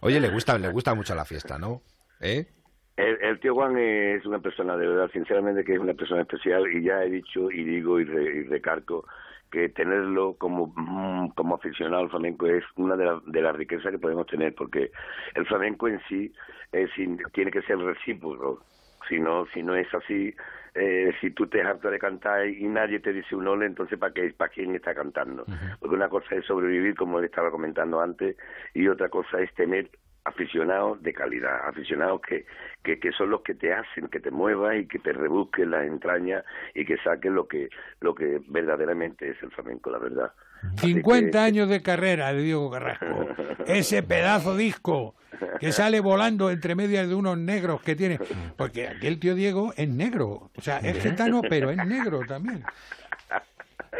Oye, 0.00 0.20
le 0.20 0.30
gusta, 0.30 0.58
le 0.58 0.68
gusta 0.68 0.94
mucho 0.94 1.14
la 1.14 1.24
fiesta, 1.24 1.58
¿no? 1.58 1.82
¿Eh? 2.20 2.46
El, 2.96 3.40
tío 3.40 3.54
Juan 3.54 3.76
es 3.76 4.24
una 4.24 4.38
persona, 4.38 4.76
de 4.76 4.86
verdad, 4.86 5.10
sinceramente, 5.12 5.64
que 5.64 5.74
es 5.74 5.80
una 5.80 5.94
persona 5.94 6.22
especial 6.22 6.72
y 6.72 6.82
ya 6.82 7.02
he 7.02 7.10
dicho 7.10 7.50
y 7.50 7.64
digo 7.64 7.98
y, 7.98 8.04
recargo 8.04 9.04
que 9.50 9.68
tenerlo 9.68 10.34
como, 10.34 10.72
mm, 10.76 11.30
como 11.30 11.56
aficionado 11.56 12.02
al 12.02 12.10
flamenco 12.10 12.46
es 12.46 12.64
una 12.76 12.96
de, 12.96 13.20
de 13.26 13.42
las 13.42 13.56
riquezas 13.56 13.90
que 13.90 13.98
podemos 13.98 14.26
tener, 14.26 14.54
porque 14.54 14.90
el 15.34 15.46
flamenco 15.46 15.88
en 15.88 16.00
sí 16.08 16.32
es, 16.72 16.90
tiene 17.32 17.50
que 17.50 17.62
ser 17.62 17.78
recíproco. 17.78 18.64
Si 19.08 19.18
no, 19.18 19.44
si 19.52 19.62
no 19.62 19.74
es 19.74 19.92
así, 19.92 20.34
eh, 20.74 21.12
si 21.20 21.30
tú 21.30 21.46
te 21.46 21.62
hartas 21.62 21.92
de 21.92 21.98
cantar 21.98 22.48
y 22.48 22.66
nadie 22.66 23.00
te 23.00 23.12
dice 23.12 23.36
un 23.36 23.46
ole, 23.46 23.66
entonces 23.66 23.98
¿para 23.98 24.12
qué, 24.12 24.32
para 24.36 24.50
quién 24.50 24.74
está 24.74 24.94
cantando? 24.94 25.44
Porque 25.78 25.94
una 25.94 26.08
cosa 26.08 26.34
es 26.34 26.44
sobrevivir, 26.46 26.96
como 26.96 27.20
le 27.20 27.26
estaba 27.26 27.50
comentando 27.50 28.00
antes, 28.00 28.36
y 28.72 28.88
otra 28.88 29.08
cosa 29.08 29.40
es 29.40 29.52
tener 29.54 29.90
aficionados 30.24 31.02
de 31.02 31.12
calidad, 31.12 31.68
aficionados 31.68 32.20
que, 32.22 32.46
que, 32.82 32.98
que, 32.98 33.12
son 33.12 33.30
los 33.30 33.42
que 33.42 33.54
te 33.54 33.72
hacen 33.72 34.08
que 34.08 34.20
te 34.20 34.30
muevas 34.30 34.76
y 34.76 34.86
que 34.86 34.98
te 34.98 35.12
rebusquen 35.12 35.70
las 35.70 35.84
entrañas 35.84 36.44
y 36.74 36.84
que 36.84 36.96
saquen 36.98 37.34
lo 37.34 37.46
que, 37.46 37.68
lo 38.00 38.14
que 38.14 38.40
verdaderamente 38.48 39.28
es 39.30 39.42
el 39.42 39.50
flamenco, 39.50 39.90
la 39.90 39.98
verdad. 39.98 40.32
50 40.76 41.44
años 41.44 41.68
de 41.68 41.82
carrera 41.82 42.32
de 42.32 42.42
Diego 42.42 42.70
Carrasco. 42.70 43.28
Ese 43.66 44.02
pedazo 44.02 44.56
disco 44.56 45.14
que 45.60 45.72
sale 45.72 46.00
volando 46.00 46.50
entre 46.50 46.74
medias 46.74 47.08
de 47.08 47.14
unos 47.14 47.38
negros 47.38 47.82
que 47.82 47.94
tiene. 47.94 48.18
Porque 48.56 48.88
aquel 48.88 49.18
tío 49.18 49.34
Diego 49.34 49.72
es 49.76 49.88
negro. 49.88 50.50
O 50.56 50.60
sea, 50.60 50.78
es 50.78 51.02
gitano, 51.02 51.42
pero 51.42 51.70
es 51.70 51.84
negro 51.84 52.20
también. 52.26 52.64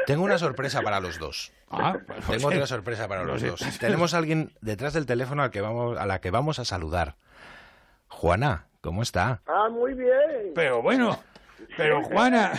Tengo 0.06 0.24
una 0.24 0.38
sorpresa 0.38 0.82
para 0.82 1.00
los 1.00 1.18
dos. 1.18 1.52
Ah, 1.70 1.96
pues, 2.06 2.26
Tengo 2.26 2.48
otra 2.48 2.66
sorpresa 2.66 3.08
para 3.08 3.24
los 3.24 3.42
dos. 3.42 3.78
Tenemos 3.78 4.14
a 4.14 4.18
alguien 4.18 4.52
detrás 4.60 4.92
del 4.92 5.06
teléfono 5.06 5.42
al 5.42 5.50
que 5.50 5.60
vamos, 5.60 5.98
a 5.98 6.06
la 6.06 6.20
que 6.20 6.30
vamos 6.30 6.58
a 6.58 6.64
saludar. 6.64 7.16
Juana, 8.08 8.66
¿cómo 8.80 9.02
está? 9.02 9.40
Ah, 9.46 9.68
muy 9.70 9.94
bien. 9.94 10.52
Pero 10.54 10.82
bueno, 10.82 11.18
pero 11.76 12.02
Juana, 12.04 12.52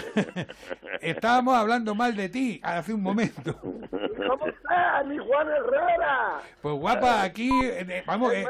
estábamos 1.02 1.56
hablando 1.56 1.96
mal 1.96 2.16
de 2.16 2.30
ti 2.30 2.60
hace 2.64 2.94
un 2.94 3.02
momento. 3.02 3.58
¿Cómo 3.62 4.48
estás, 4.48 5.06
mi 5.06 5.18
Juana 5.18 5.58
Herrera? 5.58 6.42
Pues 6.62 6.76
guapa, 6.76 7.24
aquí 7.24 7.50
eh, 7.64 8.04
vamos, 8.06 8.34
eh, 8.34 8.46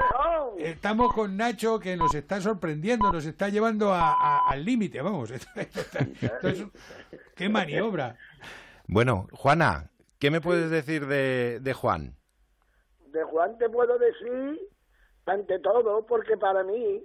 estamos 0.57 1.13
con 1.13 1.37
Nacho 1.37 1.79
que 1.79 1.95
nos 1.95 2.13
está 2.15 2.41
sorprendiendo, 2.41 3.11
nos 3.11 3.25
está 3.25 3.49
llevando 3.49 3.93
al 3.93 4.65
límite, 4.65 5.01
vamos. 5.01 5.31
qué 7.35 7.49
maniobra. 7.49 8.15
Bueno, 8.87 9.27
Juana, 9.31 9.89
¿qué 10.19 10.29
me 10.29 10.41
puedes 10.41 10.69
decir 10.69 11.07
de, 11.07 11.59
de 11.59 11.73
Juan? 11.73 12.15
De 13.07 13.23
Juan 13.23 13.57
te 13.57 13.69
puedo 13.69 13.97
decir, 13.97 14.59
ante 15.25 15.59
todo, 15.59 16.05
porque 16.05 16.37
para 16.37 16.63
mí, 16.63 17.03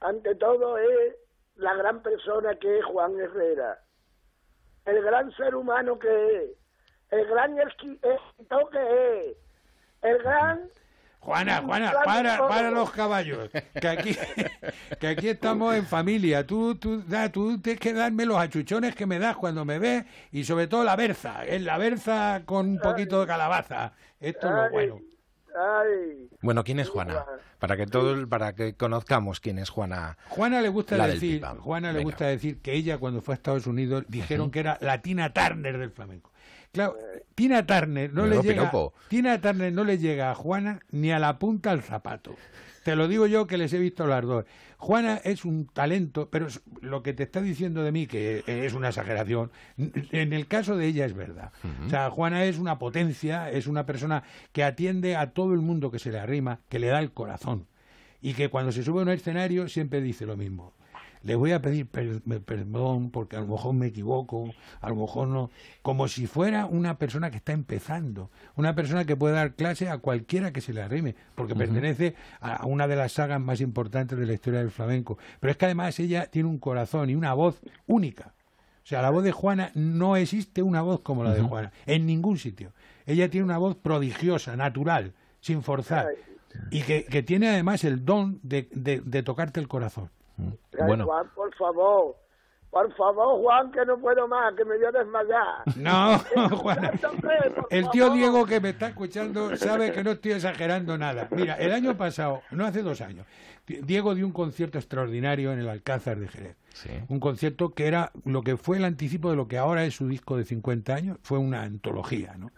ante 0.00 0.34
todo 0.36 0.78
es 0.78 1.14
la 1.56 1.74
gran 1.74 2.02
persona 2.02 2.54
que 2.56 2.78
es 2.78 2.84
Juan 2.84 3.18
Herrera, 3.18 3.78
el 4.86 5.02
gran 5.02 5.30
ser 5.32 5.54
humano 5.54 5.98
que 5.98 6.36
es, 6.36 6.50
el 7.10 7.26
gran 7.26 7.58
escritor 7.58 8.70
que 8.70 9.30
es, 9.30 9.36
el 10.00 10.18
gran 10.22 10.70
Juana, 11.22 11.62
Juana, 11.62 11.92
para, 12.04 12.48
para 12.48 12.70
los 12.72 12.90
caballos, 12.90 13.48
que 13.80 13.86
aquí, 13.88 14.16
que 14.98 15.06
aquí 15.06 15.28
estamos 15.28 15.72
en 15.76 15.86
familia. 15.86 16.44
Tú, 16.44 16.74
tú, 16.74 17.00
da, 17.06 17.30
tú 17.30 17.60
tienes 17.60 17.78
que 17.78 17.92
darme 17.92 18.26
los 18.26 18.38
achuchones 18.38 18.96
que 18.96 19.06
me 19.06 19.20
das 19.20 19.36
cuando 19.36 19.64
me 19.64 19.78
ves 19.78 20.04
y 20.32 20.42
sobre 20.42 20.66
todo 20.66 20.82
la 20.82 20.96
berza, 20.96 21.44
es 21.44 21.62
la 21.62 21.78
berza 21.78 22.42
con 22.44 22.70
un 22.70 22.78
poquito 22.80 23.20
de 23.20 23.28
calabaza. 23.28 23.92
Esto 24.18 24.48
es 24.48 24.52
lo 24.52 24.70
bueno. 24.70 25.00
Bueno, 26.40 26.64
¿quién 26.64 26.80
es 26.80 26.88
Juana? 26.88 27.24
Para 27.60 27.76
que 27.76 27.86
todo, 27.86 28.28
para 28.28 28.54
que 28.54 28.74
conozcamos 28.74 29.38
quién 29.38 29.60
es 29.60 29.70
Juana. 29.70 30.18
Juana 30.28 30.60
le 30.60 30.70
gusta 30.70 31.06
decir, 31.06 31.44
Juana 31.60 31.92
le 31.92 32.02
gusta 32.02 32.26
decir 32.26 32.60
que 32.60 32.72
ella 32.72 32.98
cuando 32.98 33.22
fue 33.22 33.34
a 33.34 33.36
Estados 33.36 33.68
Unidos 33.68 34.04
dijeron 34.08 34.50
que 34.50 34.58
era 34.58 34.76
la 34.80 35.02
Tina 35.02 35.32
Turner 35.32 35.78
del 35.78 35.92
flamenco. 35.92 36.31
Claro, 36.72 36.96
Tina 37.34 37.66
Turner 37.66 38.12
no, 38.14 38.26
le 38.26 38.40
llega, 38.40 38.72
Tina 39.08 39.38
Turner 39.40 39.72
no 39.72 39.84
le 39.84 39.98
llega 39.98 40.30
a 40.30 40.34
Juana 40.34 40.80
ni 40.90 41.12
a 41.12 41.18
la 41.18 41.38
punta 41.38 41.70
al 41.70 41.82
zapato. 41.82 42.34
Te 42.82 42.96
lo 42.96 43.08
digo 43.08 43.26
yo 43.26 43.46
que 43.46 43.58
les 43.58 43.72
he 43.74 43.78
visto 43.78 44.06
las 44.06 44.24
dos. 44.24 44.46
Juana 44.78 45.20
es 45.22 45.44
un 45.44 45.66
talento, 45.66 46.28
pero 46.30 46.48
lo 46.80 47.02
que 47.02 47.12
te 47.12 47.24
está 47.24 47.42
diciendo 47.42 47.82
de 47.82 47.92
mí, 47.92 48.06
que 48.06 48.42
es 48.46 48.72
una 48.72 48.88
exageración, 48.88 49.52
en 49.76 50.32
el 50.32 50.46
caso 50.48 50.76
de 50.76 50.86
ella 50.86 51.04
es 51.04 51.12
verdad. 51.12 51.52
O 51.86 51.90
sea, 51.90 52.10
Juana 52.10 52.44
es 52.44 52.58
una 52.58 52.78
potencia, 52.78 53.50
es 53.50 53.66
una 53.66 53.84
persona 53.84 54.24
que 54.52 54.64
atiende 54.64 55.14
a 55.14 55.32
todo 55.32 55.52
el 55.52 55.60
mundo 55.60 55.90
que 55.90 55.98
se 55.98 56.10
le 56.10 56.18
arrima, 56.18 56.60
que 56.70 56.78
le 56.78 56.88
da 56.88 57.00
el 57.00 57.12
corazón. 57.12 57.66
Y 58.22 58.34
que 58.34 58.48
cuando 58.48 58.72
se 58.72 58.82
sube 58.82 59.00
a 59.00 59.02
un 59.02 59.10
escenario 59.10 59.68
siempre 59.68 60.00
dice 60.00 60.24
lo 60.26 60.36
mismo 60.36 60.72
le 61.22 61.34
voy 61.34 61.52
a 61.52 61.62
pedir 61.62 61.86
perdón 61.86 63.10
porque 63.10 63.36
a 63.36 63.40
lo 63.40 63.46
mejor 63.46 63.74
me 63.74 63.86
equivoco, 63.86 64.52
a 64.80 64.88
lo 64.88 64.96
mejor 64.96 65.28
no, 65.28 65.50
como 65.82 66.08
si 66.08 66.26
fuera 66.26 66.66
una 66.66 66.98
persona 66.98 67.30
que 67.30 67.36
está 67.36 67.52
empezando, 67.52 68.30
una 68.56 68.74
persona 68.74 69.04
que 69.04 69.16
puede 69.16 69.34
dar 69.34 69.54
clase 69.54 69.88
a 69.88 69.98
cualquiera 69.98 70.52
que 70.52 70.60
se 70.60 70.72
le 70.72 70.82
arrime, 70.82 71.14
porque 71.34 71.54
pertenece 71.54 72.14
a 72.40 72.66
una 72.66 72.88
de 72.88 72.96
las 72.96 73.12
sagas 73.12 73.40
más 73.40 73.60
importantes 73.60 74.18
de 74.18 74.26
la 74.26 74.32
historia 74.32 74.60
del 74.60 74.70
flamenco. 74.70 75.18
Pero 75.40 75.50
es 75.50 75.56
que 75.56 75.66
además 75.66 75.98
ella 76.00 76.26
tiene 76.26 76.48
un 76.48 76.58
corazón 76.58 77.10
y 77.10 77.14
una 77.14 77.34
voz 77.34 77.60
única. 77.86 78.32
O 78.84 78.86
sea, 78.86 79.00
la 79.00 79.10
voz 79.10 79.22
de 79.22 79.30
Juana 79.30 79.70
no 79.74 80.16
existe 80.16 80.62
una 80.62 80.82
voz 80.82 81.00
como 81.00 81.22
la 81.22 81.32
de 81.32 81.40
Juana, 81.40 81.72
en 81.86 82.04
ningún 82.04 82.36
sitio. 82.36 82.72
Ella 83.06 83.30
tiene 83.30 83.44
una 83.44 83.58
voz 83.58 83.76
prodigiosa, 83.76 84.56
natural, 84.56 85.12
sin 85.40 85.62
forzar, 85.62 86.08
y 86.70 86.82
que, 86.82 87.04
que 87.04 87.22
tiene 87.22 87.48
además 87.48 87.84
el 87.84 88.04
don 88.04 88.40
de, 88.42 88.68
de 88.72 89.22
tocarte 89.22 89.60
el 89.60 89.68
corazón. 89.68 90.10
Bueno. 90.86 91.04
Juan, 91.04 91.30
por 91.34 91.54
favor. 91.56 92.16
Por 92.72 92.90
favor, 92.94 93.38
Juan, 93.42 93.70
que 93.70 93.84
no 93.84 93.98
puedo 93.98 94.26
más, 94.26 94.54
que 94.54 94.64
me 94.64 94.78
voy 94.78 94.86
a 94.86 94.90
desmayar. 94.90 95.62
No, 95.76 96.18
Juan. 96.56 96.90
El 97.68 97.90
tío 97.90 98.08
Diego 98.08 98.46
que 98.46 98.60
me 98.60 98.70
está 98.70 98.88
escuchando 98.88 99.54
sabe 99.56 99.92
que 99.92 100.02
no 100.02 100.12
estoy 100.12 100.32
exagerando 100.32 100.96
nada. 100.96 101.28
Mira, 101.32 101.56
el 101.56 101.70
año 101.72 101.98
pasado, 101.98 102.40
no 102.50 102.64
hace 102.64 102.82
dos 102.82 103.02
años, 103.02 103.26
Diego 103.66 104.14
dio 104.14 104.24
un 104.24 104.32
concierto 104.32 104.78
extraordinario 104.78 105.52
en 105.52 105.58
el 105.58 105.68
Alcázar 105.68 106.18
de 106.18 106.28
Jerez. 106.28 106.56
Un 107.08 107.20
concierto 107.20 107.74
que 107.74 107.86
era 107.86 108.10
lo 108.24 108.42
que 108.42 108.56
fue 108.56 108.78
el 108.78 108.86
anticipo 108.86 109.28
de 109.28 109.36
lo 109.36 109.48
que 109.48 109.58
ahora 109.58 109.84
es 109.84 109.94
su 109.94 110.08
disco 110.08 110.38
de 110.38 110.44
50 110.44 110.94
años, 110.94 111.18
fue 111.22 111.38
una 111.38 111.62
antología, 111.62 112.34
¿no? 112.38 112.52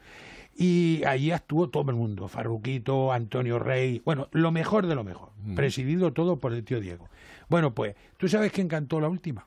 Y 0.56 1.02
allí 1.04 1.32
actuó 1.32 1.68
todo 1.68 1.90
el 1.90 1.96
mundo, 1.96 2.28
Farruquito, 2.28 3.12
Antonio 3.12 3.58
Rey, 3.58 4.00
bueno, 4.04 4.28
lo 4.30 4.52
mejor 4.52 4.86
de 4.86 4.94
lo 4.94 5.02
mejor, 5.02 5.30
mm. 5.42 5.56
presidido 5.56 6.12
todo 6.12 6.38
por 6.38 6.52
el 6.52 6.64
tío 6.64 6.78
Diego. 6.78 7.08
Bueno, 7.54 7.72
pues, 7.72 7.94
¿tú 8.16 8.26
sabes 8.26 8.50
quién 8.50 8.66
cantó 8.66 8.98
la 8.98 9.08
última? 9.08 9.46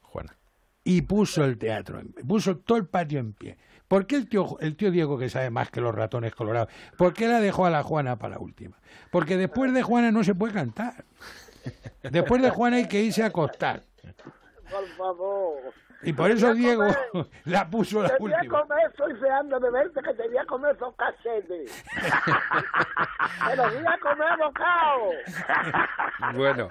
Juana. 0.00 0.38
Y 0.82 1.02
puso 1.02 1.44
el 1.44 1.58
teatro, 1.58 2.00
puso 2.26 2.56
todo 2.56 2.78
el 2.78 2.86
patio 2.86 3.20
en 3.20 3.34
pie. 3.34 3.58
¿Por 3.86 4.06
qué 4.06 4.16
el 4.16 4.26
tío, 4.26 4.58
el 4.60 4.74
tío 4.74 4.90
Diego, 4.90 5.18
que 5.18 5.28
sabe 5.28 5.50
más 5.50 5.70
que 5.70 5.82
los 5.82 5.94
ratones 5.94 6.34
colorados, 6.34 6.72
por 6.96 7.12
qué 7.12 7.28
la 7.28 7.38
dejó 7.40 7.66
a 7.66 7.70
la 7.70 7.82
Juana 7.82 8.16
para 8.16 8.36
la 8.36 8.40
última? 8.40 8.78
Porque 9.12 9.36
después 9.36 9.74
de 9.74 9.82
Juana 9.82 10.10
no 10.10 10.24
se 10.24 10.34
puede 10.34 10.54
cantar. 10.54 11.04
Después 12.10 12.40
de 12.40 12.48
Juana 12.48 12.78
hay 12.78 12.88
que 12.88 13.02
irse 13.02 13.22
a 13.22 13.26
acostar. 13.26 13.82
Por 14.70 14.88
favor. 14.96 15.74
Y 16.02 16.12
por 16.14 16.30
eso 16.30 16.54
Diego 16.54 16.84
la 17.44 17.68
puso 17.68 18.02
la 18.02 18.08
te 18.10 18.16
voy 18.18 18.32
a 18.32 18.36
última. 18.36 18.60
comer, 18.62 18.78
estoy 18.90 19.12
deseando 19.14 19.60
de 19.60 19.70
verte 19.70 20.00
que 20.02 20.14
te 20.14 20.28
voy 20.28 20.38
a 20.38 20.44
comer 20.46 20.74
esos 20.76 20.94
cachetes. 20.96 21.84
Pero 23.46 23.62
voy 23.64 23.84
a 23.86 23.98
comer 23.98 24.38
bocado. 24.38 25.10
Bueno, 26.34 26.68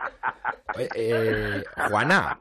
eh, 0.78 0.90
eh, 0.96 1.64
Juana, 1.90 2.40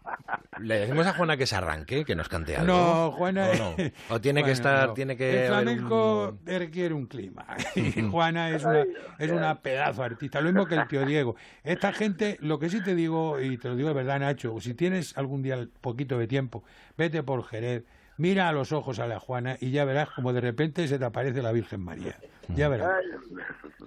¿le 0.60 0.81
decimos 0.81 1.06
a 1.06 1.12
Juana 1.15 1.36
que 1.36 1.47
se 1.47 1.56
arranque, 1.56 2.05
que 2.05 2.15
nos 2.15 2.28
cante 2.28 2.56
algo? 2.56 2.66
No, 2.73 3.10
Juana. 3.12 3.48
¿O, 3.51 3.55
no? 3.55 3.77
¿O 4.16 4.20
tiene 4.20 4.44
que 4.44 4.51
estar, 4.52 4.89
no. 4.89 4.94
tiene 4.94 5.16
que 5.16 5.43
El 5.44 5.48
flamenco 5.48 6.28
un- 6.31 6.40
requiere 6.47 6.94
un 6.94 7.06
clima. 7.06 7.47
Y 7.74 8.02
Juana 8.09 8.51
es 8.51 8.65
una, 8.65 8.85
es 9.19 9.31
una 9.31 9.60
pedazo 9.60 10.02
artista. 10.02 10.40
Lo 10.40 10.47
mismo 10.52 10.66
que 10.66 10.74
el 10.74 10.86
tío 10.89 11.05
Diego. 11.05 11.36
Esta 11.65 11.93
gente, 11.93 12.36
lo 12.40 12.59
que 12.59 12.69
sí 12.70 12.82
te 12.82 12.94
digo, 12.94 13.40
y 13.40 13.56
te 13.59 13.69
lo 13.69 13.77
digo 13.77 13.89
de 13.89 13.94
verdad, 13.94 14.20
Nacho, 14.20 14.59
si 14.60 14.74
tienes 14.74 15.16
algún 15.16 15.43
día 15.43 15.66
poquito 15.81 16.19
de 16.19 16.27
tiempo, 16.27 16.65
vete 16.97 17.23
por 17.23 17.45
Jerez, 17.45 17.85
mira 18.17 18.49
a 18.49 18.53
los 18.53 18.73
ojos 18.73 18.99
a 18.99 19.07
la 19.07 19.21
Juana 19.21 19.57
y 19.61 19.71
ya 19.71 19.85
verás 19.85 20.11
como 20.11 20.33
de 20.33 20.41
repente 20.41 20.87
se 20.89 20.99
te 20.99 21.05
aparece 21.05 21.43
la 21.43 21.53
Virgen 21.53 21.83
María. 21.83 22.17
Ya 22.49 22.69
verás. 22.69 22.91
Ay, 22.91 23.07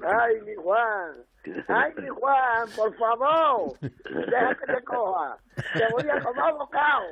ay, 0.08 0.42
mi 0.46 0.56
Juan. 0.56 1.12
Ay, 1.68 1.92
mi 1.98 2.10
Juan, 2.10 2.70
por 2.76 2.96
favor. 2.98 3.80
Deja 3.82 4.56
que 4.56 4.74
te 4.74 4.84
coja. 4.84 5.38
Te 5.74 5.86
voy 5.92 6.10
a 6.10 6.20
comer 6.22 6.54
bocado. 6.54 7.04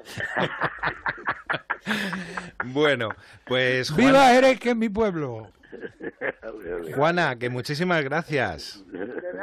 Bueno, 2.65 3.09
pues 3.45 3.95
¡Viva 3.95 4.27
Jerez, 4.27 4.59
que 4.59 4.71
es 4.71 4.75
mi 4.75 4.89
pueblo! 4.89 5.47
Juana, 6.95 7.37
que 7.37 7.49
muchísimas 7.49 8.03
gracias. 8.03 8.83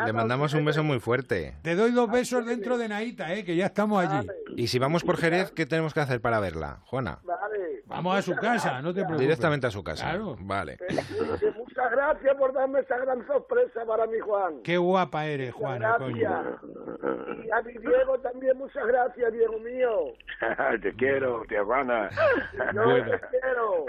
Le 0.05 0.12
mandamos 0.12 0.53
un 0.55 0.65
beso 0.65 0.82
muy 0.82 1.01
fuerte. 1.01 1.55
Te 1.62 1.74
doy 1.74 1.93
dos 1.93 2.11
besos 2.11 2.44
dentro 2.47 2.77
de 2.78 2.89
Naita, 2.89 3.32
¿eh? 3.35 3.44
que 3.44 3.57
ya 3.57 3.66
estamos 3.66 4.05
allí. 4.05 4.27
Y 4.57 4.66
si 4.69 4.78
vamos 4.78 5.05
por 5.05 5.16
Jerez, 5.16 5.53
¿qué 5.53 5.66
tenemos 5.66 5.94
que 5.94 6.01
hacer 6.01 6.20
para 6.20 6.40
verla, 6.40 6.81
Juana? 6.86 7.19
Vale. 7.24 7.82
Vamos 7.86 8.19
a 8.19 8.23
su 8.23 8.35
casa, 8.35 8.82
no 8.82 8.89
te 8.89 9.01
preocupes. 9.01 9.20
Directamente 9.20 9.66
a 9.69 9.70
su 9.70 9.82
casa. 9.85 10.11
Claro. 10.11 10.36
Vale. 10.40 10.77
Que 10.77 11.53
Muchas 11.57 11.90
gracias 11.93 12.35
por 12.36 12.53
darme 12.53 12.81
esa 12.81 12.98
gran 12.98 13.24
sorpresa 13.27 13.85
para 13.86 14.07
mi 14.07 14.19
Juan. 14.19 14.62
Qué 14.65 14.77
guapa 14.77 15.27
eres, 15.27 15.55
Juana, 15.55 15.94
coño. 15.97 16.16
Gracias. 16.19 17.44
Y 17.44 17.51
a 17.51 17.62
mi 17.62 17.73
Diego 17.78 18.19
también, 18.20 18.59
muchas 18.59 18.86
gracias, 18.86 19.32
Diego 19.32 19.59
mío. 19.61 19.90
te 20.82 20.93
quiero, 20.94 21.43
tía 21.48 21.65
Juana. 21.65 22.11
Yo 22.74 22.82
Bueno. 22.85 23.11
te 23.12 23.20
quiero. 23.31 23.86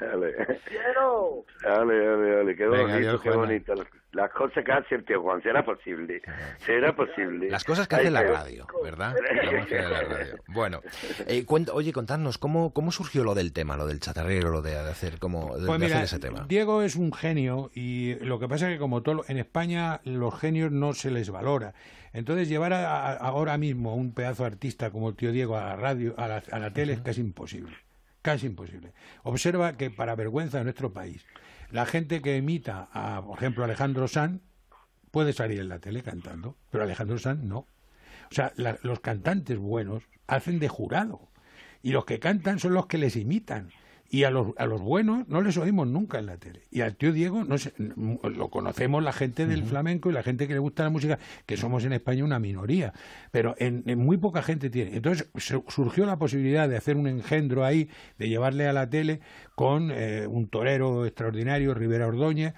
Dale, 0.00 0.32
Quiero. 0.66 1.44
dale, 1.62 1.98
dale, 2.06 2.36
dale, 2.36 2.56
qué 2.56 2.66
Venga, 2.66 2.78
bonito, 2.82 2.96
adiós, 2.96 3.20
qué 3.22 3.28
Juana. 3.30 3.46
bonito. 3.46 3.74
Las 4.12 4.30
cosas 4.32 4.64
que 4.64 4.72
hace 4.72 4.94
el 4.94 5.04
tío 5.04 5.20
Juan, 5.20 5.42
será 5.42 5.62
posible, 5.64 6.22
será 6.58 6.94
posible. 6.96 7.50
Las 7.50 7.62
cosas 7.64 7.86
que 7.86 7.96
hace 7.96 8.10
la 8.10 8.22
radio, 8.22 8.66
¿verdad? 8.82 9.14
La 9.70 10.02
radio. 10.02 10.36
Bueno, 10.48 10.80
eh, 11.26 11.44
cuenta- 11.44 11.72
oye, 11.74 11.92
contadnos, 11.92 12.38
¿cómo, 12.38 12.72
¿cómo 12.72 12.90
surgió 12.90 13.22
lo 13.24 13.34
del 13.34 13.52
tema, 13.52 13.76
lo 13.76 13.86
del 13.86 14.00
chatarrero, 14.00 14.48
lo 14.50 14.62
de 14.62 14.76
hacer, 14.78 15.18
como, 15.18 15.58
de, 15.58 15.66
Pues 15.66 15.80
de 15.80 15.86
hacer 15.86 16.04
ese 16.04 16.18
tema? 16.18 16.46
Diego 16.48 16.80
es 16.82 16.96
un 16.96 17.12
genio 17.12 17.70
y 17.74 18.14
lo 18.24 18.38
que 18.38 18.48
pasa 18.48 18.68
es 18.68 18.74
que 18.74 18.78
como 18.78 19.02
todo 19.02 19.24
en 19.28 19.36
España 19.38 20.00
los 20.04 20.38
genios 20.38 20.72
no 20.72 20.94
se 20.94 21.10
les 21.10 21.30
valora. 21.30 21.74
Entonces 22.14 22.48
llevar 22.48 22.72
a- 22.72 23.10
a- 23.10 23.14
ahora 23.16 23.58
mismo 23.58 23.94
un 23.94 24.14
pedazo 24.14 24.44
de 24.44 24.48
artista 24.48 24.90
como 24.90 25.10
el 25.10 25.16
tío 25.16 25.32
Diego 25.32 25.56
a 25.58 25.64
la 25.64 25.76
radio, 25.76 26.14
a 26.16 26.26
la, 26.28 26.42
a 26.50 26.58
la 26.58 26.72
tele 26.72 26.94
es 26.94 27.00
casi 27.00 27.20
imposible. 27.20 27.76
Casi 28.28 28.44
imposible. 28.44 28.92
Observa 29.22 29.78
que 29.78 29.90
para 29.90 30.14
vergüenza 30.14 30.58
de 30.58 30.64
nuestro 30.64 30.92
país, 30.92 31.24
la 31.70 31.86
gente 31.86 32.20
que 32.20 32.36
imita 32.36 32.90
a, 32.92 33.22
por 33.24 33.38
ejemplo, 33.38 33.64
Alejandro 33.64 34.06
Sanz 34.06 34.42
puede 35.10 35.32
salir 35.32 35.60
en 35.60 35.70
la 35.70 35.78
tele 35.78 36.02
cantando, 36.02 36.54
pero 36.70 36.84
Alejandro 36.84 37.18
Sanz 37.18 37.42
no. 37.42 37.60
O 37.60 38.34
sea, 38.34 38.52
los 38.82 39.00
cantantes 39.00 39.56
buenos 39.56 40.02
hacen 40.26 40.58
de 40.58 40.68
jurado 40.68 41.30
y 41.82 41.92
los 41.92 42.04
que 42.04 42.18
cantan 42.18 42.58
son 42.58 42.74
los 42.74 42.84
que 42.84 42.98
les 42.98 43.16
imitan. 43.16 43.70
Y 44.10 44.24
a 44.24 44.30
los, 44.30 44.48
a 44.56 44.64
los 44.64 44.80
buenos 44.80 45.28
no 45.28 45.42
les 45.42 45.58
oímos 45.58 45.86
nunca 45.86 46.18
en 46.18 46.24
la 46.26 46.38
tele. 46.38 46.62
Y 46.70 46.80
al 46.80 46.96
tío 46.96 47.12
Diego 47.12 47.44
no 47.44 47.58
sé, 47.58 47.74
lo 47.78 48.48
conocemos 48.48 49.02
la 49.02 49.12
gente 49.12 49.46
del 49.46 49.64
flamenco 49.64 50.08
y 50.08 50.14
la 50.14 50.22
gente 50.22 50.48
que 50.48 50.54
le 50.54 50.60
gusta 50.60 50.82
la 50.82 50.88
música, 50.88 51.18
que 51.44 51.58
somos 51.58 51.84
en 51.84 51.92
España 51.92 52.24
una 52.24 52.38
minoría. 52.38 52.94
Pero 53.32 53.54
en, 53.58 53.82
en 53.86 53.98
muy 53.98 54.16
poca 54.16 54.42
gente 54.42 54.70
tiene. 54.70 54.96
Entonces 54.96 55.28
su- 55.34 55.62
surgió 55.68 56.06
la 56.06 56.16
posibilidad 56.18 56.68
de 56.70 56.78
hacer 56.78 56.96
un 56.96 57.06
engendro 57.06 57.66
ahí, 57.66 57.90
de 58.18 58.30
llevarle 58.30 58.66
a 58.66 58.72
la 58.72 58.88
tele 58.88 59.20
con 59.54 59.90
eh, 59.92 60.26
un 60.26 60.48
torero 60.48 61.04
extraordinario, 61.04 61.74
Rivera 61.74 62.06
Ordóñez, 62.06 62.54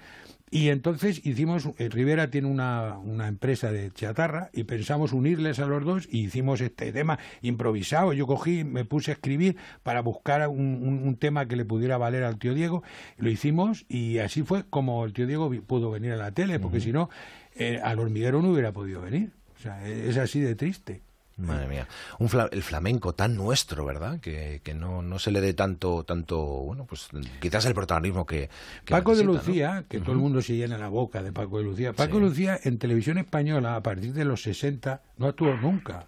y 0.53 0.67
entonces 0.69 1.25
hicimos, 1.25 1.69
eh, 1.77 1.87
Rivera 1.89 2.29
tiene 2.29 2.47
una, 2.49 2.97
una 2.97 3.27
empresa 3.29 3.71
de 3.71 3.89
chatarra 3.91 4.49
y 4.51 4.65
pensamos 4.65 5.13
unirles 5.13 5.59
a 5.59 5.65
los 5.65 5.83
dos 5.85 6.07
y 6.11 6.25
hicimos 6.25 6.59
este 6.59 6.91
tema 6.91 7.17
improvisado. 7.41 8.11
Yo 8.11 8.27
cogí, 8.27 8.63
me 8.65 8.83
puse 8.85 9.11
a 9.11 9.13
escribir 9.13 9.55
para 9.81 10.01
buscar 10.01 10.47
un, 10.49 10.59
un- 10.83 11.07
un 11.07 11.15
tema 11.15 11.47
que 11.47 11.55
le 11.55 11.63
pudiera 11.63 11.97
valer 11.97 12.23
al 12.25 12.37
tío 12.37 12.53
Diego. 12.53 12.83
Lo 13.17 13.29
hicimos 13.29 13.85
y 13.87 14.17
así 14.19 14.43
fue 14.43 14.65
como 14.69 15.05
el 15.05 15.13
tío 15.13 15.25
Diego 15.25 15.49
pudo 15.65 15.89
venir 15.89 16.11
a 16.11 16.17
la 16.17 16.31
tele, 16.31 16.59
porque 16.59 16.81
si 16.81 16.91
no, 16.91 17.09
eh, 17.55 17.79
al 17.83 17.99
hormiguero 17.99 18.41
no 18.41 18.51
hubiera 18.51 18.71
podido 18.73 19.01
venir. 19.01 19.31
O 19.55 19.59
sea, 19.61 19.87
es 19.87 20.17
así 20.17 20.41
de 20.41 20.55
triste. 20.55 21.01
Madre 21.37 21.67
mía, 21.67 21.87
un 22.19 22.27
fla- 22.29 22.49
el 22.51 22.61
flamenco 22.61 23.13
tan 23.13 23.35
nuestro, 23.35 23.83
¿verdad? 23.85 24.19
Que, 24.19 24.61
que 24.63 24.73
no, 24.75 25.01
no 25.01 25.17
se 25.17 25.31
le 25.31 25.41
dé 25.41 25.53
tanto, 25.53 26.03
tanto, 26.03 26.37
bueno, 26.39 26.85
pues 26.85 27.07
quizás 27.39 27.65
el 27.65 27.73
protagonismo 27.73 28.25
que, 28.25 28.49
que 28.85 28.91
Paco 28.91 29.15
de. 29.15 29.23
Lucía, 29.23 29.85
que 29.89 29.99
todo 30.01 30.11
el 30.11 30.19
mundo 30.19 30.41
se 30.41 30.55
llena 30.55 30.77
la 30.77 30.89
boca 30.89 31.23
de 31.23 31.31
Paco 31.31 31.57
de 31.57 31.63
Lucía. 31.63 31.93
Paco 31.93 32.17
Sí. 32.17 32.19
de 32.21 32.25
Lucía 32.27 32.59
en 32.63 32.77
televisión 32.77 33.17
española 33.17 33.75
a 33.75 33.81
partir 33.81 34.13
de 34.13 34.25
los 34.25 34.43
60 34.43 35.01
no 35.17 35.25
actuó 35.27 35.55
nunca. 35.55 36.07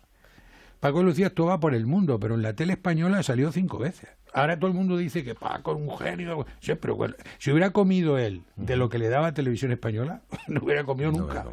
Paco 0.79 0.99
de 0.99 1.05
Lucía 1.05 1.27
actuaba 1.27 1.59
por 1.59 1.73
el 1.73 1.85
mundo, 1.87 2.19
pero 2.19 2.35
en 2.35 2.41
la 2.43 2.53
tele 2.53 2.73
española 2.73 3.23
salió 3.23 3.51
cinco 3.51 3.79
veces. 3.79 4.09
Ahora 4.33 4.57
todo 4.57 4.69
el 4.69 4.75
mundo 4.75 4.97
dice 4.97 5.23
que 5.23 5.35
Paco 5.35 5.73
es 5.73 5.77
un 5.77 5.97
genio. 5.97 6.45
Sí, 6.59 6.73
pero 6.75 6.95
bueno, 6.95 7.15
si 7.37 7.51
hubiera 7.51 7.69
comido 7.71 8.17
él 8.17 8.41
de 8.55 8.75
lo 8.77 8.89
que 8.89 8.97
le 8.97 9.09
daba 9.09 9.33
televisión 9.33 9.71
española, 9.71 10.21
no 10.47 10.61
hubiera 10.63 10.83
comido 10.83 11.11
nunca. 11.11 11.45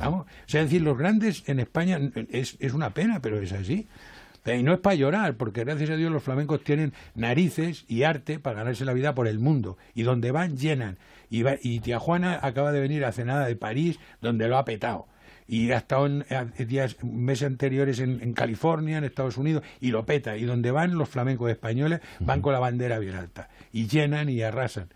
Vamos. 0.00 0.22
O 0.26 0.48
sea, 0.48 0.62
es 0.62 0.66
decir, 0.68 0.82
los 0.82 0.96
grandes 0.96 1.48
en 1.48 1.60
España 1.60 1.98
es, 2.30 2.56
es 2.60 2.72
una 2.72 2.90
pena, 2.94 3.20
pero 3.20 3.40
es 3.40 3.52
así. 3.52 3.86
Y 4.44 4.62
no 4.64 4.72
es 4.72 4.80
para 4.80 4.96
llorar, 4.96 5.36
porque 5.36 5.62
gracias 5.62 5.90
a 5.90 5.96
Dios 5.96 6.10
los 6.10 6.22
flamencos 6.22 6.64
tienen 6.64 6.92
narices 7.14 7.84
y 7.86 8.02
arte 8.02 8.40
para 8.40 8.56
ganarse 8.58 8.84
la 8.84 8.92
vida 8.92 9.14
por 9.14 9.28
el 9.28 9.38
mundo. 9.38 9.76
Y 9.94 10.02
donde 10.02 10.32
van, 10.32 10.56
llenan. 10.56 10.98
Y, 11.30 11.42
va- 11.42 11.58
y 11.62 11.78
tía 11.80 12.00
Juana 12.00 12.40
acaba 12.42 12.72
de 12.72 12.80
venir 12.80 13.04
hace 13.04 13.24
nada 13.24 13.46
de 13.46 13.54
París, 13.54 14.00
donde 14.20 14.48
lo 14.48 14.58
ha 14.58 14.64
petado. 14.64 15.06
Y 15.52 15.70
ha 15.72 15.76
estado 15.76 16.06
en, 16.06 16.24
eh, 16.30 16.64
días, 16.64 16.96
meses 17.04 17.46
anteriores 17.46 18.00
en, 18.00 18.22
en 18.22 18.32
California, 18.32 18.96
en 18.96 19.04
Estados 19.04 19.36
Unidos, 19.36 19.62
y 19.80 19.90
lo 19.90 20.06
peta. 20.06 20.38
Y 20.38 20.44
donde 20.44 20.70
van 20.70 20.96
los 20.96 21.10
flamencos 21.10 21.50
españoles, 21.50 22.00
van 22.20 22.40
con 22.40 22.54
la 22.54 22.58
bandera 22.58 22.98
bien 22.98 23.16
alta. 23.16 23.50
Y 23.70 23.86
llenan 23.86 24.30
y 24.30 24.40
arrasan. 24.40 24.88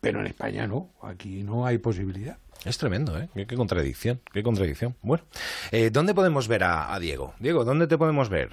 Pero 0.00 0.20
en 0.20 0.26
España 0.26 0.68
no, 0.68 0.90
aquí 1.02 1.42
no 1.42 1.66
hay 1.66 1.78
posibilidad. 1.78 2.38
Es 2.64 2.78
tremendo, 2.78 3.18
¿eh? 3.18 3.28
Qué, 3.34 3.44
qué 3.48 3.56
contradicción, 3.56 4.20
qué 4.32 4.44
contradicción. 4.44 4.94
Bueno, 5.02 5.24
eh, 5.72 5.90
¿dónde 5.90 6.14
podemos 6.14 6.46
ver 6.46 6.62
a, 6.62 6.94
a 6.94 7.00
Diego? 7.00 7.34
Diego, 7.40 7.64
¿dónde 7.64 7.88
te 7.88 7.98
podemos 7.98 8.28
ver? 8.28 8.50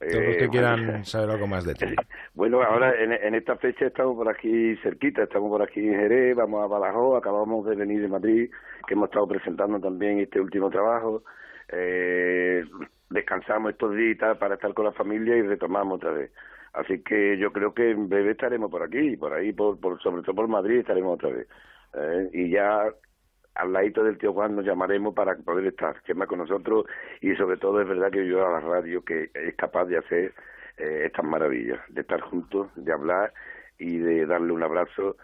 Todos 0.00 0.24
los 0.24 0.36
que 0.36 0.44
Eh, 0.46 0.48
quieran 0.50 0.84
bueno. 0.86 1.04
saber 1.04 1.30
algo 1.30 1.46
más 1.46 1.64
de 1.64 1.74
ti. 1.74 1.86
Bueno, 2.34 2.60
ahora 2.64 2.92
en, 3.00 3.12
en 3.12 3.36
esta 3.36 3.56
fecha 3.56 3.86
estamos 3.86 4.16
por 4.16 4.28
aquí 4.28 4.74
cerquita, 4.82 5.22
estamos 5.22 5.48
por 5.48 5.62
aquí 5.62 5.78
en 5.78 5.94
Jerez, 5.94 6.34
vamos 6.34 6.64
a 6.64 6.66
Badajoz, 6.66 7.16
acabamos 7.18 7.64
de 7.64 7.76
venir 7.76 8.02
de 8.02 8.08
Madrid, 8.08 8.50
que 8.86 8.94
hemos 8.94 9.08
estado 9.08 9.28
presentando 9.28 9.80
también 9.80 10.20
este 10.20 10.40
último 10.40 10.70
trabajo. 10.70 11.22
Eh, 11.68 12.64
descansamos 13.10 13.72
estos 13.72 13.94
días 13.94 14.36
para 14.38 14.54
estar 14.54 14.74
con 14.74 14.84
la 14.84 14.92
familia 14.92 15.36
y 15.36 15.42
retomamos 15.42 15.96
otra 15.96 16.12
vez. 16.12 16.30
Así 16.72 17.02
que 17.02 17.38
yo 17.38 17.52
creo 17.52 17.72
que 17.72 17.90
en 17.90 18.08
breve 18.08 18.32
estaremos 18.32 18.70
por 18.70 18.82
aquí, 18.82 19.16
por 19.16 19.32
ahí, 19.32 19.52
por, 19.52 19.78
por 19.78 20.00
sobre 20.02 20.22
todo 20.22 20.34
por 20.34 20.48
Madrid 20.48 20.78
estaremos 20.78 21.14
otra 21.14 21.30
vez. 21.30 21.46
Eh, 21.94 22.30
y 22.32 22.50
ya 22.50 22.88
al 23.54 23.72
ladito 23.72 24.02
del 24.02 24.18
tío 24.18 24.32
Juan 24.32 24.56
nos 24.56 24.64
llamaremos 24.64 25.14
para 25.14 25.36
poder 25.36 25.66
estar, 25.66 26.02
que 26.02 26.14
con 26.14 26.38
nosotros 26.38 26.86
y 27.20 27.34
sobre 27.36 27.56
todo 27.56 27.80
es 27.80 27.88
verdad 27.88 28.10
que 28.10 28.26
yo 28.26 28.44
a 28.44 28.50
la 28.50 28.60
radio 28.60 29.04
que 29.04 29.30
es 29.32 29.54
capaz 29.54 29.84
de 29.84 29.98
hacer 29.98 30.34
eh, 30.76 31.02
estas 31.06 31.24
maravillas, 31.24 31.78
de 31.88 32.00
estar 32.00 32.20
juntos, 32.20 32.68
de 32.74 32.92
hablar 32.92 33.32
y 33.78 33.98
de 33.98 34.26
darle 34.26 34.52
un 34.52 34.62
abrazo. 34.62 35.16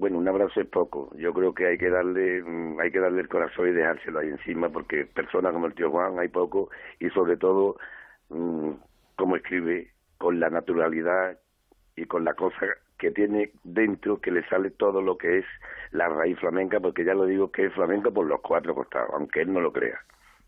Bueno, 0.00 0.16
un 0.16 0.26
abrazo 0.26 0.62
es 0.62 0.66
poco. 0.66 1.14
Yo 1.18 1.34
creo 1.34 1.52
que 1.52 1.66
hay 1.66 1.76
que 1.76 1.90
darle, 1.90 2.42
mm, 2.42 2.80
hay 2.80 2.90
que 2.90 3.00
darle 3.00 3.20
el 3.20 3.28
corazón 3.28 3.68
y 3.68 3.72
dejárselo 3.72 4.20
ahí 4.20 4.28
encima, 4.28 4.70
porque 4.70 5.04
personas 5.04 5.52
como 5.52 5.66
el 5.66 5.74
tío 5.74 5.90
Juan 5.90 6.18
hay 6.18 6.28
poco 6.28 6.70
y 6.98 7.10
sobre 7.10 7.36
todo 7.36 7.76
mm, 8.30 8.70
como 9.14 9.36
escribe 9.36 9.90
con 10.16 10.40
la 10.40 10.48
naturalidad 10.48 11.38
y 11.96 12.06
con 12.06 12.24
la 12.24 12.32
cosa 12.32 12.66
que 12.98 13.10
tiene 13.10 13.52
dentro 13.62 14.22
que 14.22 14.30
le 14.30 14.42
sale 14.48 14.70
todo 14.70 15.02
lo 15.02 15.18
que 15.18 15.40
es 15.40 15.44
la 15.90 16.08
raíz 16.08 16.38
flamenca, 16.38 16.80
porque 16.80 17.04
ya 17.04 17.12
lo 17.12 17.26
digo 17.26 17.52
que 17.52 17.66
es 17.66 17.74
flamenco 17.74 18.10
por 18.10 18.26
los 18.26 18.40
cuatro 18.40 18.74
costados, 18.74 19.10
aunque 19.12 19.42
él 19.42 19.52
no 19.52 19.60
lo 19.60 19.70
crea. 19.70 19.98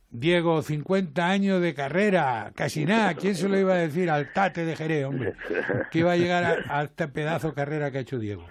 Diego, 0.08 0.62
50 0.62 1.28
años 1.28 1.60
de 1.60 1.74
carrera, 1.74 2.52
casi 2.56 2.86
nada. 2.86 3.12
¿Quién 3.20 3.34
se 3.34 3.50
lo 3.50 3.58
iba 3.58 3.74
a 3.74 3.78
decir 3.78 4.08
al 4.08 4.32
Tate 4.32 4.64
de 4.64 4.76
Jerez, 4.76 5.04
hombre? 5.04 5.34
Que 5.90 5.98
iba 5.98 6.12
a 6.12 6.16
llegar 6.16 6.42
a, 6.44 6.78
a 6.78 6.84
este 6.84 7.06
pedazo 7.08 7.48
de 7.48 7.54
carrera 7.54 7.90
que 7.90 7.98
ha 7.98 8.00
hecho 8.00 8.18
Diego. 8.18 8.46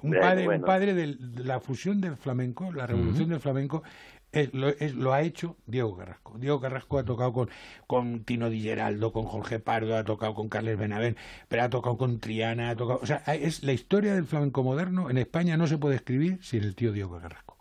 Un 0.00 0.10
Bueno, 0.10 0.24
padre, 0.24 0.44
bueno. 0.44 0.60
un 0.60 0.66
padre 0.66 0.94
del- 0.94 1.34
de 1.34 1.44
la 1.44 1.60
fusión 1.60 2.00
del 2.00 2.16
flamenco, 2.16 2.72
la 2.72 2.86
revolución 2.86 3.28
del 3.30 3.40
flamenco, 3.40 3.82
es, 4.30 4.52
lo, 4.52 4.68
es, 4.68 4.94
lo, 4.94 5.12
ha 5.14 5.22
hecho 5.22 5.56
Diego 5.66 5.96
Carrasco. 5.96 6.34
Diego 6.38 6.60
Carrasco 6.60 6.98
ha 6.98 7.04
tocado 7.04 7.32
con, 7.32 7.48
con 7.86 8.24
Tino 8.24 8.50
Di 8.50 8.60
Geraldo, 8.60 9.10
con 9.12 9.24
Jorge 9.24 9.58
Pardo, 9.58 9.96
ha 9.96 10.04
tocado 10.04 10.34
con 10.34 10.48
Carles 10.50 10.78
Benavén, 10.78 11.16
pero 11.48 11.62
ha 11.62 11.70
tocado 11.70 11.96
con 11.96 12.20
Triana, 12.20 12.70
ha 12.70 12.76
tocado... 12.76 13.00
O 13.02 13.06
sea, 13.06 13.22
es 13.26 13.64
la 13.64 13.72
historia 13.72 14.14
del 14.14 14.26
flamenco 14.26 14.62
moderno 14.62 15.08
en 15.10 15.16
España 15.18 15.56
no 15.56 15.66
se 15.66 15.78
puede 15.78 15.96
escribir 15.96 16.38
sin 16.42 16.62
el 16.62 16.74
tío 16.74 16.92
Diego 16.92 17.18
Carrasco. 17.18 17.56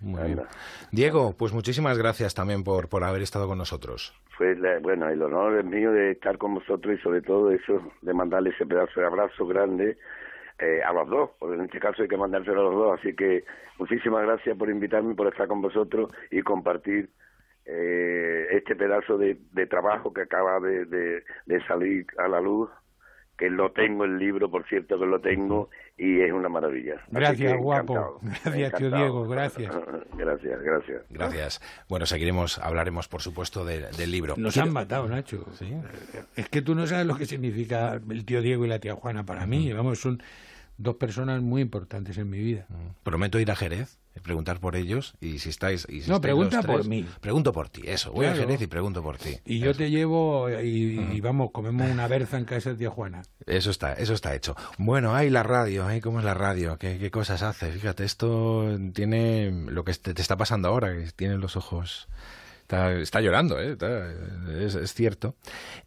Muy 0.00 0.22
bien. 0.24 0.42
Diego, 0.90 1.34
pues 1.36 1.52
muchísimas 1.52 1.96
gracias 1.98 2.34
también 2.34 2.64
por, 2.64 2.88
por 2.88 3.04
haber 3.04 3.22
estado 3.22 3.46
con 3.46 3.58
nosotros. 3.58 4.14
Pues 4.38 4.58
bueno, 4.82 5.08
el 5.08 5.22
honor 5.22 5.58
es 5.58 5.64
mío 5.64 5.90
de 5.92 6.12
estar 6.12 6.36
con 6.38 6.54
vosotros 6.54 6.98
y 6.98 7.02
sobre 7.02 7.22
todo 7.22 7.50
eso, 7.50 7.80
de 8.02 8.12
mandarle 8.12 8.50
ese 8.50 8.66
pedazo 8.66 9.00
de 9.00 9.06
abrazo 9.06 9.46
grande 9.46 9.96
eh, 10.58 10.82
a 10.82 10.92
los 10.92 11.08
dos, 11.08 11.30
porque 11.38 11.56
en 11.56 11.64
este 11.64 11.78
caso 11.78 12.02
hay 12.02 12.08
que 12.08 12.16
mandárselo 12.16 12.60
a 12.60 12.64
los 12.64 12.74
dos, 12.74 12.98
así 12.98 13.14
que 13.14 13.44
muchísimas 13.78 14.22
gracias 14.22 14.56
por 14.56 14.70
invitarme, 14.70 15.14
por 15.14 15.28
estar 15.28 15.48
con 15.48 15.60
vosotros 15.60 16.10
y 16.30 16.42
compartir 16.42 17.10
eh, 17.64 18.46
este 18.52 18.76
pedazo 18.76 19.18
de, 19.18 19.36
trabajo 19.68 20.12
que 20.12 20.22
acaba 20.22 20.60
de 20.60 21.22
salir 21.66 22.06
a 22.18 22.28
la 22.28 22.40
luz 22.40 22.70
que 23.36 23.50
lo 23.50 23.70
tengo 23.72 24.04
el 24.04 24.18
libro, 24.18 24.50
por 24.50 24.66
cierto 24.66 24.98
que 24.98 25.06
lo 25.06 25.20
tengo, 25.20 25.68
y 25.96 26.20
es 26.20 26.32
una 26.32 26.48
maravilla. 26.48 27.00
Gracias, 27.10 27.56
guapo. 27.58 28.20
Gracias, 28.22 28.72
tío 28.74 28.90
Diego, 28.90 29.28
gracias. 29.28 29.74
gracias, 30.16 30.62
gracias. 30.62 31.02
Gracias. 31.10 31.60
Bueno, 31.88 32.06
seguiremos, 32.06 32.58
hablaremos, 32.58 33.08
por 33.08 33.22
supuesto, 33.22 33.64
del 33.64 34.10
libro. 34.10 34.34
Nos 34.36 34.56
han 34.56 34.72
matado, 34.72 35.08
Nacho. 35.08 35.46
¿Sí? 35.52 35.74
Es 36.34 36.48
que 36.48 36.62
tú 36.62 36.74
no 36.74 36.86
sabes 36.86 37.06
lo 37.06 37.16
que 37.16 37.26
significa 37.26 38.00
el 38.10 38.24
tío 38.24 38.40
Diego 38.40 38.64
y 38.64 38.68
la 38.68 38.78
tía 38.78 38.94
Juana 38.94 39.24
para 39.24 39.46
mí. 39.46 39.72
Vamos, 39.72 40.00
son 40.00 40.22
dos 40.78 40.96
personas 40.96 41.40
muy 41.42 41.62
importantes 41.62 42.18
en 42.18 42.28
mi 42.30 42.38
vida. 42.38 42.66
Prometo 43.02 43.38
ir 43.40 43.50
a 43.50 43.56
Jerez, 43.56 43.98
preguntar 44.22 44.60
por 44.60 44.76
ellos 44.76 45.14
y 45.20 45.38
si 45.38 45.48
estáis... 45.50 45.86
Y 45.88 46.00
si 46.02 46.08
no, 46.10 46.16
estáis 46.16 46.20
pregunta 46.20 46.56
los 46.56 46.64
tres, 46.66 46.76
por 46.78 46.86
mí. 46.88 47.06
Pregunto 47.20 47.52
por 47.52 47.68
ti, 47.68 47.82
eso. 47.84 48.12
Voy 48.12 48.26
Claro. 48.26 48.38
a 48.38 48.40
Jerez 48.42 48.62
y 48.62 48.66
pregunto 48.66 49.02
por 49.02 49.18
ti. 49.18 49.38
Y 49.44 49.58
yo 49.60 49.74
te 49.74 49.90
llevo 49.90 50.48
y, 50.50 50.98
y 51.12 51.20
vamos, 51.20 51.50
comemos 51.52 51.90
una 51.90 52.06
berza 52.08 52.36
en 52.38 52.44
casa 52.44 52.70
de 52.70 52.76
tía 52.76 52.90
Juana. 52.90 53.22
Eso 53.46 53.70
está, 53.70 53.92
eso 53.94 54.14
está 54.14 54.34
hecho. 54.34 54.56
Bueno, 54.78 55.14
ay, 55.14 55.30
la 55.30 55.42
radio, 55.42 55.86
ay, 55.86 56.00
cómo 56.00 56.18
es 56.18 56.24
la 56.24 56.34
radio, 56.34 56.78
qué, 56.78 56.98
qué 56.98 57.10
cosas 57.10 57.42
hace. 57.42 57.70
Fíjate, 57.72 58.04
esto 58.04 58.78
tiene 58.92 59.50
lo 59.68 59.84
que 59.84 59.92
te, 59.94 60.12
te 60.14 60.22
está 60.22 60.36
pasando 60.36 60.68
ahora, 60.68 60.92
que 60.94 61.10
tiene 61.14 61.36
los 61.38 61.56
ojos... 61.56 62.08
Está, 62.62 62.92
está 62.94 63.20
llorando, 63.20 63.60
¿eh? 63.60 63.72
Está- 63.72 64.10
es, 64.58 64.74
es 64.74 64.92
cierto. 64.92 65.36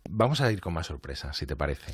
Vamos 0.10 0.40
a 0.40 0.50
ir 0.50 0.62
con 0.62 0.74
más 0.74 0.88
sorpresas, 0.88 1.36
si 1.36 1.46
te 1.46 1.58
parece. 1.58 1.92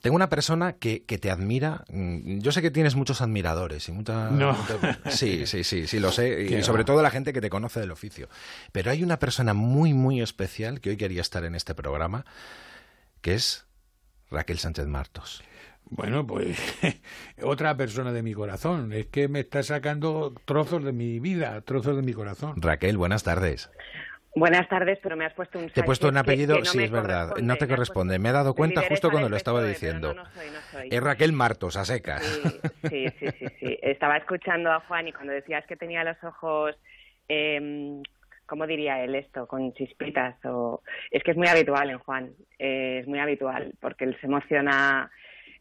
Tengo 0.00 0.14
una 0.16 0.28
persona 0.28 0.74
que, 0.74 1.04
que 1.04 1.18
te 1.18 1.30
admira. 1.30 1.84
mm, 1.90 2.38
Yo 2.38 2.52
sé 2.52 2.62
que 2.62 2.70
tienes 2.70 2.94
muchos 2.94 3.20
admiradores 3.20 3.88
y 3.88 3.92
mucha. 3.92 4.30
No. 4.30 4.52
mucha- 4.52 5.10
sí, 5.10 5.46
sí, 5.46 5.64
sí, 5.64 5.86
sí, 5.86 5.98
lo 5.98 6.12
sé. 6.12 6.42
Y 6.44 6.62
sobre 6.62 6.84
todo 6.84 7.02
la 7.02 7.10
gente 7.10 7.32
que 7.32 7.40
te 7.40 7.50
conoce 7.50 7.80
del 7.80 7.90
oficio. 7.90 8.28
Pero 8.72 8.90
hay 8.90 9.02
una 9.02 9.18
persona 9.18 9.54
muy, 9.54 9.94
muy 9.94 10.20
especial 10.22 10.80
que 10.80 10.90
hoy 10.90 10.96
quería 10.96 11.20
estar 11.20 11.44
en 11.44 11.54
este 11.54 11.74
programa, 11.74 12.24
que 13.20 13.34
es 13.34 13.66
Raquel 14.30 14.58
Sánchez 14.58 14.86
Martos. 14.86 15.42
Bueno, 15.90 16.26
pues 16.26 16.58
otra 17.42 17.74
persona 17.76 18.12
de 18.12 18.22
mi 18.22 18.34
corazón. 18.34 18.92
Es 18.92 19.06
que 19.06 19.26
me 19.26 19.40
está 19.40 19.62
sacando 19.62 20.34
trozos 20.44 20.84
de 20.84 20.92
mi 20.92 21.18
vida, 21.18 21.60
trozos 21.62 21.96
de 21.96 22.02
mi 22.02 22.12
corazón. 22.12 22.60
Raquel, 22.60 22.96
buenas 22.98 23.22
tardes. 23.22 23.70
Buenas 24.38 24.68
tardes, 24.68 24.98
pero 25.02 25.16
me 25.16 25.24
has 25.24 25.32
puesto 25.34 25.58
un 25.58 25.68
Te 25.70 25.80
he 25.80 25.82
puesto 25.84 26.08
un 26.08 26.14
que- 26.14 26.20
apellido, 26.20 26.54
que 26.56 26.60
no 26.62 26.66
sí, 26.66 26.82
es 26.84 26.90
verdad. 26.90 27.34
No 27.42 27.56
te 27.56 27.66
corresponde. 27.68 28.18
Me 28.18 28.28
he 28.28 28.32
dado 28.32 28.54
cuenta 28.54 28.82
justo 28.88 29.10
cuando 29.10 29.28
lo 29.28 29.36
estaba 29.36 29.62
diciendo. 29.64 30.14
no, 30.14 30.22
no 30.24 30.30
soy, 30.30 30.46
no 30.50 30.60
soy. 30.70 30.88
Es 30.90 31.02
Raquel 31.02 31.32
Martos, 31.32 31.76
a 31.76 31.84
secas. 31.84 32.22
Sí, 32.88 33.08
sí, 33.18 33.26
sí, 33.38 33.46
sí. 33.60 33.78
Estaba 33.82 34.16
escuchando 34.16 34.70
a 34.72 34.80
Juan 34.80 35.08
y 35.08 35.12
cuando 35.12 35.32
decías 35.32 35.66
que 35.66 35.76
tenía 35.76 36.04
los 36.04 36.22
ojos, 36.22 36.76
eh, 37.28 38.00
¿cómo 38.46 38.66
diría 38.66 39.02
él 39.04 39.14
esto? 39.14 39.46
Con 39.46 39.72
chispitas 39.74 40.36
o 40.44 40.82
es 41.10 41.22
que 41.22 41.32
es 41.32 41.36
muy 41.36 41.48
habitual 41.48 41.90
en 41.90 41.98
Juan, 41.98 42.30
eh, 42.58 43.00
es 43.02 43.06
muy 43.08 43.18
habitual 43.18 43.72
porque 43.80 44.04
él 44.04 44.16
se 44.20 44.26
emociona, 44.26 45.10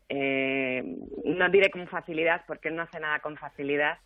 eh, 0.10 0.84
no 1.26 1.50
diré 1.50 1.70
con 1.70 1.88
facilidad 1.88 2.44
porque 2.48 2.70
él 2.70 2.76
no 2.76 2.84
hace 2.84 3.00
nada 3.00 3.20
con 3.20 3.36
facilidad, 3.38 3.98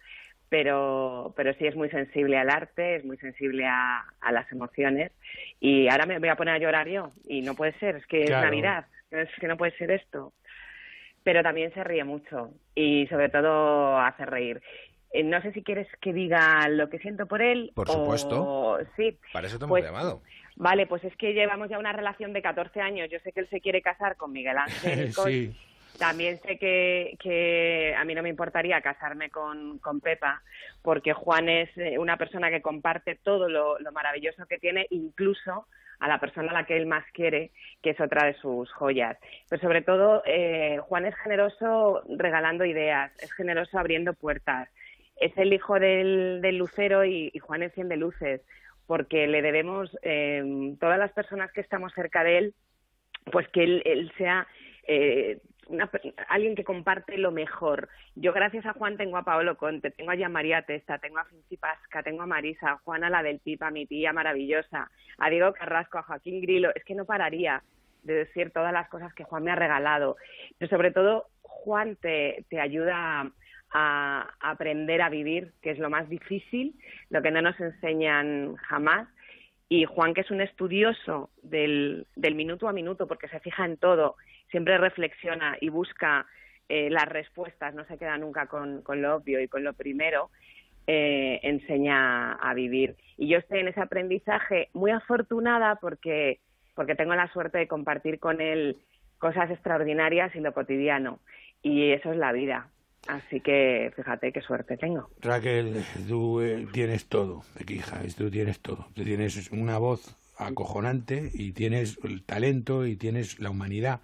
pero, 0.56 1.34
pero 1.38 1.54
sí 1.54 1.66
es 1.66 1.78
muy 1.78 1.90
sensible 1.90 2.38
al 2.38 2.50
arte, 2.50 2.98
es 2.98 3.06
muy 3.06 3.16
sensible 3.18 3.66
a, 3.66 4.04
a 4.20 4.32
las 4.34 4.52
emociones 4.52 5.14
y 5.62 5.88
ahora 5.88 6.06
me 6.06 6.20
voy 6.20 6.28
a 6.28 6.36
poner 6.36 6.56
a 6.56 6.60
llorar 6.60 6.90
yo 6.90 7.14
y 7.26 7.42
no 7.42 7.56
puede 7.56 7.72
ser, 7.80 7.96
es 7.96 8.06
que 8.06 8.26
Claro. 8.26 8.44
es 8.44 8.52
Navidad, 8.52 8.86
es 9.12 9.30
que 9.40 9.48
no 9.48 9.56
puede 9.58 9.72
ser 9.78 9.90
esto 9.92 10.34
pero 11.24 11.42
también 11.44 11.72
se 11.74 11.84
ríe 11.84 12.04
mucho 12.04 12.50
y 12.74 13.06
sobre 13.08 13.30
todo 13.30 13.96
hace 14.00 14.26
reír. 14.26 14.60
Eh, 15.14 15.22
No 15.24 15.40
sé 15.44 15.52
si 15.54 15.62
quieres 15.62 15.88
que 16.02 16.14
diga 16.14 16.68
lo 16.68 16.90
que 16.90 16.98
siento 16.98 17.28
por 17.28 17.44
él. 17.44 17.72
Por 17.76 17.88
o- 17.92 17.94
supuesto. 17.94 18.80
Sí. 18.98 19.20
Para 19.32 19.46
eso 19.46 19.60
te 19.60 19.66
hemos 19.66 19.76
Pues, 19.78 19.84
llamado. 19.86 20.24
Vale, 20.56 20.88
pues 20.88 21.04
es 21.04 21.16
que 21.18 21.34
llevamos 21.36 21.70
ya 21.70 21.78
una 21.78 21.94
relación 21.94 22.34
de 22.34 22.42
14 22.42 22.82
años. 22.82 23.08
Yo 23.12 23.20
sé 23.20 23.32
que 23.34 23.42
él 23.42 23.48
se 23.52 23.62
quiere 23.62 23.84
casar 23.84 24.16
con 24.18 24.32
Miguel 24.32 24.58
Ángel. 25.06 25.14
Sí. 25.14 25.56
También 25.98 26.40
sé 26.42 26.58
que, 26.58 27.96
a 27.98 28.04
mí 28.06 28.16
no 28.16 28.24
me 28.24 28.30
importaría 28.30 28.82
casarme 28.82 29.30
con, 29.30 29.80
con 29.80 30.02
Pepa, 30.02 30.42
porque 30.82 31.14
Juan 31.14 31.50
es 31.50 31.70
eh, 31.78 31.98
una 31.98 32.18
persona 32.18 32.50
que 32.50 32.62
comparte 32.62 33.16
todo 33.16 33.50
lo, 33.50 33.80
lo 33.80 33.92
maravilloso 33.92 34.46
que 34.48 34.58
tiene, 34.58 34.88
incluso 34.90 35.68
a 36.02 36.08
la 36.08 36.20
persona 36.20 36.50
a 36.52 36.54
la 36.54 36.66
que 36.66 36.76
él 36.76 36.88
más 36.88 37.06
quiere, 37.14 37.52
que 37.82 37.92
es 37.92 38.02
otra 38.02 38.26
de 38.26 38.34
sus 38.34 38.72
joyas. 38.72 39.18
Pero 39.50 39.62
sobre 39.62 39.84
todo, 39.84 40.24
eh, 40.26 40.80
Juan 40.82 41.06
es 41.06 41.16
generoso 41.18 42.02
regalando 42.10 42.66
ideas, 42.66 43.12
es 43.22 43.32
generoso 43.34 43.78
abriendo 43.78 44.14
puertas. 44.14 44.68
Es 45.16 45.38
el 45.38 45.54
hijo 45.54 45.80
del, 45.80 46.40
del 46.42 46.58
lucero 46.58 47.06
y, 47.06 47.30
y 47.32 47.40
Juan 47.40 47.62
enciende 47.62 47.98
luces, 47.98 48.42
porque 48.88 49.28
le 49.28 49.44
debemos, 49.44 49.96
eh, 50.02 50.74
todas 50.80 50.98
las 50.98 51.12
personas 51.12 51.52
que 51.52 51.62
estamos 51.62 51.94
cerca 51.94 52.24
de 52.24 52.38
él, 52.40 52.56
pues 53.32 53.48
que 53.50 53.64
él, 53.64 53.84
él 53.86 54.12
sea 54.18 54.48
eh, 54.88 55.38
una 55.68 55.90
alguien 56.28 56.56
que 56.56 56.64
comparte 56.64 57.18
lo 57.18 57.32
mejor. 57.32 57.90
Yo 58.16 58.34
gracias 58.34 58.66
a 58.66 58.74
Juan 58.74 58.98
tengo 58.98 59.18
a 59.18 59.24
Paolo 59.24 59.58
Conte, 59.58 59.92
tengo 59.92 60.12
a 60.12 60.16
Gian 60.16 60.32
María 60.32 60.64
Testa, 60.64 60.98
tengo 60.98 61.20
a 61.20 61.26
Finci 61.26 61.58
Pasca, 61.58 62.04
tengo 62.04 62.24
a 62.24 62.28
Marisa, 62.28 62.72
a 62.72 62.78
Juana 62.78 63.10
la 63.10 63.24
del 63.24 63.40
Pipa, 63.40 63.72
mi 63.72 63.86
tía 63.86 64.14
maravillosa, 64.14 64.90
a 65.18 65.30
Diego 65.30 65.54
Carrasco, 65.54 65.98
a 65.98 66.04
Joaquín 66.04 66.42
Grilo, 66.42 66.72
es 66.76 66.84
que 66.84 66.96
no 66.96 67.06
pararía 67.06 67.64
de 68.04 68.14
decir 68.14 68.52
todas 68.52 68.74
las 68.74 68.90
cosas 68.90 69.14
que 69.14 69.24
Juan 69.24 69.44
me 69.44 69.52
ha 69.52 69.56
regalado. 69.56 70.18
Pero 70.58 70.70
sobre 70.70 70.92
todo, 70.92 71.28
Juan 71.42 71.96
te, 71.96 72.46
te 72.50 72.60
ayuda 72.60 73.32
a 73.74 74.30
aprender 74.42 75.02
a 75.02 75.10
vivir, 75.10 75.54
que 75.62 75.72
es 75.72 75.80
lo 75.80 75.90
más 75.90 76.10
difícil, 76.10 76.76
lo 77.10 77.22
que 77.22 77.32
no 77.32 77.42
nos 77.42 77.58
enseñan 77.60 78.56
jamás 78.58 79.08
y 79.72 79.86
Juan, 79.86 80.14
que 80.14 80.20
es 80.20 80.30
un 80.32 80.42
estudioso 80.42 81.30
del, 81.44 82.06
minuto 82.18 82.68
a 82.68 82.74
minuto, 82.74 83.08
porque 83.08 83.30
se 83.30 83.40
fija 83.40 83.64
en 83.64 83.78
todo, 83.78 84.18
siempre 84.50 84.78
reflexiona 84.78 85.56
y 85.62 85.70
busca 85.70 86.26
eh, 86.68 86.90
las 86.90 87.06
respuestas, 87.06 87.74
no 87.74 87.86
se 87.86 87.98
queda 87.98 88.18
nunca 88.18 88.48
con, 88.48 88.82
con 88.82 89.02
lo 89.02 89.16
obvio 89.16 89.40
y 89.40 89.48
con 89.48 89.64
lo 89.64 89.72
primero, 89.72 90.30
eh, 90.88 91.40
enseña 91.44 92.34
a 92.34 92.54
vivir. 92.54 92.98
Y 93.16 93.30
yo 93.30 93.38
estoy 93.38 93.60
en 93.60 93.70
ese 93.70 93.80
aprendizaje 93.80 94.68
muy 94.74 94.92
afortunada 94.92 95.76
porque, 95.76 96.42
porque 96.76 96.96
tengo 96.96 97.16
la 97.16 97.32
suerte 97.32 97.60
de 97.60 97.70
compartir 97.70 98.20
con 98.20 98.42
él 98.42 98.76
cosas 99.20 99.50
extraordinarias 99.52 100.36
y 100.36 100.42
lo 100.42 100.54
cotidiano. 100.54 101.20
Y 101.62 101.92
eso 101.92 102.12
es 102.12 102.18
la 102.18 102.34
vida. 102.34 102.68
Así 103.08 103.40
que 103.42 103.92
fíjate 103.96 104.32
qué 104.32 104.42
suerte 104.42 104.78
tengo. 104.78 105.10
Raquel, 105.22 105.84
tú 106.08 106.40
eh, 106.42 106.68
tienes 106.72 107.06
todo, 107.08 107.44
hija, 107.68 108.02
tú 108.18 108.30
tienes 108.30 108.60
todo. 108.60 108.88
Tú 108.94 109.04
tienes 109.04 109.50
una 109.52 109.78
voz 109.78 110.16
acojonante 110.38 111.32
y 111.34 111.52
tienes 111.52 111.98
el 112.04 112.24
talento 112.24 112.86
y 112.86 112.96
tienes 112.96 113.40
la 113.40 113.50
humanidad. 113.50 114.02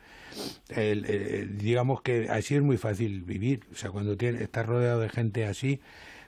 El- 0.70 1.06
el- 1.06 1.58
digamos 1.58 2.02
que 2.02 2.30
así 2.30 2.56
es 2.56 2.62
muy 2.62 2.78
fácil 2.78 3.24
vivir. 3.24 3.62
O 3.72 3.76
sea, 3.76 3.92
cuando 3.92 4.18
tienes, 4.18 4.42
estás 4.42 4.66
rodeado 4.66 5.00
de 5.02 5.10
gente 5.10 5.46
así, 5.46 5.80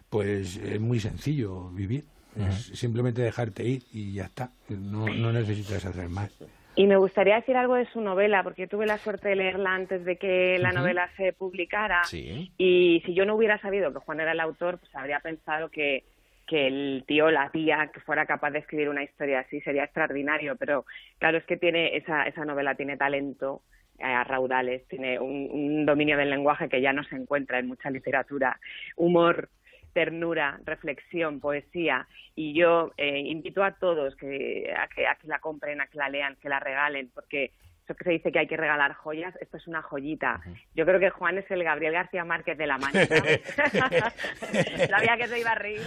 pues 0.09 0.57
es 0.57 0.79
muy 0.79 0.99
sencillo 0.99 1.69
vivir. 1.71 2.05
Es 2.37 2.71
simplemente 2.79 3.21
dejarte 3.21 3.65
ir 3.67 3.83
y 3.91 4.13
ya 4.13 4.25
está. 4.25 4.51
No, 4.69 5.07
no 5.07 5.33
necesitas 5.33 5.83
hacer 5.83 6.07
más. 6.07 6.31
Y 6.75 6.87
me 6.87 6.97
gustaría 6.97 7.35
decir 7.35 7.57
algo 7.57 7.75
de 7.75 7.85
su 7.87 7.99
novela, 7.99 8.43
porque 8.43 8.61
yo 8.63 8.67
tuve 8.69 8.85
la 8.85 8.97
suerte 8.97 9.29
de 9.29 9.35
leerla 9.35 9.73
antes 9.73 10.05
de 10.05 10.17
que 10.17 10.57
la 10.59 10.71
novela 10.71 11.09
se 11.17 11.33
publicara. 11.33 12.03
Sí. 12.03 12.51
Y 12.57 13.01
si 13.05 13.13
yo 13.13 13.25
no 13.25 13.35
hubiera 13.35 13.59
sabido 13.59 13.91
que 13.91 13.99
Juan 13.99 14.21
era 14.21 14.31
el 14.31 14.39
autor, 14.39 14.79
pues 14.79 14.95
habría 14.95 15.19
pensado 15.19 15.69
que, 15.69 16.03
que 16.47 16.67
el 16.67 17.03
tío 17.05 17.25
o 17.25 17.31
la 17.31 17.49
tía 17.49 17.89
que 17.93 17.99
fuera 17.99 18.25
capaz 18.25 18.51
de 18.51 18.59
escribir 18.59 18.87
una 18.87 19.03
historia 19.03 19.39
así 19.39 19.59
sería 19.61 19.83
extraordinario. 19.83 20.55
Pero 20.55 20.85
claro, 21.17 21.37
es 21.37 21.45
que 21.45 21.57
tiene 21.57 21.97
esa, 21.97 22.23
esa 22.23 22.45
novela 22.45 22.75
tiene 22.75 22.95
talento 22.95 23.61
eh, 23.97 24.03
a 24.03 24.23
raudales, 24.23 24.87
tiene 24.87 25.19
un, 25.19 25.49
un 25.51 25.85
dominio 25.85 26.17
del 26.17 26.29
lenguaje 26.29 26.69
que 26.69 26.81
ya 26.81 26.93
no 26.93 27.03
se 27.03 27.15
encuentra 27.15 27.59
en 27.59 27.67
mucha 27.67 27.89
literatura, 27.89 28.57
humor, 28.95 29.49
ternura, 29.93 30.59
reflexión, 30.65 31.39
poesía. 31.39 32.07
Y 32.35 32.53
yo 32.53 32.91
eh, 32.97 33.19
invito 33.19 33.63
a 33.63 33.71
todos 33.71 34.15
que, 34.15 34.73
a, 34.75 34.87
que, 34.87 35.07
a 35.07 35.15
que 35.15 35.27
la 35.27 35.39
compren, 35.39 35.81
a 35.81 35.87
que 35.87 35.97
la 35.97 36.09
lean, 36.09 36.35
que 36.37 36.49
la 36.49 36.59
regalen, 36.59 37.09
porque 37.13 37.51
eso 37.89 37.95
que 37.97 38.03
se 38.03 38.11
dice 38.11 38.31
que 38.31 38.37
hay 38.37 38.47
que 38.47 38.55
regalar 38.55 38.93
joyas, 38.93 39.35
esto 39.41 39.57
es 39.57 39.65
una 39.67 39.81
joyita. 39.81 40.41
Yo 40.75 40.85
creo 40.85 40.99
que 40.99 41.09
Juan 41.09 41.39
es 41.39 41.49
el 41.49 41.63
Gabriel 41.63 41.93
García 41.93 42.23
Márquez 42.23 42.55
de 42.55 42.67
la 42.67 42.77
mañana. 42.77 43.07
Sabía 44.87 45.17
que 45.17 45.27
se 45.27 45.39
iba 45.39 45.51
a 45.51 45.55
reír. 45.55 45.81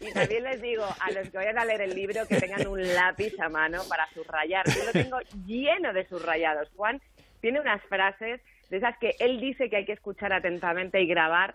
y 0.00 0.12
también 0.12 0.42
les 0.42 0.60
digo 0.60 0.84
a 0.84 1.10
los 1.12 1.30
que 1.30 1.36
vayan 1.36 1.58
a 1.58 1.64
leer 1.64 1.82
el 1.82 1.94
libro 1.94 2.26
que 2.26 2.40
tengan 2.40 2.66
un 2.66 2.82
lápiz 2.94 3.38
a 3.38 3.48
mano 3.48 3.82
para 3.88 4.08
subrayar. 4.08 4.66
Yo 4.66 4.84
lo 4.84 4.92
tengo 4.92 5.20
lleno 5.46 5.92
de 5.92 6.04
subrayados. 6.06 6.68
Juan 6.74 7.00
tiene 7.40 7.60
unas 7.60 7.80
frases 7.82 8.40
de 8.68 8.78
esas 8.78 8.98
que 8.98 9.14
él 9.20 9.38
dice 9.38 9.70
que 9.70 9.76
hay 9.76 9.84
que 9.84 9.92
escuchar 9.92 10.32
atentamente 10.32 11.00
y 11.00 11.06
grabar 11.06 11.54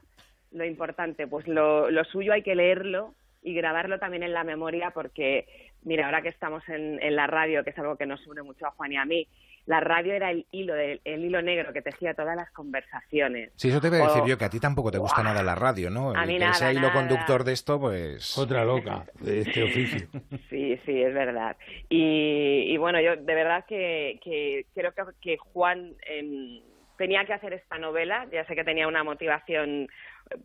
lo 0.58 0.66
importante. 0.66 1.28
Pues 1.28 1.48
lo, 1.48 1.90
lo 1.90 2.04
suyo 2.06 2.34
hay 2.34 2.44
que 2.44 2.56
leerlo 2.56 3.14
y 3.42 3.54
grabarlo 3.54 4.00
también 4.00 4.24
en 4.24 4.34
la 4.34 4.44
memoria 4.44 4.92
porque, 4.92 5.48
mira, 5.84 6.06
ahora 6.06 6.22
que 6.22 6.30
estamos 6.30 6.68
en, 6.68 7.02
en, 7.02 7.16
la 7.16 7.28
radio, 7.28 7.64
que 7.64 7.70
es 7.70 7.80
algo 7.80 7.96
que 7.96 8.06
nos 8.06 8.26
une 8.28 8.42
mucho 8.42 8.66
a 8.66 8.72
Juan 8.72 8.92
y 8.92 8.98
a 8.98 9.06
mí, 9.06 9.28
la 9.68 9.82
radio 9.82 10.14
era 10.14 10.32
el 10.32 10.46
hilo, 10.52 10.76
el, 10.76 11.02
hilo 11.06 11.42
negro 11.42 11.74
que 11.74 11.82
tejía 11.82 12.14
todas 12.14 12.38
las 12.38 12.50
conversaciones. 12.52 13.52
Sí, 13.56 13.68
eso 13.68 13.82
te 13.82 13.90
voy 13.90 14.00
a 14.00 14.08
decir 14.08 14.24
yo, 14.26 14.38
que 14.38 14.46
a 14.46 14.50
ti 14.50 14.62
tampoco 14.62 14.92
te 14.92 14.98
gusta 14.98 15.22
nada 15.22 15.44
la 15.44 15.56
radio, 15.56 15.90
¿no? 15.90 16.12
A 16.16 16.26
mí 16.26 16.34
que 16.34 16.40
nada, 16.40 16.54
ese 16.54 16.72
hilo 16.72 16.88
nada. 16.88 16.94
conductor 16.94 17.44
de 17.44 17.52
esto, 17.52 17.80
pues... 17.80 18.38
Otra 18.38 18.64
loca 18.64 19.06
de 19.20 19.42
este 19.42 19.64
oficio. 19.66 20.08
Sí, 20.50 20.80
sí, 20.86 21.02
es 21.02 21.14
verdad. 21.14 21.58
Y, 21.90 22.64
y 22.68 22.78
bueno, 22.78 23.02
yo 23.02 23.18
de 23.18 23.36
verdad 23.36 23.66
que, 23.68 24.20
que 24.24 24.66
creo 24.74 24.94
que, 24.94 25.04
que 25.22 25.38
Juan 25.38 25.96
eh, 26.10 26.62
tenía 26.98 27.26
que 27.26 27.34
hacer 27.34 27.52
esta 27.52 27.78
novela, 27.78 28.26
ya 28.32 28.46
sé 28.46 28.56
que 28.56 28.64
tenía 28.64 28.88
una 28.88 29.04
motivación 29.04 29.90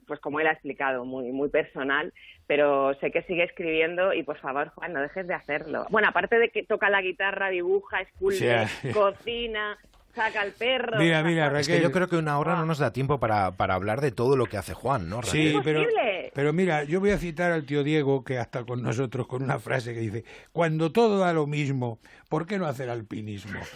pues 0.06 0.20
como 0.20 0.40
él 0.40 0.46
ha 0.46 0.52
explicado, 0.52 1.04
muy, 1.04 1.32
muy 1.32 1.48
personal, 1.48 2.12
pero 2.46 2.94
sé 3.00 3.10
que 3.10 3.22
sigue 3.22 3.44
escribiendo 3.44 4.12
y 4.12 4.22
por 4.22 4.38
favor, 4.38 4.68
Juan, 4.74 4.92
no 4.92 5.00
dejes 5.00 5.26
de 5.26 5.34
hacerlo. 5.34 5.86
Bueno, 5.90 6.08
aparte 6.08 6.38
de 6.38 6.50
que 6.50 6.62
toca 6.64 6.90
la 6.90 7.00
guitarra, 7.02 7.48
dibuja, 7.50 8.00
esculpe, 8.02 8.66
Sí. 8.66 8.88
cocina, 8.92 9.78
saca 10.14 10.42
al 10.42 10.52
perro. 10.52 10.98
Mira, 10.98 11.22
mira, 11.22 11.46
Es 11.58 11.66
que 11.66 11.74
Raquel. 11.74 11.82
yo 11.88 11.92
creo 11.92 12.08
que 12.08 12.16
una 12.16 12.38
hora 12.38 12.54
no 12.56 12.66
nos 12.66 12.78
da 12.78 12.92
tiempo 12.92 13.18
para, 13.18 13.52
para 13.52 13.74
hablar 13.74 14.00
de 14.02 14.10
todo 14.12 14.36
lo 14.36 14.44
que 14.46 14.58
hace 14.58 14.74
Juan, 14.74 15.08
¿no? 15.08 15.22
Raquel? 15.22 15.52
Sí, 15.52 15.58
pero, 15.64 15.80
Imposible. 15.80 16.32
pero 16.34 16.52
mira, 16.52 16.84
yo 16.84 17.00
voy 17.00 17.10
a 17.12 17.18
citar 17.18 17.50
al 17.52 17.64
tío 17.64 17.82
Diego, 17.82 18.22
que 18.24 18.38
hasta 18.38 18.64
con 18.64 18.82
nosotros, 18.82 19.26
con 19.26 19.42
una 19.42 19.58
frase 19.58 19.94
que 19.94 20.00
dice, 20.00 20.24
cuando 20.52 20.92
todo 20.92 21.18
da 21.20 21.32
lo 21.32 21.46
mismo, 21.46 21.98
¿por 22.28 22.46
qué 22.46 22.58
no 22.58 22.66
hacer 22.66 22.90
alpinismo? 22.90 23.58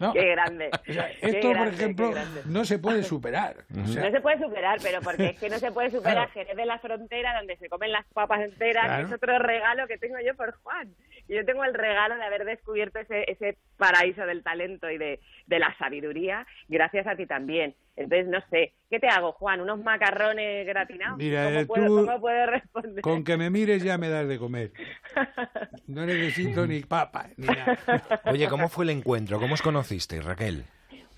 ¿No? 0.00 0.12
Qué 0.12 0.30
grande. 0.30 0.70
O 0.88 0.92
sea, 0.92 1.08
qué 1.20 1.26
esto, 1.28 1.48
por 1.48 1.54
grande, 1.56 1.74
ejemplo, 1.76 2.12
no 2.46 2.64
se 2.64 2.78
puede 2.78 3.02
superar. 3.02 3.56
O 3.82 3.86
sea, 3.86 4.04
No 4.04 4.10
se 4.10 4.20
puede 4.20 4.38
superar, 4.38 4.78
pero 4.82 5.00
porque 5.00 5.26
es 5.28 5.38
que 5.38 5.48
no 5.50 5.58
se 5.58 5.70
puede 5.72 5.90
superar 5.90 6.14
Claro. 6.14 6.30
Jerez 6.32 6.56
de 6.56 6.66
la 6.66 6.78
Frontera, 6.78 7.36
donde 7.38 7.56
se 7.56 7.68
comen 7.68 7.92
las 7.92 8.04
papas 8.12 8.40
enteras, 8.42 8.84
Claro. 8.86 9.02
que 9.02 9.08
es 9.08 9.12
otro 9.16 9.38
regalo 9.38 9.86
que 9.86 9.98
tengo 9.98 10.16
yo 10.24 10.34
por 10.34 10.52
Juan. 10.62 10.88
Y 11.28 11.34
yo 11.36 11.44
tengo 11.44 11.64
el 11.64 11.72
regalo 11.74 12.16
de 12.16 12.24
haber 12.24 12.44
descubierto 12.44 12.98
ese, 12.98 13.24
ese 13.30 13.56
paraíso 13.76 14.22
del 14.26 14.42
talento 14.42 14.90
y 14.90 14.98
de, 14.98 15.20
de 15.46 15.58
la 15.58 15.74
sabiduría, 15.78 16.46
gracias 16.68 17.06
a 17.06 17.16
ti 17.16 17.26
también. 17.26 17.74
Entonces, 17.96 18.26
no 18.28 18.40
sé, 18.50 18.74
¿qué 18.90 18.98
te 18.98 19.08
hago, 19.08 19.32
Juan? 19.32 19.60
¿Unos 19.60 19.82
macarrones 19.82 20.66
gratinados? 20.66 21.18
Mira, 21.18 21.44
¿Cómo, 21.44 21.58
eh, 21.60 21.66
puedo, 21.66 21.86
tú- 21.86 22.06
¿Cómo 22.06 22.20
puedo 22.20 22.46
responder? 22.46 23.02
con 23.02 23.24
que 23.24 23.36
me 23.36 23.50
mires 23.50 23.82
ya 23.82 23.98
me 23.98 24.08
das 24.08 24.26
de 24.28 24.38
comer. 24.38 24.72
No 25.86 26.06
necesito 26.06 26.66
ni 26.66 26.80
papa, 26.80 27.28
ni 27.36 27.46
nada. 27.48 27.76
Oye, 28.24 28.48
¿cómo 28.48 28.68
fue 28.68 28.84
el 28.84 28.90
encuentro? 28.90 29.38
¿Cómo 29.38 29.54
os 29.54 29.62
conocisteis, 29.62 30.24
Raquel? 30.24 30.64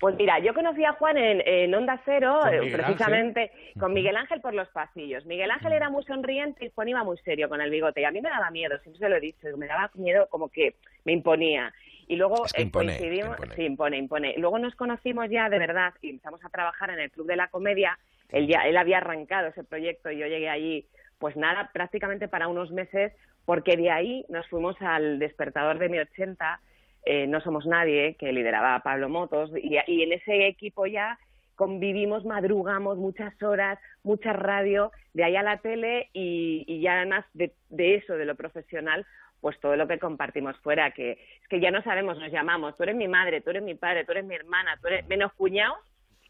Pues 0.05 0.17
mira, 0.17 0.37
yo 0.37 0.53
conocí 0.53 0.85
a 0.85 0.93
Juan 0.93 1.17
en, 1.17 1.41
en 1.43 1.73
Onda 1.73 1.99
Cero, 2.05 2.37
Con 2.43 2.53
eh, 2.53 2.71
precisamente 2.71 3.51
con 3.79 3.91
Miguel 3.91 4.15
Ángel 4.15 4.39
por 4.39 4.53
los 4.53 4.67
pasillos. 4.67 5.25
Miguel 5.25 5.49
Ángel 5.49 5.73
era 5.73 5.89
muy 5.89 6.03
sonriente 6.03 6.63
y 6.63 6.69
Juan 6.69 6.89
iba 6.89 7.03
muy 7.03 7.17
serio 7.25 7.49
con 7.49 7.59
el 7.59 7.71
bigote. 7.71 8.01
Y 8.01 8.03
a 8.03 8.11
mí 8.11 8.21
me 8.21 8.29
daba 8.29 8.51
miedo, 8.51 8.77
siempre 8.83 8.99
se 8.99 9.09
lo 9.09 9.15
he 9.15 9.19
dicho, 9.19 9.47
me 9.57 9.65
daba 9.65 9.89
miedo 9.95 10.27
como 10.29 10.49
que 10.49 10.75
me 11.05 11.13
imponía. 11.13 11.73
Y 12.07 12.17
luego 12.17 12.45
Es 12.45 12.53
que 12.53 12.61
eh, 12.61 12.65
impone, 12.65 12.99
coincidimos, 12.99 13.31
impone. 13.31 13.55
sí, 13.55 13.63
impone, 13.63 13.97
impone. 13.97 14.35
Luego 14.37 14.59
nos 14.59 14.75
conocimos 14.75 15.27
ya 15.31 15.49
de 15.49 15.57
verdad 15.57 15.95
y 16.03 16.11
empezamos 16.11 16.45
a 16.45 16.49
trabajar 16.49 16.91
en 16.91 16.99
el 16.99 17.09
Club 17.09 17.25
de 17.25 17.37
la 17.37 17.47
Comedia. 17.47 17.97
Él 18.29 18.45
ya, 18.45 18.61
él 18.67 18.77
había 18.77 18.97
arrancado 18.97 19.47
ese 19.47 19.63
proyecto 19.63 20.11
y 20.11 20.19
yo 20.19 20.27
llegué 20.27 20.49
allí, 20.49 20.85
pues 21.17 21.35
nada, 21.35 21.71
prácticamente 21.73 22.27
para 22.27 22.47
unos 22.47 22.69
meses, 22.69 23.11
porque 23.43 23.75
de 23.75 23.89
ahí 23.89 24.23
nos 24.29 24.47
fuimos 24.49 24.79
al 24.83 25.17
despertador 25.17 25.79
de 25.79 25.89
mi 25.89 25.97
80 25.97 26.59
eh, 27.05 27.27
No 27.27 27.39
Somos 27.41 27.65
Nadie, 27.65 28.15
que 28.19 28.31
lideraba 28.33 28.79
Pablo 28.81 29.09
Motos, 29.09 29.51
y, 29.55 29.77
y 29.87 30.03
en 30.03 30.13
ese 30.13 30.47
equipo 30.47 30.85
ya 30.87 31.17
convivimos, 31.55 32.25
madrugamos 32.25 32.97
muchas 32.97 33.41
horas, 33.41 33.79
mucha 34.03 34.33
radio, 34.33 34.91
de 35.13 35.23
ahí 35.23 35.35
a 35.37 35.43
la 35.43 35.57
tele 35.57 36.09
y, 36.13 36.65
y 36.67 36.81
ya 36.81 36.97
además 36.97 37.23
de, 37.33 37.53
de 37.69 37.95
eso, 37.95 38.15
de 38.17 38.25
lo 38.25 38.35
profesional, 38.35 39.05
pues 39.39 39.57
todo 39.61 39.75
lo 39.77 39.87
que 39.87 39.99
compartimos 39.99 40.57
fuera, 40.57 40.91
que 40.91 41.11
es 41.11 41.47
que 41.49 41.59
ya 41.61 41.71
no 41.71 41.81
sabemos, 41.83 42.17
nos 42.19 42.31
llamamos, 42.31 42.75
tú 42.75 42.83
eres 42.83 42.95
mi 42.95 43.07
madre, 43.07 43.41
tú 43.41 43.51
eres 43.51 43.63
mi 43.63 43.75
padre, 43.75 44.03
tú 44.03 44.11
eres 44.11 44.25
mi 44.25 44.35
hermana, 44.35 44.77
tú 44.81 44.87
eres 44.87 45.07
menos 45.07 45.31
cuñados, 45.33 45.77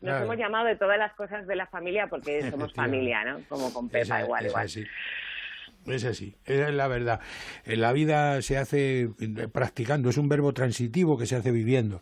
nos 0.01 0.11
Claro. 0.11 0.25
hemos 0.25 0.37
llamado 0.37 0.65
de 0.65 0.75
todas 0.75 0.97
las 0.99 1.13
cosas 1.13 1.47
de 1.47 1.55
la 1.55 1.65
familia 1.67 2.07
porque 2.07 2.41
somos 2.51 2.73
familia, 2.73 3.23
¿no? 3.23 3.39
Como 3.49 3.73
con 3.73 3.87
Pepa, 3.87 4.01
Esa- 4.03 4.21
igual, 4.21 4.45
igual. 4.45 4.67
Es 5.87 6.03
así, 6.03 6.35
esa 6.45 6.69
es 6.69 6.73
la 6.73 6.87
verdad. 6.87 7.19
La 7.65 7.93
vida 7.93 8.41
se 8.41 8.57
hace 8.57 9.09
eh, 9.19 9.47
practicando, 9.51 10.09
es 10.09 10.17
un 10.17 10.27
verbo 10.27 10.53
transitivo 10.53 11.17
que 11.17 11.25
se 11.27 11.35
hace 11.35 11.51
viviendo 11.51 12.01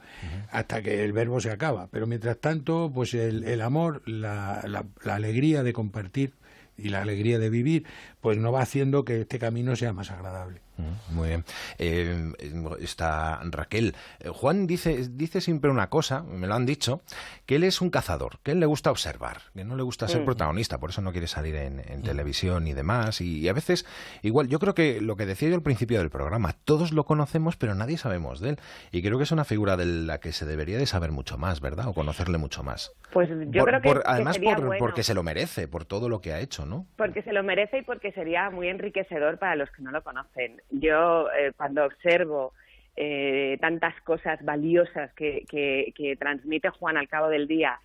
hasta 0.52 0.82
que 0.82 1.04
el 1.04 1.12
verbo 1.14 1.40
se 1.42 1.52
acaba. 1.52 1.88
Pero 1.92 2.08
mientras 2.08 2.38
tanto, 2.38 2.92
pues 2.94 3.14
el, 3.14 3.44
el 3.44 3.62
amor, 3.62 4.02
la, 4.06 4.64
la- 4.68 4.86
la 5.04 5.16
alegría 5.16 5.64
de 5.64 5.74
compartir 5.74 6.34
y 6.78 6.90
la 6.90 7.02
alegría 7.04 7.38
de 7.40 7.50
vivir, 7.50 7.86
pues 8.22 8.38
no 8.38 8.52
va 8.52 8.62
haciendo 8.62 9.06
que 9.06 9.22
este 9.22 9.38
camino 9.38 9.76
sea 9.76 9.94
más 9.94 10.10
agradable. 10.12 10.62
Mm, 10.78 11.16
Muy 11.16 11.28
bien. 11.30 11.46
Eh, 11.78 12.32
está 12.80 13.40
Raquel. 13.44 13.96
Eh, 14.20 14.30
Juan 14.30 14.66
dice, 14.68 15.08
dice 15.12 15.40
siempre 15.42 15.70
una 15.70 15.90
cosa, 15.90 16.24
me 16.24 16.48
lo 16.48 16.56
han 16.56 16.66
dicho, 16.66 17.02
que 17.46 17.56
él 17.58 17.64
es 17.64 17.82
un 17.82 17.90
cazador, 17.90 18.40
que 18.44 18.52
él 18.52 18.60
le 18.60 18.66
gusta 18.66 18.90
observar, 18.92 19.38
que 19.54 19.64
no 19.64 19.76
le 19.76 19.84
gusta 19.84 20.08
ser 20.08 20.22
Mm. 20.22 20.26
protagonista, 20.26 20.80
por 20.80 20.90
eso 20.90 21.02
no 21.02 21.12
quiere 21.12 21.28
salir 21.28 21.56
en, 21.56 21.80
en 21.88 22.02
televisión 22.02 22.68
y 22.68 22.74
demás. 22.74 23.22
Y, 23.22 23.40
y 23.42 23.48
a 23.50 23.54
veces, 23.54 23.86
igual, 24.22 24.48
yo 24.48 24.60
creo 24.60 24.74
que 24.74 25.00
lo 25.02 25.16
que 25.16 25.26
decía 25.26 25.50
yo 25.50 25.56
al 25.56 25.62
principio 25.62 26.00
del 26.00 26.10
programa, 26.10 26.54
todos 26.66 26.92
lo 26.92 27.04
conocemos, 27.06 27.56
pero 27.58 27.76
nadie 27.76 27.98
sabemos 27.98 28.40
de 28.40 28.50
él. 28.52 28.60
Y 28.92 29.02
creo 29.04 29.18
que 29.18 29.24
es 29.26 29.32
una 29.32 29.46
figura 29.46 29.78
de 29.78 29.86
la 29.86 30.20
que 30.20 30.32
se 30.32 30.46
debería 30.46 30.78
de 30.78 30.86
saber 30.88 31.12
mucho 31.12 31.38
más, 31.38 31.62
¿verdad? 31.62 31.88
O 31.88 31.94
conocerle 31.94 32.38
mucho 32.38 32.64
más. 32.64 32.94
Pues 33.12 33.30
yo 33.30 33.36
Por- 33.62 33.70
creo 33.70 33.82
que, 33.82 33.88
por- 33.90 34.04
que 34.04 34.10
además, 34.10 34.36
sería 34.36 34.56
por- 34.56 34.66
bueno. 34.66 34.80
porque 34.80 35.04
se 35.04 35.14
lo 35.14 35.22
merece, 35.24 35.68
por 35.68 35.86
todo 35.86 36.10
lo 36.10 36.20
que 36.22 36.34
ha 36.34 36.40
hecho, 36.40 36.66
¿no? 36.66 36.88
Porque 36.98 37.22
se 37.22 37.32
lo 37.32 37.44
merece 37.44 37.80
y 37.80 37.82
porque 37.84 38.12
sería 38.12 38.50
muy 38.50 38.70
enriquecedor 38.70 39.38
para 39.38 39.56
los 39.56 39.70
que 39.72 39.84
no 39.84 39.92
lo 39.92 40.04
conocen. 40.04 40.62
Yo, 40.72 41.32
eh, 41.32 41.52
cuando 41.56 41.86
observo 41.86 42.54
eh, 42.96 43.58
tantas 43.60 44.00
cosas 44.02 44.44
valiosas 44.44 45.14
que, 45.14 45.46
que, 45.50 46.16
transmite 46.20 46.70
Juan 46.70 46.98
al 46.98 47.08
cabo 47.08 47.30
del 47.30 47.48
día 47.48 47.80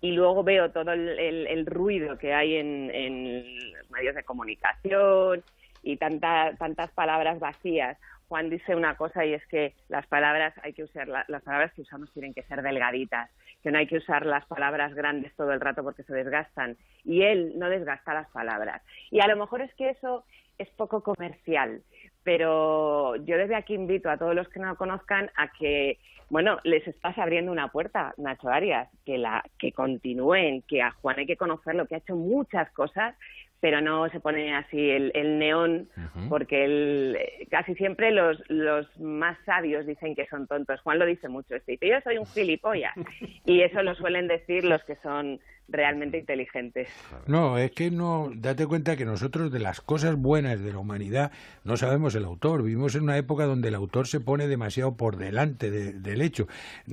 y 0.00 0.12
luego 0.12 0.42
veo 0.42 0.70
todo 0.70 0.92
el, 0.92 1.66
ruido 1.66 2.18
que 2.18 2.32
hay 2.34 2.56
en, 2.56 3.44
medios 3.90 4.14
de 4.14 4.24
comunicación 4.24 5.42
y 5.82 5.96
tanta- 5.96 6.54
tantas 6.58 6.90
palabras 6.92 7.38
vacías. 7.38 7.98
Juan 8.28 8.48
dice 8.50 8.74
una 8.74 8.96
cosa 8.96 9.26
y 9.26 9.34
es 9.34 9.46
que 9.46 9.74
las 9.88 10.06
palabras 10.06 10.54
hay 10.62 10.72
que 10.72 10.84
usar 10.84 11.06
la- 11.06 11.24
las 11.28 11.42
palabras 11.42 11.72
que 11.74 11.82
usamos 11.82 12.10
tienen 12.12 12.32
que 12.32 12.42
ser 12.44 12.62
delgaditas, 12.62 13.30
que 13.62 13.70
no 13.70 13.78
hay 13.78 13.86
que 13.86 13.98
usar 13.98 14.24
las 14.26 14.46
palabras 14.46 14.94
grandes 14.94 15.34
todo 15.36 15.52
el 15.52 15.60
rato 15.60 15.82
porque 15.82 16.02
se 16.02 16.14
desgastan 16.14 16.76
y 17.04 17.22
él 17.22 17.52
no 17.56 17.68
desgasta 17.68 18.14
las 18.14 18.28
palabras. 18.30 18.80
Y 19.10 19.20
a 19.20 19.26
lo 19.28 19.36
mejor 19.36 19.60
es 19.60 19.72
que 19.74 19.90
eso 19.90 20.24
es 20.58 20.68
poco 20.70 21.02
comercial, 21.02 21.82
pero 22.24 23.16
yo 23.16 23.36
desde 23.36 23.56
aquí 23.56 23.74
invito 23.74 24.10
a 24.10 24.16
todos 24.16 24.34
los 24.34 24.48
que 24.48 24.60
no 24.60 24.68
lo 24.68 24.76
conozcan 24.76 25.30
a 25.36 25.48
que, 25.52 25.98
bueno, 26.30 26.58
les 26.64 26.86
estás 26.86 27.18
abriendo 27.18 27.52
una 27.52 27.68
puerta, 27.68 28.14
Nacho 28.16 28.48
Arias, 28.48 28.88
que 29.04 29.18
la 29.18 29.44
que 29.58 29.72
continúen, 29.72 30.62
que 30.62 30.82
a 30.82 30.92
Juan 30.92 31.18
hay 31.18 31.26
que 31.26 31.36
conocerlo, 31.36 31.86
que 31.86 31.96
ha 31.96 31.98
hecho 31.98 32.16
muchas 32.16 32.70
cosas, 32.72 33.14
pero 33.62 33.80
no 33.80 34.08
se 34.10 34.18
pone 34.18 34.54
así 34.56 34.90
el, 34.90 35.12
el 35.14 35.38
neón, 35.38 35.88
porque 36.28 36.64
él, 36.64 37.16
eh, 37.18 37.46
casi 37.48 37.76
siempre 37.76 38.10
los, 38.10 38.42
los 38.48 38.86
más 39.00 39.38
sabios 39.46 39.86
dicen 39.86 40.16
que 40.16 40.26
son 40.26 40.48
tontos. 40.48 40.80
Juan 40.80 40.98
lo 40.98 41.06
dice 41.06 41.28
mucho, 41.28 41.54
este, 41.54 41.72
dice, 41.72 41.88
yo 41.88 41.94
soy 42.02 42.18
un 42.18 42.26
gilipollas. 42.26 42.92
y 43.46 43.60
eso 43.62 43.80
lo 43.84 43.94
suelen 43.94 44.26
decir 44.26 44.64
los 44.64 44.82
que 44.82 44.96
son 44.96 45.38
realmente 45.68 46.18
inteligentes. 46.18 46.88
No, 47.28 47.56
es 47.56 47.70
que 47.70 47.92
no, 47.92 48.32
date 48.34 48.66
cuenta 48.66 48.96
que 48.96 49.04
nosotros 49.04 49.52
de 49.52 49.60
las 49.60 49.80
cosas 49.80 50.16
buenas 50.16 50.60
de 50.60 50.72
la 50.72 50.78
humanidad 50.80 51.30
no 51.62 51.76
sabemos 51.76 52.16
el 52.16 52.24
autor. 52.24 52.64
Vivimos 52.64 52.96
en 52.96 53.04
una 53.04 53.16
época 53.16 53.44
donde 53.44 53.68
el 53.68 53.76
autor 53.76 54.08
se 54.08 54.18
pone 54.18 54.48
demasiado 54.48 54.96
por 54.96 55.16
delante 55.18 55.70
de- 55.70 55.92
del 55.92 56.20
hecho. 56.20 56.48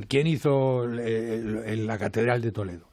¿Quién 0.08 0.28
hizo 0.28 0.86
eh, 1.00 1.34
el- 1.34 1.64
el- 1.66 1.88
la 1.88 1.98
Catedral 1.98 2.44
de 2.44 2.52
Toledo? 2.52 2.89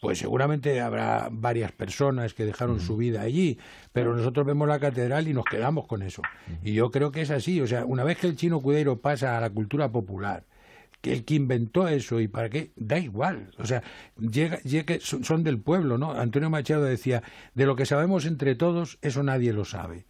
Pues 0.00 0.18
seguramente 0.18 0.80
habrá 0.80 1.28
varias 1.30 1.72
personas 1.72 2.32
que 2.32 2.44
dejaron 2.44 2.78
su 2.80 2.96
vida 2.96 3.22
allí, 3.22 3.58
pero 3.92 4.14
nosotros 4.14 4.46
vemos 4.46 4.68
la 4.68 4.78
catedral 4.78 5.26
y 5.26 5.34
nos 5.34 5.44
quedamos 5.44 5.86
con 5.86 6.02
eso. 6.02 6.22
Y 6.62 6.72
yo 6.74 6.90
creo 6.90 7.10
que 7.10 7.22
es 7.22 7.30
así. 7.30 7.60
O 7.60 7.66
sea, 7.66 7.84
una 7.84 8.04
vez 8.04 8.18
que 8.18 8.28
el 8.28 8.36
chino 8.36 8.60
Cudeiro 8.60 9.00
pasa 9.00 9.36
a 9.36 9.40
la 9.40 9.50
cultura 9.50 9.90
popular, 9.90 10.44
que 11.00 11.12
el 11.12 11.24
que 11.24 11.34
inventó 11.34 11.88
eso 11.88 12.20
y 12.20 12.28
para 12.28 12.48
qué, 12.48 12.70
da 12.76 12.98
igual. 12.98 13.50
O 13.58 13.66
sea, 13.66 13.82
llega, 14.20 14.60
llega- 14.62 14.98
son 15.00 15.24
son 15.24 15.42
del 15.44 15.58
pueblo, 15.60 15.98
¿no? 15.98 16.12
Antonio 16.12 16.48
Machado 16.50 16.84
decía, 16.84 17.22
de 17.54 17.66
lo 17.66 17.74
que 17.74 17.84
sabemos 17.86 18.24
entre 18.24 18.54
todos, 18.54 18.98
eso 19.02 19.22
nadie 19.24 19.52
lo 19.52 19.64
sabe. 19.64 20.06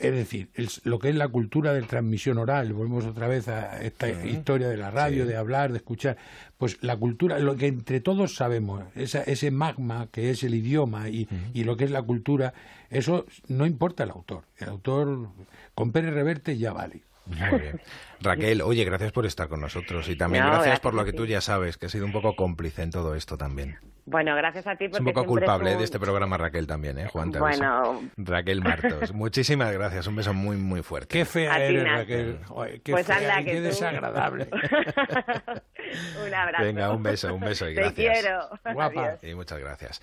Es 0.00 0.14
decir, 0.14 0.48
lo 0.84 0.98
que 0.98 1.10
es 1.10 1.14
la 1.14 1.28
cultura 1.28 1.74
de 1.74 1.82
transmisión 1.82 2.38
oral, 2.38 2.72
volvemos 2.72 3.04
otra 3.04 3.28
vez 3.28 3.48
a 3.48 3.82
esta 3.82 4.08
historia 4.24 4.68
de 4.68 4.78
la 4.78 4.90
radio, 4.90 5.26
de 5.26 5.36
hablar, 5.36 5.72
de 5.72 5.78
escuchar, 5.78 6.16
pues 6.56 6.78
la 6.82 6.96
cultura, 6.96 7.38
lo 7.38 7.56
que 7.56 7.66
entre 7.66 8.00
todos 8.00 8.34
sabemos, 8.34 8.82
ese 8.94 9.50
magma 9.50 10.08
que 10.10 10.30
es 10.30 10.42
el 10.42 10.54
idioma 10.54 11.10
y, 11.10 11.28
y, 11.52 11.64
lo 11.64 11.76
que 11.76 11.84
es 11.84 11.90
la 11.90 12.02
cultura, 12.02 12.54
eso 12.88 13.26
no 13.48 13.66
importa 13.66 14.04
el 14.04 14.10
autor. 14.10 14.44
El 14.56 14.70
autor 14.70 15.28
con 15.74 15.92
Pérez 15.92 16.14
Reverte 16.14 16.56
ya 16.56 16.72
vale. 16.72 17.02
Muy 17.26 17.60
bien. 17.60 17.80
Raquel, 18.20 18.60
oye, 18.62 18.84
gracias 18.84 19.12
por 19.12 19.24
estar 19.24 19.48
con 19.48 19.60
nosotros 19.60 20.08
y 20.08 20.16
también 20.16 20.44
gracias, 20.44 20.80
por 20.80 20.94
lo 20.94 21.04
que 21.04 21.12
tú 21.12 21.26
ya 21.26 21.40
sabes, 21.40 21.78
que 21.78 21.86
has 21.86 21.92
sido 21.92 22.04
un 22.04 22.12
poco 22.12 22.36
cómplice 22.36 22.82
en 22.82 22.90
todo 22.90 23.14
esto 23.14 23.38
también. 23.38 23.78
Bueno, 24.04 24.34
gracias 24.34 24.66
a 24.66 24.76
ti. 24.76 24.88
Porque 24.88 24.96
es 24.96 25.00
un 25.00 25.12
poco 25.12 25.24
culpable 25.24 25.76
de 25.76 25.84
este 25.84 26.00
programa 26.00 26.36
Raquel 26.36 26.66
también, 26.66 26.98
¿eh, 26.98 27.06
Juan? 27.08 27.30
Bueno. 27.30 28.02
Raquel 28.16 28.60
Martos, 28.60 29.12
muchísimas 29.14 29.72
gracias, 29.72 30.06
un 30.06 30.16
beso 30.16 30.34
muy, 30.34 30.56
muy 30.56 30.82
fuerte. 30.82 31.18
Qué 31.18 31.24
fea 31.24 31.56
eres, 31.58 31.84
Raquel. 31.84 32.38
qué 32.82 32.92
pues 32.92 33.06
fea, 33.06 33.44
qué 33.44 33.60
desagradable. 33.60 34.48
un 36.26 36.34
abrazo. 36.34 36.64
Venga, 36.64 36.92
un 36.92 37.02
beso, 37.02 37.34
un 37.34 37.40
beso 37.40 37.68
y 37.68 37.74
gracias. 37.74 37.94
Te 37.94 38.02
quiero. 38.02 38.48
Guapa. 38.74 39.18
Y 39.22 39.34
muchas 39.34 39.58
gracias. 39.60 40.02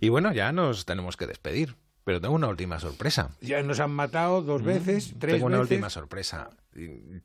Y 0.00 0.08
bueno, 0.08 0.32
ya 0.32 0.50
nos 0.52 0.86
tenemos 0.86 1.16
que 1.16 1.26
despedir. 1.26 1.76
Pero 2.04 2.20
tengo 2.20 2.34
una 2.34 2.48
última 2.48 2.80
sorpresa. 2.80 3.30
Ya 3.40 3.62
nos 3.62 3.78
han 3.80 3.92
matado 3.92 4.42
dos 4.42 4.62
mm, 4.62 4.66
veces, 4.66 5.14
tres 5.18 5.34
Tengo 5.34 5.46
una 5.46 5.60
última 5.60 5.88
sorpresa. 5.88 6.50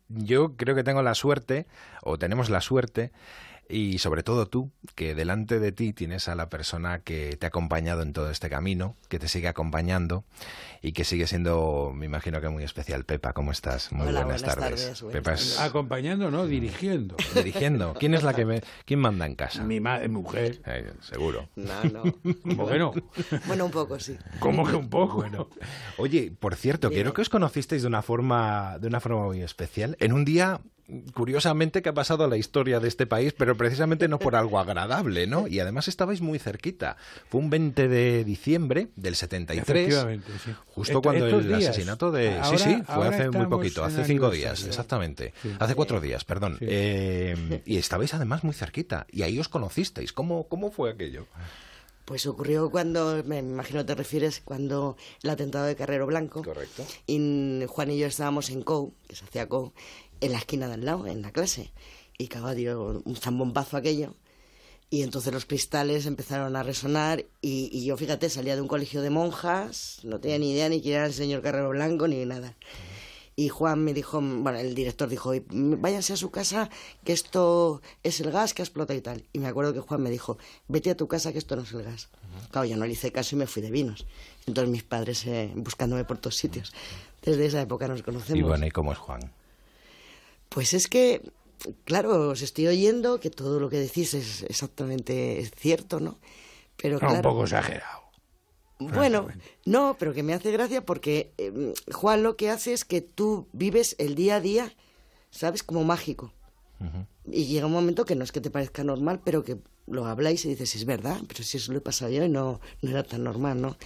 Yo 0.07 0.55
creo 0.55 0.75
que 0.75 0.83
tengo 0.83 1.01
la 1.01 1.15
suerte, 1.15 1.65
o 2.03 2.17
tenemos 2.17 2.49
la 2.49 2.61
suerte, 2.61 3.11
y 3.69 3.97
sobre 3.99 4.23
todo 4.23 4.47
tú, 4.47 4.71
que 4.95 5.15
delante 5.15 5.59
de 5.59 5.71
ti 5.71 5.93
tienes 5.93 6.27
a 6.27 6.35
la 6.35 6.49
persona 6.49 6.99
que 6.99 7.35
te 7.37 7.45
ha 7.45 7.49
acompañado 7.49 8.01
en 8.01 8.13
todo 8.13 8.29
este 8.29 8.49
camino, 8.49 8.95
que 9.09 9.19
te 9.19 9.27
sigue 9.27 9.47
acompañando 9.47 10.23
y 10.81 10.93
que 10.93 11.03
sigue 11.03 11.27
siendo, 11.27 11.91
me 11.93 12.05
imagino 12.05 12.39
que 12.39 12.49
muy 12.49 12.63
especial. 12.63 13.03
Pepa, 13.03 13.33
¿cómo 13.33 13.51
estás? 13.51 13.91
Muy 13.91 14.11
buenas, 14.11 14.41
tardes. 14.43 15.03
Pepa 15.11 15.33
es... 15.33 15.59
Acompañando, 15.59 16.31
¿no? 16.31 16.47
Dirigiendo. 16.47 17.15
Dirigiendo. 17.35 17.93
¿Quién 17.95 18.13
es 18.13 18.23
la 18.23 18.33
que 18.33 18.45
me... 18.45 18.61
¿Quién 18.85 18.99
manda 18.99 19.25
en 19.25 19.35
casa? 19.35 19.63
Mi 19.63 19.79
mujer. 19.79 20.61
Eh, 20.65 20.93
seguro. 21.01 21.49
No, 21.55 21.83
no. 21.83 22.03
¿Cómo 22.43 22.67
que 22.67 22.79
no? 22.79 22.93
Bueno, 23.47 23.65
un 23.65 23.71
poco, 23.71 23.99
sí. 23.99 24.17
¿Cómo 24.39 24.65
que 24.65 24.75
un 24.75 24.89
poco? 24.89 25.17
Bueno. 25.17 25.49
Oye, 25.97 26.31
por 26.37 26.55
cierto, 26.55 26.89
quiero 26.89 27.13
que 27.13 27.21
os 27.21 27.29
conocisteis 27.29 27.81
de 27.81 27.87
una 27.87 28.01
forma, 28.01 28.77
de 28.79 28.87
una 28.87 28.99
forma 28.99 29.25
muy 29.25 29.41
especial. 29.41 29.97
En 29.99 30.13
un 30.13 30.25
día 30.25 30.61
curiosamente 31.13 31.81
que 31.81 31.89
ha 31.89 31.93
pasado 31.93 32.23
a 32.23 32.27
la 32.27 32.37
historia 32.37 32.79
de 32.79 32.87
este 32.87 33.05
país, 33.05 33.33
pero 33.33 33.57
precisamente 33.57 34.07
no 34.07 34.19
por 34.19 34.35
algo 34.35 34.59
agradable, 34.59 35.27
¿no? 35.27 35.47
Y 35.47 35.59
además 35.59 35.87
estabais 35.87 36.21
muy 36.21 36.39
cerquita. 36.39 36.97
Fue 37.29 37.41
un 37.41 37.49
20 37.49 37.87
de 37.87 38.23
diciembre 38.23 38.89
del 38.95 39.15
73, 39.15 40.07
sí. 40.43 40.51
justo 40.67 41.01
cuando 41.01 41.27
el 41.27 41.53
asesinato 41.53 42.11
de... 42.11 42.39
sí, 42.43 42.57
sí, 42.57 42.83
fue 42.85 43.07
hace 43.07 43.29
muy 43.29 43.47
poquito, 43.47 43.83
hace 43.83 44.05
cinco 44.05 44.29
días, 44.29 44.63
exactamente. 44.63 45.33
Hace 45.59 45.75
cuatro 45.75 45.99
días, 45.99 46.23
perdón. 46.23 46.57
Eh, 46.61 47.61
y 47.65 47.77
estabais 47.77 48.13
además 48.13 48.43
muy 48.43 48.53
cerquita, 48.53 49.05
y 49.11 49.23
ahí 49.23 49.39
os 49.39 49.49
conocisteis. 49.49 50.13
¿Cómo, 50.13 50.47
cómo 50.47 50.71
fue 50.71 50.91
aquello? 50.91 51.27
Pues 52.07 52.25
ocurrió 52.25 52.71
cuando, 52.71 53.21
me 53.25 53.39
imagino 53.39 53.85
te 53.85 53.93
refieres, 53.93 54.39
cuando 54.39 54.95
el 55.23 55.29
atentado 55.29 55.65
de 55.65 55.75
Carrero 55.75 56.07
Blanco. 56.07 56.41
Correcto. 56.41 56.85
Y 57.05 57.65
Juan 57.67 57.91
y 57.91 57.97
yo 57.97 58.07
estábamos 58.07 58.49
en 58.49 58.61
COU, 58.61 58.93
que 59.09 59.17
se 59.17 59.25
hacía 59.25 59.49
COU, 59.49 59.73
en 60.21 60.31
la 60.31 60.37
esquina 60.39 60.67
de 60.67 60.75
al 60.75 60.85
lado, 60.85 61.07
en 61.07 61.21
la 61.21 61.31
clase. 61.31 61.71
Y 62.17 62.27
cagó, 62.27 62.53
dio 62.55 63.01
un 63.03 63.15
zambombazo 63.15 63.77
aquello. 63.77 64.15
Y 64.89 65.03
entonces 65.03 65.33
los 65.33 65.45
cristales 65.45 66.05
empezaron 66.05 66.55
a 66.55 66.63
resonar 66.63 67.25
y, 67.41 67.83
yo, 67.85 67.97
fíjate, 67.97 68.29
salía 68.29 68.55
de 68.55 68.61
un 68.61 68.69
colegio 68.69 69.01
de 69.01 69.09
monjas, 69.09 69.99
no 70.03 70.19
tenía 70.19 70.39
ni 70.39 70.51
idea 70.51 70.69
ni 70.69 70.81
quién 70.81 70.95
era 70.95 71.05
el 71.07 71.13
señor 71.13 71.41
Carrero 71.41 71.69
Blanco 71.69 72.07
ni 72.07 72.23
nada. 72.25 72.55
Y 73.35 73.49
Juan 73.49 73.83
me 73.83 73.93
dijo, 73.93 74.19
bueno, 74.19 74.57
el 74.57 74.73
director 74.73 75.09
dijo, 75.09 75.33
váyanse 75.49 76.13
a 76.13 76.17
su 76.17 76.31
casa, 76.31 76.69
que 77.03 77.13
esto 77.13 77.81
es 78.01 78.21
el 78.21 78.31
gas 78.31 78.53
que 78.53 78.63
explota 78.63 78.95
y 78.95 79.01
tal. 79.01 79.25
Y 79.33 79.39
me 79.39 79.47
acuerdo 79.47 79.73
que 79.73 79.81
Juan 79.81 80.01
me 80.01 80.09
dijo, 80.09 80.37
vete 80.67 80.89
a 80.89 80.97
tu 80.97 81.07
casa, 81.07 81.33
que 81.33 81.37
esto 81.37 81.55
no 81.55 81.63
es 81.63 81.71
el 81.73 81.83
gas. 81.83 82.09
Claro, 82.49 82.65
yo 82.65 82.77
no 82.77 82.85
le 82.85 82.93
hice 82.93 83.11
caso 83.11 83.35
y 83.35 83.39
me 83.39 83.45
fui 83.45 83.61
de 83.61 83.69
vinos. 83.69 84.07
Entonces 84.47 84.71
mis 84.71 84.83
padres 84.83 85.27
eh, 85.27 85.51
buscándome 85.53 86.05
por 86.05 86.17
todos 86.17 86.37
sitios. 86.37 86.73
Desde 87.21 87.45
esa 87.45 87.61
época 87.61 87.87
nos 87.87 88.01
conocemos. 88.03 88.39
Y 88.39 88.41
bueno, 88.41 88.65
¿y 88.65 88.71
cómo 88.71 88.93
es 88.93 88.97
Juan? 88.97 89.31
Pues 90.49 90.73
es 90.73 90.87
que, 90.87 91.21
claro, 91.85 92.29
os 92.29 92.41
estoy 92.41 92.67
oyendo 92.67 93.19
que 93.19 93.29
todo 93.29 93.59
lo 93.59 93.69
que 93.69 93.77
decís 93.77 94.13
es 94.13 94.43
exactamente 94.43 95.49
cierto, 95.55 95.99
¿no? 95.99 96.17
Pero 96.77 96.99
claro, 96.99 97.15
un 97.15 97.21
poco 97.21 97.43
exagerado. 97.43 98.07
Bueno, 98.79 99.27
no, 99.65 99.95
pero 99.97 100.13
que 100.13 100.23
me 100.23 100.33
hace 100.33 100.51
gracia 100.51 100.85
porque 100.85 101.33
em, 101.37 101.73
Juan 101.91 102.21
lo 102.21 102.37
que 102.37 102.49
hace 102.49 102.73
es 102.73 102.85
que 102.85 103.01
tú 103.01 103.47
vives 103.51 103.95
el 103.97 104.13
día 104.13 104.35
a 104.35 104.41
día, 104.41 104.73
¿sabes? 105.31 105.63
Como 105.63 105.83
mágico. 105.83 106.31
Y 107.25 107.45
llega 107.45 107.65
un 107.65 107.71
momento 107.71 108.05
que 108.05 108.15
no 108.15 108.23
es 108.23 108.31
que 108.31 108.39
te 108.39 108.51
parezca 108.51 108.83
normal, 108.83 109.19
pero 109.23 109.43
que 109.43 109.57
lo 109.87 110.05
habláis 110.05 110.45
y 110.45 110.49
dices, 110.49 110.75
es 110.75 110.85
verdad, 110.85 111.19
pero 111.27 111.43
si 111.43 111.57
eso 111.57 111.71
lo 111.71 111.79
he 111.79 111.81
pasado 111.81 112.11
yo 112.11 112.23
y 112.23 112.29
no, 112.29 112.61
no 112.83 112.89
era 112.91 113.03
tan 113.03 113.23
normal, 113.23 113.59
¿no? 113.59 113.77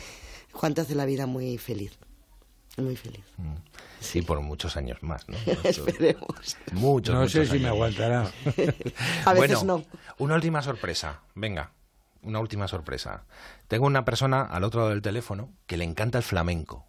Juan 0.51 0.73
te 0.73 0.81
hace 0.81 0.93
la 0.93 1.05
vida 1.05 1.25
muy 1.25 1.57
feliz, 1.57 1.97
muy 2.75 2.97
feliz. 2.97 3.23
Mm. 3.37 3.55
Sí, 4.01 4.23
por 4.23 4.41
muchos 4.41 4.75
años 4.77 5.01
más, 5.03 5.29
¿no? 5.29 5.37
Esperemos. 5.63 6.57
Muchos, 6.73 7.15
no 7.15 7.29
sé 7.29 7.45
si 7.45 7.59
me 7.59 7.67
aguantará. 7.67 8.29
A 9.25 9.33
veces 9.33 9.63
no. 9.63 9.85
Una 10.17 10.35
última 10.35 10.61
sorpresa. 10.63 11.21
Venga, 11.35 11.71
una 12.23 12.39
última 12.39 12.67
sorpresa. 12.67 13.25
Tengo 13.67 13.85
una 13.85 14.03
persona 14.03 14.41
al 14.41 14.63
otro 14.63 14.81
lado 14.81 14.89
del 14.89 15.03
teléfono 15.03 15.53
que 15.67 15.77
le 15.77 15.85
encanta 15.85 16.17
el 16.17 16.23
flamenco. 16.23 16.87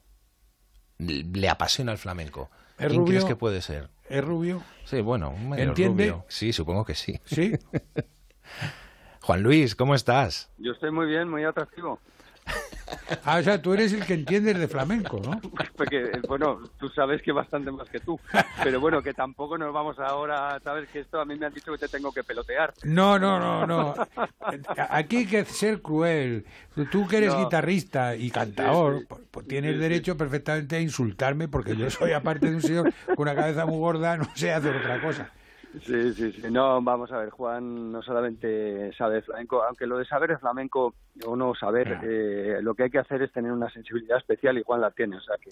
Le 0.98 1.48
apasiona 1.48 1.92
el 1.92 1.98
flamenco. 1.98 2.50
¿Quién 2.76 3.04
crees 3.04 3.24
que 3.24 3.36
puede 3.36 3.60
ser? 3.60 3.90
¿Es 4.08 4.24
rubio? 4.24 4.62
Sí, 4.84 5.00
bueno, 5.00 5.32
medio 5.36 5.64
¿Entiende? 5.64 6.10
rubio. 6.10 6.24
Sí, 6.28 6.52
supongo 6.52 6.84
que 6.84 6.94
sí. 6.94 7.20
¿Sí? 7.24 7.52
Juan 9.22 9.42
Luis, 9.42 9.76
¿cómo 9.76 9.94
estás? 9.94 10.50
Yo 10.58 10.72
estoy 10.72 10.90
muy 10.90 11.06
bien, 11.06 11.28
muy 11.28 11.44
atractivo. 11.44 12.00
Ah, 13.24 13.38
o 13.38 13.42
sea, 13.42 13.60
tú 13.60 13.72
eres 13.72 13.92
el 13.92 14.04
que 14.04 14.14
entiendes 14.14 14.58
de 14.58 14.68
flamenco, 14.68 15.20
¿no? 15.22 15.40
Porque, 15.76 16.20
bueno, 16.28 16.60
tú 16.78 16.88
sabes 16.88 17.22
que 17.22 17.32
bastante 17.32 17.70
más 17.70 17.88
que 17.88 18.00
tú. 18.00 18.18
Pero 18.62 18.80
bueno, 18.80 19.02
que 19.02 19.12
tampoco 19.12 19.58
nos 19.58 19.72
vamos 19.72 19.98
ahora, 19.98 20.58
sabes 20.62 20.88
que 20.88 21.00
esto 21.00 21.20
a 21.20 21.24
mí 21.24 21.36
me 21.36 21.46
han 21.46 21.54
dicho 21.54 21.72
que 21.72 21.78
te 21.78 21.88
tengo 21.88 22.12
que 22.12 22.24
pelotear. 22.24 22.72
No, 22.84 23.18
no, 23.18 23.38
no, 23.38 23.66
no. 23.66 23.94
Aquí 24.90 25.18
hay 25.18 25.26
que 25.26 25.44
ser 25.44 25.82
cruel. 25.82 26.46
Tú 26.90 27.06
que 27.06 27.18
eres 27.18 27.36
guitarrista 27.36 28.14
y 28.16 28.30
cantador, 28.30 29.06
pues 29.30 29.46
tienes 29.46 29.78
derecho 29.78 30.16
perfectamente 30.16 30.76
a 30.76 30.80
insultarme 30.80 31.48
porque 31.48 31.76
yo 31.76 31.90
soy, 31.90 32.12
aparte 32.12 32.48
de 32.48 32.56
un 32.56 32.62
señor 32.62 32.92
con 33.06 33.20
una 33.20 33.34
cabeza 33.34 33.66
muy 33.66 33.78
gorda, 33.78 34.16
no 34.16 34.28
sé 34.34 34.52
hacer 34.52 34.76
otra 34.76 35.00
cosa. 35.00 35.30
Sí, 35.80 36.12
sí, 36.12 36.32
sí. 36.32 36.42
No, 36.50 36.82
vamos 36.82 37.10
a 37.12 37.18
ver, 37.18 37.30
Juan 37.30 37.92
no 37.92 38.02
solamente 38.02 38.92
sabe 38.92 39.22
flamenco, 39.22 39.62
aunque 39.62 39.86
lo 39.86 39.98
de 39.98 40.04
saber 40.04 40.32
es 40.32 40.40
flamenco 40.40 40.94
o 41.24 41.34
no 41.34 41.54
saber, 41.54 41.98
eh, 42.02 42.58
lo 42.60 42.74
que 42.74 42.84
hay 42.84 42.90
que 42.90 42.98
hacer 42.98 43.22
es 43.22 43.32
tener 43.32 43.50
una 43.50 43.70
sensibilidad 43.70 44.18
especial 44.18 44.58
y 44.58 44.62
Juan 44.62 44.80
la 44.80 44.90
tiene, 44.90 45.16
o 45.16 45.20
sea 45.20 45.36
que... 45.38 45.50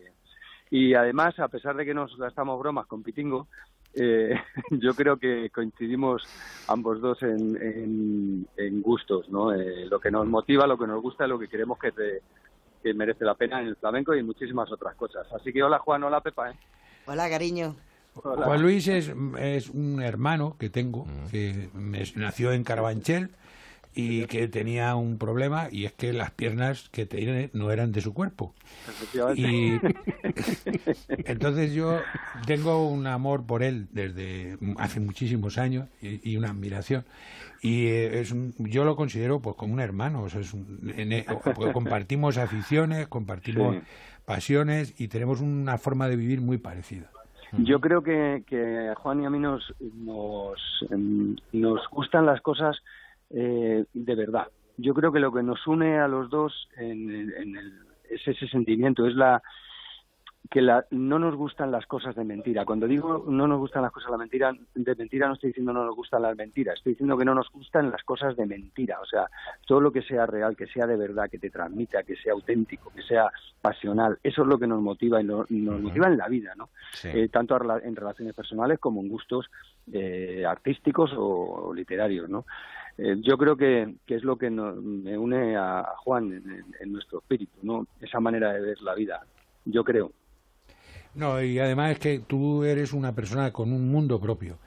Y 0.73 0.95
además, 0.95 1.37
a 1.41 1.49
pesar 1.49 1.75
de 1.75 1.85
que 1.85 1.95
nos 1.95 2.17
gastamos 2.17 2.61
bromas 2.61 2.87
con 2.87 3.03
Pitingo, 3.03 3.49
eh, 3.95 4.35
yo 4.71 4.95
creo 4.95 5.17
que 5.17 5.51
coincidimos 5.51 6.23
ambos 6.69 7.01
dos 7.01 7.23
en, 7.23 8.47
en, 8.57 8.83
gustos, 8.83 9.29
¿no? 9.31 9.53
Eh, 9.53 9.87
lo 9.87 9.99
que 9.99 10.11
nos 10.11 10.27
motiva, 10.27 10.67
lo 10.67 10.79
que 10.79 10.87
nos 10.87 11.03
gusta, 11.03 11.27
lo 11.27 11.39
que 11.39 11.49
queremos 11.49 11.79
que, 11.79 11.93
que 12.83 12.95
merece 12.95 13.25
la 13.25 13.35
pena 13.35 13.61
en 13.61 13.69
el 13.69 13.77
flamenco 13.77 14.15
y 14.15 14.21
en 14.21 14.27
muchísimas 14.27 14.71
otras 14.71 14.95
cosas. 14.95 15.27
Así 15.33 15.53
que 15.53 15.63
hola 15.63 15.79
Juan, 15.79 16.05
hola 16.05 16.21
Pepa. 16.21 16.51
¿eh? 16.51 16.55
Hola, 17.07 17.29
cariño. 17.29 17.75
Juan 18.15 18.63
Luis 18.63 18.89
es, 18.89 19.13
es, 19.39 19.71
un 19.71 20.03
hermano 20.03 20.57
que 20.59 20.69
tengo, 20.69 21.07
mm. 21.07 21.31
que 21.31 21.69
nació 22.17 22.53
en 22.53 22.65
Carabanchel 22.65 23.31
y 23.95 24.27
que 24.27 24.47
tenía 24.47 24.95
un 24.95 25.19
problema 25.19 25.69
y 25.71 25.85
es 25.85 25.93
que 25.93 26.13
las 26.13 26.31
piernas 26.31 26.89
que 26.91 27.07
tiene 27.07 27.51
no 27.53 27.73
eran 27.73 27.91
de 27.93 28.01
su 28.01 28.15
cuerpo. 28.15 28.55
Y 29.35 29.81
entonces 31.25 31.73
yo 31.73 32.01
tengo 32.47 32.89
un 32.89 33.07
amor 33.07 33.45
por 33.45 33.63
él 33.63 33.89
desde 33.91 34.59
hace 34.79 35.01
muchísimos 35.01 35.59
años 35.59 35.89
y, 36.01 36.37
una 36.37 36.51
admiración. 36.51 37.05
Y 37.63 37.87
eh, 37.87 38.21
es 38.21 38.35
yo 38.59 38.85
lo 38.85 38.95
considero 38.95 39.41
pues 39.41 39.57
como 39.57 39.75
un 39.75 39.81
hermano, 39.81 40.27
es 40.27 40.35
e, 40.35 41.27
compartimos 41.73 42.39
aficiones, 42.39 43.09
compartimos 43.09 43.77
pasiones 44.25 44.95
y 44.99 45.09
tenemos 45.09 45.41
una 45.41 45.79
forma 45.79 46.09
de 46.09 46.17
vivir 46.17 46.41
muy 46.41 46.59
parecida. 46.59 47.11
Yo 47.59 47.81
creo 47.81 48.03
que, 48.03 48.45
que 48.47 48.89
a 48.89 48.95
Juan 48.95 49.23
y 49.23 49.27
a 49.27 49.31
mí 49.31 49.39
nos, 49.39 49.75
nos, 49.81 50.61
em, 50.91 51.37
nos 51.53 51.87
gustan 51.91 52.27
las 52.27 52.41
cosas 52.41 52.79
eh, 53.31 53.85
de 53.93 54.15
verdad. 54.15 54.49
Yo 54.77 54.95
creo 54.95 55.13
que 55.13 55.21
lo 55.21 55.33
que 55.33 55.43
nos 55.43 55.67
une 55.67 55.99
a 55.99 56.09
los 56.09 56.31
dos 56.31 56.69
en, 56.77 57.11
en 57.11 57.57
el, 57.57 57.73
es 58.09 58.27
ese 58.27 58.49
sentimiento, 58.49 59.07
es 59.07 59.15
la 59.15 59.43
que 60.51 60.61
la, 60.61 60.85
no 60.91 61.21
nos 61.21 61.37
gustan 61.37 61.71
las 61.71 61.87
cosas 61.87 62.17
de 62.17 62.25
mentira. 62.25 62.65
Cuando 62.65 62.89
digo 62.89 63.25
no 63.29 63.47
nos 63.47 63.61
gustan 63.61 63.83
las 63.83 63.93
cosas 63.93 64.11
de 64.11 64.19
mentira, 64.19 64.53
de 64.75 64.95
mentira 64.97 65.29
no 65.29 65.35
estoy 65.35 65.51
diciendo 65.51 65.73
no 65.73 65.85
nos 65.85 65.95
gustan 65.95 66.23
las 66.23 66.37
mentiras, 66.37 66.75
estoy 66.77 66.95
diciendo 66.95 67.17
que 67.17 67.25
no 67.25 67.37
nos 67.37 67.49
gustan 67.53 67.89
las 67.89 68.03
cosas 68.03 68.37
de 68.37 68.47
mentira. 68.47 68.99
O 69.01 69.07
sea, 69.07 69.31
todo 69.65 69.81
lo 69.81 69.93
que 69.93 70.03
sea 70.03 70.27
real, 70.27 70.57
que 70.57 70.67
sea 70.67 70.89
de 70.89 70.97
verdad, 70.97 71.31
que 71.31 71.39
te 71.39 71.51
transmita, 71.51 72.03
que 72.03 72.17
sea 72.17 72.33
auténtico, 72.33 72.91
que 72.91 73.03
sea 73.03 73.31
pasional, 73.63 74.19
eso 74.25 74.43
es 74.43 74.49
lo 74.49 74.59
que 74.59 74.67
nos 74.67 74.83
motiva 74.83 75.21
y 75.21 75.25
nos, 75.25 75.49
motiva 75.49 76.09
en 76.09 76.19
la 76.19 76.27
vida, 76.27 76.55
¿no? 76.57 76.71
Eh, 77.05 77.29
tanto 77.29 77.57
en 77.83 77.95
relaciones 77.95 78.35
personales 78.35 78.81
como 78.81 79.01
en 79.03 79.09
gustos 79.09 79.49
eh, 79.93 80.45
artísticos 80.45 81.13
o, 81.17 81.73
literarios, 81.73 82.29
¿no? 82.29 82.45
Eh, 82.99 83.17
yo 83.21 83.39
creo 83.39 83.57
que, 83.57 83.95
que, 84.05 84.17
es 84.17 84.25
lo 84.25 84.37
que 84.37 84.51
me 84.51 85.17
une 85.17 85.57
a, 85.57 85.95
Juan 85.99 86.33
en, 86.33 86.65
en 86.81 86.93
nuestro 86.93 87.21
espíritu, 87.21 87.57
¿no? 87.63 87.87
Esa 88.01 88.19
manera 88.19 88.53
de 88.53 88.61
ver 88.61 88.83
la 88.83 88.95
vida, 88.95 89.21
yo 89.65 89.85
creo. 89.85 90.11
No, 91.15 91.43
y 91.43 91.59
además 91.59 91.93
es 91.93 91.99
que 91.99 92.19
tú 92.21 92.65
eres 92.65 92.93
una 92.93 93.15
persona 93.15 93.53
con 93.53 93.73
un 93.73 93.91
mundo 93.91 94.21
propio, 94.21 94.59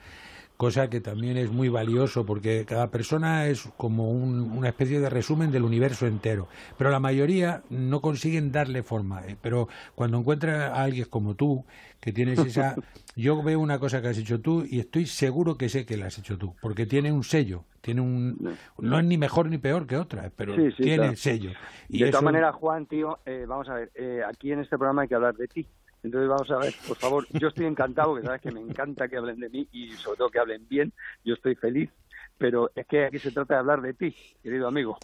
cosa 0.57 0.89
que 0.89 0.99
también 0.99 1.37
es 1.37 1.51
muy 1.51 1.69
valioso 1.69 2.25
porque 2.25 2.65
cada 2.65 2.91
persona 2.91 3.47
es 3.47 3.63
como 3.77 4.11
una 4.11 4.69
especie 4.69 4.99
de 4.99 5.09
resumen 5.09 5.51
del 5.51 5.63
universo 5.63 6.05
entero, 6.05 6.47
pero 6.77 6.89
la 6.89 6.99
mayoría 6.99 7.63
no 7.69 8.01
consiguen 8.01 8.51
darle 8.51 8.83
forma. 8.83 9.25
¿eh? 9.25 9.37
Pero 9.41 9.67
cuando 9.95 10.17
encuentras 10.19 10.71
a 10.71 10.83
alguien 10.83 11.07
como 11.09 11.35
tú, 11.35 11.65
que 11.99 12.11
tienes 12.11 12.39
esa... 12.39 12.75
Yo 13.15 13.43
veo 13.43 13.59
una 13.59 13.77
cosa 13.77 14.01
que 14.01 14.07
has 14.07 14.17
hecho 14.17 14.41
tú 14.41 14.65
y 14.67 14.79
estoy 14.79 15.05
seguro 15.05 15.55
que 15.55 15.69
sé 15.69 15.85
que 15.85 15.97
la 15.97 16.07
has 16.07 16.17
hecho 16.17 16.37
tú, 16.37 16.55
porque 16.61 16.87
tiene 16.87 17.11
un 17.11 17.23
sello, 17.23 17.63
tiene 17.79 18.01
un... 18.01 18.57
No 18.79 18.97
es 18.97 19.05
ni 19.05 19.19
mejor 19.19 19.49
ni 19.49 19.59
peor 19.59 19.85
que 19.85 19.97
otra, 19.97 20.31
pero 20.35 20.55
tiene 20.75 21.15
sello. 21.15 21.51
Y 21.89 22.03
de 22.03 22.09
todas 22.09 22.23
maneras, 22.23 22.55
Juan, 22.55 22.87
tío, 22.87 23.19
eh, 23.25 23.45
vamos 23.47 23.69
a 23.69 23.75
ver, 23.75 23.91
eh, 23.93 24.21
aquí 24.27 24.51
en 24.51 24.61
este 24.61 24.77
programa 24.77 25.03
hay 25.03 25.07
que 25.07 25.15
hablar 25.15 25.35
de 25.35 25.47
ti. 25.47 25.67
Entonces 26.03 26.29
vamos 26.29 26.51
a 26.51 26.57
ver, 26.57 26.73
por 26.85 26.97
favor, 26.97 27.27
yo 27.31 27.47
estoy 27.47 27.65
encantado, 27.65 28.09
porque 28.09 28.25
sabes 28.25 28.41
que 28.41 28.51
me 28.51 28.59
encanta 28.59 29.07
que 29.07 29.17
hablen 29.17 29.39
de 29.39 29.49
mí 29.49 29.67
y 29.71 29.93
sobre 29.93 30.17
todo 30.17 30.29
que 30.29 30.39
hablen 30.39 30.67
bien, 30.67 30.91
yo 31.23 31.33
estoy 31.33 31.55
feliz, 31.55 31.89
pero 32.37 32.71
es 32.75 32.85
que 32.87 33.05
aquí 33.05 33.19
se 33.19 33.31
trata 33.31 33.53
de 33.53 33.59
hablar 33.61 33.81
de 33.81 33.93
ti, 33.93 34.15
querido 34.41 34.67
amigo. 34.67 34.97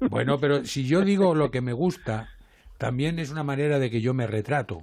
Bueno, 0.00 0.38
pero 0.40 0.64
si 0.64 0.86
yo 0.86 1.02
digo 1.02 1.34
lo 1.34 1.50
que 1.50 1.60
me 1.60 1.74
gusta, 1.74 2.28
también 2.78 3.18
es 3.18 3.30
una 3.30 3.42
manera 3.42 3.78
de 3.78 3.90
que 3.90 4.00
yo 4.00 4.14
me 4.14 4.26
retrato. 4.26 4.82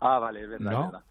Ah, 0.00 0.18
vale, 0.18 0.42
es 0.42 0.50
verdad. 0.50 0.70
¿no? 0.70 1.02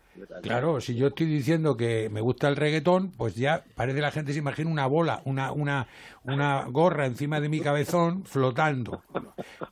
Claro, 0.42 0.80
si 0.82 0.96
yo 0.96 1.08
estoy 1.08 1.28
diciendo 1.28 1.76
que 1.76 2.10
me 2.10 2.22
gusta 2.22 2.48
el 2.48 2.56
reggaetón, 2.56 3.12
pues 3.12 3.36
ya 3.36 3.64
parece 3.76 4.02
la 4.02 4.12
gente 4.12 4.34
se 4.34 4.40
imagina 4.40 4.70
una 4.70 4.88
bola, 4.88 5.22
una, 5.26 5.52
una, 5.52 5.88
una 6.24 6.66
gorra 6.66 7.06
encima 7.06 7.42
de 7.42 7.50
mi 7.50 7.60
cabezón 7.60 8.24
flotando. 8.26 9.02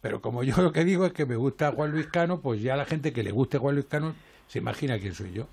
Pero 0.01 0.21
como 0.21 0.43
yo 0.43 0.61
lo 0.61 0.71
que 0.71 0.83
digo 0.83 1.05
es 1.05 1.13
que 1.13 1.25
me 1.25 1.35
gusta 1.35 1.71
Juan 1.71 1.91
Luis 1.91 2.07
Cano, 2.07 2.41
pues 2.41 2.61
ya 2.61 2.75
la 2.75 2.85
gente 2.85 3.13
que 3.13 3.23
le 3.23 3.31
guste 3.31 3.57
Juan 3.57 3.75
Luis 3.75 3.87
Cano 3.87 4.15
se 4.47 4.59
imagina 4.59 4.99
quién 4.99 5.15
soy 5.15 5.31
yo. 5.31 5.47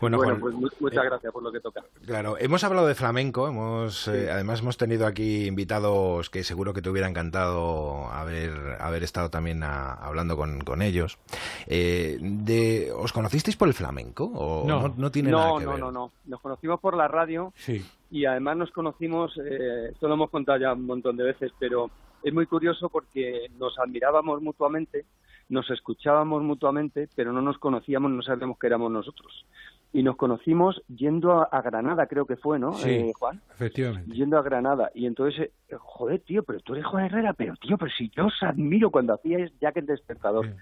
Bueno, 0.00 0.18
pues 0.18 0.54
muchas 0.80 1.04
eh, 1.04 1.08
gracias 1.08 1.32
por 1.32 1.42
lo 1.42 1.52
que 1.52 1.60
toca. 1.60 1.84
Claro, 2.04 2.36
hemos 2.38 2.64
hablado 2.64 2.86
de 2.86 2.94
flamenco, 2.94 3.48
hemos 3.48 4.08
eh, 4.08 4.30
además 4.30 4.60
hemos 4.60 4.76
tenido 4.76 5.06
aquí 5.06 5.46
invitados 5.46 6.30
que 6.30 6.44
seguro 6.44 6.72
que 6.72 6.82
te 6.82 6.90
hubiera 6.90 7.08
encantado 7.08 8.08
haber, 8.08 8.76
haber 8.80 9.02
estado 9.02 9.30
también 9.30 9.62
hablando 9.62 10.36
con, 10.36 10.60
con 10.60 10.82
ellos. 10.82 11.18
Eh, 11.66 12.18
de, 12.20 12.92
¿Os 12.94 13.12
conocisteis 13.12 13.56
por 13.56 13.68
el 13.68 13.74
flamenco? 13.74 14.24
¿O 14.34 14.66
no, 14.66 14.94
no, 14.96 15.10
tiene 15.10 15.30
nada 15.30 15.58
que 15.58 15.66
ver? 15.66 15.78
No, 15.78 15.90
no, 15.90 15.92
no. 15.92 16.12
Nos 16.26 16.40
conocimos 16.40 16.80
por 16.80 16.96
la 16.96 17.08
radio 17.08 17.52
sí. 17.56 17.84
y 18.10 18.24
además 18.24 18.56
nos 18.56 18.70
conocimos, 18.70 19.36
esto 19.36 20.08
lo 20.08 20.14
hemos 20.14 20.30
contado 20.30 20.58
ya 20.58 20.72
un 20.72 20.86
montón 20.86 21.16
de 21.16 21.24
veces, 21.24 21.52
pero 21.58 21.90
es 22.22 22.32
muy 22.32 22.46
curioso 22.46 22.88
porque 22.88 23.50
nos 23.58 23.78
admirábamos 23.78 24.42
mutuamente 24.42 25.04
nos 25.48 25.70
escuchábamos 25.70 26.42
mutuamente, 26.42 27.08
pero 27.14 27.32
no 27.32 27.40
nos 27.40 27.58
conocíamos, 27.58 28.10
no 28.10 28.22
sabíamos 28.22 28.58
que 28.58 28.66
éramos 28.66 28.90
nosotros. 28.90 29.46
Y 29.92 30.02
nos 30.02 30.16
conocimos 30.16 30.82
yendo 30.88 31.32
a, 31.32 31.62
Granada, 31.62 32.06
creo 32.06 32.26
que 32.26 32.36
fue, 32.36 32.58
¿no, 32.58 32.74
sí, 32.74 32.90
eh, 32.90 33.12
Juan? 33.16 33.40
Efectivamente. 33.54 34.14
Yendo 34.14 34.38
a 34.38 34.42
Granada. 34.42 34.90
Y 34.94 35.06
entonces, 35.06 35.50
eh, 35.68 35.76
joder, 35.78 36.20
tío, 36.20 36.42
pero 36.42 36.60
tú 36.60 36.74
eres 36.74 36.86
Juan 36.86 37.06
Herrera, 37.06 37.32
pero 37.32 37.54
tío, 37.56 37.78
pero 37.78 37.90
si 37.96 38.10
yo 38.10 38.26
os 38.26 38.42
admiro 38.42 38.90
cuando 38.90 39.14
hacíais 39.14 39.52
Jack 39.60 39.76
el 39.78 39.86
Despertador. 39.86 40.54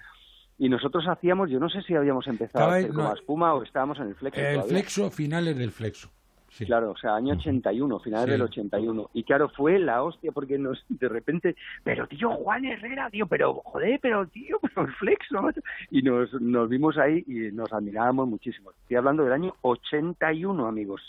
Y 0.57 0.69
nosotros 0.69 1.05
hacíamos, 1.07 1.49
yo 1.49 1.59
no 1.59 1.69
sé 1.69 1.81
si 1.81 1.95
habíamos 1.95 2.27
empezado 2.27 2.69
a 2.69 2.75
hacer 2.75 2.93
como 2.93 3.13
espuma 3.13 3.53
o 3.53 3.63
estábamos 3.63 3.99
en 3.99 4.07
el 4.07 4.15
flexo. 4.15 4.39
El 4.39 4.63
flexo, 4.63 5.11
finales 5.11 5.57
del 5.57 5.71
flexo. 5.71 6.09
Claro, 6.63 6.91
o 6.91 6.97
sea, 6.97 7.15
año 7.15 7.33
81, 7.33 7.99
finales 7.99 8.29
del 8.29 8.41
81. 8.41 9.09
Y 9.13 9.23
claro, 9.23 9.49
fue 9.49 9.77
la 9.79 10.03
hostia 10.03 10.31
porque 10.31 10.57
nos 10.57 10.83
de 10.87 11.09
repente, 11.09 11.55
pero 11.83 12.07
tío, 12.07 12.31
Juan 12.31 12.65
Herrera, 12.65 13.09
tío, 13.09 13.27
pero 13.27 13.55
joder, 13.55 13.99
pero 14.01 14.25
tío, 14.27 14.59
pero 14.61 14.87
el 14.87 14.93
flex, 14.93 15.31
¿no? 15.31 15.49
Y 15.91 16.01
nos, 16.01 16.31
nos 16.41 16.69
vimos 16.69 16.97
ahí 16.97 17.23
y 17.27 17.51
nos 17.51 17.71
admirábamos 17.73 18.27
muchísimo. 18.27 18.71
Estoy 18.71 18.97
hablando 18.97 19.23
del 19.23 19.33
año 19.33 19.53
81, 19.61 20.67
amigos. 20.67 21.01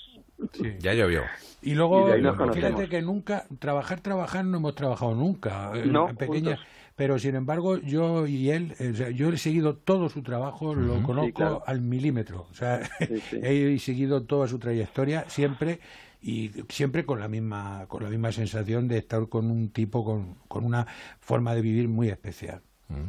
Sí, 0.53 0.77
ya 0.81 0.95
llovió. 0.95 1.23
Y 1.63 1.75
luego, 1.75 2.09
fíjate 2.53 2.89
que 2.89 3.03
nunca, 3.03 3.45
trabajar, 3.59 4.01
trabajar 4.01 4.45
no 4.45 4.59
hemos 4.59 4.75
trabajado 4.75 5.15
nunca. 5.15 5.73
No, 5.85 6.09
en 6.09 6.17
pequeñas 6.17 6.61
pero 6.97 7.19
sin 7.19 7.37
embargo 7.37 7.77
yo 7.77 8.27
y 8.27 8.51
él, 8.51 8.75
yo 9.15 9.29
he 9.29 9.39
seguido 9.39 9.77
todo 9.77 10.09
su 10.09 10.23
trabajo, 10.23 10.75
lo 10.75 11.03
conozco 11.03 11.63
al 11.67 11.83
milímetro, 11.83 12.47
o 12.51 12.55
sea, 12.55 12.81
he 13.33 13.79
seguido 13.79 14.23
toda 14.23 14.49
su 14.49 14.59
trayectoria 14.59 15.27
siempre 15.29 15.81
y 16.23 16.51
siempre 16.71 17.05
con 17.05 17.21
la 17.21 17.29
misma 17.29 17.85
con 17.89 18.03
la 18.03 18.09
misma 18.09 18.33
sensación 18.33 18.89
de 18.89 18.99
estar 18.99 19.29
con 19.29 19.51
un 19.51 19.69
tipo 19.69 20.05
con, 20.05 20.37
con 20.49 20.65
una 20.65 20.87
forma 21.21 21.55
de 21.55 21.61
vivir 21.61 21.89
muy 21.89 22.09
especial. 22.09 22.63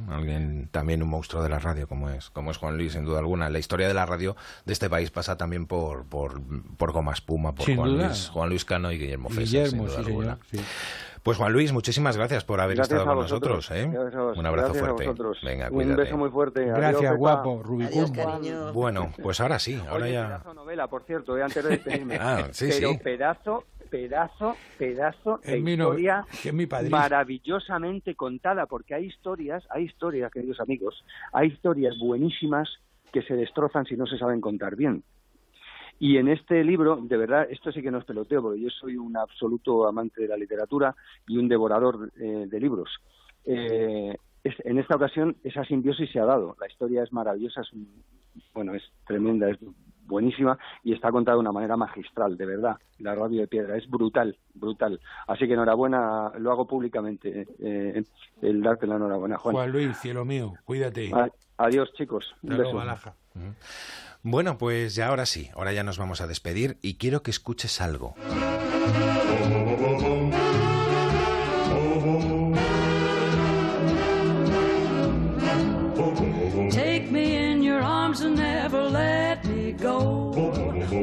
alguien 0.10 0.68
también 0.72 1.02
un 1.02 1.10
monstruo 1.10 1.42
de 1.42 1.50
la 1.50 1.60
radio 1.60 1.88
como 1.88 2.10
es 2.10 2.30
como 2.30 2.52
es 2.52 2.58
Juan 2.58 2.78
Luis 2.78 2.94
sin 2.94 3.06
duda 3.06 3.20
alguna. 3.20 3.50
La 3.50 3.60
historia 3.60 3.88
de 3.88 3.94
la 3.94 4.06
radio 4.06 4.36
de 4.66 4.74
este 4.74 4.90
país 4.90 5.12
pasa 5.12 5.38
también 5.38 5.66
por 5.66 6.06
por 6.06 6.42
por 6.76 6.92
Goma 6.92 7.14
Espuma 7.14 7.56
por 7.56 7.74
Juan 7.74 7.98
Luis 7.98 8.30
Juan 8.34 8.50
Luis 8.50 8.66
Cano 8.66 8.92
y 8.92 9.00
Guillermo 9.00 9.30
Fesa 9.30 9.64
Guillermo, 9.64 9.88
sí, 9.88 10.04
señor, 10.04 10.40
pues 11.28 11.38
Juan 11.40 11.52
Luis, 11.52 11.74
muchísimas 11.74 12.16
gracias 12.16 12.46
por 12.46 12.62
haber 12.62 12.80
estado 12.80 13.04
con 13.04 13.18
nosotros. 13.18 13.70
¿eh? 13.72 13.84
Un 13.84 14.46
abrazo 14.46 14.74
fuerte. 14.76 15.14
Venga, 15.44 15.70
cuídate. 15.70 15.92
Un 15.92 15.98
beso 15.98 16.18
muy 16.18 16.30
fuerte. 16.30 16.64
Gracias, 16.64 17.18
guapo, 17.18 17.62
Rubicón. 17.62 18.14
Bueno, 18.74 19.12
pues 19.22 19.42
ahora 19.42 19.60
sí, 19.60 19.78
ahora 19.90 20.08
ya. 20.08 20.28
Pedazo 20.28 20.54
novela, 20.54 20.88
por 20.88 21.04
cierto, 21.04 21.38
eh, 21.38 21.44
antes 21.44 21.62
de 21.66 21.70
despedirme. 21.72 22.16
ah, 22.22 22.48
sí, 22.52 22.70
Pero 22.70 22.98
pedazo, 23.00 23.66
pedazo, 23.90 24.56
pedazo 24.78 25.42
de 25.44 25.58
historia 25.58 26.26
maravillosamente 26.90 28.16
contada, 28.16 28.66
porque 28.66 28.94
hay 28.94 29.08
historias, 29.08 29.66
hay 29.70 29.84
historias, 29.84 30.32
queridos 30.32 30.62
amigos, 30.62 31.04
hay 31.34 31.50
historias 31.50 31.96
buenísimas 32.00 32.70
que 33.12 33.22
se 33.24 33.34
destrozan 33.34 33.84
si 33.84 33.98
no 33.98 34.08
se 34.08 34.18
saben 34.18 34.40
contar 34.40 34.78
bien. 34.78 35.04
Y 36.00 36.18
en 36.18 36.28
este 36.28 36.64
libro, 36.64 36.98
de 37.02 37.18
verdad, 37.18 37.48
esto 37.50 37.72
sí 37.72 37.82
que 37.82 37.92
no 37.92 37.98
es 37.98 38.06
peloteo, 38.06 38.42
porque 38.42 38.62
yo 38.62 38.70
soy 38.70 38.98
un 38.98 39.18
absoluto 39.18 39.88
amante 39.88 40.22
de 40.22 40.28
la 40.28 40.38
literatura 40.38 40.96
y 41.28 41.38
un 41.38 41.48
devorador 41.48 42.12
eh, 42.20 42.46
de 42.48 42.60
libros. 42.60 42.90
Eh, 43.46 44.16
en 44.44 44.78
esta 44.78 44.96
ocasión 44.96 45.36
esa 45.44 45.64
simbiosis 45.66 46.12
se 46.12 46.20
ha 46.20 46.26
dado. 46.26 46.56
La 46.60 46.68
historia 46.68 47.04
es 47.04 47.12
maravillosa, 47.12 47.62
es 47.62 47.72
bueno, 48.54 48.74
es 48.76 48.84
tremenda, 49.06 49.50
es 49.50 49.58
buenísima 50.06 50.58
y 50.84 50.94
está 50.94 51.12
contada 51.12 51.36
de 51.36 51.42
una 51.42 51.52
manera 51.52 51.76
magistral, 51.76 52.38
de 52.38 52.46
verdad. 52.46 52.78
La 53.00 53.14
radio 53.14 53.42
de 53.42 53.48
piedra 53.48 53.78
es 53.78 53.90
brutal, 53.90 54.38
brutal. 54.54 55.00
Así 55.28 55.48
que 55.48 55.54
enhorabuena, 55.54 56.32
lo 56.40 56.52
hago 56.52 56.68
públicamente, 56.68 57.48
eh, 57.60 58.04
el 58.42 58.62
darte 58.62 58.88
la 58.88 58.96
enhorabuena, 58.96 59.38
Juan. 59.38 59.56
Juan 59.56 59.72
Luis, 59.72 59.98
cielo 59.98 60.24
mío, 60.24 60.54
cuídate. 60.64 61.12
adiós, 61.58 61.92
chicos. 61.94 62.34
Un 62.44 62.58
beso. 62.58 62.82
Bueno, 64.24 64.58
pues 64.58 64.96
ya 64.96 65.08
ahora 65.08 65.26
sí, 65.26 65.50
ahora 65.54 65.74
ya 65.74 65.84
nos 65.84 65.98
vamos 65.98 66.22
a 66.22 66.28
despedir 66.28 66.78
y 66.82 66.96
quiero 66.96 67.24
que 67.24 67.32
escuches 67.32 67.82
algo. 67.82 68.16
Take 76.72 77.12
me 77.12 77.52
in 77.52 77.62
your 77.64 77.82
arms 77.82 78.22
and 78.22 78.36
never 78.38 78.90
let 78.90 79.46
me 79.46 79.72
go. 79.72 80.32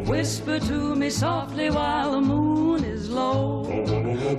Whisper 0.07 0.59
to 0.61 0.95
me 0.95 1.11
softly 1.11 1.71
while 1.71 2.13
the 2.13 2.21
moon 2.21 2.85
is 2.85 3.09
low. 3.09 3.65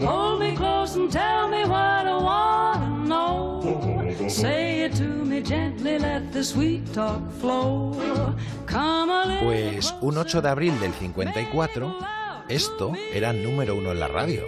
Hold 0.02 0.40
me 0.40 0.56
close 0.56 0.96
and 0.96 1.12
tell 1.12 1.48
me 1.48 1.64
what 1.66 2.06
I 2.06 2.18
want 2.18 2.66
know. 3.06 3.62
Say 4.28 4.82
it 4.82 4.96
to 4.96 5.04
me 5.04 5.42
gently, 5.42 6.00
let 6.00 6.32
the 6.34 6.44
sweet 6.44 6.94
talk 6.94 7.22
flow. 7.40 7.94
Pues 9.42 9.94
un 10.02 10.18
8 10.18 10.42
de 10.42 10.50
abril 10.50 10.80
del 10.80 10.94
54, 10.94 11.98
esto 12.50 12.94
era 13.14 13.34
número 13.34 13.76
uno 13.76 13.92
en 13.92 14.00
la 14.00 14.08
radio. 14.08 14.44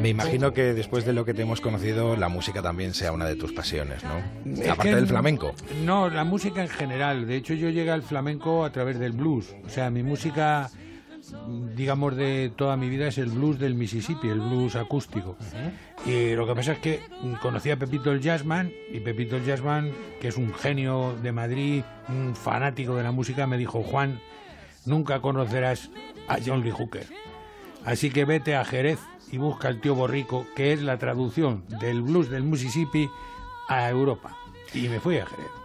Me 0.00 0.08
imagino 0.08 0.52
que 0.52 0.62
después 0.74 1.04
de 1.04 1.12
lo 1.12 1.24
que 1.24 1.34
te 1.34 1.42
hemos 1.42 1.60
conocido, 1.60 2.16
la 2.16 2.28
música 2.28 2.62
también 2.62 2.94
sea 2.94 3.12
una 3.12 3.26
de 3.26 3.36
tus 3.36 3.52
pasiones, 3.52 4.02
¿no? 4.02 4.72
Aparte 4.72 4.94
del 4.94 5.06
flamenco. 5.06 5.54
No, 5.84 6.08
la 6.10 6.24
música 6.24 6.62
en 6.62 6.68
general. 6.68 7.26
De 7.26 7.36
hecho, 7.36 7.54
yo 7.54 7.70
llegué 7.70 7.90
al 7.90 8.02
flamenco 8.02 8.64
a 8.64 8.72
través 8.72 8.98
del 8.98 9.12
blues. 9.12 9.54
O 9.66 9.68
sea, 9.68 9.90
mi 9.90 10.02
música 10.02 10.70
digamos, 11.74 12.16
de 12.16 12.52
toda 12.54 12.76
mi 12.76 12.88
vida 12.88 13.08
es 13.08 13.18
el 13.18 13.30
blues 13.30 13.58
del 13.58 13.74
Mississippi, 13.74 14.28
el 14.28 14.40
blues 14.40 14.76
acústico. 14.76 15.36
Y 16.06 16.34
lo 16.34 16.46
que 16.46 16.54
pasa 16.54 16.72
es 16.72 16.78
que 16.78 17.00
conocí 17.42 17.70
a 17.70 17.78
Pepito 17.78 18.12
el 18.12 18.20
Jazzman 18.20 18.72
y 18.92 19.00
Pepito 19.00 19.36
el 19.36 19.44
Jazzman, 19.44 19.92
que 20.20 20.28
es 20.28 20.36
un 20.36 20.52
genio 20.54 21.14
de 21.22 21.32
Madrid, 21.32 21.82
un 22.08 22.34
fanático 22.34 22.96
de 22.96 23.02
la 23.02 23.12
música, 23.12 23.46
me 23.46 23.58
dijo, 23.58 23.82
Juan, 23.82 24.20
nunca 24.86 25.20
conocerás 25.20 25.90
a 26.28 26.38
John 26.44 26.62
Lee 26.62 26.70
Hooker. 26.70 27.06
Así 27.84 28.10
que 28.10 28.24
vete 28.24 28.56
a 28.56 28.64
Jerez 28.64 28.98
y 29.30 29.38
busca 29.38 29.68
al 29.68 29.80
tío 29.80 29.94
Borrico, 29.94 30.46
que 30.56 30.72
es 30.72 30.82
la 30.82 30.98
traducción 30.98 31.64
del 31.80 32.02
blues 32.02 32.30
del 32.30 32.42
Mississippi 32.42 33.08
a 33.68 33.88
Europa. 33.88 34.36
Y 34.74 34.88
me 34.88 35.00
fui 35.00 35.18
a 35.18 35.26
Jerez. 35.26 35.57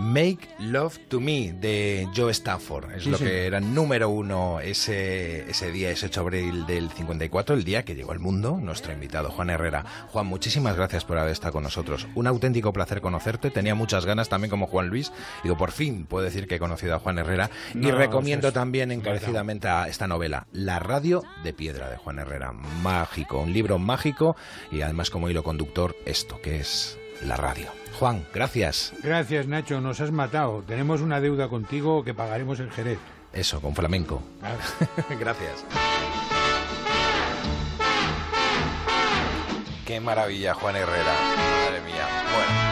Make 0.00 0.48
Love 0.58 0.98
to 1.08 1.20
Me 1.20 1.52
de 1.52 2.08
Joe 2.16 2.32
Stafford. 2.32 2.90
Es 2.92 3.04
Sí, 3.04 3.10
lo 3.10 3.18
que 3.18 3.46
era 3.46 3.60
número 3.60 4.08
uno 4.08 4.58
ese, 4.58 5.48
ese 5.50 5.70
día, 5.70 5.90
ese 5.90 6.06
8 6.06 6.20
de 6.20 6.24
abril 6.24 6.66
del 6.66 6.90
54, 6.90 7.54
el 7.54 7.64
día 7.64 7.84
que 7.84 7.94
llegó 7.94 8.12
al 8.12 8.18
mundo, 8.18 8.58
nuestro 8.62 8.94
invitado, 8.94 9.30
Juan 9.30 9.50
Herrera. 9.50 9.84
Juan, 10.08 10.26
muchísimas 10.26 10.74
gracias 10.74 11.04
por 11.04 11.18
haber 11.18 11.32
estado 11.32 11.52
con 11.52 11.64
nosotros. 11.64 12.08
Un 12.14 12.26
auténtico 12.26 12.72
placer 12.72 13.02
conocerte. 13.02 13.50
Tenía 13.50 13.74
muchas 13.74 14.06
ganas 14.06 14.30
también 14.30 14.50
como 14.50 14.66
Juan 14.66 14.88
Luis. 14.88 15.12
Digo, 15.42 15.58
por 15.58 15.70
fin 15.70 16.06
puedo 16.06 16.24
decir 16.24 16.48
que 16.48 16.54
he 16.54 16.58
conocido 16.58 16.94
a 16.94 16.98
Juan 16.98 17.18
Herrera. 17.18 17.50
y 17.74 17.90
recomiendo 17.90 18.48
es 18.48 18.54
también 18.54 18.92
encarecidamente 18.92 19.68
a 19.68 19.86
esta 19.86 20.06
novela, 20.06 20.46
La 20.52 20.78
radio 20.78 21.22
de 21.44 21.52
piedra 21.52 21.90
de 21.90 21.98
Juan 21.98 22.18
Herrera. 22.18 22.52
Mágico, 22.52 23.40
un 23.40 23.52
libro 23.52 23.78
mágico 23.78 24.34
y 24.72 24.80
además 24.80 25.10
como 25.10 25.28
hilo 25.28 25.42
conductor 25.42 25.94
esto, 26.06 26.40
que 26.40 26.56
es 26.60 26.98
la 27.22 27.36
radio. 27.36 27.68
Juan, 27.98 28.24
gracias. 28.32 28.92
Gracias, 29.02 29.46
Nacho, 29.46 29.80
nos 29.80 30.00
has 30.00 30.10
matado. 30.10 30.62
Tenemos 30.66 31.00
una 31.00 31.20
deuda 31.20 31.48
contigo 31.48 32.04
que 32.04 32.14
pagaremos 32.14 32.60
en 32.60 32.70
Jerez. 32.70 32.98
Eso, 33.32 33.60
con 33.60 33.74
flamenco. 33.74 34.22
Gracias. 35.20 35.64
Qué 39.86 40.00
maravilla, 40.00 40.54
Juan 40.54 40.76
Herrera. 40.76 41.14
Madre 41.66 41.80
mía. 41.82 42.06
Bueno. 42.32 42.69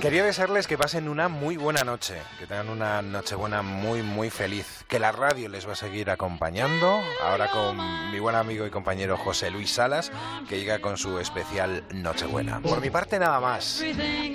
Quería 0.00 0.24
desearles 0.24 0.68
que 0.68 0.78
pasen 0.78 1.08
una 1.08 1.28
muy 1.28 1.56
buena 1.56 1.82
noche, 1.82 2.14
que 2.38 2.46
tengan 2.46 2.68
una 2.68 3.02
nochebuena 3.02 3.62
muy, 3.62 4.02
muy 4.02 4.30
feliz, 4.30 4.84
que 4.86 5.00
la 5.00 5.10
radio 5.10 5.48
les 5.48 5.66
va 5.66 5.72
a 5.72 5.76
seguir 5.76 6.08
acompañando, 6.08 7.00
ahora 7.20 7.50
con 7.50 7.76
mi 8.12 8.20
buen 8.20 8.36
amigo 8.36 8.64
y 8.64 8.70
compañero 8.70 9.16
José 9.16 9.50
Luis 9.50 9.72
Salas, 9.72 10.12
que 10.48 10.56
llega 10.56 10.80
con 10.80 10.98
su 10.98 11.18
especial 11.18 11.82
Nochebuena. 11.92 12.60
Por 12.60 12.80
mi 12.80 12.90
parte 12.90 13.18
nada 13.18 13.40
más. 13.40 13.82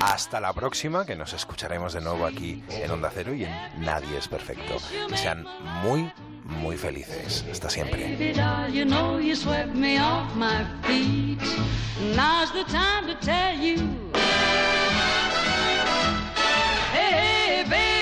Hasta 0.02 0.42
la 0.42 0.52
próxima, 0.52 1.06
que 1.06 1.16
nos 1.16 1.32
escucharemos 1.32 1.94
de 1.94 2.02
nuevo 2.02 2.26
aquí 2.26 2.62
en 2.70 2.92
Onda 2.92 3.10
Cero 3.14 3.34
y 3.34 3.46
en 3.46 3.52
Nadie 3.78 4.18
es 4.18 4.28
Perfecto. 4.28 4.78
Que 5.08 5.16
sean 5.16 5.48
muy, 5.82 6.12
muy 6.44 6.76
felices. 6.76 7.46
Hasta 7.50 7.70
siempre. 7.70 8.34
Now's 12.16 12.52
the 12.52 12.66
time 12.66 13.08
to 13.08 13.16
tell 13.16 13.58
you. 13.58 13.78
Hey, 17.64 17.70
baby. 17.70 17.93